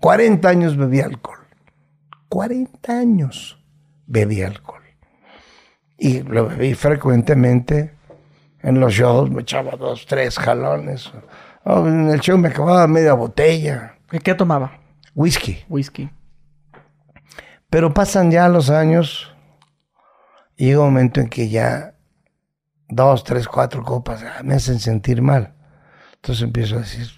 40 0.00 0.48
años 0.48 0.76
bebí 0.76 1.00
alcohol. 1.00 1.38
40 2.28 2.92
años 2.92 3.62
bebí 4.06 4.42
alcohol. 4.42 4.82
Y 5.98 6.22
lo 6.22 6.48
bebí 6.48 6.74
frecuentemente. 6.74 7.92
En 8.62 8.80
los 8.80 8.94
shows 8.94 9.30
me 9.30 9.42
echaba 9.42 9.76
dos, 9.76 10.06
tres 10.06 10.38
jalones. 10.38 11.12
En 11.64 12.10
el 12.10 12.20
show 12.20 12.36
me 12.38 12.48
acababa 12.48 12.86
media 12.86 13.14
botella. 13.14 13.96
¿Qué, 14.10 14.18
qué 14.20 14.34
tomaba? 14.34 14.78
Whisky. 15.14 15.64
Whisky. 15.68 16.10
Pero 17.70 17.92
pasan 17.94 18.30
ya 18.30 18.48
los 18.48 18.70
años 18.70 19.34
y 20.56 20.66
llega 20.66 20.80
un 20.80 20.86
momento 20.86 21.20
en 21.20 21.28
que 21.28 21.48
ya 21.48 21.94
dos, 22.88 23.24
tres, 23.24 23.48
cuatro 23.48 23.82
copas 23.82 24.22
ah, 24.22 24.42
me 24.42 24.54
hacen 24.54 24.78
sentir 24.78 25.22
mal. 25.22 25.54
Entonces 26.14 26.44
empiezo 26.44 26.76
a 26.76 26.80
decir, 26.80 27.08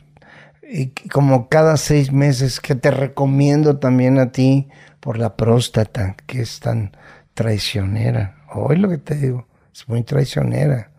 y 0.63 0.89
como 1.09 1.49
cada 1.49 1.77
seis 1.77 2.13
meses 2.13 2.61
que 2.61 2.75
te 2.75 2.91
recomiendo 2.91 3.79
también 3.79 4.19
a 4.19 4.33
ti 4.33 4.69
por 5.01 5.19
la 5.19 5.37
próstata, 5.37 6.17
que 6.27 6.41
es 6.43 6.61
tan 6.61 6.97
traicionera. 7.35 8.43
Hoy 8.53 8.77
lo 8.77 8.89
que 8.89 8.99
te 8.99 9.15
digo, 9.15 9.47
es 9.73 9.89
muy 9.89 10.03
traicionera. 10.03 10.91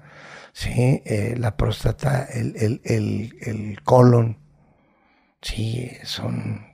¿sí? 0.54 1.02
Eh, 1.06 1.36
la 1.38 1.56
próstata, 1.56 2.26
el, 2.26 2.56
el, 2.56 2.82
el, 2.84 3.36
el 3.42 3.82
colon. 3.84 4.38
Sí, 5.42 5.92
son, 6.04 6.68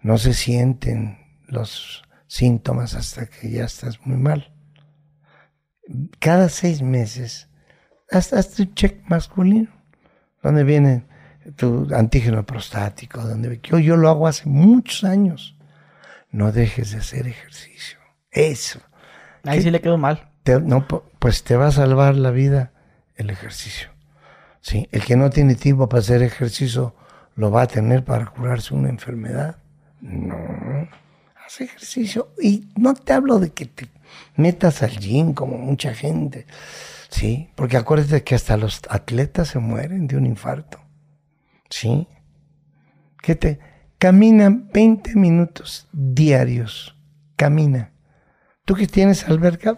no 0.00 0.18
se 0.18 0.32
sienten 0.32 1.19
los 1.50 2.02
síntomas 2.26 2.94
hasta 2.94 3.26
que 3.26 3.50
ya 3.50 3.64
estás 3.64 4.00
muy 4.06 4.16
mal. 4.16 4.52
Cada 6.18 6.48
seis 6.48 6.82
meses, 6.82 7.48
hasta 8.10 8.42
tu 8.42 8.64
check 8.66 9.02
masculino, 9.08 9.68
donde 10.42 10.64
viene 10.64 11.04
tu 11.56 11.88
antígeno 11.94 12.44
prostático, 12.44 13.20
donde 13.22 13.60
yo, 13.62 13.78
yo 13.78 13.96
lo 13.96 14.08
hago 14.08 14.26
hace 14.26 14.48
muchos 14.48 15.04
años. 15.04 15.56
No 16.30 16.52
dejes 16.52 16.92
de 16.92 16.98
hacer 16.98 17.26
ejercicio. 17.26 17.98
Eso. 18.30 18.80
Ahí 19.44 19.62
sí 19.62 19.70
le 19.70 19.80
quedó 19.80 19.98
mal. 19.98 20.30
no, 20.62 20.86
pues 20.86 21.42
te 21.42 21.56
va 21.56 21.68
a 21.68 21.72
salvar 21.72 22.14
la 22.14 22.30
vida 22.30 22.72
el 23.16 23.30
ejercicio. 23.30 23.90
Sí, 24.60 24.88
el 24.92 25.04
que 25.04 25.16
no 25.16 25.30
tiene 25.30 25.54
tiempo 25.54 25.88
para 25.88 26.00
hacer 26.00 26.22
ejercicio 26.22 26.94
lo 27.34 27.50
va 27.50 27.62
a 27.62 27.66
tener 27.66 28.04
para 28.04 28.26
curarse 28.26 28.74
una 28.74 28.88
enfermedad. 28.88 29.56
No, 30.00 30.36
haz 31.50 31.60
ejercicio. 31.60 32.28
Y 32.40 32.68
no 32.76 32.94
te 32.94 33.12
hablo 33.12 33.38
de 33.38 33.50
que 33.50 33.66
te 33.66 33.88
metas 34.36 34.82
al 34.82 34.98
gym 34.98 35.34
como 35.34 35.58
mucha 35.58 35.94
gente. 35.94 36.46
Sí, 37.08 37.50
porque 37.56 37.76
acuérdate 37.76 38.22
que 38.22 38.34
hasta 38.34 38.56
los 38.56 38.80
atletas 38.88 39.48
se 39.48 39.58
mueren 39.58 40.06
de 40.06 40.16
un 40.16 40.26
infarto. 40.26 40.80
Sí. 41.68 42.06
Que 43.20 43.34
te 43.34 43.58
camina 43.98 44.50
20 44.72 45.16
minutos 45.16 45.88
diarios. 45.92 46.96
Camina. 47.36 47.92
Tú 48.64 48.74
que 48.74 48.86
tienes 48.86 49.26
alberca, 49.26 49.76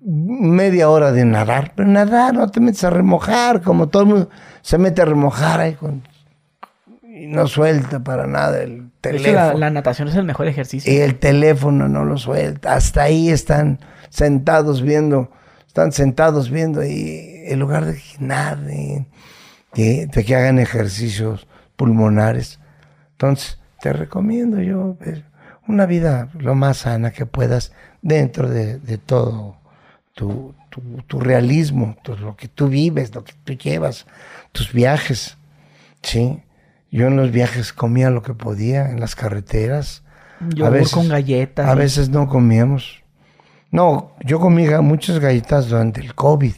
media 0.00 0.90
hora 0.90 1.12
de 1.12 1.24
nadar, 1.24 1.72
pero 1.74 1.88
nadar, 1.88 2.34
no 2.34 2.50
te 2.50 2.60
metes 2.60 2.84
a 2.84 2.90
remojar, 2.90 3.62
como 3.62 3.88
todo 3.88 4.02
el 4.02 4.08
mundo 4.08 4.30
se 4.60 4.76
mete 4.76 5.00
a 5.00 5.06
remojar 5.06 5.60
ahí 5.60 5.74
y 7.18 7.26
no 7.26 7.46
suelta 7.46 8.02
para 8.04 8.26
nada 8.26 8.62
el 8.62 8.90
teléfono. 9.00 9.58
La, 9.58 9.70
natación 9.70 10.08
es 10.08 10.14
el 10.14 10.24
mejor 10.24 10.46
ejercicio. 10.46 10.92
Y 10.92 10.96
el 10.98 11.18
teléfono 11.18 11.88
no 11.88 12.04
lo 12.04 12.18
suelta. 12.18 12.74
Hasta 12.74 13.02
ahí 13.02 13.30
están 13.30 13.80
sentados 14.08 14.82
viendo, 14.82 15.30
están 15.66 15.92
sentados 15.92 16.50
viendo 16.50 16.84
y 16.84 17.42
en 17.46 17.58
lugar 17.58 17.86
de 17.86 17.94
que 17.94 18.16
naden, 18.20 19.08
de 19.74 20.24
que 20.24 20.36
hagan 20.36 20.58
ejercicios 20.58 21.46
pulmonares. 21.76 22.60
Entonces, 23.12 23.58
te 23.80 23.92
recomiendo 23.92 24.60
yo 24.60 24.96
pues, 25.02 25.22
una 25.66 25.86
vida 25.86 26.28
lo 26.34 26.54
más 26.54 26.78
sana 26.78 27.10
que 27.12 27.26
puedas 27.26 27.72
dentro 28.02 28.48
de, 28.48 28.98
todo 28.98 29.56
tu, 30.14 30.54
realismo, 31.10 31.96
todo 32.02 32.16
lo 32.16 32.36
que 32.36 32.48
tú 32.48 32.68
vives, 32.68 33.14
lo 33.14 33.24
que 33.24 33.32
tú 33.44 33.54
llevas, 33.54 34.06
tus 34.52 34.72
viajes. 34.72 35.36
¿sí? 36.02 36.42
Yo 36.90 37.06
en 37.06 37.16
los 37.16 37.30
viajes 37.30 37.72
comía 37.72 38.10
lo 38.10 38.22
que 38.22 38.34
podía, 38.34 38.90
en 38.90 39.00
las 39.00 39.14
carreteras. 39.14 40.04
Yo 40.54 40.66
a 40.66 40.70
veces, 40.70 40.92
con 40.92 41.08
galletas. 41.08 41.68
A 41.68 41.74
veces 41.74 42.08
no 42.08 42.28
comíamos. 42.28 43.02
No, 43.70 44.12
yo 44.24 44.40
comí 44.40 44.66
muchas 44.82 45.18
galletas 45.18 45.68
durante 45.68 46.00
el 46.00 46.14
COVID. 46.14 46.54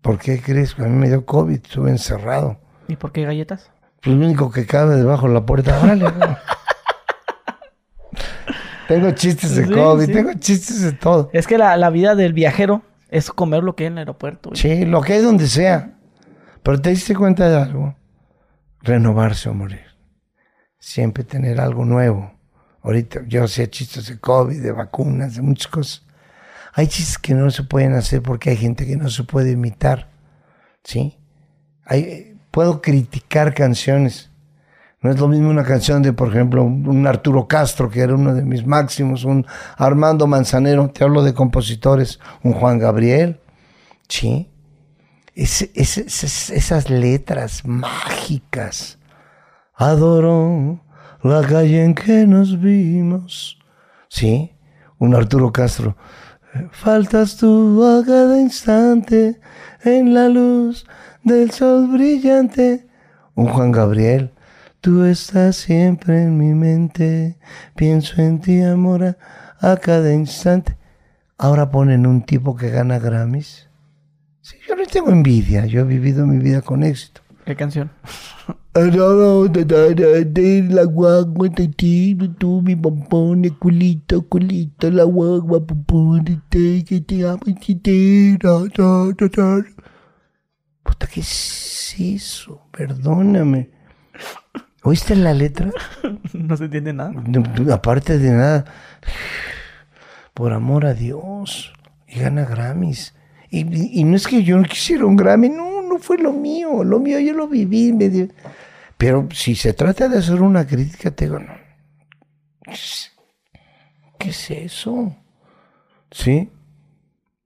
¿Por 0.00 0.18
qué 0.18 0.40
crees? 0.40 0.74
que 0.74 0.82
A 0.82 0.86
mí 0.86 0.96
me 0.96 1.08
dio 1.08 1.26
COVID, 1.26 1.56
estuve 1.56 1.90
encerrado. 1.90 2.58
¿Y 2.88 2.96
por 2.96 3.12
qué 3.12 3.24
galletas? 3.24 3.70
Pues 4.02 4.16
lo 4.16 4.24
único 4.24 4.50
que 4.50 4.66
cabe 4.66 4.96
debajo 4.96 5.28
de 5.28 5.34
la 5.34 5.44
puerta, 5.44 5.78
vale. 5.78 6.06
Tengo 8.88 9.10
chistes 9.10 9.56
de 9.56 9.68
COVID, 9.68 10.12
tengo 10.12 10.32
chistes 10.34 10.80
de 10.82 10.92
todo. 10.92 11.28
Es 11.32 11.48
que 11.48 11.58
la, 11.58 11.90
vida 11.90 12.14
del 12.14 12.32
viajero 12.32 12.82
es 13.08 13.30
comer 13.30 13.64
lo 13.64 13.74
que 13.74 13.84
hay 13.84 13.88
en 13.88 13.94
el 13.94 13.98
aeropuerto. 14.00 14.50
Sí, 14.54 14.84
lo 14.84 15.00
que 15.00 15.14
hay 15.14 15.22
donde 15.22 15.48
sea. 15.48 15.94
Pero 16.62 16.80
te 16.80 16.90
diste 16.90 17.16
cuenta 17.16 17.48
de 17.48 17.56
algo. 17.56 17.96
Renovarse 18.86 19.48
o 19.48 19.54
morir. 19.54 19.86
Siempre 20.78 21.24
tener 21.24 21.60
algo 21.60 21.84
nuevo. 21.84 22.32
Ahorita 22.82 23.20
yo 23.26 23.44
hacía 23.44 23.68
chistes 23.68 24.06
de 24.06 24.18
COVID, 24.18 24.62
de 24.62 24.72
vacunas, 24.72 25.34
de 25.34 25.42
muchas 25.42 25.68
cosas. 25.70 26.06
Hay 26.72 26.86
chistes 26.86 27.18
que 27.18 27.34
no 27.34 27.50
se 27.50 27.64
pueden 27.64 27.94
hacer 27.94 28.22
porque 28.22 28.50
hay 28.50 28.56
gente 28.56 28.86
que 28.86 28.96
no 28.96 29.10
se 29.10 29.24
puede 29.24 29.52
imitar. 29.52 30.10
¿Sí? 30.84 31.18
Puedo 32.50 32.80
criticar 32.80 33.54
canciones 33.54 34.30
no 35.06 35.12
es 35.12 35.20
lo 35.20 35.28
mismo 35.28 35.50
una 35.50 35.62
canción 35.62 36.02
de, 36.02 36.12
por 36.12 36.30
ejemplo, 36.30 36.64
un 36.64 37.06
Arturo 37.06 37.46
Castro, 37.46 37.88
que 37.88 38.00
era 38.00 38.14
uno 38.14 38.34
de 38.34 38.42
mis 38.42 38.66
máximos, 38.66 39.22
un 39.22 39.46
Armando 39.76 40.26
Manzanero, 40.26 40.90
te 40.90 41.04
hablo 41.04 41.22
de 41.22 41.32
compositores, 41.32 42.18
un 42.42 42.54
Juan 42.54 42.80
Gabriel, 42.80 43.38
¿sí? 44.08 44.50
Esas 45.36 46.90
letras 46.90 47.64
mágicas. 47.64 48.98
Adoro 49.74 50.80
la 51.22 51.42
calle 51.46 51.84
en 51.84 51.94
que 51.94 52.26
nos 52.26 52.58
vimos. 52.60 53.58
¿Sí? 54.08 54.52
Un 54.98 55.14
Arturo 55.14 55.52
Castro. 55.52 55.96
Faltas 56.72 57.36
tú 57.36 57.84
a 57.84 58.04
cada 58.04 58.40
instante 58.40 59.40
en 59.84 60.14
la 60.14 60.28
luz 60.28 60.86
del 61.22 61.50
sol 61.50 61.88
brillante. 61.88 62.86
Un 63.34 63.48
Juan 63.48 63.72
Gabriel. 63.72 64.32
Tú 64.80 65.04
estás 65.04 65.56
siempre 65.56 66.22
en 66.22 66.38
mi 66.38 66.54
mente, 66.54 67.38
pienso 67.74 68.22
en 68.22 68.40
ti, 68.40 68.62
amor, 68.62 69.16
a, 69.60 69.76
cada 69.78 70.12
instante. 70.12 70.76
Ahora 71.36 71.70
ponen 71.70 72.06
un 72.06 72.22
tipo 72.22 72.56
que 72.56 72.70
gana 72.70 72.98
Grammys. 72.98 73.65
Sí, 74.46 74.56
yo 74.68 74.76
no 74.76 74.86
tengo 74.86 75.10
envidia, 75.10 75.66
yo 75.66 75.80
he 75.80 75.82
vivido 75.82 76.24
mi 76.24 76.38
vida 76.38 76.62
con 76.62 76.84
éxito. 76.84 77.20
¿Qué 77.44 77.56
canción? 77.56 77.90
La 78.74 78.84
guagua, 80.84 81.48
tú, 82.38 82.62
mi 82.62 82.76
pompón, 82.76 83.42
culito, 83.58 84.22
culito, 84.28 84.88
la 84.92 85.02
guagua, 85.02 85.66
pompón, 85.66 86.44
que 86.48 87.04
te 87.04 87.26
amo, 87.26 87.40
Puta, 90.84 91.08
¿qué 91.08 91.20
es 91.20 91.96
eso? 91.98 92.68
Perdóname. 92.70 93.70
¿Oíste 94.84 95.16
la 95.16 95.34
letra? 95.34 95.72
no 96.34 96.56
se 96.56 96.66
entiende 96.66 96.92
nada. 96.92 97.12
aparte 97.72 98.16
de 98.16 98.30
nada, 98.30 98.64
por 100.34 100.52
amor 100.52 100.86
a 100.86 100.94
Dios, 100.94 101.72
y 102.06 102.20
gana 102.20 102.44
Grammys. 102.44 103.15
Y, 103.50 104.04
no 104.04 104.16
es 104.16 104.26
que 104.26 104.42
yo 104.42 104.56
no 104.56 104.64
quisiera 104.64 105.06
un 105.06 105.16
Grammy, 105.16 105.48
no, 105.48 105.82
no 105.82 105.98
fue 105.98 106.18
lo 106.18 106.32
mío, 106.32 106.82
lo 106.84 106.98
mío 106.98 107.20
yo 107.20 107.32
lo 107.32 107.48
viví. 107.48 107.94
Pero 108.96 109.28
si 109.32 109.54
se 109.54 109.72
trata 109.72 110.08
de 110.08 110.18
hacer 110.18 110.42
una 110.42 110.66
crítica, 110.66 111.10
te 111.10 111.26
digo, 111.26 111.38
no. 111.38 111.54
¿Qué 114.18 114.30
es 114.30 114.50
eso? 114.50 115.14
¿Sí? 116.10 116.50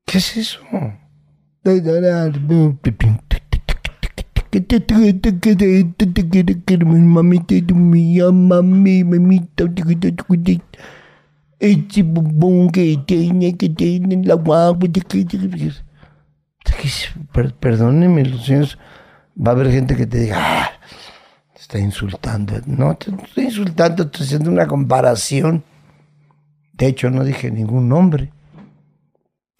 ¿Qué 0.04 0.18
es 0.18 0.36
eso? 0.36 0.60
Ese 11.60 12.02
bombón 12.02 12.70
que 12.70 12.98
tiene 13.06 13.56
que 13.56 13.68
tiene 13.68 14.24
la 14.24 14.34
guagua 14.34 14.88
que 16.80 16.88
perdónenme 17.60 18.24
los 18.24 18.46
señores 18.46 18.78
va 19.36 19.52
a 19.52 19.54
haber 19.54 19.70
gente 19.70 19.96
que 19.96 20.06
te 20.06 20.18
diga 20.18 20.36
ah, 20.38 20.70
está 21.54 21.78
insultando 21.78 22.54
no 22.66 22.94
te 22.96 23.10
estoy 23.10 23.44
insultando 23.44 24.04
estoy 24.04 24.26
haciendo 24.26 24.50
una 24.50 24.66
comparación 24.66 25.62
de 26.72 26.86
hecho 26.86 27.10
no 27.10 27.24
dije 27.24 27.50
ningún 27.50 27.88
nombre 27.88 28.32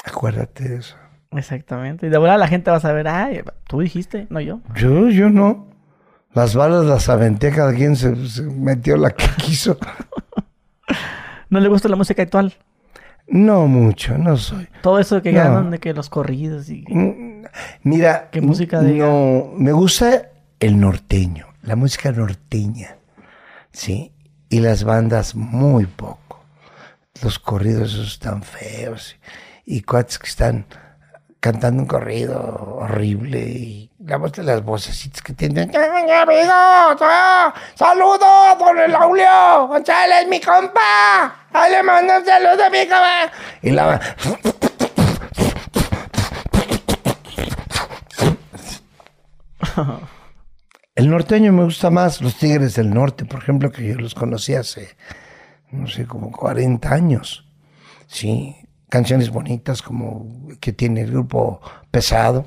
acuérdate 0.04 0.68
de 0.68 0.76
eso 0.76 0.96
Exactamente. 1.32 2.06
Y 2.06 2.10
de 2.10 2.18
verdad 2.18 2.38
la 2.38 2.48
gente 2.48 2.70
va 2.70 2.78
a 2.78 2.80
saber, 2.80 3.06
ay, 3.06 3.42
tú 3.68 3.80
dijiste, 3.80 4.26
no 4.30 4.40
yo. 4.40 4.60
Yo, 4.74 5.08
yo 5.08 5.30
no. 5.30 5.68
Las 6.32 6.54
balas 6.54 6.84
las 6.84 7.08
aventé, 7.08 7.50
cada 7.50 7.72
quien 7.74 7.96
se, 7.96 8.12
metió 8.42 8.96
la 8.96 9.10
que 9.10 9.26
quiso. 9.38 9.78
¿No 11.50 11.60
le 11.60 11.68
gusta 11.68 11.88
la 11.88 11.96
música 11.96 12.22
actual? 12.22 12.54
No 13.30 13.68
mucho, 13.68 14.18
no 14.18 14.36
soy. 14.36 14.66
Todo 14.82 14.98
eso 14.98 15.22
que 15.22 15.30
ganan 15.30 15.70
de 15.70 15.78
que 15.78 15.94
los 15.94 16.10
corridos 16.10 16.68
y... 16.68 16.84
Mm, 16.88 17.44
mira, 17.84 18.28
¿qué 18.32 18.40
música 18.40 18.80
de... 18.80 18.94
No, 18.94 19.52
me 19.56 19.70
gusta 19.70 20.30
el 20.58 20.80
norteño, 20.80 21.46
la 21.62 21.76
música 21.76 22.10
norteña, 22.10 22.96
¿sí? 23.70 24.12
Y 24.48 24.58
las 24.58 24.82
bandas 24.82 25.36
muy 25.36 25.86
poco. 25.86 26.44
Los 27.22 27.38
corridos 27.38 27.94
esos 27.94 28.14
están 28.14 28.42
feos 28.42 29.16
y, 29.64 29.76
y 29.76 29.82
cuates 29.82 30.18
que 30.18 30.26
están 30.26 30.66
cantando 31.38 31.82
un 31.82 31.88
corrido 31.88 32.78
horrible 32.80 33.48
y 33.48 33.89
la 34.04 34.16
voz 34.16 34.36
las 34.38 34.64
vocecitas 34.64 35.22
que 35.22 35.34
tienen. 35.34 35.70
¡Ah! 35.74 37.54
¡Saludos, 37.74 38.58
don 38.58 38.78
Elaulio! 38.78 39.68
¡González, 39.68 40.26
mi 40.28 40.40
compa! 40.40 41.46
¡Ahí 41.52 41.72
le 41.72 41.82
mando 41.82 42.16
un 42.18 42.24
saludo, 42.24 42.64
a 42.64 42.70
mi 42.70 42.86
compa! 42.86 43.30
Y 43.62 43.70
la... 43.70 44.00
El 50.94 51.10
norteño 51.10 51.52
me 51.52 51.64
gusta 51.64 51.90
más, 51.90 52.20
los 52.20 52.36
Tigres 52.36 52.74
del 52.74 52.90
Norte, 52.92 53.24
por 53.24 53.40
ejemplo, 53.42 53.70
que 53.70 53.86
yo 53.86 53.94
los 53.94 54.14
conocí 54.14 54.54
hace, 54.54 54.96
no 55.70 55.86
sé, 55.86 56.06
como 56.06 56.30
40 56.30 56.92
años. 56.92 57.46
Sí, 58.06 58.56
canciones 58.88 59.30
bonitas 59.30 59.82
como 59.82 60.26
que 60.60 60.72
tiene 60.72 61.02
el 61.02 61.12
grupo 61.12 61.60
pesado 61.90 62.46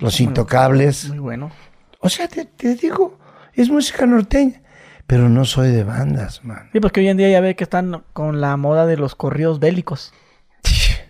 los 0.00 0.20
Intocables. 0.20 1.08
Muy 1.08 1.18
bueno. 1.18 1.50
O 2.00 2.08
sea, 2.08 2.28
te, 2.28 2.44
te 2.46 2.74
digo, 2.74 3.18
es 3.54 3.68
música 3.68 4.06
norteña, 4.06 4.62
pero 5.06 5.28
no 5.28 5.44
soy 5.44 5.70
de 5.70 5.84
bandas, 5.84 6.44
man. 6.44 6.68
Sí, 6.72 6.80
porque 6.80 7.00
hoy 7.00 7.08
en 7.08 7.16
día 7.16 7.28
ya 7.30 7.40
ve 7.40 7.56
que 7.56 7.64
están 7.64 8.02
con 8.12 8.40
la 8.40 8.56
moda 8.56 8.86
de 8.86 8.96
los 8.96 9.14
corridos 9.14 9.60
bélicos. 9.60 10.12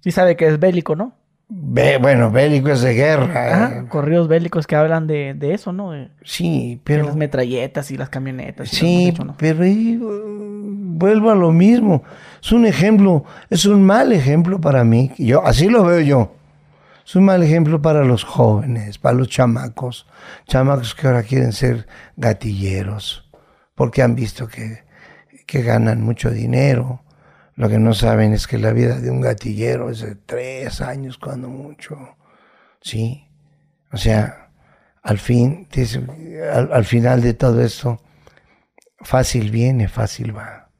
Sí 0.00 0.12
sabe 0.12 0.36
que 0.36 0.46
es 0.46 0.60
bélico, 0.60 0.94
¿no? 0.94 1.14
Be- 1.48 1.98
bueno, 1.98 2.30
bélico 2.30 2.68
es 2.70 2.80
de 2.80 2.94
guerra. 2.94 3.24
Ajá, 3.64 3.78
eh. 3.80 3.84
corridos 3.88 4.28
bélicos 4.28 4.64
que 4.68 4.76
hablan 4.76 5.08
de, 5.08 5.34
de 5.34 5.52
eso, 5.52 5.72
¿no? 5.72 5.90
De, 5.90 6.10
Sí, 6.22 6.76
de 6.76 6.80
pero... 6.84 7.06
las 7.06 7.16
metralletas 7.16 7.90
y 7.90 7.96
las 7.96 8.08
camionetas. 8.08 8.72
y 8.72 8.76
Sí, 8.76 9.12
¿no? 9.24 9.34
pero 9.36 9.64
ahí, 9.64 9.96
uh, 9.96 10.64
vuelvo 10.96 11.30
a 11.30 11.34
lo 11.34 11.50
mismo. 11.50 12.04
Es 12.40 12.52
un 12.52 12.66
ejemplo, 12.66 13.24
es 13.50 13.64
un 13.66 13.84
mal 13.84 14.12
ejemplo 14.12 14.60
para 14.60 14.84
mí. 14.84 15.10
Yo 15.18 15.44
así 15.44 15.68
lo 15.68 15.82
veo 15.84 15.98
yo. 16.00 16.35
Es 17.06 17.14
un 17.14 17.24
mal 17.24 17.40
ejemplo 17.44 17.80
para 17.80 18.02
los 18.02 18.24
jóvenes, 18.24 18.98
para 18.98 19.16
los 19.16 19.28
chamacos, 19.28 20.08
chamacos 20.48 20.96
que 20.96 21.06
ahora 21.06 21.22
quieren 21.22 21.52
ser 21.52 21.86
gatilleros, 22.16 23.30
porque 23.76 24.02
han 24.02 24.16
visto 24.16 24.48
que, 24.48 24.82
que 25.46 25.62
ganan 25.62 26.02
mucho 26.02 26.30
dinero. 26.30 27.04
Lo 27.54 27.68
que 27.68 27.78
no 27.78 27.94
saben 27.94 28.32
es 28.32 28.48
que 28.48 28.58
la 28.58 28.72
vida 28.72 28.98
de 28.98 29.12
un 29.12 29.20
gatillero 29.20 29.88
es 29.88 30.00
de 30.00 30.16
tres 30.16 30.80
años, 30.80 31.16
cuando 31.16 31.48
mucho. 31.48 32.16
Sí. 32.80 33.28
O 33.92 33.98
sea, 33.98 34.50
al 35.00 35.18
fin, 35.18 35.68
al, 36.52 36.72
al 36.72 36.84
final 36.84 37.22
de 37.22 37.34
todo 37.34 37.62
esto, 37.62 38.02
fácil 38.98 39.52
viene, 39.52 39.86
fácil 39.86 40.36
va. 40.36 40.70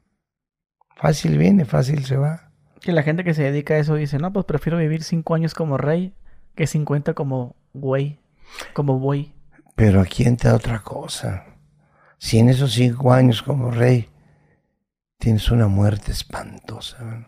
Fácil 0.97 1.37
viene, 1.37 1.63
fácil 1.63 2.03
se 2.05 2.17
va. 2.17 2.46
Que 2.81 2.91
la 2.91 3.03
gente 3.03 3.23
que 3.23 3.33
se 3.33 3.43
dedica 3.43 3.73
a 3.73 3.77
eso 3.77 3.95
dice, 3.95 4.17
no, 4.17 4.31
pues 4.31 4.45
prefiero 4.45 4.77
vivir 4.77 5.03
cinco 5.03 5.35
años 5.35 5.53
como 5.53 5.77
rey 5.77 6.13
que 6.55 6.67
50 6.67 7.13
como 7.13 7.55
güey, 7.73 8.19
como 8.73 8.99
buey. 8.99 9.33
Pero 9.75 10.01
aquí 10.01 10.23
entra 10.23 10.55
otra 10.55 10.79
cosa. 10.79 11.45
Si 12.17 12.39
en 12.39 12.49
esos 12.49 12.73
cinco 12.73 13.13
años 13.13 13.43
como 13.43 13.69
rey 13.69 14.09
tienes 15.19 15.51
una 15.51 15.67
muerte 15.67 16.11
espantosa, 16.11 17.27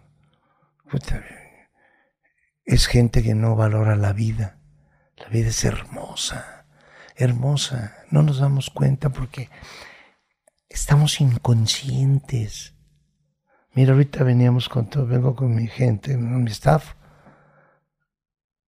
es 2.66 2.88
gente 2.88 3.22
que 3.22 3.36
no 3.36 3.56
valora 3.56 3.96
la 3.96 4.14
vida. 4.14 4.58
La 5.18 5.28
vida 5.28 5.50
es 5.50 5.64
hermosa, 5.64 6.66
hermosa. 7.16 7.96
No 8.10 8.24
nos 8.24 8.40
damos 8.40 8.70
cuenta 8.70 9.10
porque 9.10 9.50
estamos 10.70 11.22
inconscientes. 11.22 12.74
Mira, 13.74 13.94
ahorita 13.94 14.24
veníamos 14.24 14.68
con 14.68 14.90
todo, 14.90 15.06
vengo 15.06 15.36
con 15.36 15.56
mi 15.56 15.68
gente, 15.68 16.14
con 16.14 16.44
mi 16.44 16.52
staff, 16.52 16.94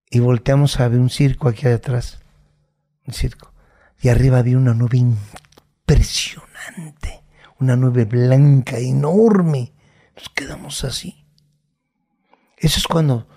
y 0.09 0.19
volteamos 0.19 0.79
a 0.79 0.87
ver 0.87 0.99
un 0.99 1.09
circo 1.09 1.47
aquí 1.47 1.67
atrás, 1.67 2.19
un 3.07 3.13
circo, 3.13 3.53
y 3.99 4.09
arriba 4.09 4.39
había 4.39 4.57
una 4.57 4.73
nube 4.73 4.97
impresionante, 4.97 7.23
una 7.59 7.75
nube 7.75 8.05
blanca 8.05 8.77
enorme. 8.77 9.73
Nos 10.15 10.29
quedamos 10.29 10.83
así. 10.83 11.25
Eso 12.57 12.79
es 12.79 12.87
cuando, 12.87 13.27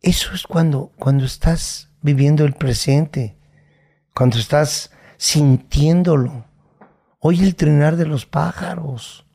eso 0.00 0.32
es 0.32 0.46
cuando, 0.46 0.92
cuando 0.96 1.26
estás 1.26 1.90
viviendo 2.00 2.44
el 2.44 2.54
presente, 2.54 3.36
cuando 4.14 4.38
estás 4.38 4.92
sintiéndolo. 5.18 6.46
Oye 7.18 7.44
el 7.44 7.54
trinar 7.54 7.96
de 7.96 8.06
los 8.06 8.26
pájaros, 8.26 9.26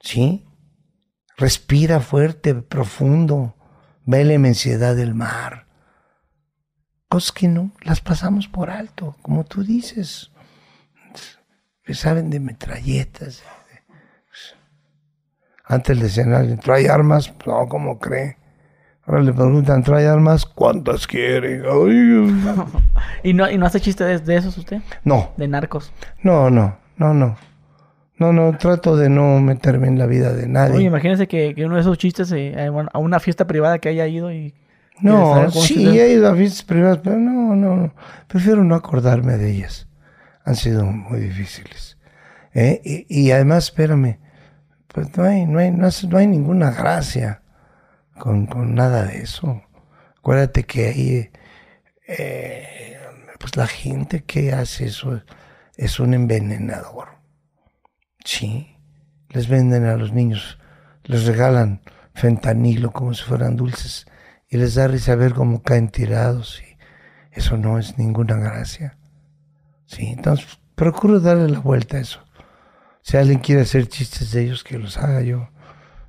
¿sí? 0.00 0.47
Respira 1.38 2.00
fuerte, 2.00 2.54
profundo, 2.54 3.54
ve 4.04 4.24
la 4.24 4.34
inmensidad 4.34 4.96
del 4.96 5.14
mar. 5.14 5.66
Cosas 7.08 7.32
que 7.32 7.48
no, 7.48 7.70
las 7.82 8.00
pasamos 8.00 8.48
por 8.48 8.70
alto, 8.70 9.16
como 9.22 9.44
tú 9.44 9.62
dices. 9.62 10.30
Que 11.84 11.94
saben 11.94 12.28
de 12.28 12.40
metralletas. 12.40 13.42
Antes 15.64 15.96
le 15.96 16.04
decían 16.04 16.34
a 16.34 16.38
alguien, 16.38 16.58
¿trae 16.58 16.88
armas? 16.90 17.32
No, 17.46 17.66
¿cómo 17.68 17.98
cree? 17.98 18.36
Ahora 19.06 19.22
le 19.22 19.32
preguntan, 19.32 19.82
¿trae 19.84 20.06
armas? 20.06 20.44
¿Cuántas 20.44 21.06
quiere? 21.06 21.62
¿Y 23.22 23.32
no, 23.32 23.50
y 23.50 23.56
no 23.58 23.66
hace 23.66 23.80
chiste 23.80 24.02
de, 24.04 24.18
de 24.18 24.36
esos 24.36 24.58
usted? 24.58 24.82
No, 25.04 25.32
De 25.36 25.46
narcos. 25.46 25.92
no, 26.22 26.50
no, 26.50 26.78
no, 26.96 27.14
no. 27.14 27.36
No, 28.18 28.32
no, 28.32 28.56
trato 28.58 28.96
de 28.96 29.08
no 29.08 29.40
meterme 29.40 29.86
en 29.86 29.98
la 29.98 30.06
vida 30.06 30.32
de 30.32 30.48
nadie. 30.48 30.74
Oye, 30.76 30.84
imagínese 30.86 31.28
que, 31.28 31.54
que 31.54 31.64
uno 31.64 31.76
de 31.76 31.82
esos 31.82 31.96
chistes 31.98 32.32
eh, 32.32 32.54
a 32.92 32.98
una- 32.98 33.20
fiesta 33.20 33.46
privada 33.46 33.78
que 33.78 33.88
haya 33.88 34.06
ido 34.06 34.32
y... 34.32 34.54
No, 35.00 35.12
¿Quieres 35.12 35.28
saber 35.34 35.50
cómo 35.52 35.64
sí, 35.64 35.98
he 36.00 36.12
ido 36.14 36.28
a 36.28 36.34
fiestas 36.34 36.62
privadas, 36.64 36.98
pero 37.04 37.16
no, 37.18 37.54
no, 37.54 37.76
no. 37.76 37.94
Prefiero 38.26 38.64
no 38.64 38.74
acordarme 38.74 39.36
de 39.36 39.50
ellas. 39.52 39.86
Han 40.44 40.56
sido 40.56 40.84
muy 40.84 41.20
difíciles. 41.20 41.96
¿eh? 42.52 42.80
Y, 42.84 43.06
y 43.08 43.30
además, 43.30 43.66
espérame, 43.66 44.18
pues 44.88 45.16
no 45.16 45.22
hay, 45.22 45.46
no 45.46 45.60
hay, 45.60 45.70
no 45.70 46.16
hay 46.18 46.26
ninguna 46.26 46.72
gracia 46.72 47.42
con, 48.18 48.46
con 48.46 48.74
nada 48.74 49.04
de 49.04 49.18
eso. 49.18 49.62
Acuérdate 50.18 50.64
que 50.64 50.88
ahí, 50.88 51.30
eh, 52.08 52.96
pues 53.38 53.56
la 53.56 53.68
gente 53.68 54.24
que 54.24 54.52
hace 54.52 54.86
eso 54.86 55.22
es 55.76 56.00
un 56.00 56.14
envenenador. 56.14 57.17
Sí, 58.28 58.76
les 59.30 59.48
venden 59.48 59.86
a 59.86 59.96
los 59.96 60.12
niños, 60.12 60.58
les 61.04 61.24
regalan 61.24 61.80
fentanilo 62.12 62.92
como 62.92 63.14
si 63.14 63.24
fueran 63.24 63.56
dulces 63.56 64.04
y 64.50 64.58
les 64.58 64.74
da 64.74 64.86
risa 64.86 65.14
ver 65.14 65.32
cómo 65.32 65.62
caen 65.62 65.88
tirados 65.88 66.60
y 66.60 66.76
eso 67.32 67.56
no 67.56 67.78
es 67.78 67.96
ninguna 67.96 68.36
gracia. 68.36 68.98
Sí, 69.86 70.08
entonces 70.08 70.60
procuro 70.74 71.20
darle 71.20 71.48
la 71.48 71.60
vuelta 71.60 71.96
a 71.96 72.00
eso. 72.00 72.22
Si 73.00 73.16
alguien 73.16 73.38
quiere 73.38 73.62
hacer 73.62 73.88
chistes 73.88 74.30
de 74.32 74.42
ellos, 74.42 74.62
que 74.62 74.78
los 74.78 74.98
haga 74.98 75.22
yo. 75.22 75.48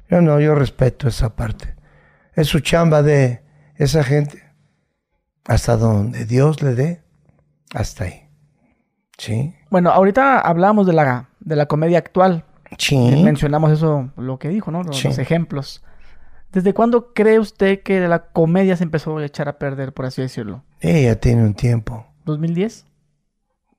Yo 0.10 0.20
no, 0.20 0.42
yo 0.42 0.56
respeto 0.56 1.08
esa 1.08 1.38
parte. 1.38 1.78
Es 2.34 2.48
su 2.48 2.60
chamba 2.60 3.02
de 3.02 3.46
esa 3.76 4.04
gente. 4.04 4.44
Hasta 5.46 5.78
donde 5.78 6.26
Dios 6.26 6.62
le 6.62 6.76
dé, 6.76 7.02
hasta 7.74 8.04
ahí. 8.04 8.30
Sí. 9.18 9.56
Bueno, 9.70 9.92
ahorita 9.92 10.40
hablamos 10.40 10.88
de 10.88 10.94
la, 10.94 11.30
de 11.40 11.56
la 11.56 11.66
comedia 11.68 11.98
actual. 12.00 12.44
Sí. 12.78 12.98
Mencionamos 13.24 13.72
eso, 13.72 14.10
lo 14.18 14.38
que 14.40 14.50
dijo, 14.50 14.72
¿no? 14.72 14.84
Los, 14.84 14.98
Sí. 14.98 15.08
los 15.08 15.18
ejemplos. 15.18 15.84
¿Desde 16.52 16.74
cuándo 16.74 17.14
cree 17.14 17.40
usted 17.40 17.82
que 17.84 18.00
la 18.08 18.32
comedia 18.32 18.76
se 18.76 18.84
empezó 18.84 19.18
a 19.18 19.26
echar 19.26 19.48
a 19.50 19.60
perder, 19.60 19.94
por 19.94 20.06
así 20.06 20.22
decirlo? 20.22 20.64
Ella 20.80 21.20
tiene 21.20 21.44
un 21.44 21.54
tiempo. 21.54 22.08
¿2010? 22.26 22.86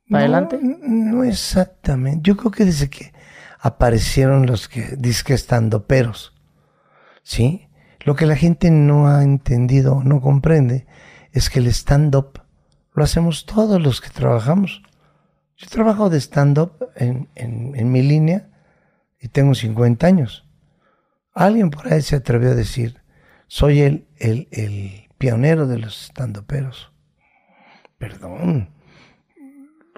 No, 0.07 0.15
¿Para 0.15 0.25
adelante? 0.25 0.59
No 0.62 1.25
exactamente. 1.25 2.21
Yo 2.23 2.37
creo 2.37 2.51
que 2.53 2.65
desde 2.65 2.89
que 2.91 3.12
aparecieron 3.61 4.47
los 4.47 4.69
que 4.69 4.97
disque 4.97 5.35
estando 5.35 5.87
peros, 5.87 6.33
¿sí? 7.23 7.69
Lo 8.05 8.15
que 8.17 8.27
la 8.27 8.37
gente 8.37 8.71
no 8.71 9.09
ha 9.09 9.23
entendido, 9.23 10.03
no 10.05 10.21
comprende, 10.21 10.87
es 11.33 11.51
que 11.51 11.59
el 11.59 11.67
stand-up 11.69 12.41
lo 12.95 13.05
hacemos 13.05 13.47
todos 13.47 13.81
los 13.81 14.01
que 14.01 14.11
trabajamos. 14.11 14.83
Yo 15.61 15.69
trabajo 15.69 16.09
de 16.11 16.19
stand-up 16.20 16.73
en, 16.97 17.28
en- 17.35 17.93
mi 17.93 18.03
línea 18.03 18.49
y 19.20 19.28
tengo 19.28 19.55
50 19.55 20.07
años. 20.07 20.47
Alguien 21.35 21.70
por 21.70 21.93
ahí 21.93 22.03
se 22.03 22.16
atrevió 22.16 22.51
a 22.51 22.55
decir, 22.55 23.01
soy 23.47 23.81
el, 23.81 24.07
el, 24.16 24.49
el 24.51 25.09
pionero 25.19 25.66
de 25.66 25.78
los 25.78 25.95
stand-uperos. 26.11 26.93
Perdón 27.99 28.70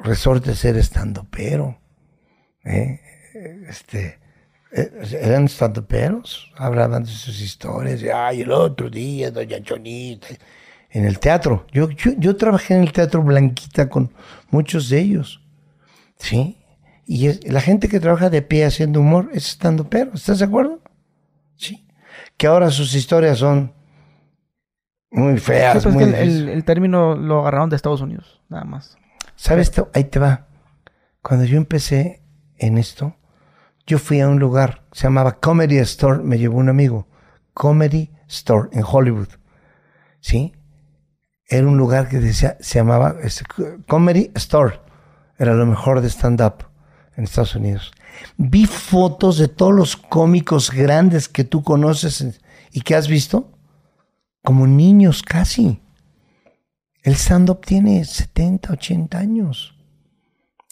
resorte 0.02 0.54
ser 0.54 0.76
estando 0.76 1.26
pero. 1.30 1.78
Este, 2.64 4.18
eh, 4.72 4.90
eran 5.20 5.44
estandoperos, 5.44 6.50
hablaban 6.56 7.04
de 7.04 7.10
sus 7.10 7.40
historias, 7.40 8.02
y, 8.02 8.08
ay, 8.08 8.42
el 8.42 8.52
otro 8.52 8.88
día, 8.90 9.30
doña 9.30 9.60
Chonita, 9.62 10.28
en 10.90 11.04
el 11.06 11.18
teatro. 11.18 11.66
Yo, 11.72 11.90
yo, 11.90 12.12
yo 12.18 12.36
trabajé 12.36 12.74
en 12.74 12.82
el 12.82 12.92
teatro 12.92 13.22
Blanquita 13.22 13.88
con 13.88 14.12
muchos 14.50 14.88
de 14.90 15.00
ellos, 15.00 15.41
¿sí? 16.22 16.58
Y 17.06 17.26
es- 17.26 17.46
la 17.50 17.60
gente 17.60 17.88
que 17.88 18.00
trabaja 18.00 18.30
de 18.30 18.42
pie 18.42 18.64
haciendo 18.64 19.00
humor 19.00 19.28
es 19.32 19.48
estando 19.48 19.88
pero, 19.90 20.12
¿estás 20.14 20.38
de 20.38 20.44
acuerdo? 20.46 20.80
Sí. 21.56 21.86
Que 22.36 22.46
ahora 22.46 22.70
sus 22.70 22.94
historias 22.94 23.38
son 23.38 23.72
muy 25.10 25.34
Sí, 25.34 25.40
feas, 25.40 25.72
pues 25.74 25.86
es 25.86 25.92
muy 25.94 26.04
que 26.04 26.10
el, 26.10 26.14
el- 26.14 26.24
difíciles. 26.28 26.54
el 26.54 26.64
término 26.64 27.14
lo 27.16 27.40
agarraron 27.40 27.70
de 27.70 27.76
Estados 27.76 28.00
Unidos, 28.00 28.40
nada 28.48 28.64
más. 28.64 28.96
¿Sabes? 29.36 29.68
esto? 29.68 29.90
Ahí 29.94 30.04
te 30.04 30.18
va. 30.18 30.46
Cuando 31.22 31.44
yo 31.44 31.56
empecé 31.56 32.22
en 32.58 32.78
esto, 32.78 33.16
yo 33.86 33.98
fui 33.98 34.20
a 34.20 34.28
un 34.28 34.38
lugar, 34.38 34.84
se 34.92 35.04
llamaba 35.04 35.38
Comedy 35.40 35.78
Store, 35.78 36.22
me 36.22 36.38
llevó 36.38 36.58
un 36.58 36.68
amigo. 36.68 37.08
Comedy 37.52 38.10
Store 38.28 38.68
en 38.72 38.84
Hollywood. 38.86 39.28
¿Sí? 40.20 40.54
era 41.48 41.66
un 41.66 41.76
lugar 41.76 42.08
que 42.08 42.18
decía, 42.18 42.56
se 42.60 42.78
llamaba 42.78 43.16
este, 43.22 43.44
Comedy 43.86 44.30
Store. 44.36 44.80
Era 45.38 45.54
lo 45.54 45.66
mejor 45.66 46.00
de 46.00 46.08
stand-up 46.08 46.64
en 47.16 47.24
Estados 47.24 47.54
Unidos. 47.54 47.92
Vi 48.36 48.66
fotos 48.66 49.38
de 49.38 49.48
todos 49.48 49.74
los 49.74 49.96
cómicos 49.96 50.70
grandes 50.70 51.28
que 51.28 51.44
tú 51.44 51.62
conoces 51.62 52.40
y 52.72 52.80
que 52.80 52.94
has 52.94 53.08
visto, 53.08 53.50
como 54.42 54.66
niños 54.66 55.22
casi. 55.22 55.80
El 57.02 57.14
stand-up 57.14 57.64
tiene 57.64 58.04
70, 58.04 58.72
80 58.72 59.18
años. 59.18 59.74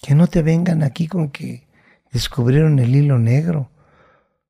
Que 0.02 0.14
no 0.14 0.26
te 0.28 0.42
vengan 0.42 0.82
aquí 0.82 1.08
con 1.08 1.28
que 1.28 1.66
descubrieron 2.12 2.78
el 2.78 2.94
hilo 2.94 3.18
negro. 3.18 3.70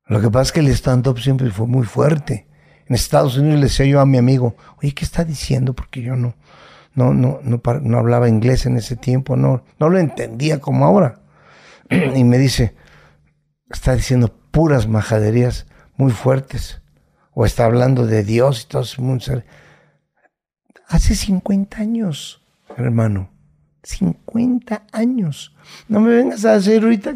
Lo 0.05 0.21
que 0.21 0.29
pasa 0.29 0.43
es 0.43 0.51
que 0.51 0.59
el 0.59 0.67
stand-up 0.67 1.19
siempre 1.19 1.49
fue 1.51 1.67
muy 1.67 1.85
fuerte. 1.85 2.47
En 2.87 2.95
Estados 2.95 3.37
Unidos 3.37 3.59
le 3.59 3.65
decía 3.65 3.85
yo 3.85 3.99
a 3.99 4.05
mi 4.05 4.17
amigo, 4.17 4.55
oye, 4.81 4.93
¿qué 4.93 5.05
está 5.05 5.23
diciendo? 5.23 5.73
Porque 5.73 6.01
yo 6.01 6.15
no, 6.15 6.35
no, 6.93 7.13
no, 7.13 7.39
no, 7.43 7.61
no 7.81 7.97
hablaba 7.97 8.27
inglés 8.27 8.65
en 8.65 8.77
ese 8.77 8.95
tiempo, 8.95 9.35
no, 9.35 9.63
no 9.79 9.89
lo 9.89 9.97
entendía 9.97 10.59
como 10.59 10.85
ahora. 10.85 11.19
y 12.15 12.23
me 12.23 12.37
dice, 12.37 12.75
está 13.69 13.95
diciendo 13.95 14.33
puras 14.51 14.87
majaderías 14.87 15.67
muy 15.95 16.11
fuertes. 16.11 16.81
O 17.33 17.45
está 17.45 17.65
hablando 17.65 18.05
de 18.05 18.23
Dios 18.23 18.63
y 18.63 18.67
todo 18.67 18.81
ese 18.81 19.01
mundo. 19.01 19.23
Hace 20.87 21.15
50 21.15 21.77
años, 21.77 22.41
hermano. 22.75 23.29
50 23.83 24.83
años. 24.91 25.55
No 25.87 26.01
me 26.01 26.13
vengas 26.13 26.43
a 26.43 26.53
decir 26.53 26.83
ahorita 26.83 27.13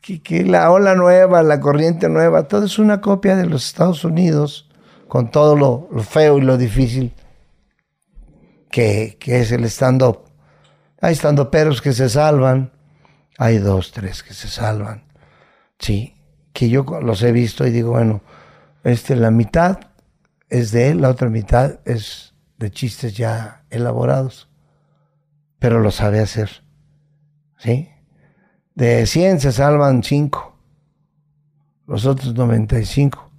que, 0.00 0.22
que, 0.22 0.44
la 0.44 0.70
ola 0.70 0.94
nueva, 0.94 1.42
la 1.42 1.60
corriente 1.60 2.08
nueva, 2.08 2.48
todo 2.48 2.64
es 2.64 2.78
una 2.78 3.02
copia 3.02 3.36
de 3.36 3.46
los 3.46 3.66
Estados 3.66 4.04
Unidos, 4.04 4.70
con 5.06 5.30
todo 5.30 5.54
lo, 5.56 6.02
feo 6.02 6.38
y 6.38 6.40
lo 6.40 6.56
difícil 6.56 7.12
que, 8.70 9.16
que 9.20 9.40
es 9.40 9.52
el 9.52 9.64
stand-up. 9.64 10.24
Hay 11.00 11.14
stand-uperos 11.14 11.80
que 11.80 11.92
se 11.92 12.08
salvan, 12.08 12.72
hay 13.38 13.58
dos, 13.58 13.92
tres 13.92 14.22
que 14.22 14.34
se 14.34 14.48
salvan. 14.48 15.04
Sí, 15.78 16.14
que 16.52 16.68
yo 16.68 16.84
los 17.02 17.22
he 17.22 17.32
visto 17.32 17.66
y 17.66 17.70
digo, 17.70 17.92
bueno, 17.92 18.22
este, 18.84 19.14
la 19.16 19.30
mitad 19.30 19.78
es 20.48 20.72
de 20.72 20.88
él, 20.88 21.02
la 21.02 21.10
otra 21.10 21.28
mitad 21.28 21.78
es 21.84 22.34
de 22.56 22.70
chistes 22.70 23.16
ya 23.16 23.64
elaborados, 23.70 24.48
pero 25.58 25.80
lo 25.80 25.90
sabe 25.90 26.20
hacer. 26.20 26.50
¿Sí? 27.58 27.90
De 28.74 29.06
100 29.06 29.40
se 29.40 29.52
salvan 29.52 30.02
5, 30.02 30.56
los 31.86 32.06
otros 32.06 32.34
95. 32.34 33.30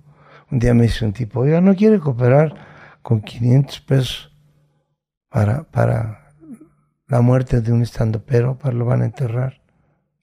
Un 0.51 0.60
día 0.60 0.73
me 0.73 0.84
dice 0.84 1.06
un 1.06 1.14
tipo, 1.14 1.41
oiga, 1.41 1.61
¿no 1.61 1.76
quiere 1.76 1.99
cooperar 1.99 2.56
con 3.01 3.22
500 3.22 3.80
pesos 3.81 4.28
para, 5.30 5.64
para 5.64 6.34
la 7.07 7.22
muerte 7.22 7.61
de 7.61 7.72
un 7.72 7.81
estando 7.81 8.23
pero 8.23 8.57
para 8.57 8.76
lo 8.76 8.85
van 8.85 9.01
a 9.01 9.06
enterrar? 9.06 9.61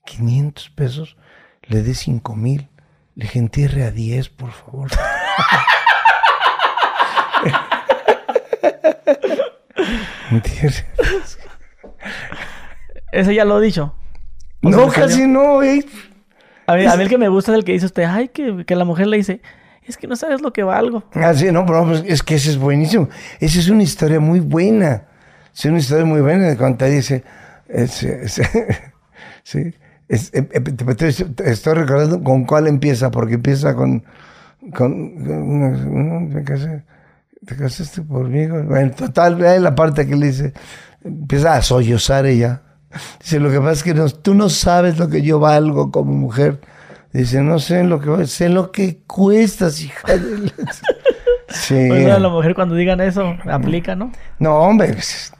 500 0.05 0.71
pesos, 0.71 1.17
le 1.63 1.83
dé 1.83 1.95
5 1.95 2.37
mil, 2.37 2.69
le 3.15 3.29
entierre 3.35 3.85
a 3.85 3.91
10, 3.91 4.29
por 4.31 4.53
favor. 4.53 4.91
Ese 13.13 13.35
ya 13.35 13.45
lo 13.45 13.61
he 13.61 13.65
dicho. 13.65 13.95
No, 14.63 14.89
casi 14.89 15.27
no, 15.27 15.55
güey. 15.55 15.85
A 16.67 16.75
mí, 16.75 16.85
a 16.85 16.97
mí, 16.97 17.03
el 17.05 17.09
que 17.09 17.19
me 17.19 17.29
gusta 17.29 17.53
es 17.53 17.59
el 17.59 17.65
que 17.65 17.73
dice 17.73 17.87
usted, 17.87 18.05
ay, 18.05 18.29
que, 18.29 18.65
que 18.67 18.75
la 18.75 18.85
mujer 18.85 19.07
le 19.07 19.17
dice, 19.17 19.41
es 19.87 19.97
que 19.97 20.07
no 20.07 20.17
sabes 20.17 20.41
lo 20.41 20.53
que 20.53 20.63
valgo. 20.63 21.05
Ah, 21.15 21.33
sí, 21.35 21.51
no, 21.53 21.65
pero 21.65 21.85
pues, 21.85 22.05
es 22.07 22.23
que 22.23 22.35
ese 22.35 22.51
es 22.51 22.59
buenísimo. 22.59 23.09
Esa 23.41 23.59
es 23.59 23.69
una 23.69 23.83
historia 23.83 24.21
muy 24.21 24.41
buena. 24.41 25.05
Es 25.55 25.65
una 25.65 25.79
historia 25.79 26.05
muy 26.05 26.21
buena 26.21 26.57
cuando 26.57 26.79
te 26.79 26.91
dice, 26.91 27.25
sí, 29.45 29.73
estoy 30.09 31.75
recordando 31.75 32.23
con 32.23 32.45
cuál 32.45 32.67
empieza, 32.67 33.11
porque 33.11 33.35
empieza 33.35 33.75
con, 33.75 34.05
con, 34.75 36.31
te, 37.47 37.57
casaste 37.57 38.05
conmigo. 38.05 38.63
Bueno, 38.65 38.91
total, 38.91 39.43
hay 39.45 39.61
la 39.61 39.75
parte 39.75 40.07
que 40.07 40.17
le 40.17 40.27
dice, 40.27 40.53
empieza 41.03 41.55
a 41.55 41.63
sollozar 41.63 42.27
ella. 42.27 42.63
Dice, 43.21 43.41
lo 43.41 43.51
que 43.51 43.59
pasa 43.59 43.73
es 43.73 43.83
que 43.83 43.95
tú 44.23 44.35
no 44.35 44.49
sabes 44.49 44.99
lo 44.99 45.09
que 45.09 45.23
yo 45.23 45.39
valgo 45.39 45.91
como 45.91 46.13
mujer. 46.13 46.61
Dice, 47.17 47.41
no 47.41 47.59
sé 47.59 47.83
lo 47.83 47.99
que 47.99 48.27
sé 48.27 48.51
lo 48.51 48.71
que 48.71 48.99
cuestas, 49.07 49.81
hija 49.81 50.19
de 50.19 50.53
Sí. 51.49 51.89
Bueno, 51.89 52.19
la 52.19 52.29
mujer 52.29 52.55
cuando 52.55 52.75
digan 52.75 53.01
eso, 53.01 53.37
aplica, 53.51 53.97
¿no? 53.97 54.13
No, 54.39 54.59
hombre. 54.59 54.93
Pues, 54.93 55.33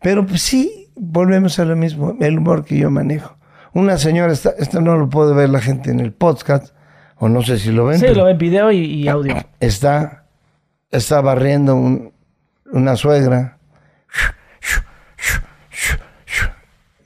pero 0.00 0.24
pues 0.24 0.42
sí, 0.42 0.90
volvemos 0.94 1.58
a 1.58 1.64
lo 1.64 1.74
mismo, 1.74 2.16
el 2.20 2.38
humor 2.38 2.64
que 2.64 2.78
yo 2.78 2.88
manejo. 2.88 3.36
Una 3.72 3.98
señora, 3.98 4.32
esto 4.32 4.80
no 4.80 4.96
lo 4.96 5.08
puede 5.08 5.34
ver 5.34 5.48
la 5.48 5.60
gente 5.60 5.90
en 5.90 5.98
el 5.98 6.12
podcast, 6.12 6.72
o 7.16 7.28
no 7.28 7.42
sé 7.42 7.58
si 7.58 7.72
lo 7.72 7.86
ven. 7.86 7.98
Sí, 7.98 8.06
lo 8.14 8.26
ven 8.26 8.38
video 8.38 8.70
y, 8.70 9.08
audio. 9.08 9.34
Está, 9.58 10.26
está 10.92 11.20
barriendo 11.20 12.12
una 12.70 12.94
suegra. 12.94 13.58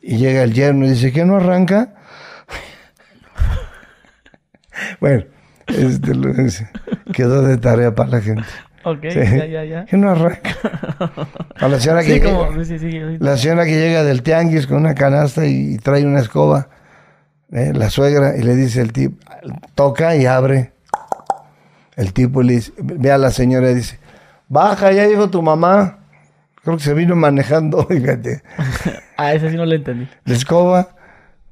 Y 0.02 0.18
llega 0.18 0.42
el 0.42 0.52
yerno 0.52 0.84
y 0.84 0.90
dice, 0.90 1.12
¿qué 1.12 1.24
no 1.24 1.36
arranca? 1.36 1.94
Bueno, 5.00 5.24
este, 5.66 6.68
quedó 7.12 7.42
de 7.42 7.58
tarea 7.58 7.94
para 7.94 8.10
la 8.10 8.20
gente. 8.20 8.44
Ok, 8.84 9.02
ya, 9.02 9.46
ya, 9.46 9.64
ya. 9.64 9.84
Que 9.84 9.96
no 9.96 10.10
arranca. 10.10 10.50
A 11.56 11.66
la 11.66 11.80
señora, 11.80 12.04
que, 12.04 12.20
llega, 12.20 12.50
la 13.18 13.36
señora 13.36 13.64
que 13.64 13.72
llega 13.72 14.04
del 14.04 14.22
tianguis 14.22 14.68
con 14.68 14.76
una 14.76 14.94
canasta 14.94 15.44
y, 15.44 15.76
trae 15.78 16.06
una 16.06 16.20
escoba, 16.20 16.68
eh, 17.50 17.72
la 17.74 17.90
suegra, 17.90 18.36
y 18.36 18.42
le 18.42 18.54
dice 18.54 18.80
el 18.80 18.92
tipo, 18.92 19.16
toca 19.74 20.14
y 20.14 20.26
abre. 20.26 20.72
El 21.96 22.12
tipo 22.12 22.42
le 22.42 22.54
dice, 22.54 22.72
ve 22.78 23.10
a 23.10 23.18
la 23.18 23.32
señora 23.32 23.70
y 23.72 23.74
dice, 23.74 23.98
baja, 24.48 24.92
ya 24.92 25.06
llegó 25.06 25.30
tu 25.30 25.42
mamá. 25.42 25.98
Creo 26.62 26.76
que 26.76 26.84
se 26.84 26.94
vino 26.94 27.16
manejando, 27.16 27.84
fíjate. 27.88 28.42
a 29.16 29.34
ese 29.34 29.50
sí 29.50 29.56
no 29.56 29.64
le 29.64 29.76
entendí. 29.76 30.08
La 30.24 30.34
escoba. 30.34 30.95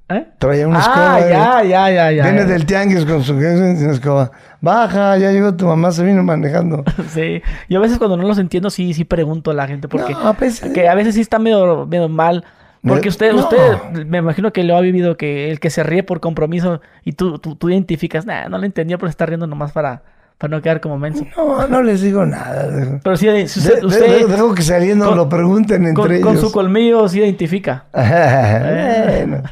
¿Eh? 0.09 0.27
Traía 0.39 0.69
una 0.69 0.81
escoba. 0.81 1.15
Ah, 1.15 1.21
ya, 1.21 1.65
ya, 1.65 1.91
ya, 1.91 2.13
ya. 2.13 2.25
Viene 2.25 2.45
del 2.45 2.67
tianguis 2.67 3.07
con 3.07 3.25
su 3.25 3.39
escoba. 3.41 4.31
Baja, 4.61 5.17
ya 5.17 5.33
llegó 5.33 5.55
tu 5.55 5.67
mamá, 5.67 5.93
se 5.93 6.05
vino 6.05 6.23
manejando. 6.23 6.85
sí. 7.09 7.43
Yo 7.69 7.79
a 7.79 7.83
veces 7.83 7.99
cuando 7.99 8.17
no 8.17 8.27
los 8.27 8.39
entiendo, 8.39 8.69
sí, 8.71 8.93
sí 8.93 9.05
pregunto 9.05 9.51
a 9.51 9.55
la 9.55 9.67
gente. 9.67 9.89
Porque 9.89 10.15
pues, 10.39 10.61
que 10.61 10.89
a 10.89 10.95
veces 10.95 11.15
sí 11.15 11.23
está 11.23 11.39
medio, 11.39 11.87
medio 11.87 12.09
mal. 12.09 12.45
Porque 12.87 13.09
usted, 13.09 13.33
usted, 13.33 14.05
me 14.07 14.19
imagino 14.19 14.53
que 14.53 14.63
lo 14.63 14.77
ha 14.77 14.81
vivido, 14.83 15.17
que 15.17 15.51
el 15.51 15.59
que 15.59 15.71
se 15.71 15.83
ríe 15.83 16.03
por 16.03 16.21
compromiso 16.21 16.83
y 17.03 17.13
tú, 17.13 17.39
tú, 17.39 17.57
tú 17.57 17.71
identificas, 17.71 18.27
nah, 18.27 18.49
no 18.49 18.59
lo 18.59 18.67
entendió, 18.67 18.99
pero 18.99 19.09
está 19.09 19.25
riendo 19.25 19.47
nomás 19.47 19.73
para, 19.73 20.03
para 20.37 20.51
no 20.51 20.61
quedar 20.61 20.83
como 20.83 20.99
menso. 20.99 21.25
No, 21.35 21.67
no 21.67 21.83
les 21.83 22.03
digo 22.03 22.27
nada. 22.27 23.01
Pero 23.03 23.17
sí, 23.17 23.27
usted... 23.29 23.83
usted 23.83 24.27
dejo 24.27 24.55
que 24.55 24.61
saliendo 24.61 25.15
lo 25.15 25.31
pregunten 25.31 25.87
entre 25.87 26.17
ellos. 26.17 26.27
Con 26.27 26.39
su 26.39 26.53
colmillo 26.53 27.09
sí 27.09 27.21
identifica. 27.21 27.87
bueno. 27.93 29.43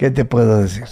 ¿Qué 0.00 0.10
te 0.10 0.24
puedo 0.24 0.62
decir? 0.62 0.86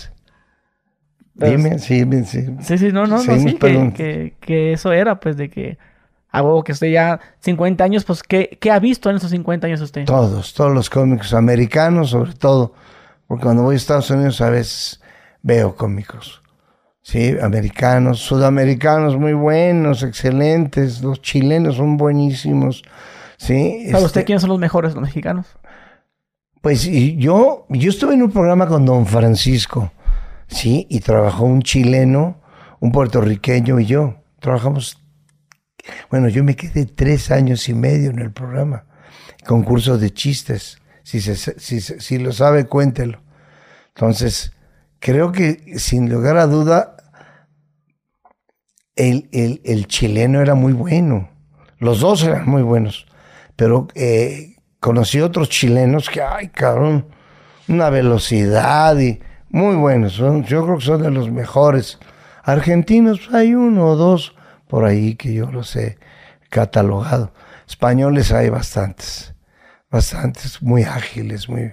Dime, 1.32 1.78
sí, 1.78 2.04
sí. 2.26 2.46
Sí, 2.60 2.76
sí, 2.76 2.92
no, 2.92 3.06
no, 3.06 3.16
no 3.16 3.38
sí, 3.38 3.54
que, 3.54 4.34
que, 4.38 4.72
eso 4.74 4.92
era, 4.92 5.18
pues, 5.18 5.38
de 5.38 5.48
que 5.48 5.78
a 6.28 6.42
huevo 6.42 6.62
que 6.62 6.72
usted 6.72 6.88
ya 6.88 7.18
50 7.40 7.82
años, 7.82 8.04
pues, 8.04 8.22
¿qué, 8.22 8.58
¿qué, 8.60 8.70
ha 8.70 8.78
visto 8.78 9.08
en 9.08 9.16
esos 9.16 9.30
50 9.30 9.66
años 9.66 9.80
usted? 9.80 10.04
Todos, 10.04 10.52
todos 10.52 10.74
los 10.74 10.90
cómicos 10.90 11.32
americanos, 11.32 12.10
sobre 12.10 12.34
todo, 12.34 12.74
porque 13.26 13.44
cuando 13.44 13.62
voy 13.62 13.76
a 13.76 13.78
Estados 13.78 14.10
Unidos 14.10 14.42
a 14.42 14.50
veces 14.50 15.00
veo 15.40 15.74
cómicos, 15.74 16.42
sí, 17.00 17.34
americanos, 17.40 18.18
sudamericanos 18.18 19.16
muy 19.16 19.32
buenos, 19.32 20.02
excelentes, 20.02 21.00
los 21.00 21.22
chilenos 21.22 21.76
son 21.76 21.96
buenísimos, 21.96 22.82
sí. 23.38 23.86
¿Para 23.90 24.04
usted 24.04 24.20
este 24.20 24.24
quiénes 24.26 24.42
son 24.42 24.50
los 24.50 24.58
mejores, 24.58 24.92
los 24.92 25.02
mexicanos? 25.02 25.46
Pues 26.60 26.88
yo, 27.16 27.66
yo 27.68 27.90
estuve 27.90 28.14
en 28.14 28.22
un 28.22 28.30
programa 28.30 28.66
con 28.66 28.84
don 28.84 29.06
Francisco, 29.06 29.92
¿sí? 30.48 30.86
Y 30.90 31.00
trabajó 31.00 31.44
un 31.44 31.62
chileno, 31.62 32.40
un 32.80 32.90
puertorriqueño 32.90 33.78
y 33.78 33.86
yo. 33.86 34.16
Trabajamos, 34.40 35.02
bueno, 36.10 36.28
yo 36.28 36.42
me 36.42 36.56
quedé 36.56 36.86
tres 36.86 37.30
años 37.30 37.68
y 37.68 37.74
medio 37.74 38.10
en 38.10 38.18
el 38.18 38.32
programa, 38.32 38.86
concurso 39.46 39.98
de 39.98 40.12
chistes. 40.12 40.78
Si, 41.04 41.20
si, 41.20 42.18
lo 42.18 42.32
sabe, 42.32 42.66
cuéntelo. 42.66 43.22
Entonces, 43.94 44.52
creo 44.98 45.32
que 45.32 45.78
sin 45.78 46.10
lugar 46.10 46.36
a 46.36 46.46
duda, 46.46 46.96
el, 48.94 49.30
el, 49.32 49.86
chileno 49.86 50.42
era 50.42 50.54
muy 50.54 50.74
bueno. 50.74 51.30
Los 51.78 52.00
dos 52.00 52.24
eran 52.24 52.46
muy 52.46 52.62
buenos. 52.62 53.06
Pero 53.56 53.88
eh, 53.94 54.57
conocí 54.80 55.20
otros 55.20 55.48
chilenos 55.48 56.08
que, 56.08 56.22
ay, 56.22 56.48
cabrón, 56.48 57.06
una 57.68 57.90
velocidad 57.90 58.98
y 58.98 59.20
muy 59.50 59.76
buenos. 59.76 60.14
Son, 60.14 60.44
yo 60.44 60.64
creo 60.64 60.78
que 60.78 60.84
son 60.84 61.02
de 61.02 61.10
los 61.10 61.30
mejores. 61.30 61.98
Argentinos, 62.42 63.28
hay 63.32 63.54
uno 63.54 63.86
o 63.86 63.96
dos 63.96 64.34
por 64.68 64.84
ahí 64.84 65.14
que 65.14 65.34
yo 65.34 65.50
los 65.50 65.74
he 65.76 65.98
catalogado. 66.50 67.32
Españoles 67.66 68.32
hay 68.32 68.48
bastantes, 68.48 69.34
bastantes, 69.90 70.62
muy 70.62 70.84
ágiles, 70.84 71.48
muy, 71.48 71.72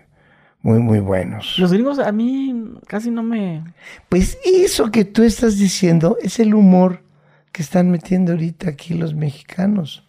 muy, 0.61 0.79
muy 0.79 0.99
buenos. 0.99 1.57
Los 1.57 1.71
gringos 1.71 1.99
a 1.99 2.11
mí 2.11 2.73
casi 2.87 3.11
no 3.11 3.23
me... 3.23 3.63
Pues 4.09 4.37
eso 4.43 4.91
que 4.91 5.05
tú 5.05 5.23
estás 5.23 5.57
diciendo 5.57 6.17
es 6.21 6.39
el 6.39 6.53
humor 6.53 7.03
que 7.51 7.61
están 7.61 7.89
metiendo 7.89 8.33
ahorita 8.33 8.69
aquí 8.69 8.93
los 8.93 9.13
mexicanos. 9.13 10.04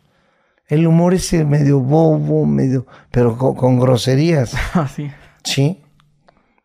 El 0.68 0.86
humor 0.86 1.14
ese 1.14 1.44
medio 1.44 1.80
bobo, 1.80 2.44
medio, 2.44 2.86
pero 3.10 3.36
con, 3.38 3.55
con 3.55 3.78
groserías. 3.78 4.55
Ah, 4.74 4.88
sí. 4.88 5.10
Sí. 5.44 5.82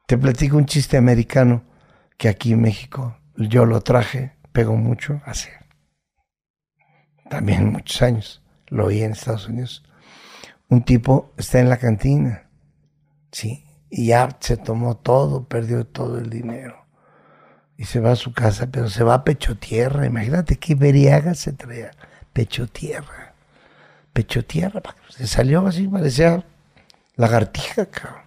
Te 0.07 0.17
platico 0.17 0.57
un 0.57 0.65
chiste 0.65 0.97
americano 0.97 1.63
que 2.17 2.27
aquí 2.29 2.53
en 2.53 2.61
México 2.61 3.15
yo 3.37 3.65
lo 3.65 3.81
traje, 3.81 4.33
pegó 4.51 4.75
mucho 4.75 5.21
hace 5.25 5.61
también 7.31 7.71
muchos 7.71 8.01
años. 8.01 8.43
Lo 8.67 8.87
oí 8.87 9.01
en 9.01 9.13
Estados 9.13 9.47
Unidos. 9.47 9.83
Un 10.67 10.83
tipo 10.83 11.33
está 11.37 11.59
en 11.59 11.69
la 11.69 11.77
cantina, 11.77 12.49
sí, 13.31 13.65
y 13.89 14.07
ya 14.07 14.37
se 14.39 14.57
tomó 14.57 14.95
todo, 14.97 15.47
perdió 15.47 15.85
todo 15.85 16.19
el 16.19 16.29
dinero. 16.29 16.85
Y 17.77 17.85
se 17.85 17.99
va 17.99 18.11
a 18.11 18.15
su 18.15 18.33
casa, 18.33 18.67
pero 18.71 18.89
se 18.89 19.03
va 19.03 19.15
a 19.15 19.23
pecho 19.23 19.57
tierra. 19.57 20.05
Imagínate 20.05 20.57
qué 20.57 20.75
veriaga 20.75 21.33
se 21.33 21.53
traía. 21.53 21.91
Pecho 22.31 22.67
tierra. 22.67 23.30
Pecho 24.13 24.43
tierra. 24.43 24.81
Se 25.09 25.27
salió 25.27 25.65
así, 25.65 25.87
parecía 25.87 26.43
lagartija, 27.15 27.85
cabrón. 27.85 28.21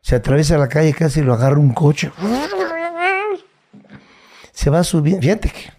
Se 0.00 0.16
atraviesa 0.16 0.58
la 0.58 0.68
calle 0.68 0.92
casi 0.94 1.22
lo 1.22 1.32
agarra 1.34 1.58
un 1.58 1.72
coche. 1.72 2.10
Se 4.52 4.68
va 4.68 4.82
subiendo, 4.84 5.22
fíjate 5.22 5.48
que 5.50 5.72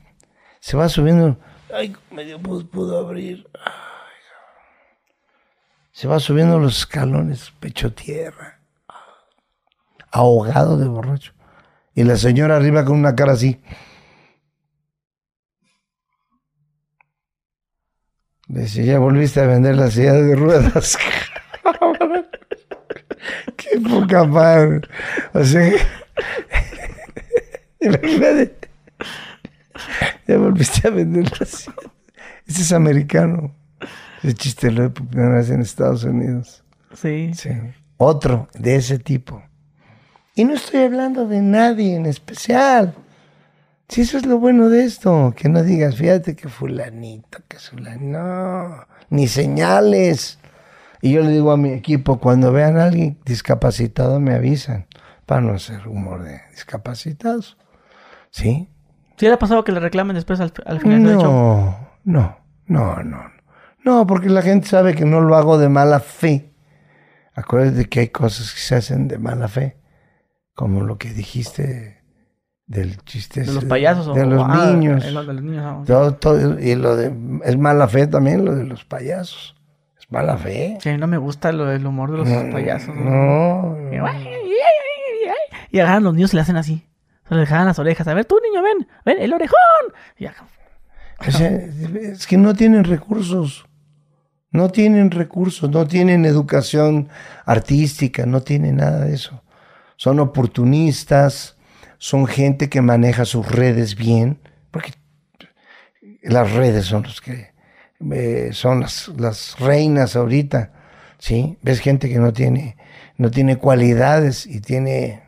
se 0.59 0.77
va 0.77 0.87
subiendo. 0.87 1.37
Ay, 1.73 1.95
medio 2.09 2.39
pudo, 2.39 2.99
abrir. 2.99 3.47
Ay, 3.53 3.73
se 5.91 6.07
va 6.07 6.19
subiendo 6.19 6.57
los 6.57 6.79
escalones, 6.79 7.51
pecho 7.59 7.93
tierra. 7.93 8.59
Ahogado 10.09 10.77
de 10.77 10.87
borracho. 10.87 11.33
Y 11.93 12.03
la 12.03 12.15
señora 12.15 12.55
arriba 12.55 12.85
con 12.85 12.97
una 12.97 13.15
cara 13.15 13.33
así. 13.33 13.61
Dice, 18.61 18.85
ya 18.85 18.99
volviste 18.99 19.41
a 19.41 19.47
vender 19.47 19.75
la 19.75 19.89
silla 19.89 20.13
de 20.13 20.35
ruedas. 20.35 20.97
Qué 23.57 23.79
poca 23.79 24.23
madre. 24.23 24.81
O 25.33 25.43
sea. 25.43 25.73
Ya 30.25 30.37
volviste 30.37 30.87
a 30.87 30.91
vender 30.91 31.29
la 31.37 31.45
silla. 31.45 31.75
Ese 32.47 32.61
es 32.61 32.71
americano. 32.71 33.53
Ese 34.21 34.33
chiste 34.35 34.71
lo 34.71 34.85
he 34.85 34.89
por 34.89 35.05
primera 35.05 35.35
vez 35.35 35.49
en 35.49 35.61
Estados 35.61 36.05
Unidos. 36.05 36.63
Sí. 36.93 37.31
Sí. 37.33 37.49
Otro 37.97 38.47
de 38.53 38.75
ese 38.77 38.99
tipo. 38.99 39.43
Y 40.35 40.45
no 40.45 40.53
estoy 40.53 40.83
hablando 40.83 41.27
de 41.27 41.41
nadie 41.41 41.95
en 41.95 42.05
especial. 42.05 42.93
Si 43.93 44.01
eso 44.01 44.17
es 44.17 44.25
lo 44.25 44.39
bueno 44.39 44.69
de 44.69 44.85
esto, 44.85 45.35
que 45.37 45.49
no 45.49 45.61
digas, 45.61 45.97
fíjate 45.97 46.35
que 46.35 46.49
fulanito, 46.49 47.37
que 47.47 47.59
fulanito, 47.59 48.17
no, 48.17 48.87
ni 49.11 49.27
señales. 49.27 50.39
Y 50.99 51.11
yo 51.11 51.21
le 51.21 51.29
digo 51.29 51.51
a 51.51 51.57
mi 51.57 51.69
equipo, 51.73 52.19
cuando 52.19 52.51
vean 52.51 52.79
a 52.79 52.85
alguien 52.85 53.19
discapacitado, 53.23 54.19
me 54.19 54.33
avisan, 54.33 54.87
para 55.27 55.41
no 55.41 55.53
hacer 55.53 55.87
humor 55.87 56.23
de 56.23 56.41
discapacitados. 56.49 57.55
¿Sí? 58.31 58.67
¿Sí 59.15 59.27
le 59.27 59.33
ha 59.33 59.37
pasado 59.37 59.63
que 59.63 59.71
le 59.71 59.79
reclamen 59.79 60.15
después 60.15 60.39
al, 60.39 60.51
al 60.65 60.79
final 60.79 61.03
del 61.03 61.17
show? 61.19 61.31
No, 61.31 61.91
no, 62.03 62.39
no, 62.65 63.03
no. 63.03 63.31
No, 63.85 64.07
porque 64.07 64.29
la 64.29 64.41
gente 64.41 64.69
sabe 64.69 64.95
que 64.95 65.05
no 65.05 65.21
lo 65.21 65.35
hago 65.35 65.59
de 65.59 65.69
mala 65.69 65.99
fe. 65.99 66.51
Acuérdate 67.35 67.87
que 67.87 67.99
hay 67.99 68.07
cosas 68.07 68.53
que 68.53 68.59
se 68.59 68.73
hacen 68.73 69.07
de 69.07 69.19
mala 69.19 69.47
fe, 69.47 69.77
como 70.55 70.81
lo 70.81 70.97
que 70.97 71.11
dijiste 71.11 72.02
del 72.73 72.97
chiste 73.03 73.41
De 73.41 73.53
los 73.53 73.65
payasos 73.65 74.07
o 74.07 74.15
los 74.15 74.43
ah, 74.45 74.71
niños. 74.71 75.03
de 75.03 75.11
los 75.11 75.41
niños, 75.41 75.63
ah. 75.65 75.83
Todo, 75.85 76.13
todo, 76.15 76.59
y 76.59 76.75
lo 76.75 76.95
de 76.95 77.13
es 77.43 77.57
mala 77.57 77.87
fe 77.87 78.07
también 78.07 78.43
lo 78.43 78.55
de 78.55 78.65
los 78.65 78.83
payasos. 78.83 79.55
Es 79.99 80.11
mala 80.11 80.37
fe. 80.37 80.77
Sí, 80.81 80.89
a 80.89 80.93
mí 80.93 80.97
no 80.97 81.07
me 81.07 81.17
gusta 81.17 81.51
lo 81.51 81.65
del 81.65 81.85
humor 81.85 82.11
de 82.11 82.17
los 82.17 82.51
payasos. 82.51 82.95
¿no? 82.95 83.75
No. 83.75 84.07
Y, 85.71 85.79
agarran 85.79 86.03
los 86.03 86.13
niños 86.13 86.33
y 86.33 86.35
le 86.35 86.41
hacen 86.41 86.57
así. 86.57 86.87
Se 87.27 87.35
les 87.35 87.47
jalan 87.47 87.67
las 87.67 87.79
orejas. 87.79 88.07
A 88.07 88.13
ver, 88.13 88.25
tú, 88.25 88.39
niño, 88.43 88.61
ven, 88.61 88.87
ven, 89.05 89.21
el 89.21 89.33
orejón. 89.33 89.57
Y 90.17 90.25
ya. 90.25 90.35
O 91.19 91.31
sea, 91.31 91.49
es 91.49 92.27
que 92.27 92.37
no 92.37 92.53
tienen 92.53 92.83
recursos. 92.83 93.65
No 94.51 94.69
tienen 94.69 95.09
recursos, 95.09 95.69
no 95.71 95.87
tienen 95.87 96.25
educación 96.25 97.09
artística, 97.43 98.27
no 98.27 98.41
tienen 98.41 98.75
nada 98.75 98.99
de 99.05 99.15
eso. 99.15 99.41
Son 99.95 100.19
oportunistas, 100.19 101.52
son 102.03 102.27
gente 102.27 102.67
que 102.67 102.81
maneja 102.81 103.23
sus 103.23 103.49
redes 103.49 103.95
bien, 103.95 104.37
porque 104.71 104.91
las 106.21 106.51
redes 106.51 106.83
son 106.83 107.03
los 107.03 107.21
que 107.21 107.53
eh, 108.11 108.49
son 108.51 108.81
las, 108.81 109.07
las 109.17 109.57
reinas 109.57 110.17
ahorita, 110.17 110.73
¿sí? 111.17 111.57
Ves 111.61 111.79
gente 111.79 112.09
que 112.09 112.19
no 112.19 112.33
tiene, 112.33 112.75
no 113.15 113.31
tiene 113.31 113.57
cualidades 113.57 114.45
y 114.45 114.59
tiene 114.59 115.23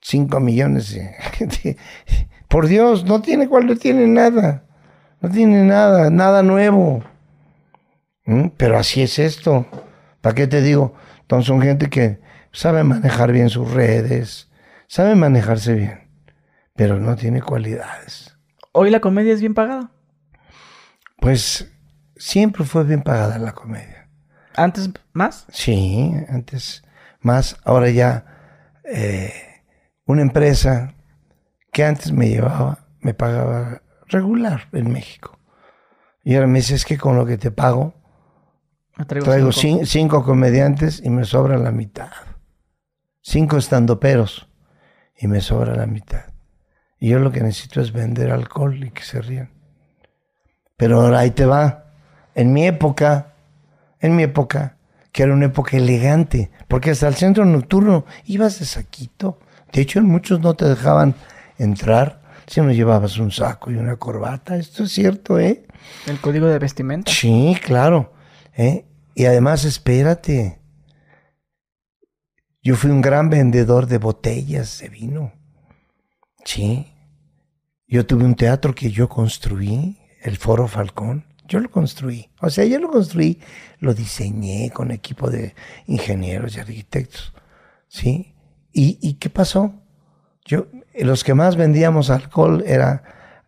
5 0.00 0.40
millones 0.40 0.94
de, 0.94 1.76
por 2.48 2.68
Dios, 2.68 3.04
no 3.04 3.20
tiene 3.20 3.46
cual, 3.46 3.66
no 3.66 3.76
tiene 3.76 4.06
nada. 4.06 4.64
No 5.20 5.28
tiene 5.28 5.62
nada, 5.62 6.08
nada 6.08 6.42
nuevo. 6.42 7.04
¿Mm? 8.24 8.46
Pero 8.56 8.78
así 8.78 9.02
es 9.02 9.18
esto. 9.18 9.66
¿Para 10.22 10.34
qué 10.34 10.46
te 10.46 10.62
digo? 10.62 10.94
Entonces 11.20 11.48
son 11.48 11.60
gente 11.60 11.90
que 11.90 12.18
sabe 12.50 12.82
manejar 12.82 13.30
bien 13.30 13.50
sus 13.50 13.70
redes, 13.74 14.48
sabe 14.88 15.14
manejarse 15.14 15.74
bien, 15.74 16.08
pero 16.74 16.98
no 16.98 17.16
tiene 17.16 17.42
cualidades. 17.42 18.36
Hoy 18.72 18.90
la 18.90 19.00
comedia 19.00 19.32
es 19.32 19.40
bien 19.40 19.54
pagada. 19.54 19.90
Pues 21.18 21.72
siempre 22.16 22.64
fue 22.64 22.84
bien 22.84 23.02
pagada 23.02 23.38
la 23.38 23.52
comedia. 23.52 24.08
Antes, 24.54 24.90
más. 25.12 25.46
Sí, 25.50 26.12
antes 26.28 26.82
más, 27.20 27.56
ahora 27.64 27.90
ya 27.90 28.24
eh, 28.84 29.32
una 30.06 30.22
empresa 30.22 30.94
que 31.72 31.84
antes 31.84 32.12
me 32.12 32.28
llevaba, 32.28 32.86
me 33.00 33.12
pagaba 33.14 33.82
regular 34.08 34.68
en 34.72 34.92
México. 34.92 35.38
Y 36.22 36.34
ahora 36.34 36.46
me 36.46 36.58
dice, 36.58 36.74
es 36.74 36.84
que 36.84 36.98
con 36.98 37.16
lo 37.16 37.26
que 37.26 37.38
te 37.38 37.50
pago, 37.50 37.94
traigo 39.06 39.24
traigo 39.26 39.52
cinco. 39.52 39.82
cin- 39.82 39.86
cinco 39.86 40.24
comediantes 40.24 41.02
y 41.04 41.10
me 41.10 41.24
sobra 41.24 41.58
la 41.58 41.70
mitad. 41.70 42.10
Cinco 43.20 43.56
estandoperos 43.58 44.45
y 45.18 45.26
me 45.26 45.40
sobra 45.40 45.74
la 45.74 45.86
mitad. 45.86 46.24
Y 46.98 47.10
yo 47.10 47.18
lo 47.18 47.30
que 47.30 47.40
necesito 47.40 47.80
es 47.80 47.92
vender 47.92 48.30
alcohol 48.30 48.82
y 48.82 48.90
que 48.90 49.02
se 49.02 49.20
rían. 49.20 49.50
Pero 50.76 51.00
ahora 51.00 51.20
ahí 51.20 51.30
te 51.30 51.46
va. 51.46 51.84
En 52.34 52.52
mi 52.52 52.66
época, 52.66 53.34
en 54.00 54.16
mi 54.16 54.24
época, 54.24 54.76
que 55.12 55.22
era 55.22 55.32
una 55.32 55.46
época 55.46 55.76
elegante, 55.76 56.50
porque 56.68 56.90
hasta 56.90 57.08
el 57.08 57.14
centro 57.14 57.44
nocturno 57.44 58.04
ibas 58.26 58.58
de 58.58 58.66
saquito. 58.66 59.38
De 59.72 59.80
hecho, 59.80 59.98
en 59.98 60.06
muchos 60.06 60.40
no 60.40 60.54
te 60.54 60.66
dejaban 60.66 61.14
entrar 61.58 62.20
si 62.46 62.60
no 62.60 62.70
llevabas 62.72 63.18
un 63.18 63.32
saco 63.32 63.70
y 63.70 63.76
una 63.76 63.96
corbata. 63.96 64.56
Esto 64.56 64.84
es 64.84 64.92
cierto, 64.92 65.38
¿eh? 65.38 65.64
El 66.06 66.20
código 66.20 66.46
de 66.46 66.58
vestimenta. 66.58 67.10
Sí, 67.10 67.56
claro. 67.64 68.12
¿eh? 68.54 68.84
Y 69.14 69.24
además, 69.24 69.64
espérate. 69.64 70.60
Yo 72.66 72.74
fui 72.74 72.90
un 72.90 73.00
gran 73.00 73.30
vendedor 73.30 73.86
de 73.86 73.98
botellas 73.98 74.80
de 74.80 74.88
vino. 74.88 75.32
Sí. 76.44 76.92
Yo 77.86 78.06
tuve 78.06 78.24
un 78.24 78.34
teatro 78.34 78.74
que 78.74 78.90
yo 78.90 79.08
construí, 79.08 79.96
el 80.20 80.36
Foro 80.36 80.66
Falcón. 80.66 81.26
Yo 81.46 81.60
lo 81.60 81.70
construí. 81.70 82.28
O 82.40 82.50
sea, 82.50 82.64
yo 82.64 82.80
lo 82.80 82.90
construí, 82.90 83.38
lo 83.78 83.94
diseñé 83.94 84.72
con 84.74 84.90
equipo 84.90 85.30
de 85.30 85.54
ingenieros 85.86 86.56
y 86.56 86.58
arquitectos. 86.58 87.32
¿Sí? 87.86 88.34
¿Y, 88.72 88.98
y 89.00 89.14
qué 89.14 89.30
pasó? 89.30 89.72
Yo, 90.44 90.66
los 90.98 91.22
que 91.22 91.34
más 91.34 91.54
vendíamos 91.54 92.10
alcohol 92.10 92.64
era 92.66 93.04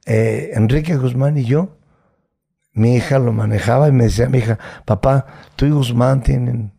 eh, 0.07 0.53
Enrique 0.55 0.95
Guzmán 0.95 1.37
y 1.39 1.45
yo. 1.45 1.77
Mi 2.73 2.95
hija 2.95 3.19
lo 3.19 3.33
manejaba 3.33 3.89
y 3.89 3.91
me 3.91 4.05
decía 4.05 4.29
mi 4.29 4.39
hija, 4.39 4.61
papá, 4.85 5.27
tú 5.57 5.67
y 5.67 5.71
Guzmán 5.71 6.23
tienen 6.23 6.78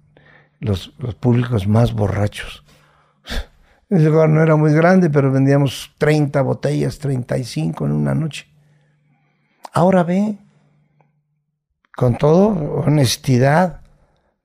los, 0.60 0.94
los 0.98 1.16
públicos 1.16 1.68
más 1.68 1.94
borrachos. 1.94 2.64
Ese 3.90 4.10
lugar 4.10 4.30
no 4.30 4.42
era 4.42 4.56
muy 4.56 4.74
grande, 4.74 5.10
pero 5.10 5.32
vendíamos 5.32 5.92
30 5.98 6.42
botellas, 6.42 7.00
35 7.00 7.86
en 7.86 7.92
una 7.92 8.14
noche. 8.14 8.48
Ahora 9.74 10.04
ve, 10.04 10.38
con 11.96 12.18
toda 12.18 12.48
honestidad, 12.86 13.82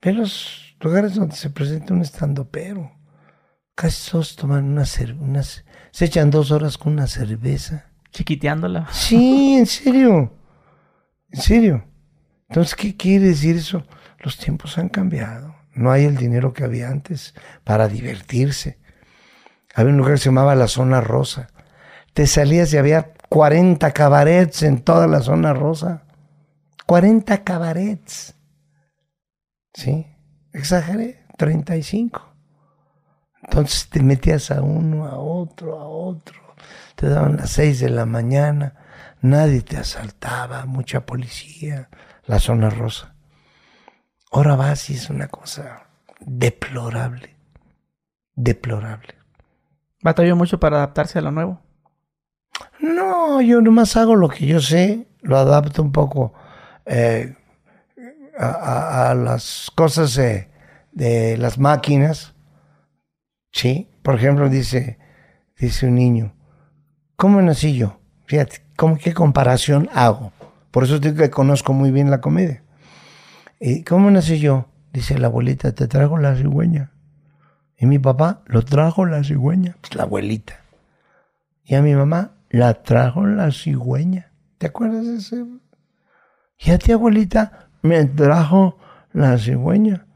ve 0.03 0.13
los 0.13 0.77
lugares 0.81 1.15
donde 1.15 1.37
se 1.37 1.51
presenta 1.51 1.95
un 1.95 2.03
estandopero. 2.03 2.93
Casi 3.75 4.11
todos 4.11 4.37
toman 4.37 4.65
una 4.65 4.85
cerveza, 4.85 5.63
se 5.91 6.05
echan 6.05 6.31
dos 6.31 6.51
horas 6.51 6.79
con 6.79 6.93
una 6.93 7.07
cerveza. 7.07 7.87
Chiquiteándola. 8.11 8.87
Sí, 8.93 9.55
en 9.55 9.67
serio. 9.67 10.33
En 11.31 11.41
serio. 11.41 11.85
Entonces, 12.49 12.77
¿qué 12.77 12.97
quiere 12.97 13.27
decir 13.27 13.57
eso? 13.57 13.85
Los 14.21 14.39
tiempos 14.39 14.79
han 14.79 14.89
cambiado. 14.89 15.54
No 15.75 15.91
hay 15.91 16.05
el 16.05 16.17
dinero 16.17 16.53
que 16.53 16.65
había 16.65 16.89
antes 16.89 17.35
para 17.65 17.89
divertirse. 17.89 18.79
Había 19.75 19.93
un 19.93 19.99
lugar 19.99 20.15
que 20.15 20.19
se 20.19 20.27
llamaba 20.27 20.55
la 20.55 20.69
Zona 20.69 21.01
Rosa. 21.01 21.49
Te 22.13 22.27
salías 22.27 22.73
y 22.73 22.79
había 22.79 23.13
40 23.29 23.91
cabarets 23.93 24.63
en 24.63 24.83
toda 24.83 25.07
la 25.09 25.21
Zona 25.21 25.53
Rosa. 25.53 26.05
40 26.87 27.43
cabarets. 27.43 28.35
¿Sí? 29.73 30.07
Exageré, 30.53 31.25
35. 31.37 32.35
Entonces 33.43 33.89
te 33.89 34.03
metías 34.03 34.51
a 34.53 34.63
uno, 34.63 35.07
a 35.07 35.19
otro, 35.19 35.81
a 35.81 35.87
otro. 35.87 36.55
Te 36.95 37.09
daban 37.09 37.37
las 37.37 37.51
6 37.51 37.81
de 37.81 37.91
la 37.91 38.07
mañana. 38.07 38.75
Nadie 39.21 39.63
te 39.63 39.77
asaltaba, 39.77 40.67
mucha 40.67 41.05
policía. 41.05 41.89
La 42.27 42.39
Zona 42.39 42.71
Rosa. 42.71 43.14
Ahora 44.35 44.57
vas 44.57 44.91
y 44.91 44.95
es 44.95 45.11
una 45.11 45.29
cosa 45.29 45.87
deplorable. 46.19 47.37
Deplorable. 48.35 49.15
¿Batalló 50.03 50.35
mucho 50.35 50.59
para 50.59 50.79
adaptarse 50.79 51.21
a 51.21 51.23
lo 51.23 51.31
nuevo? 51.31 51.61
No, 52.81 53.41
yo 53.41 53.61
nomás 53.61 53.97
hago 53.97 54.17
lo 54.17 54.29
que 54.29 54.45
yo 54.47 54.61
sé, 54.61 55.07
lo 55.23 55.37
adapto 55.39 55.83
un 55.83 55.93
poco 55.93 56.35
eh, 56.85 57.37
a, 58.37 58.47
a- 58.47 59.11
a 59.11 59.15
las 59.15 59.71
cosas 59.77 60.19
eh, 60.19 60.51
de 60.91 61.37
las 61.39 61.57
máquinas. 61.59 62.35
Sí, 63.53 63.89
por 64.03 64.17
ejemplo, 64.17 64.49
dice, 64.49 64.99
dice 65.57 65.87
un 65.87 65.95
niño, 65.95 66.35
¿cómo 67.15 67.41
nací 67.41 67.77
yo? 67.77 68.01
Fíjate, 68.27 68.65
¿cómo, 68.77 68.99
¿qué 68.99 69.15
comparación 69.15 69.89
hago? 69.95 70.33
Por 70.73 70.83
eso 70.83 70.99
digo 70.99 71.17
que 71.19 71.31
conozco 71.31 71.73
muy 71.73 71.93
bien 71.93 72.11
la 72.11 72.21
comedia. 72.21 72.64
¿Y 73.67 73.83
cómo 73.83 74.11
nací 74.11 74.41
yo? 74.41 74.67
Dice 74.93 75.17
la 75.19 75.29
abuelita, 75.29 75.73
te 75.73 75.89
trajo 75.89 76.19
la 76.19 76.37
cigüeña. 76.37 76.91
Y 77.79 77.87
mi 77.87 77.99
papá 77.99 78.43
lo 78.45 78.63
trajo 78.63 79.07
la 79.07 79.25
cigüeña, 79.25 79.79
pues 79.81 79.95
la 79.95 80.03
abuelita. 80.03 80.61
Y 81.65 81.75
a 81.75 81.81
mi 81.81 81.95
mamá 81.95 82.33
la 82.51 82.83
trajo 82.83 83.27
la 83.27 83.51
cigüeña. 83.53 84.33
¿Te 84.59 84.67
acuerdas 84.67 85.07
de 85.07 85.17
ese? 85.17 85.47
Y 86.59 86.73
a 86.73 86.79
ti, 86.79 86.93
abuelita, 86.93 87.71
me 87.81 88.05
trajo 88.05 88.77
la 89.15 89.39
cigüeña. 89.39 90.09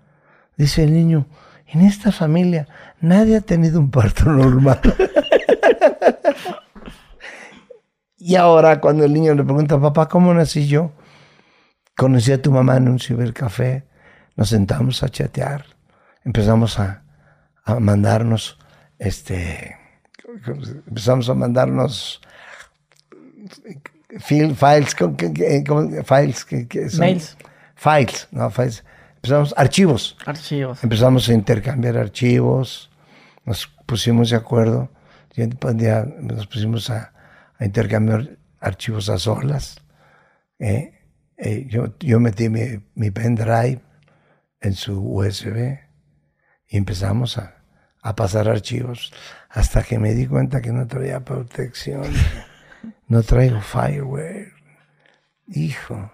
Dice 0.59 0.85
el 0.85 0.93
niño, 0.93 1.27
en 1.69 1.81
esta 1.81 2.13
familia 2.13 2.69
nadie 3.01 3.37
ha 3.37 3.41
tenido 3.41 3.81
un 3.81 3.91
parto 3.91 4.25
normal. 4.31 4.79
y 8.19 8.35
ahora 8.35 8.79
cuando 8.79 9.07
el 9.07 9.15
niño 9.15 9.35
le 9.35 9.43
pregunta, 9.43 9.81
papá, 9.81 10.07
¿cómo 10.07 10.35
nací 10.35 10.67
yo? 10.67 10.93
Conocí 11.99 12.31
a 12.31 12.41
tu 12.41 12.53
mamá 12.53 12.77
en 12.77 12.89
un 12.89 13.01
cibercafé, 13.01 13.83
nos 14.37 14.51
sentamos 14.51 15.03
a 15.03 15.09
chatear, 15.09 15.65
empezamos 16.25 16.79
a, 16.79 17.03
a 17.65 17.81
mandarnos, 17.81 18.57
este, 19.01 19.77
empezamos 20.87 21.29
a 21.29 21.35
mandarnos 21.35 22.21
fil- 24.21 24.55
files, 24.55 24.95
¿cómo- 24.95 25.17
qué- 25.17 25.33
qué- 25.33 25.65
cómo- 25.67 25.91
files, 26.05 26.45
que, 26.45 26.89
son? 26.89 27.01
Mails. 27.01 27.37
Files, 27.75 28.29
no, 28.31 28.49
files. 28.51 28.85
Empezamos, 29.17 29.53
archivos. 29.57 30.17
Archivos. 30.25 30.85
Empezamos 30.85 31.29
a 31.29 31.33
intercambiar 31.35 31.97
archivos, 31.99 32.91
nos 33.45 33.67
pusimos 33.87 34.31
de 34.31 34.37
acuerdo, 34.37 34.89
ya 35.35 36.05
nos 36.21 36.47
pusimos 36.47 36.91
a, 36.91 37.13
a 37.59 37.65
intercambiar 37.65 38.37
archivos 38.61 39.09
a 39.09 39.19
solas. 39.19 39.81
¿eh? 40.61 40.95
Eh, 41.39 41.67
yo, 41.69 41.97
yo 42.01 42.19
metí 42.21 42.49
mi, 42.49 42.85
mi 42.95 43.11
pendrive 43.13 43.81
en 44.61 44.75
su 44.75 45.01
USB 45.01 45.79
y 46.67 46.77
empezamos 46.77 47.39
a, 47.39 47.55
a 48.03 48.15
pasar 48.17 48.49
archivos 48.49 49.13
hasta 49.49 49.83
que 49.85 49.99
me 50.01 50.15
di 50.15 50.27
cuenta 50.27 50.61
que 50.61 50.73
no 50.73 50.87
traía 50.89 51.25
protección, 51.25 52.03
no 53.09 53.23
traigo 53.23 53.61
fireware. 53.61 54.53
Hijo. 55.47 56.11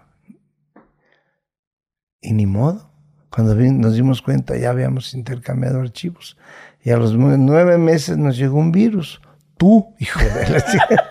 Y 2.20 2.32
ni 2.32 2.46
modo. 2.46 2.90
Cuando 3.30 3.54
nos 3.56 3.94
dimos 3.94 4.22
cuenta 4.22 4.56
ya 4.56 4.70
habíamos 4.70 5.12
intercambiado 5.14 5.80
archivos. 5.80 6.36
Y 6.82 6.90
a 6.90 6.96
los 6.96 7.16
nue- 7.16 7.36
nueve 7.38 7.78
meses 7.78 8.16
nos 8.16 8.36
llegó 8.36 8.58
un 8.58 8.70
virus. 8.70 9.20
Tú, 9.56 9.94
hijo 9.98 10.20
de 10.20 10.48
la 10.50 10.60
chica. 10.70 11.08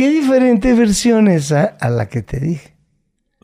Qué 0.00 0.08
diferente 0.08 0.72
versión 0.72 1.28
esa 1.28 1.76
a 1.78 1.90
la 1.90 2.08
que 2.08 2.22
te 2.22 2.40
dije. 2.40 2.74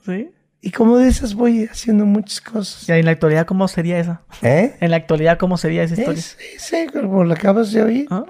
¿Sí? 0.06 0.30
Y 0.62 0.70
como 0.70 0.96
de 0.96 1.06
esas 1.06 1.34
voy 1.34 1.66
haciendo 1.70 2.06
muchas 2.06 2.40
cosas. 2.40 2.88
¿Y 2.88 2.92
en 2.92 3.04
la 3.04 3.10
actualidad 3.10 3.44
cómo 3.44 3.68
sería 3.68 3.98
esa? 3.98 4.22
¿Eh? 4.40 4.74
En 4.80 4.90
la 4.90 4.96
actualidad, 4.96 5.36
¿cómo 5.36 5.58
sería 5.58 5.82
esa 5.82 5.96
historia? 5.96 6.18
Es, 6.18 6.38
sí, 6.56 6.86
como 6.90 7.24
lo 7.24 7.34
acabas 7.34 7.72
de 7.72 7.82
oír. 7.82 8.06
Ah, 8.10 8.24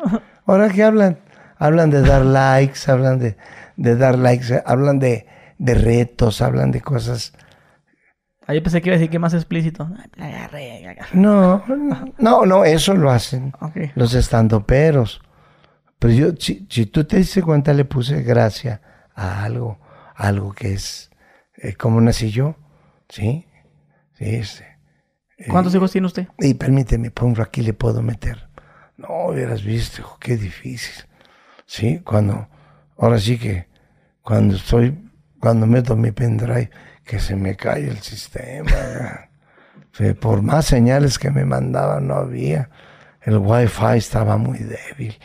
Ahora 0.44 0.68
que 0.70 0.82
hablan, 0.82 1.20
hablan 1.56 1.90
de 1.90 2.02
dar 2.02 2.24
likes, 2.24 2.90
hablan 2.90 3.20
de, 3.20 3.36
de 3.76 3.94
dar 3.94 4.18
likes, 4.18 4.52
eh, 4.52 4.60
hablan 4.66 4.98
de, 4.98 5.28
de 5.58 5.74
retos, 5.74 6.42
hablan 6.42 6.72
de 6.72 6.80
cosas. 6.80 7.32
Ah, 8.48 8.54
yo 8.54 8.62
pensé 8.64 8.82
que 8.82 8.88
iba 8.88 8.96
a 8.96 8.98
decir 8.98 9.10
que 9.10 9.20
más 9.20 9.34
explícito. 9.34 9.88
La. 10.16 10.50
No, 11.12 11.62
no, 12.18 12.44
no, 12.44 12.64
eso 12.64 12.92
lo 12.94 13.12
hacen 13.12 13.52
Ok. 13.60 13.92
los 13.94 14.14
estandoperos. 14.14 15.20
Pero 16.06 16.18
yo, 16.18 16.36
si, 16.38 16.64
si 16.70 16.86
tú 16.86 17.02
te 17.02 17.16
diste 17.16 17.42
cuenta, 17.42 17.72
le 17.72 17.84
puse 17.84 18.22
gracia 18.22 18.80
a 19.12 19.42
algo, 19.42 19.80
a 20.14 20.28
algo 20.28 20.52
que 20.52 20.72
es 20.72 21.10
eh, 21.56 21.74
como 21.74 22.00
nací 22.00 22.30
yo, 22.30 22.54
¿sí? 23.08 23.44
Sí, 24.16 24.36
este. 24.36 24.78
¿Cuántos 25.50 25.74
hijos 25.74 25.90
tiene 25.90 26.06
usted? 26.06 26.28
Y 26.38 26.54
permíteme, 26.54 27.10
pongo 27.10 27.42
aquí, 27.42 27.60
le 27.60 27.72
puedo 27.72 28.02
meter. 28.02 28.48
No 28.96 29.08
hubieras 29.26 29.64
visto, 29.64 30.00
hijo, 30.00 30.16
qué 30.20 30.36
difícil. 30.36 30.94
Sí, 31.66 31.98
cuando, 32.04 32.46
ahora 32.98 33.18
sí 33.18 33.36
que, 33.36 33.66
cuando 34.22 34.54
estoy, 34.54 35.10
cuando 35.40 35.66
meto 35.66 35.96
mi 35.96 36.12
pendrive, 36.12 36.70
que 37.04 37.18
se 37.18 37.34
me 37.34 37.56
cae 37.56 37.88
el 37.88 37.98
sistema. 37.98 39.28
Por 40.20 40.42
más 40.42 40.66
señales 40.66 41.18
que 41.18 41.32
me 41.32 41.44
mandaban, 41.44 42.06
no 42.06 42.14
había. 42.14 42.70
El 43.26 43.38
wifi 43.38 43.96
estaba 43.96 44.36
muy 44.36 44.58
débil. 44.58 45.18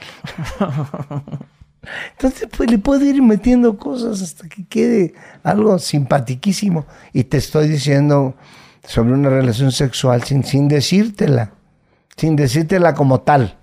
Entonces, 2.13 2.49
pues 2.55 2.69
le 2.69 2.79
puedo 2.79 3.05
ir 3.05 3.21
metiendo 3.21 3.77
cosas 3.77 4.23
hasta 4.23 4.49
que 4.49 4.65
quede 4.65 5.13
algo 5.43 5.77
simpatiquísimo. 5.77 6.87
Y 7.13 7.23
te 7.25 7.37
estoy 7.37 7.67
diciendo 7.67 8.33
sobre 8.83 9.13
una 9.13 9.29
relación 9.29 9.71
sexual 9.71 10.23
sin, 10.23 10.43
sin 10.43 10.67
decírtela. 10.67 11.51
Sin 12.17 12.35
decírtela 12.35 12.95
como 12.95 13.21
tal. 13.21 13.55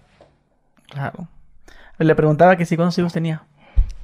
Claro. 0.88 1.26
Le 1.98 2.14
preguntaba 2.14 2.56
que 2.56 2.64
si 2.64 2.76
cuántos 2.76 2.96
hijos 2.98 3.12
tenía. 3.12 3.44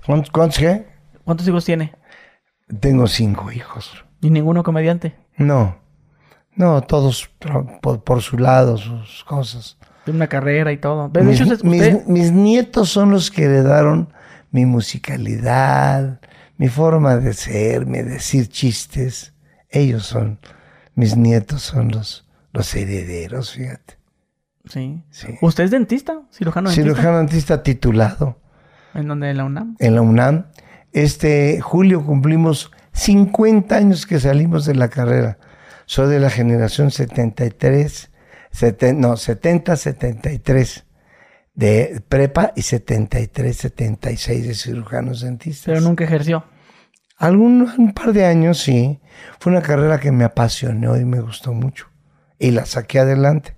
¿Cuántos, 0.04 0.30
cuántos 0.32 0.58
qué? 0.58 0.84
¿Cuántos 1.22 1.46
hijos 1.46 1.64
tiene? 1.64 1.94
Tengo 2.80 3.06
cinco 3.06 3.52
hijos. 3.52 4.04
¿Y 4.20 4.30
ninguno 4.30 4.64
comediante? 4.64 5.16
No. 5.36 5.76
No, 6.56 6.82
todos 6.82 7.30
por 7.80 8.20
su 8.20 8.36
lado, 8.36 8.76
sus 8.76 9.22
cosas. 9.22 9.78
De 10.06 10.12
una 10.12 10.26
carrera 10.26 10.70
y 10.72 10.76
todo. 10.78 11.08
De 11.08 11.22
Mis, 11.22 11.40
hecho, 11.40 11.52
usted- 11.54 11.64
mis- 11.64 12.06
mis 12.06 12.32
nietos 12.32 12.90
son 12.90 13.10
los 13.10 13.30
que 13.30 13.44
heredaron 13.44 14.12
mi 14.50 14.66
musicalidad, 14.66 16.20
mi 16.58 16.68
forma 16.68 17.16
de 17.16 17.32
ser, 17.32 17.86
mi 17.86 17.98
decir 18.02 18.48
chistes. 18.48 19.32
Ellos 19.70 20.04
son, 20.06 20.38
mis 20.94 21.16
nietos 21.16 21.62
son 21.62 21.90
los, 21.90 22.28
los 22.52 22.74
herederos, 22.74 23.52
fíjate. 23.52 23.98
Sí. 24.68 25.02
Sí. 25.10 25.28
¿Usted 25.42 25.64
es 25.64 25.70
dentista? 25.70 26.20
¿Cirujano 26.32 26.70
dentista? 26.70 26.90
Cirujano 26.94 27.18
dentista 27.18 27.62
titulado 27.62 28.38
¿En 28.94 29.08
donde? 29.08 29.30
¿En 29.30 29.36
la 29.36 29.44
UNAM? 29.44 29.76
en 29.78 29.94
la 29.94 30.00
UNAM. 30.02 30.46
Este 30.92 31.60
julio 31.60 32.04
cumplimos 32.06 32.70
50 32.92 33.76
años 33.76 34.06
que 34.06 34.20
salimos 34.20 34.64
de 34.64 34.74
la 34.76 34.88
carrera. 34.88 35.38
Soy 35.86 36.08
de 36.08 36.20
la 36.20 36.30
generación 36.30 36.90
73, 36.92 38.10
seten- 38.54 38.98
no, 38.98 39.16
70, 39.16 39.76
73 39.76 40.84
de 41.54 42.02
prepa 42.08 42.52
y 42.56 42.62
73, 42.62 43.56
76 43.56 44.46
de 44.46 44.54
cirujanos 44.54 45.20
dentistas. 45.20 45.66
Pero 45.66 45.80
nunca 45.80 46.04
ejerció. 46.04 46.44
Algún 47.16 47.68
un 47.78 47.92
par 47.94 48.12
de 48.12 48.24
años 48.26 48.58
sí. 48.58 49.00
Fue 49.38 49.52
una 49.52 49.62
carrera 49.62 49.98
que 50.00 50.10
me 50.12 50.24
apasionó 50.24 50.96
y 50.96 51.04
me 51.04 51.20
gustó 51.20 51.52
mucho. 51.52 51.86
Y 52.38 52.50
la 52.50 52.66
saqué 52.66 52.98
adelante. 52.98 53.54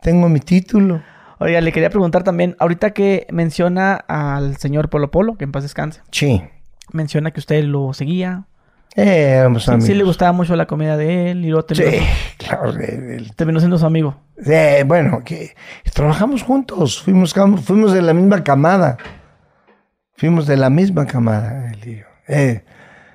Tengo 0.00 0.28
mi 0.28 0.40
título. 0.40 1.02
Oiga, 1.38 1.60
le 1.60 1.72
quería 1.72 1.90
preguntar 1.90 2.22
también, 2.24 2.56
ahorita 2.58 2.92
que 2.92 3.26
menciona 3.30 3.94
al 3.94 4.56
señor 4.56 4.88
Polo 4.88 5.10
Polo, 5.10 5.36
que 5.36 5.44
en 5.44 5.52
paz 5.52 5.64
descanse, 5.64 6.00
Sí. 6.10 6.42
menciona 6.92 7.30
que 7.32 7.40
usted 7.40 7.62
lo 7.64 7.92
seguía. 7.92 8.46
Eh, 8.94 9.36
éramos 9.38 9.64
Sí, 9.64 9.70
amigos. 9.70 9.86
sí 9.86 9.94
le 9.94 10.04
gustaba 10.04 10.32
mucho 10.32 10.54
la 10.54 10.66
comida 10.66 10.96
de 10.98 11.30
él 11.30 11.44
y 11.44 11.48
luego 11.48 11.64
terminó, 11.64 11.90
Sí, 11.90 11.98
claro. 12.38 12.70
el- 12.70 13.34
terminó 13.34 13.58
siendo 13.58 13.78
su 13.78 13.86
amigo. 13.86 14.16
Eh, 14.44 14.84
bueno, 14.86 15.22
que 15.24 15.54
trabajamos 15.94 16.42
juntos, 16.42 17.02
fuimos, 17.02 17.32
fuimos 17.64 17.92
de 17.92 18.02
la 18.02 18.12
misma 18.12 18.44
camada. 18.44 18.98
Fuimos 20.14 20.46
de 20.46 20.56
la 20.56 20.68
misma 20.70 21.06
camada, 21.06 21.72
él 21.72 21.88
y 21.88 21.96
yo. 22.00 22.04
Eh, 22.28 22.64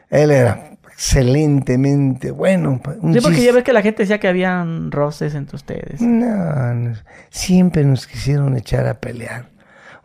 Él 0.10 0.32
era 0.32 0.72
excelentemente 0.92 2.32
bueno. 2.32 2.82
Un 3.02 3.14
sí, 3.14 3.20
porque 3.22 3.44
ya 3.44 3.52
ves 3.54 3.64
que 3.64 3.74
la 3.74 3.82
gente 3.82 4.04
decía 4.04 4.20
que 4.20 4.28
habían 4.28 4.92
roces 4.92 5.36
entre 5.36 5.56
ustedes. 5.58 6.02
No, 6.02 6.74
no, 6.74 6.96
siempre 7.30 7.84
nos 7.84 8.08
quisieron 8.08 8.56
echar 8.58 8.88
a 8.88 8.96
pelear. 8.96 9.50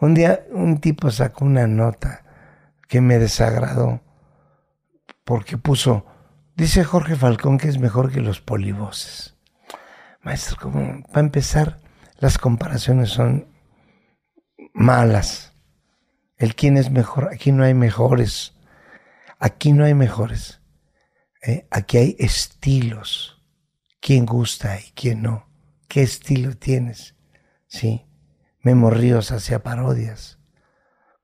Un 0.01 0.15
día 0.15 0.41
un 0.53 0.79
tipo 0.81 1.11
sacó 1.11 1.45
una 1.45 1.67
nota 1.67 2.23
que 2.89 3.01
me 3.01 3.19
desagradó 3.19 4.01
porque 5.25 5.59
puso, 5.59 6.07
dice 6.55 6.85
Jorge 6.85 7.17
Falcón 7.17 7.59
que 7.59 7.69
es 7.69 7.79
mejor 7.79 8.11
que 8.13 8.21
los 8.21 8.41
polivoces. 8.41 9.37
Maestro, 10.23 10.57
como 10.61 11.03
para 11.05 11.21
empezar, 11.21 11.81
las 12.19 12.39
comparaciones 12.39 13.11
son 13.11 13.49
malas. 14.73 15.53
El 16.37 16.55
quién 16.55 16.77
es 16.77 16.91
mejor, 16.91 17.31
aquí 17.33 17.53
no 17.53 17.65
hay 17.65 17.75
mejores. 17.75 18.55
Aquí 19.39 19.73
no 19.73 19.85
hay 19.85 19.95
mejores. 19.95 20.61
¿eh? 21.43 21.67
Aquí 21.71 21.99
hay 21.99 22.17
estilos. 22.19 23.43
¿Quién 24.01 24.27
gusta 24.27 24.79
y 24.79 24.93
quién 24.93 25.23
no? 25.23 25.49
¿Qué 25.89 26.03
estilo 26.03 26.57
tienes? 26.57 27.17
Sí. 27.67 28.07
Memo 28.61 28.91
Ríos 28.91 29.33
hacía 29.33 29.63
parodias. 29.63 30.39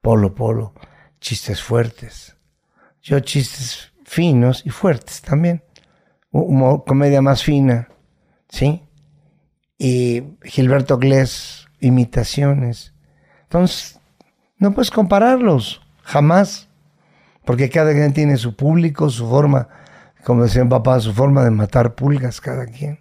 Polo 0.00 0.34
Polo, 0.34 0.74
chistes 1.20 1.62
fuertes. 1.62 2.36
Yo 3.00 3.20
chistes 3.20 3.87
finos 4.08 4.64
y 4.64 4.70
fuertes 4.70 5.22
también. 5.22 5.62
comedia 6.86 7.22
más 7.22 7.42
fina, 7.42 7.88
¿sí? 8.48 8.82
Y 9.78 10.24
Gilberto 10.42 10.98
Glés, 10.98 11.68
imitaciones. 11.80 12.92
Entonces, 13.44 14.00
no 14.56 14.72
puedes 14.72 14.90
compararlos, 14.90 15.80
jamás. 16.02 16.68
Porque 17.44 17.70
cada 17.70 17.92
quien 17.92 18.12
tiene 18.12 18.36
su 18.36 18.56
público, 18.56 19.08
su 19.08 19.28
forma 19.28 19.68
como 20.28 20.42
decía 20.42 20.62
mi 20.62 20.68
papá, 20.68 21.00
su 21.00 21.14
forma 21.14 21.42
de 21.42 21.50
matar 21.50 21.94
pulgas 21.94 22.40
cada 22.42 22.66
quien. 22.66 23.00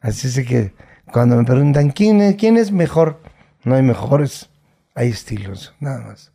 Así 0.00 0.28
es 0.28 0.46
que 0.46 0.74
cuando 1.12 1.34
me 1.34 1.44
preguntan 1.44 1.90
quién 1.90 2.20
es, 2.20 2.36
quién 2.36 2.56
es 2.56 2.70
mejor, 2.70 3.20
no 3.64 3.74
hay 3.74 3.82
mejores, 3.82 4.48
hay 4.94 5.08
estilos, 5.08 5.74
nada 5.80 6.06
más. 6.06 6.29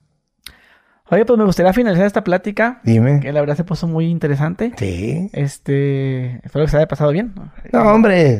Oye, 1.10 1.24
pues 1.24 1.38
me 1.38 1.46
gustaría 1.46 1.72
finalizar 1.72 2.08
esta 2.08 2.24
plática. 2.24 2.80
Dime. 2.84 3.20
Que 3.20 3.32
la 3.32 3.40
verdad 3.40 3.56
se 3.56 3.64
puso 3.64 3.88
muy 3.88 4.08
interesante. 4.08 4.74
Sí. 4.78 5.30
Este, 5.34 6.40
espero 6.44 6.66
que 6.66 6.72
se 6.72 6.78
haya 6.78 6.88
pasado 6.88 7.12
bien. 7.12 7.34
No, 7.72 7.82
hombre, 7.94 8.40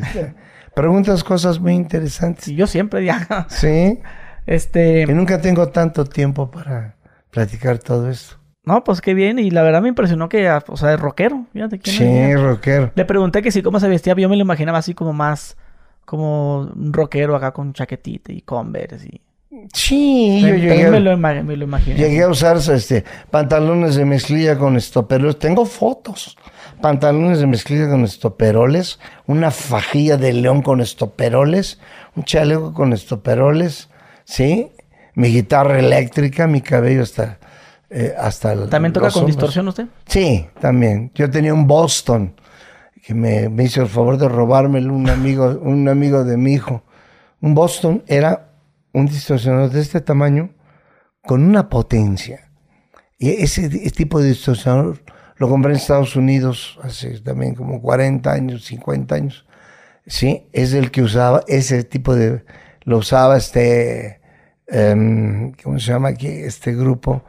preguntas 0.74 1.22
cosas 1.22 1.60
muy 1.60 1.74
interesantes. 1.74 2.48
Y 2.48 2.56
yo 2.56 2.66
siempre 2.66 3.04
ya. 3.04 3.46
Sí. 3.48 4.00
Este. 4.46 5.02
Y 5.02 5.14
nunca 5.14 5.40
tengo 5.40 5.68
tanto 5.68 6.04
tiempo 6.04 6.50
para 6.50 6.96
platicar 7.30 7.78
todo 7.78 8.10
esto. 8.10 8.36
No, 8.64 8.82
pues 8.82 9.00
qué 9.00 9.14
bien. 9.14 9.38
Y 9.38 9.52
la 9.52 9.62
verdad 9.62 9.80
me 9.80 9.88
impresionó 9.88 10.28
que, 10.28 10.48
ah, 10.48 10.62
o 10.66 10.76
sea, 10.76 10.92
es 10.92 11.00
rockero. 11.00 11.46
Fíjate 11.52 11.78
quién 11.78 11.96
sí, 11.96 12.34
rockero. 12.34 12.90
Le 12.96 13.04
pregunté 13.04 13.42
que 13.42 13.52
sí, 13.52 13.62
cómo 13.62 13.78
se 13.78 13.88
vestía. 13.88 14.14
Yo 14.16 14.28
me 14.28 14.36
lo 14.36 14.42
imaginaba 14.42 14.78
así 14.78 14.92
como 14.92 15.12
más, 15.12 15.56
como 16.04 16.62
un 16.62 16.92
rockero 16.92 17.36
acá 17.36 17.52
con 17.52 17.72
chaquetita 17.72 18.32
y 18.32 18.42
converse 18.42 19.06
y... 19.06 19.20
Sí, 19.72 20.40
yo 20.42 20.54
llegué, 20.54 20.90
me, 20.90 21.00
lo, 21.00 21.16
me 21.16 21.56
lo 21.56 21.64
imaginé. 21.64 21.96
Llegué 21.96 22.22
a 22.22 22.28
usar 22.28 22.56
este, 22.56 23.04
pantalones 23.30 23.94
de 23.94 24.04
mezclilla 24.04 24.58
con 24.58 24.76
estoperoles. 24.76 25.38
Tengo 25.38 25.64
fotos. 25.64 26.36
Pantalones 26.80 27.38
de 27.38 27.46
mezclilla 27.46 27.88
con 27.88 28.04
estoperoles. 28.04 28.98
Una 29.26 29.50
fajilla 29.50 30.16
de 30.16 30.32
león 30.32 30.62
con 30.62 30.80
estoperoles. 30.80 31.80
Un 32.14 32.24
chaleco 32.24 32.74
con 32.74 32.92
estoperoles. 32.92 33.88
¿Sí? 34.24 34.70
Mi 35.14 35.28
guitarra 35.28 35.78
eléctrica, 35.78 36.46
mi 36.46 36.60
cabello 36.60 37.02
está 37.02 37.38
eh, 37.88 38.14
hasta 38.18 38.68
¿También 38.68 38.92
toca 38.92 39.10
con 39.10 39.26
distorsión 39.26 39.68
usted? 39.68 39.86
Sí, 40.06 40.46
también. 40.60 41.10
Yo 41.14 41.30
tenía 41.30 41.54
un 41.54 41.66
Boston 41.66 42.34
que 43.04 43.14
me, 43.14 43.48
hizo 43.62 43.82
el 43.82 43.88
favor 43.88 44.18
de 44.18 44.28
robármelo 44.28 44.92
un 44.92 45.08
amigo, 45.08 45.58
un 45.62 45.88
amigo 45.88 46.24
de 46.24 46.36
mi 46.36 46.54
hijo. 46.54 46.82
Un 47.40 47.54
Boston 47.54 48.02
era 48.08 48.45
un 48.96 49.06
distorsionador 49.06 49.70
de 49.70 49.80
este 49.80 50.00
tamaño 50.00 50.50
con 51.22 51.42
una 51.42 51.68
potencia. 51.68 52.50
Y 53.18 53.30
ese, 53.30 53.68
tipo 53.90 54.20
de 54.20 54.28
distorsionador 54.28 55.02
lo 55.36 55.48
compré 55.48 55.72
en 55.72 55.76
Estados 55.76 56.16
Unidos 56.16 56.78
hace 56.82 57.20
también 57.20 57.54
como 57.54 57.80
40 57.80 58.30
años, 58.30 58.64
50 58.64 59.14
años. 59.14 59.46
Sí, 60.06 60.48
es 60.52 60.72
el 60.72 60.90
que 60.90 61.02
usaba 61.02 61.42
ese 61.46 61.84
tipo 61.84 62.14
de... 62.14 62.44
Lo 62.84 62.98
usaba 62.98 63.36
este... 63.36 64.20
Em, 64.68 65.52
¿Cómo 65.62 65.78
se 65.78 65.92
llama 65.92 66.08
aquí? 66.08 66.28
Este 66.28 66.74
grupo 66.74 67.22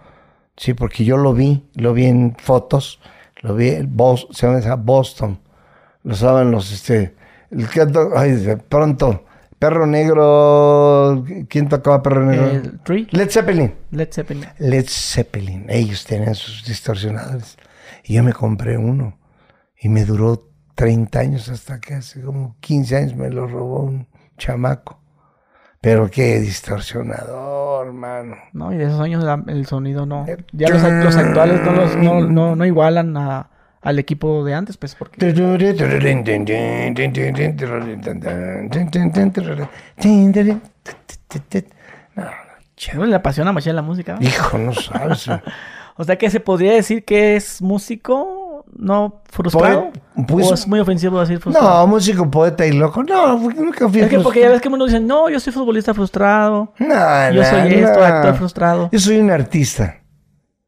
Sí, 0.58 0.74
porque 0.74 1.06
yo 1.06 1.18
lo 1.18 1.34
vi, 1.34 1.70
lo 1.76 1.94
vi 1.94 2.06
en 2.08 2.36
fotos, 2.36 3.00
lo 3.42 3.54
vi, 3.54 3.70
en 3.70 3.96
Boston, 3.96 4.34
se 4.36 4.48
llama 4.48 4.76
Boston, 4.76 5.40
lo 6.02 6.16
saben 6.16 6.50
los, 6.50 6.72
este, 6.72 7.16
que, 7.72 8.58
pronto, 8.68 9.26
Perro 9.60 9.88
Negro, 9.88 11.26
¿quién 11.50 11.68
tocaba 11.68 12.04
Perro 12.04 12.26
Negro? 12.26 12.80
Led 13.10 13.30
Zeppelin. 13.30 13.74
Led 13.90 14.10
Zeppelin. 14.12 14.46
Led 14.60 14.86
Zeppelin, 14.88 15.66
ellos 15.70 16.06
tenían 16.06 16.36
sus 16.36 16.64
distorsionadores. 16.64 17.58
Y 18.04 18.16
yo 18.16 18.24
me 18.24 18.34
compré 18.34 18.78
uno 18.78 19.18
y 19.80 19.90
me 19.90 20.06
duró 20.06 20.48
30 20.76 21.20
años 21.20 21.50
hasta 21.50 21.80
que 21.80 21.96
hace 21.96 22.22
como 22.22 22.56
15 22.60 22.96
años 22.96 23.16
me 23.16 23.32
lo 23.32 23.48
robó 23.48 23.82
un 23.82 24.08
chamaco. 24.38 25.02
Pero 25.82 26.10
qué 26.10 26.40
distorsionador, 26.40 27.94
mano. 27.94 28.36
No, 28.54 28.74
y 28.74 28.78
de 28.78 28.86
esos 28.86 29.00
años 29.00 29.26
el 29.48 29.66
sonido 29.66 30.06
no. 30.06 30.26
Ya 30.52 30.70
los, 30.70 30.84
actuales 30.84 31.62
no, 31.64 31.72
los, 31.72 31.96
no, 32.30 32.56
no, 32.56 32.66
igualan 32.66 33.16
a, 33.18 33.50
al 33.88 34.00
equipo 34.00 34.44
de 34.44 34.54
antes, 34.54 34.76
pues 34.76 34.96
porque. 34.96 35.18
No, 42.96 43.06
le 43.06 43.16
apasiona 43.16 43.54
mucho 43.54 43.72
la 43.72 43.82
música. 43.82 44.18
Hijo, 44.20 44.58
no 44.58 44.74
sabes. 44.74 45.30
o 45.96 46.04
sea 46.04 46.18
que 46.18 46.30
se 46.30 46.42
podría 46.42 46.74
decir 46.74 47.06
que 47.06 47.38
es 47.38 47.62
músico 47.62 48.66
no 48.76 49.22
frustrado? 49.32 49.92
Pues, 50.28 50.52
¿O 50.52 50.54
es 50.54 50.68
muy 50.68 50.82
ofensivo 50.82 51.20
decir 51.22 51.40
frustrado? 51.40 51.80
No, 51.80 51.88
músico, 51.88 52.30
poeta 52.30 52.66
y 52.66 52.74
loco. 52.74 53.04
No, 53.04 53.38
nunca 53.38 53.88
fui 53.88 54.02
Es 54.02 54.10
que 54.10 54.20
porque 54.20 54.42
ya 54.42 54.50
ves 54.50 54.62
que 54.62 54.68
uno 54.68 54.86
dice, 54.86 55.00
no, 55.00 55.30
yo 55.30 55.40
soy 55.40 55.54
futbolista 55.54 55.94
frustrado. 55.94 56.74
No, 56.78 57.32
yo 57.32 57.44
soy 57.46 57.74
esto, 57.74 58.04
actor 58.04 58.36
frustrado. 58.36 58.90
Yo 58.92 59.00
soy 59.00 59.18
un 59.18 59.32
artista. 59.32 60.02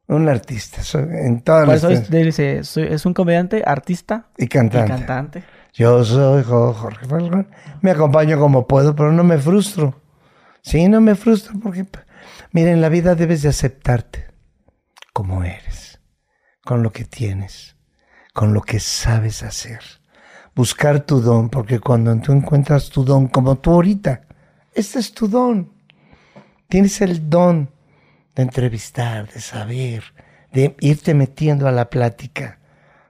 Un 0.09 0.27
artista. 0.27 0.81
en 0.99 1.41
todas 1.41 1.81
las... 1.83 2.11
dice, 2.11 2.59
es 2.59 3.05
un 3.05 3.13
comediante, 3.13 3.63
artista. 3.65 4.27
Y 4.37 4.47
cantante. 4.47 4.93
Y 4.93 4.97
cantante. 4.97 5.43
Yo 5.73 6.03
soy 6.03 6.43
Jorge 6.43 7.05
Falcón. 7.05 7.47
Me 7.81 7.91
acompaño 7.91 8.37
como 8.37 8.67
puedo, 8.67 8.95
pero 8.95 9.13
no 9.13 9.23
me 9.23 9.37
frustro. 9.37 10.01
Sí, 10.61 10.89
no 10.89 10.99
me 10.99 11.15
frustro 11.15 11.53
porque... 11.61 11.85
Mira, 12.51 12.71
en 12.71 12.81
la 12.81 12.89
vida 12.89 13.15
debes 13.15 13.43
de 13.43 13.49
aceptarte 13.49 14.27
como 15.13 15.43
eres, 15.43 16.01
con 16.65 16.83
lo 16.83 16.91
que 16.91 17.05
tienes 17.05 17.79
con 18.39 18.53
lo 18.53 18.61
que 18.61 18.79
sabes 18.79 19.43
hacer. 19.43 19.81
Buscar 20.55 21.01
tu 21.01 21.19
don, 21.19 21.49
porque 21.49 21.81
cuando 21.81 22.15
tú 22.21 22.31
encuentras 22.31 22.89
tu 22.89 23.03
don, 23.03 23.27
como 23.27 23.57
tú 23.57 23.71
ahorita, 23.71 24.21
este 24.73 24.99
es 24.99 25.11
tu 25.13 25.27
don. 25.27 25.73
Tienes 26.69 27.01
el 27.01 27.29
don 27.29 27.69
de 28.39 28.43
entrevistar, 28.43 29.27
de 29.27 29.41
saber, 29.41 30.01
de 30.53 30.73
irte 30.79 31.13
metiendo 31.13 31.67
a 31.67 31.73
la 31.73 31.89
plática, 31.89 32.57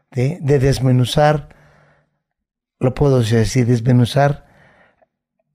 de, 0.10 0.40
desmenuzar, 0.42 1.50
lo 2.80 2.96
puedo 2.96 3.22
decir, 3.22 3.68
desmenuzar 3.68 4.48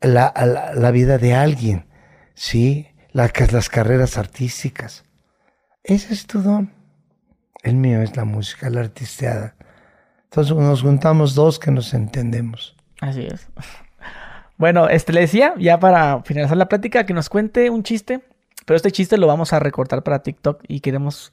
la, 0.00 0.32
la, 0.76 0.90
vida 0.92 1.18
de 1.18 1.34
alguien, 1.34 1.86
¿sí? 2.34 2.86
las 3.10 3.68
carreras 3.68 4.16
artísticas. 4.16 5.04
Ese 5.82 6.14
es 6.14 6.28
tu 6.28 6.40
don. 6.40 6.72
El 7.64 7.74
mío 7.74 8.00
es 8.00 8.16
la 8.16 8.24
música, 8.24 8.70
la 8.70 8.78
artisteada. 8.78 9.56
Entonces 10.26 10.54
nos 10.54 10.82
juntamos 10.82 11.34
dos 11.34 11.58
que 11.58 11.72
nos 11.72 11.94
entendemos. 11.94 12.76
Así 13.00 13.26
es. 13.26 13.48
Bueno, 14.56 14.88
este 14.88 15.12
le 15.12 15.22
decía, 15.22 15.52
ya 15.58 15.80
para 15.80 16.22
finalizar 16.22 16.56
la 16.56 16.68
plática, 16.68 17.04
que 17.04 17.12
nos 17.12 17.28
cuente 17.28 17.70
un 17.70 17.82
chiste. 17.82 18.22
Pero 18.64 18.76
este 18.76 18.90
chiste 18.90 19.18
lo 19.18 19.26
vamos 19.26 19.52
a 19.52 19.58
recortar 19.58 20.02
para 20.02 20.22
TikTok 20.22 20.62
y 20.68 20.80
queremos 20.80 21.32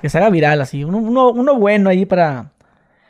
que 0.00 0.08
se 0.08 0.18
haga 0.18 0.30
viral 0.30 0.60
así. 0.60 0.84
Uno, 0.84 0.98
uno, 0.98 1.56
bueno 1.56 1.90
ahí 1.90 2.04
para, 2.04 2.52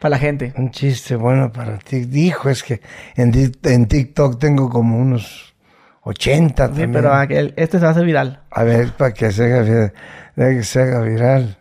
para 0.00 0.10
la 0.10 0.18
gente. 0.18 0.52
Un 0.56 0.70
chiste 0.70 1.16
bueno 1.16 1.52
para 1.52 1.78
ti. 1.78 2.00
Dijo, 2.00 2.48
es 2.48 2.62
que 2.62 2.80
en, 3.16 3.32
en 3.62 3.86
TikTok 3.86 4.38
tengo 4.38 4.68
como 4.68 4.98
unos 4.98 5.54
80 6.02 6.68
sí, 6.68 6.86
pero 6.92 7.12
este 7.56 7.78
se 7.78 7.82
va 7.82 7.88
a 7.88 7.90
hacer 7.90 8.04
viral. 8.04 8.40
A 8.50 8.62
ver, 8.62 8.92
para 8.92 9.12
que 9.12 9.32
se 9.32 9.52
haga, 9.52 9.92
que 10.36 10.62
se 10.62 10.80
haga 10.80 11.00
viral. 11.00 11.58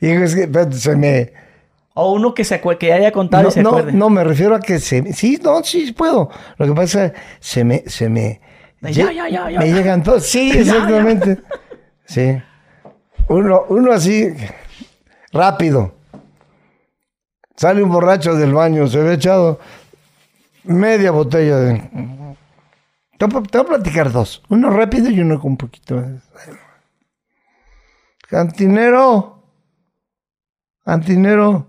y 0.00 0.08
es 0.08 0.34
que 0.34 0.72
se 0.72 0.96
me... 0.96 1.32
O 1.92 2.14
uno 2.14 2.32
que, 2.32 2.44
se 2.44 2.58
que 2.78 2.92
haya 2.94 3.12
contado 3.12 3.42
no, 3.42 3.48
y 3.50 3.52
se 3.52 3.62
no, 3.62 3.68
acuerde. 3.68 3.92
No, 3.92 4.08
me 4.08 4.24
refiero 4.24 4.54
a 4.54 4.60
que 4.60 4.78
se... 4.78 5.12
Sí, 5.12 5.38
no, 5.42 5.62
sí 5.62 5.92
puedo. 5.92 6.30
Lo 6.56 6.66
que 6.66 6.72
pasa 6.72 7.04
es 7.04 7.12
que 7.12 7.18
se 7.40 7.64
me... 7.64 7.82
Se 7.86 8.08
me 8.08 8.40
ya, 8.90 9.12
ya, 9.12 9.28
ya, 9.28 9.60
Me 9.60 9.72
llegan 9.72 10.02
todos. 10.02 10.26
Sí, 10.26 10.50
exactamente. 10.50 11.38
Sí. 12.04 12.36
Uno, 13.28 13.64
uno 13.68 13.92
así, 13.92 14.28
rápido. 15.32 15.94
Sale 17.56 17.82
un 17.82 17.90
borracho 17.90 18.34
del 18.34 18.52
baño, 18.54 18.86
se 18.88 18.98
ve 18.98 19.14
echado 19.14 19.60
media 20.64 21.10
botella 21.12 21.56
de... 21.58 22.36
Te 23.18 23.26
voy 23.26 23.44
a- 23.52 23.64
platicar 23.64 24.10
dos. 24.10 24.42
Uno 24.48 24.70
rápido 24.70 25.08
y 25.10 25.20
uno 25.20 25.38
con 25.40 25.52
un 25.52 25.56
poquito 25.56 25.94
más. 25.96 26.22
Cantinero. 28.28 29.42
Cantinero. 30.84 31.66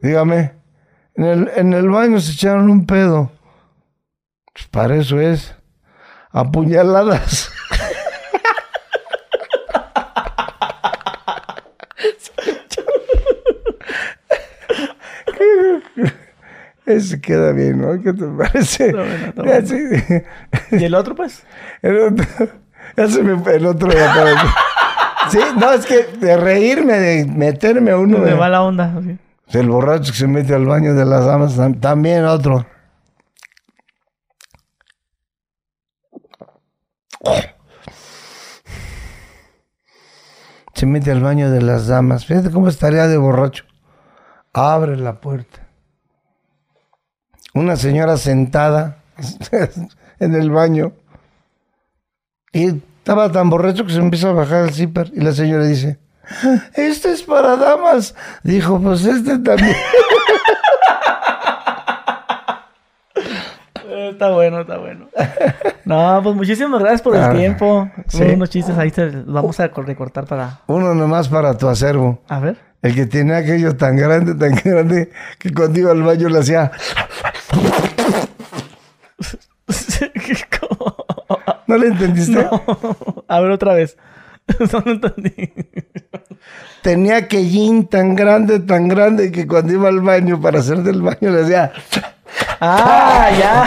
Dígame. 0.00 0.52
En 1.14 1.24
el, 1.24 1.50
en 1.56 1.72
el 1.72 1.88
baño 1.88 2.20
se 2.20 2.32
echaron 2.32 2.68
un 2.68 2.84
pedo. 2.84 3.30
Pues 4.52 4.66
para 4.66 4.96
eso 4.96 5.20
es. 5.20 5.54
Apuñaladas. 6.34 7.48
Ese 16.86 17.20
queda 17.20 17.52
bien, 17.52 17.80
¿no? 17.80 18.00
¿Qué 18.02 18.12
te 18.12 18.26
parece? 18.26 18.92
Bueno, 18.92 19.32
bueno. 19.36 19.66
Sí. 19.66 19.76
¿Y 20.72 20.84
el 20.84 20.94
otro, 20.94 21.14
pues? 21.14 21.42
El 21.80 21.98
otro, 21.98 22.26
ya 22.96 23.08
se 23.08 23.22
me 23.22 23.32
el 23.54 23.66
otro. 23.66 23.90
Sí, 25.30 25.38
no, 25.58 25.72
es 25.72 25.86
que 25.86 26.04
de 26.20 26.36
reírme, 26.36 26.98
de 26.98 27.24
meterme 27.24 27.92
a 27.92 27.96
uno. 27.98 28.18
Me 28.18 28.26
de- 28.30 28.34
va 28.34 28.50
la 28.50 28.62
onda. 28.62 28.94
así. 28.98 29.16
el 29.58 29.68
borracho 29.70 30.12
que 30.12 30.18
se 30.18 30.26
mete 30.26 30.54
al 30.54 30.66
baño 30.66 30.94
de 30.94 31.06
las 31.06 31.24
damas, 31.24 31.58
tam- 31.58 31.80
también 31.80 32.24
otro. 32.26 32.66
Se 40.74 40.86
mete 40.86 41.10
al 41.12 41.20
baño 41.20 41.50
de 41.50 41.62
las 41.62 41.86
damas. 41.86 42.26
Fíjate 42.26 42.50
cómo 42.50 42.68
estaría 42.68 43.06
de 43.06 43.16
borracho. 43.16 43.64
Abre 44.52 44.96
la 44.96 45.20
puerta. 45.20 45.68
Una 47.54 47.76
señora 47.76 48.16
sentada 48.16 48.98
en 50.18 50.34
el 50.34 50.50
baño. 50.50 50.92
Y 52.52 52.82
estaba 52.98 53.30
tan 53.30 53.50
borracho 53.50 53.84
que 53.84 53.92
se 53.92 53.98
empieza 53.98 54.30
a 54.30 54.32
bajar 54.32 54.64
el 54.64 54.74
zipper. 54.74 55.12
Y 55.14 55.20
la 55.20 55.32
señora 55.32 55.64
dice, 55.64 55.98
este 56.74 57.12
es 57.12 57.22
para 57.22 57.56
damas. 57.56 58.14
Dijo, 58.42 58.80
pues 58.80 59.04
este 59.04 59.38
también. 59.38 59.76
Eh, 63.86 63.92
Está 64.10 64.30
bueno, 64.30 64.60
está 64.60 64.78
bueno. 64.78 65.08
No, 65.84 66.20
pues 66.22 66.34
muchísimas 66.36 66.80
gracias 66.80 67.02
por 67.02 67.14
el 67.16 67.22
Ah, 67.22 67.32
tiempo. 67.32 67.90
sí. 68.08 68.22
Unos 68.22 68.50
chistes 68.50 68.76
ahí 68.78 68.90
te 68.90 69.06
vamos 69.26 69.58
a 69.60 69.68
recortar 69.68 70.24
para... 70.26 70.60
Uno 70.66 70.94
nomás 70.94 71.28
para 71.28 71.56
tu 71.56 71.68
acervo. 71.68 72.22
A 72.28 72.40
ver. 72.40 72.56
El 72.82 72.94
que 72.94 73.06
tenía 73.06 73.38
aquello 73.38 73.76
tan 73.76 73.96
grande, 73.96 74.34
tan 74.34 74.54
grande, 74.62 75.10
que 75.38 75.52
cuando 75.52 75.78
iba 75.80 75.90
al 75.92 76.02
baño 76.02 76.28
le 76.28 76.38
hacía... 76.40 76.70
¿Cómo? 80.60 80.96
¿No 81.66 81.78
le 81.78 81.86
entendiste? 81.88 82.32
No. 82.44 82.62
A 83.28 83.40
ver 83.40 83.50
otra 83.50 83.74
vez. 83.74 83.96
No 84.72 84.80
lo 84.84 84.92
entendí. 84.92 85.52
Tenía 86.82 87.16
aquellín 87.16 87.86
tan 87.88 88.14
grande, 88.14 88.60
tan 88.60 88.88
grande, 88.88 89.32
que 89.32 89.46
cuando 89.46 89.72
iba 89.72 89.88
al 89.88 90.00
baño 90.02 90.38
para 90.38 90.58
hacer 90.58 90.82
del 90.82 91.00
baño 91.00 91.30
le 91.30 91.40
hacía... 91.44 91.72
Ah, 92.60 93.30
ya. 93.38 93.64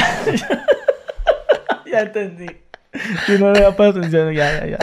ya 1.91 1.99
entendí. 2.01 2.47
Si 3.25 3.33
no 3.37 3.51
le 3.51 3.59
había 3.59 3.75
puesto 3.75 3.99
atención, 3.99 4.33
ya, 4.33 4.59
ya, 4.59 4.65
ya. 4.67 4.77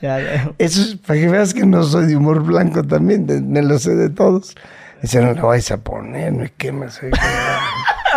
Ya, 0.00 0.20
ya. 0.20 0.50
Eso 0.58 0.82
es 0.82 0.96
para 0.96 1.18
que 1.20 1.28
veas 1.28 1.54
que 1.54 1.64
no 1.64 1.82
soy 1.82 2.06
de 2.06 2.16
humor 2.16 2.42
blanco 2.42 2.82
también, 2.82 3.26
de- 3.26 3.40
me 3.40 3.62
lo 3.62 3.78
sé 3.78 3.94
de 3.94 4.10
todos. 4.10 4.54
Dice, 5.02 5.20
no 5.20 5.32
le 5.32 5.40
vais 5.40 5.70
a 5.70 5.78
poner, 5.78 6.32
me 6.32 6.50
quemas. 6.50 6.98
oye". 7.02 7.12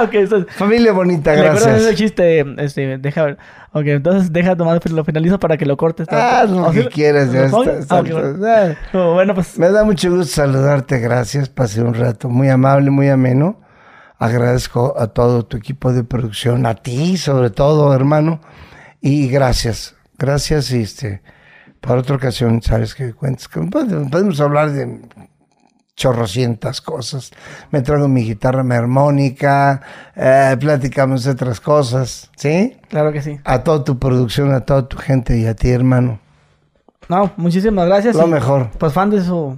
ok, 0.02 0.14
entonces... 0.14 0.56
Familia 0.56 0.92
bonita, 0.94 1.32
¿Me 1.32 1.38
de 1.42 1.48
ese 1.54 1.70
gracias. 1.70 1.96
chiste? 1.96 2.46
Este, 2.58 2.98
deja 2.98 3.24
ver. 3.24 3.38
Ok, 3.74 3.84
entonces 3.88 4.32
deja 4.32 4.56
tomar, 4.56 4.80
lo 4.90 5.04
finalizo 5.04 5.40
para 5.40 5.58
que 5.58 5.66
lo 5.66 5.76
cortes. 5.78 6.08
Ah, 6.10 6.46
lo 6.48 6.64
¿O 6.68 6.74
sí 6.74 6.80
que 6.84 6.88
quieras, 6.90 7.32
ya 7.32 7.48
¿Lo 7.48 7.64
está. 7.64 7.80
está- 7.80 7.98
Ah, 7.98 8.00
ok, 8.00 8.10
bueno. 8.12 8.46
ah. 8.48 9.14
Bueno, 9.14 9.36
pues 9.36 9.58
Me 9.60 9.70
da 9.70 9.84
mucho 9.84 10.10
gusto 10.10 10.26
saludarte, 10.34 11.00
gracias. 11.00 11.50
Pasé 11.50 11.82
un 11.82 11.94
rato 11.94 12.30
muy 12.30 12.50
amable, 12.50 12.90
muy 12.90 13.10
ameno. 13.10 13.60
Agradezco 14.20 14.96
a 15.00 15.08
todo 15.08 15.46
tu 15.46 15.58
equipo 15.58 15.94
de 15.94 16.04
producción, 16.04 16.66
a 16.66 16.76
ti 16.76 17.18
sobre 17.18 17.50
todo, 17.52 17.94
hermano. 17.94 18.40
Y 19.02 19.28
gracias, 19.30 19.96
gracias. 20.18 20.72
Y 20.72 20.82
este, 20.82 21.22
para 21.82 22.00
otra 22.00 22.16
ocasión, 22.16 22.62
sabes 22.62 22.96
que 22.96 23.14
cuentas. 23.14 23.48
con- 23.48 23.70
Podemos 23.70 24.40
hablar 24.42 24.72
de 24.72 25.02
chorrocientas 25.96 26.82
cosas. 26.82 27.32
Me 27.72 27.82
traigo 27.82 28.08
mi 28.08 28.24
guitarra, 28.24 28.64
mi 28.64 28.76
armónica, 28.76 29.82
eh, 30.16 30.56
platicamos 30.60 31.24
de 31.24 31.32
otras 31.32 31.60
cosas, 31.60 32.30
¿sí? 32.36 32.78
claro 32.90 33.12
que 33.12 33.22
sí. 33.22 33.40
A 33.44 33.64
toda 33.64 33.84
tu 33.84 33.98
producción, 33.98 34.52
a 34.54 34.62
toda 34.62 34.88
tu 34.88 34.98
gente 34.98 35.38
y 35.38 35.46
a 35.48 35.56
ti, 35.56 35.70
hermano. 35.70 36.20
No, 37.10 37.32
muchísimas 37.38 37.88
gracias. 37.88 38.16
Lo 38.16 38.28
mejor. 38.28 38.70
Pues 38.78 38.94
fan 38.94 39.10
de 39.10 39.24
su... 39.24 39.58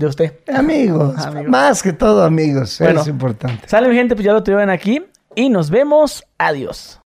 De 0.00 0.06
usted. 0.06 0.32
Amigos, 0.52 1.14
Amigos. 1.26 1.48
más 1.50 1.82
que 1.82 1.92
todo 1.92 2.24
amigos, 2.24 2.78
Bueno. 2.80 3.02
es 3.02 3.06
importante. 3.06 3.68
Sale 3.68 3.86
mi 3.88 3.94
gente, 3.94 4.14
pues 4.14 4.24
ya 4.24 4.32
lo 4.32 4.42
tuvieron 4.42 4.70
aquí. 4.70 5.04
Y 5.34 5.50
nos 5.50 5.68
vemos. 5.70 6.24
Adiós. 6.38 6.99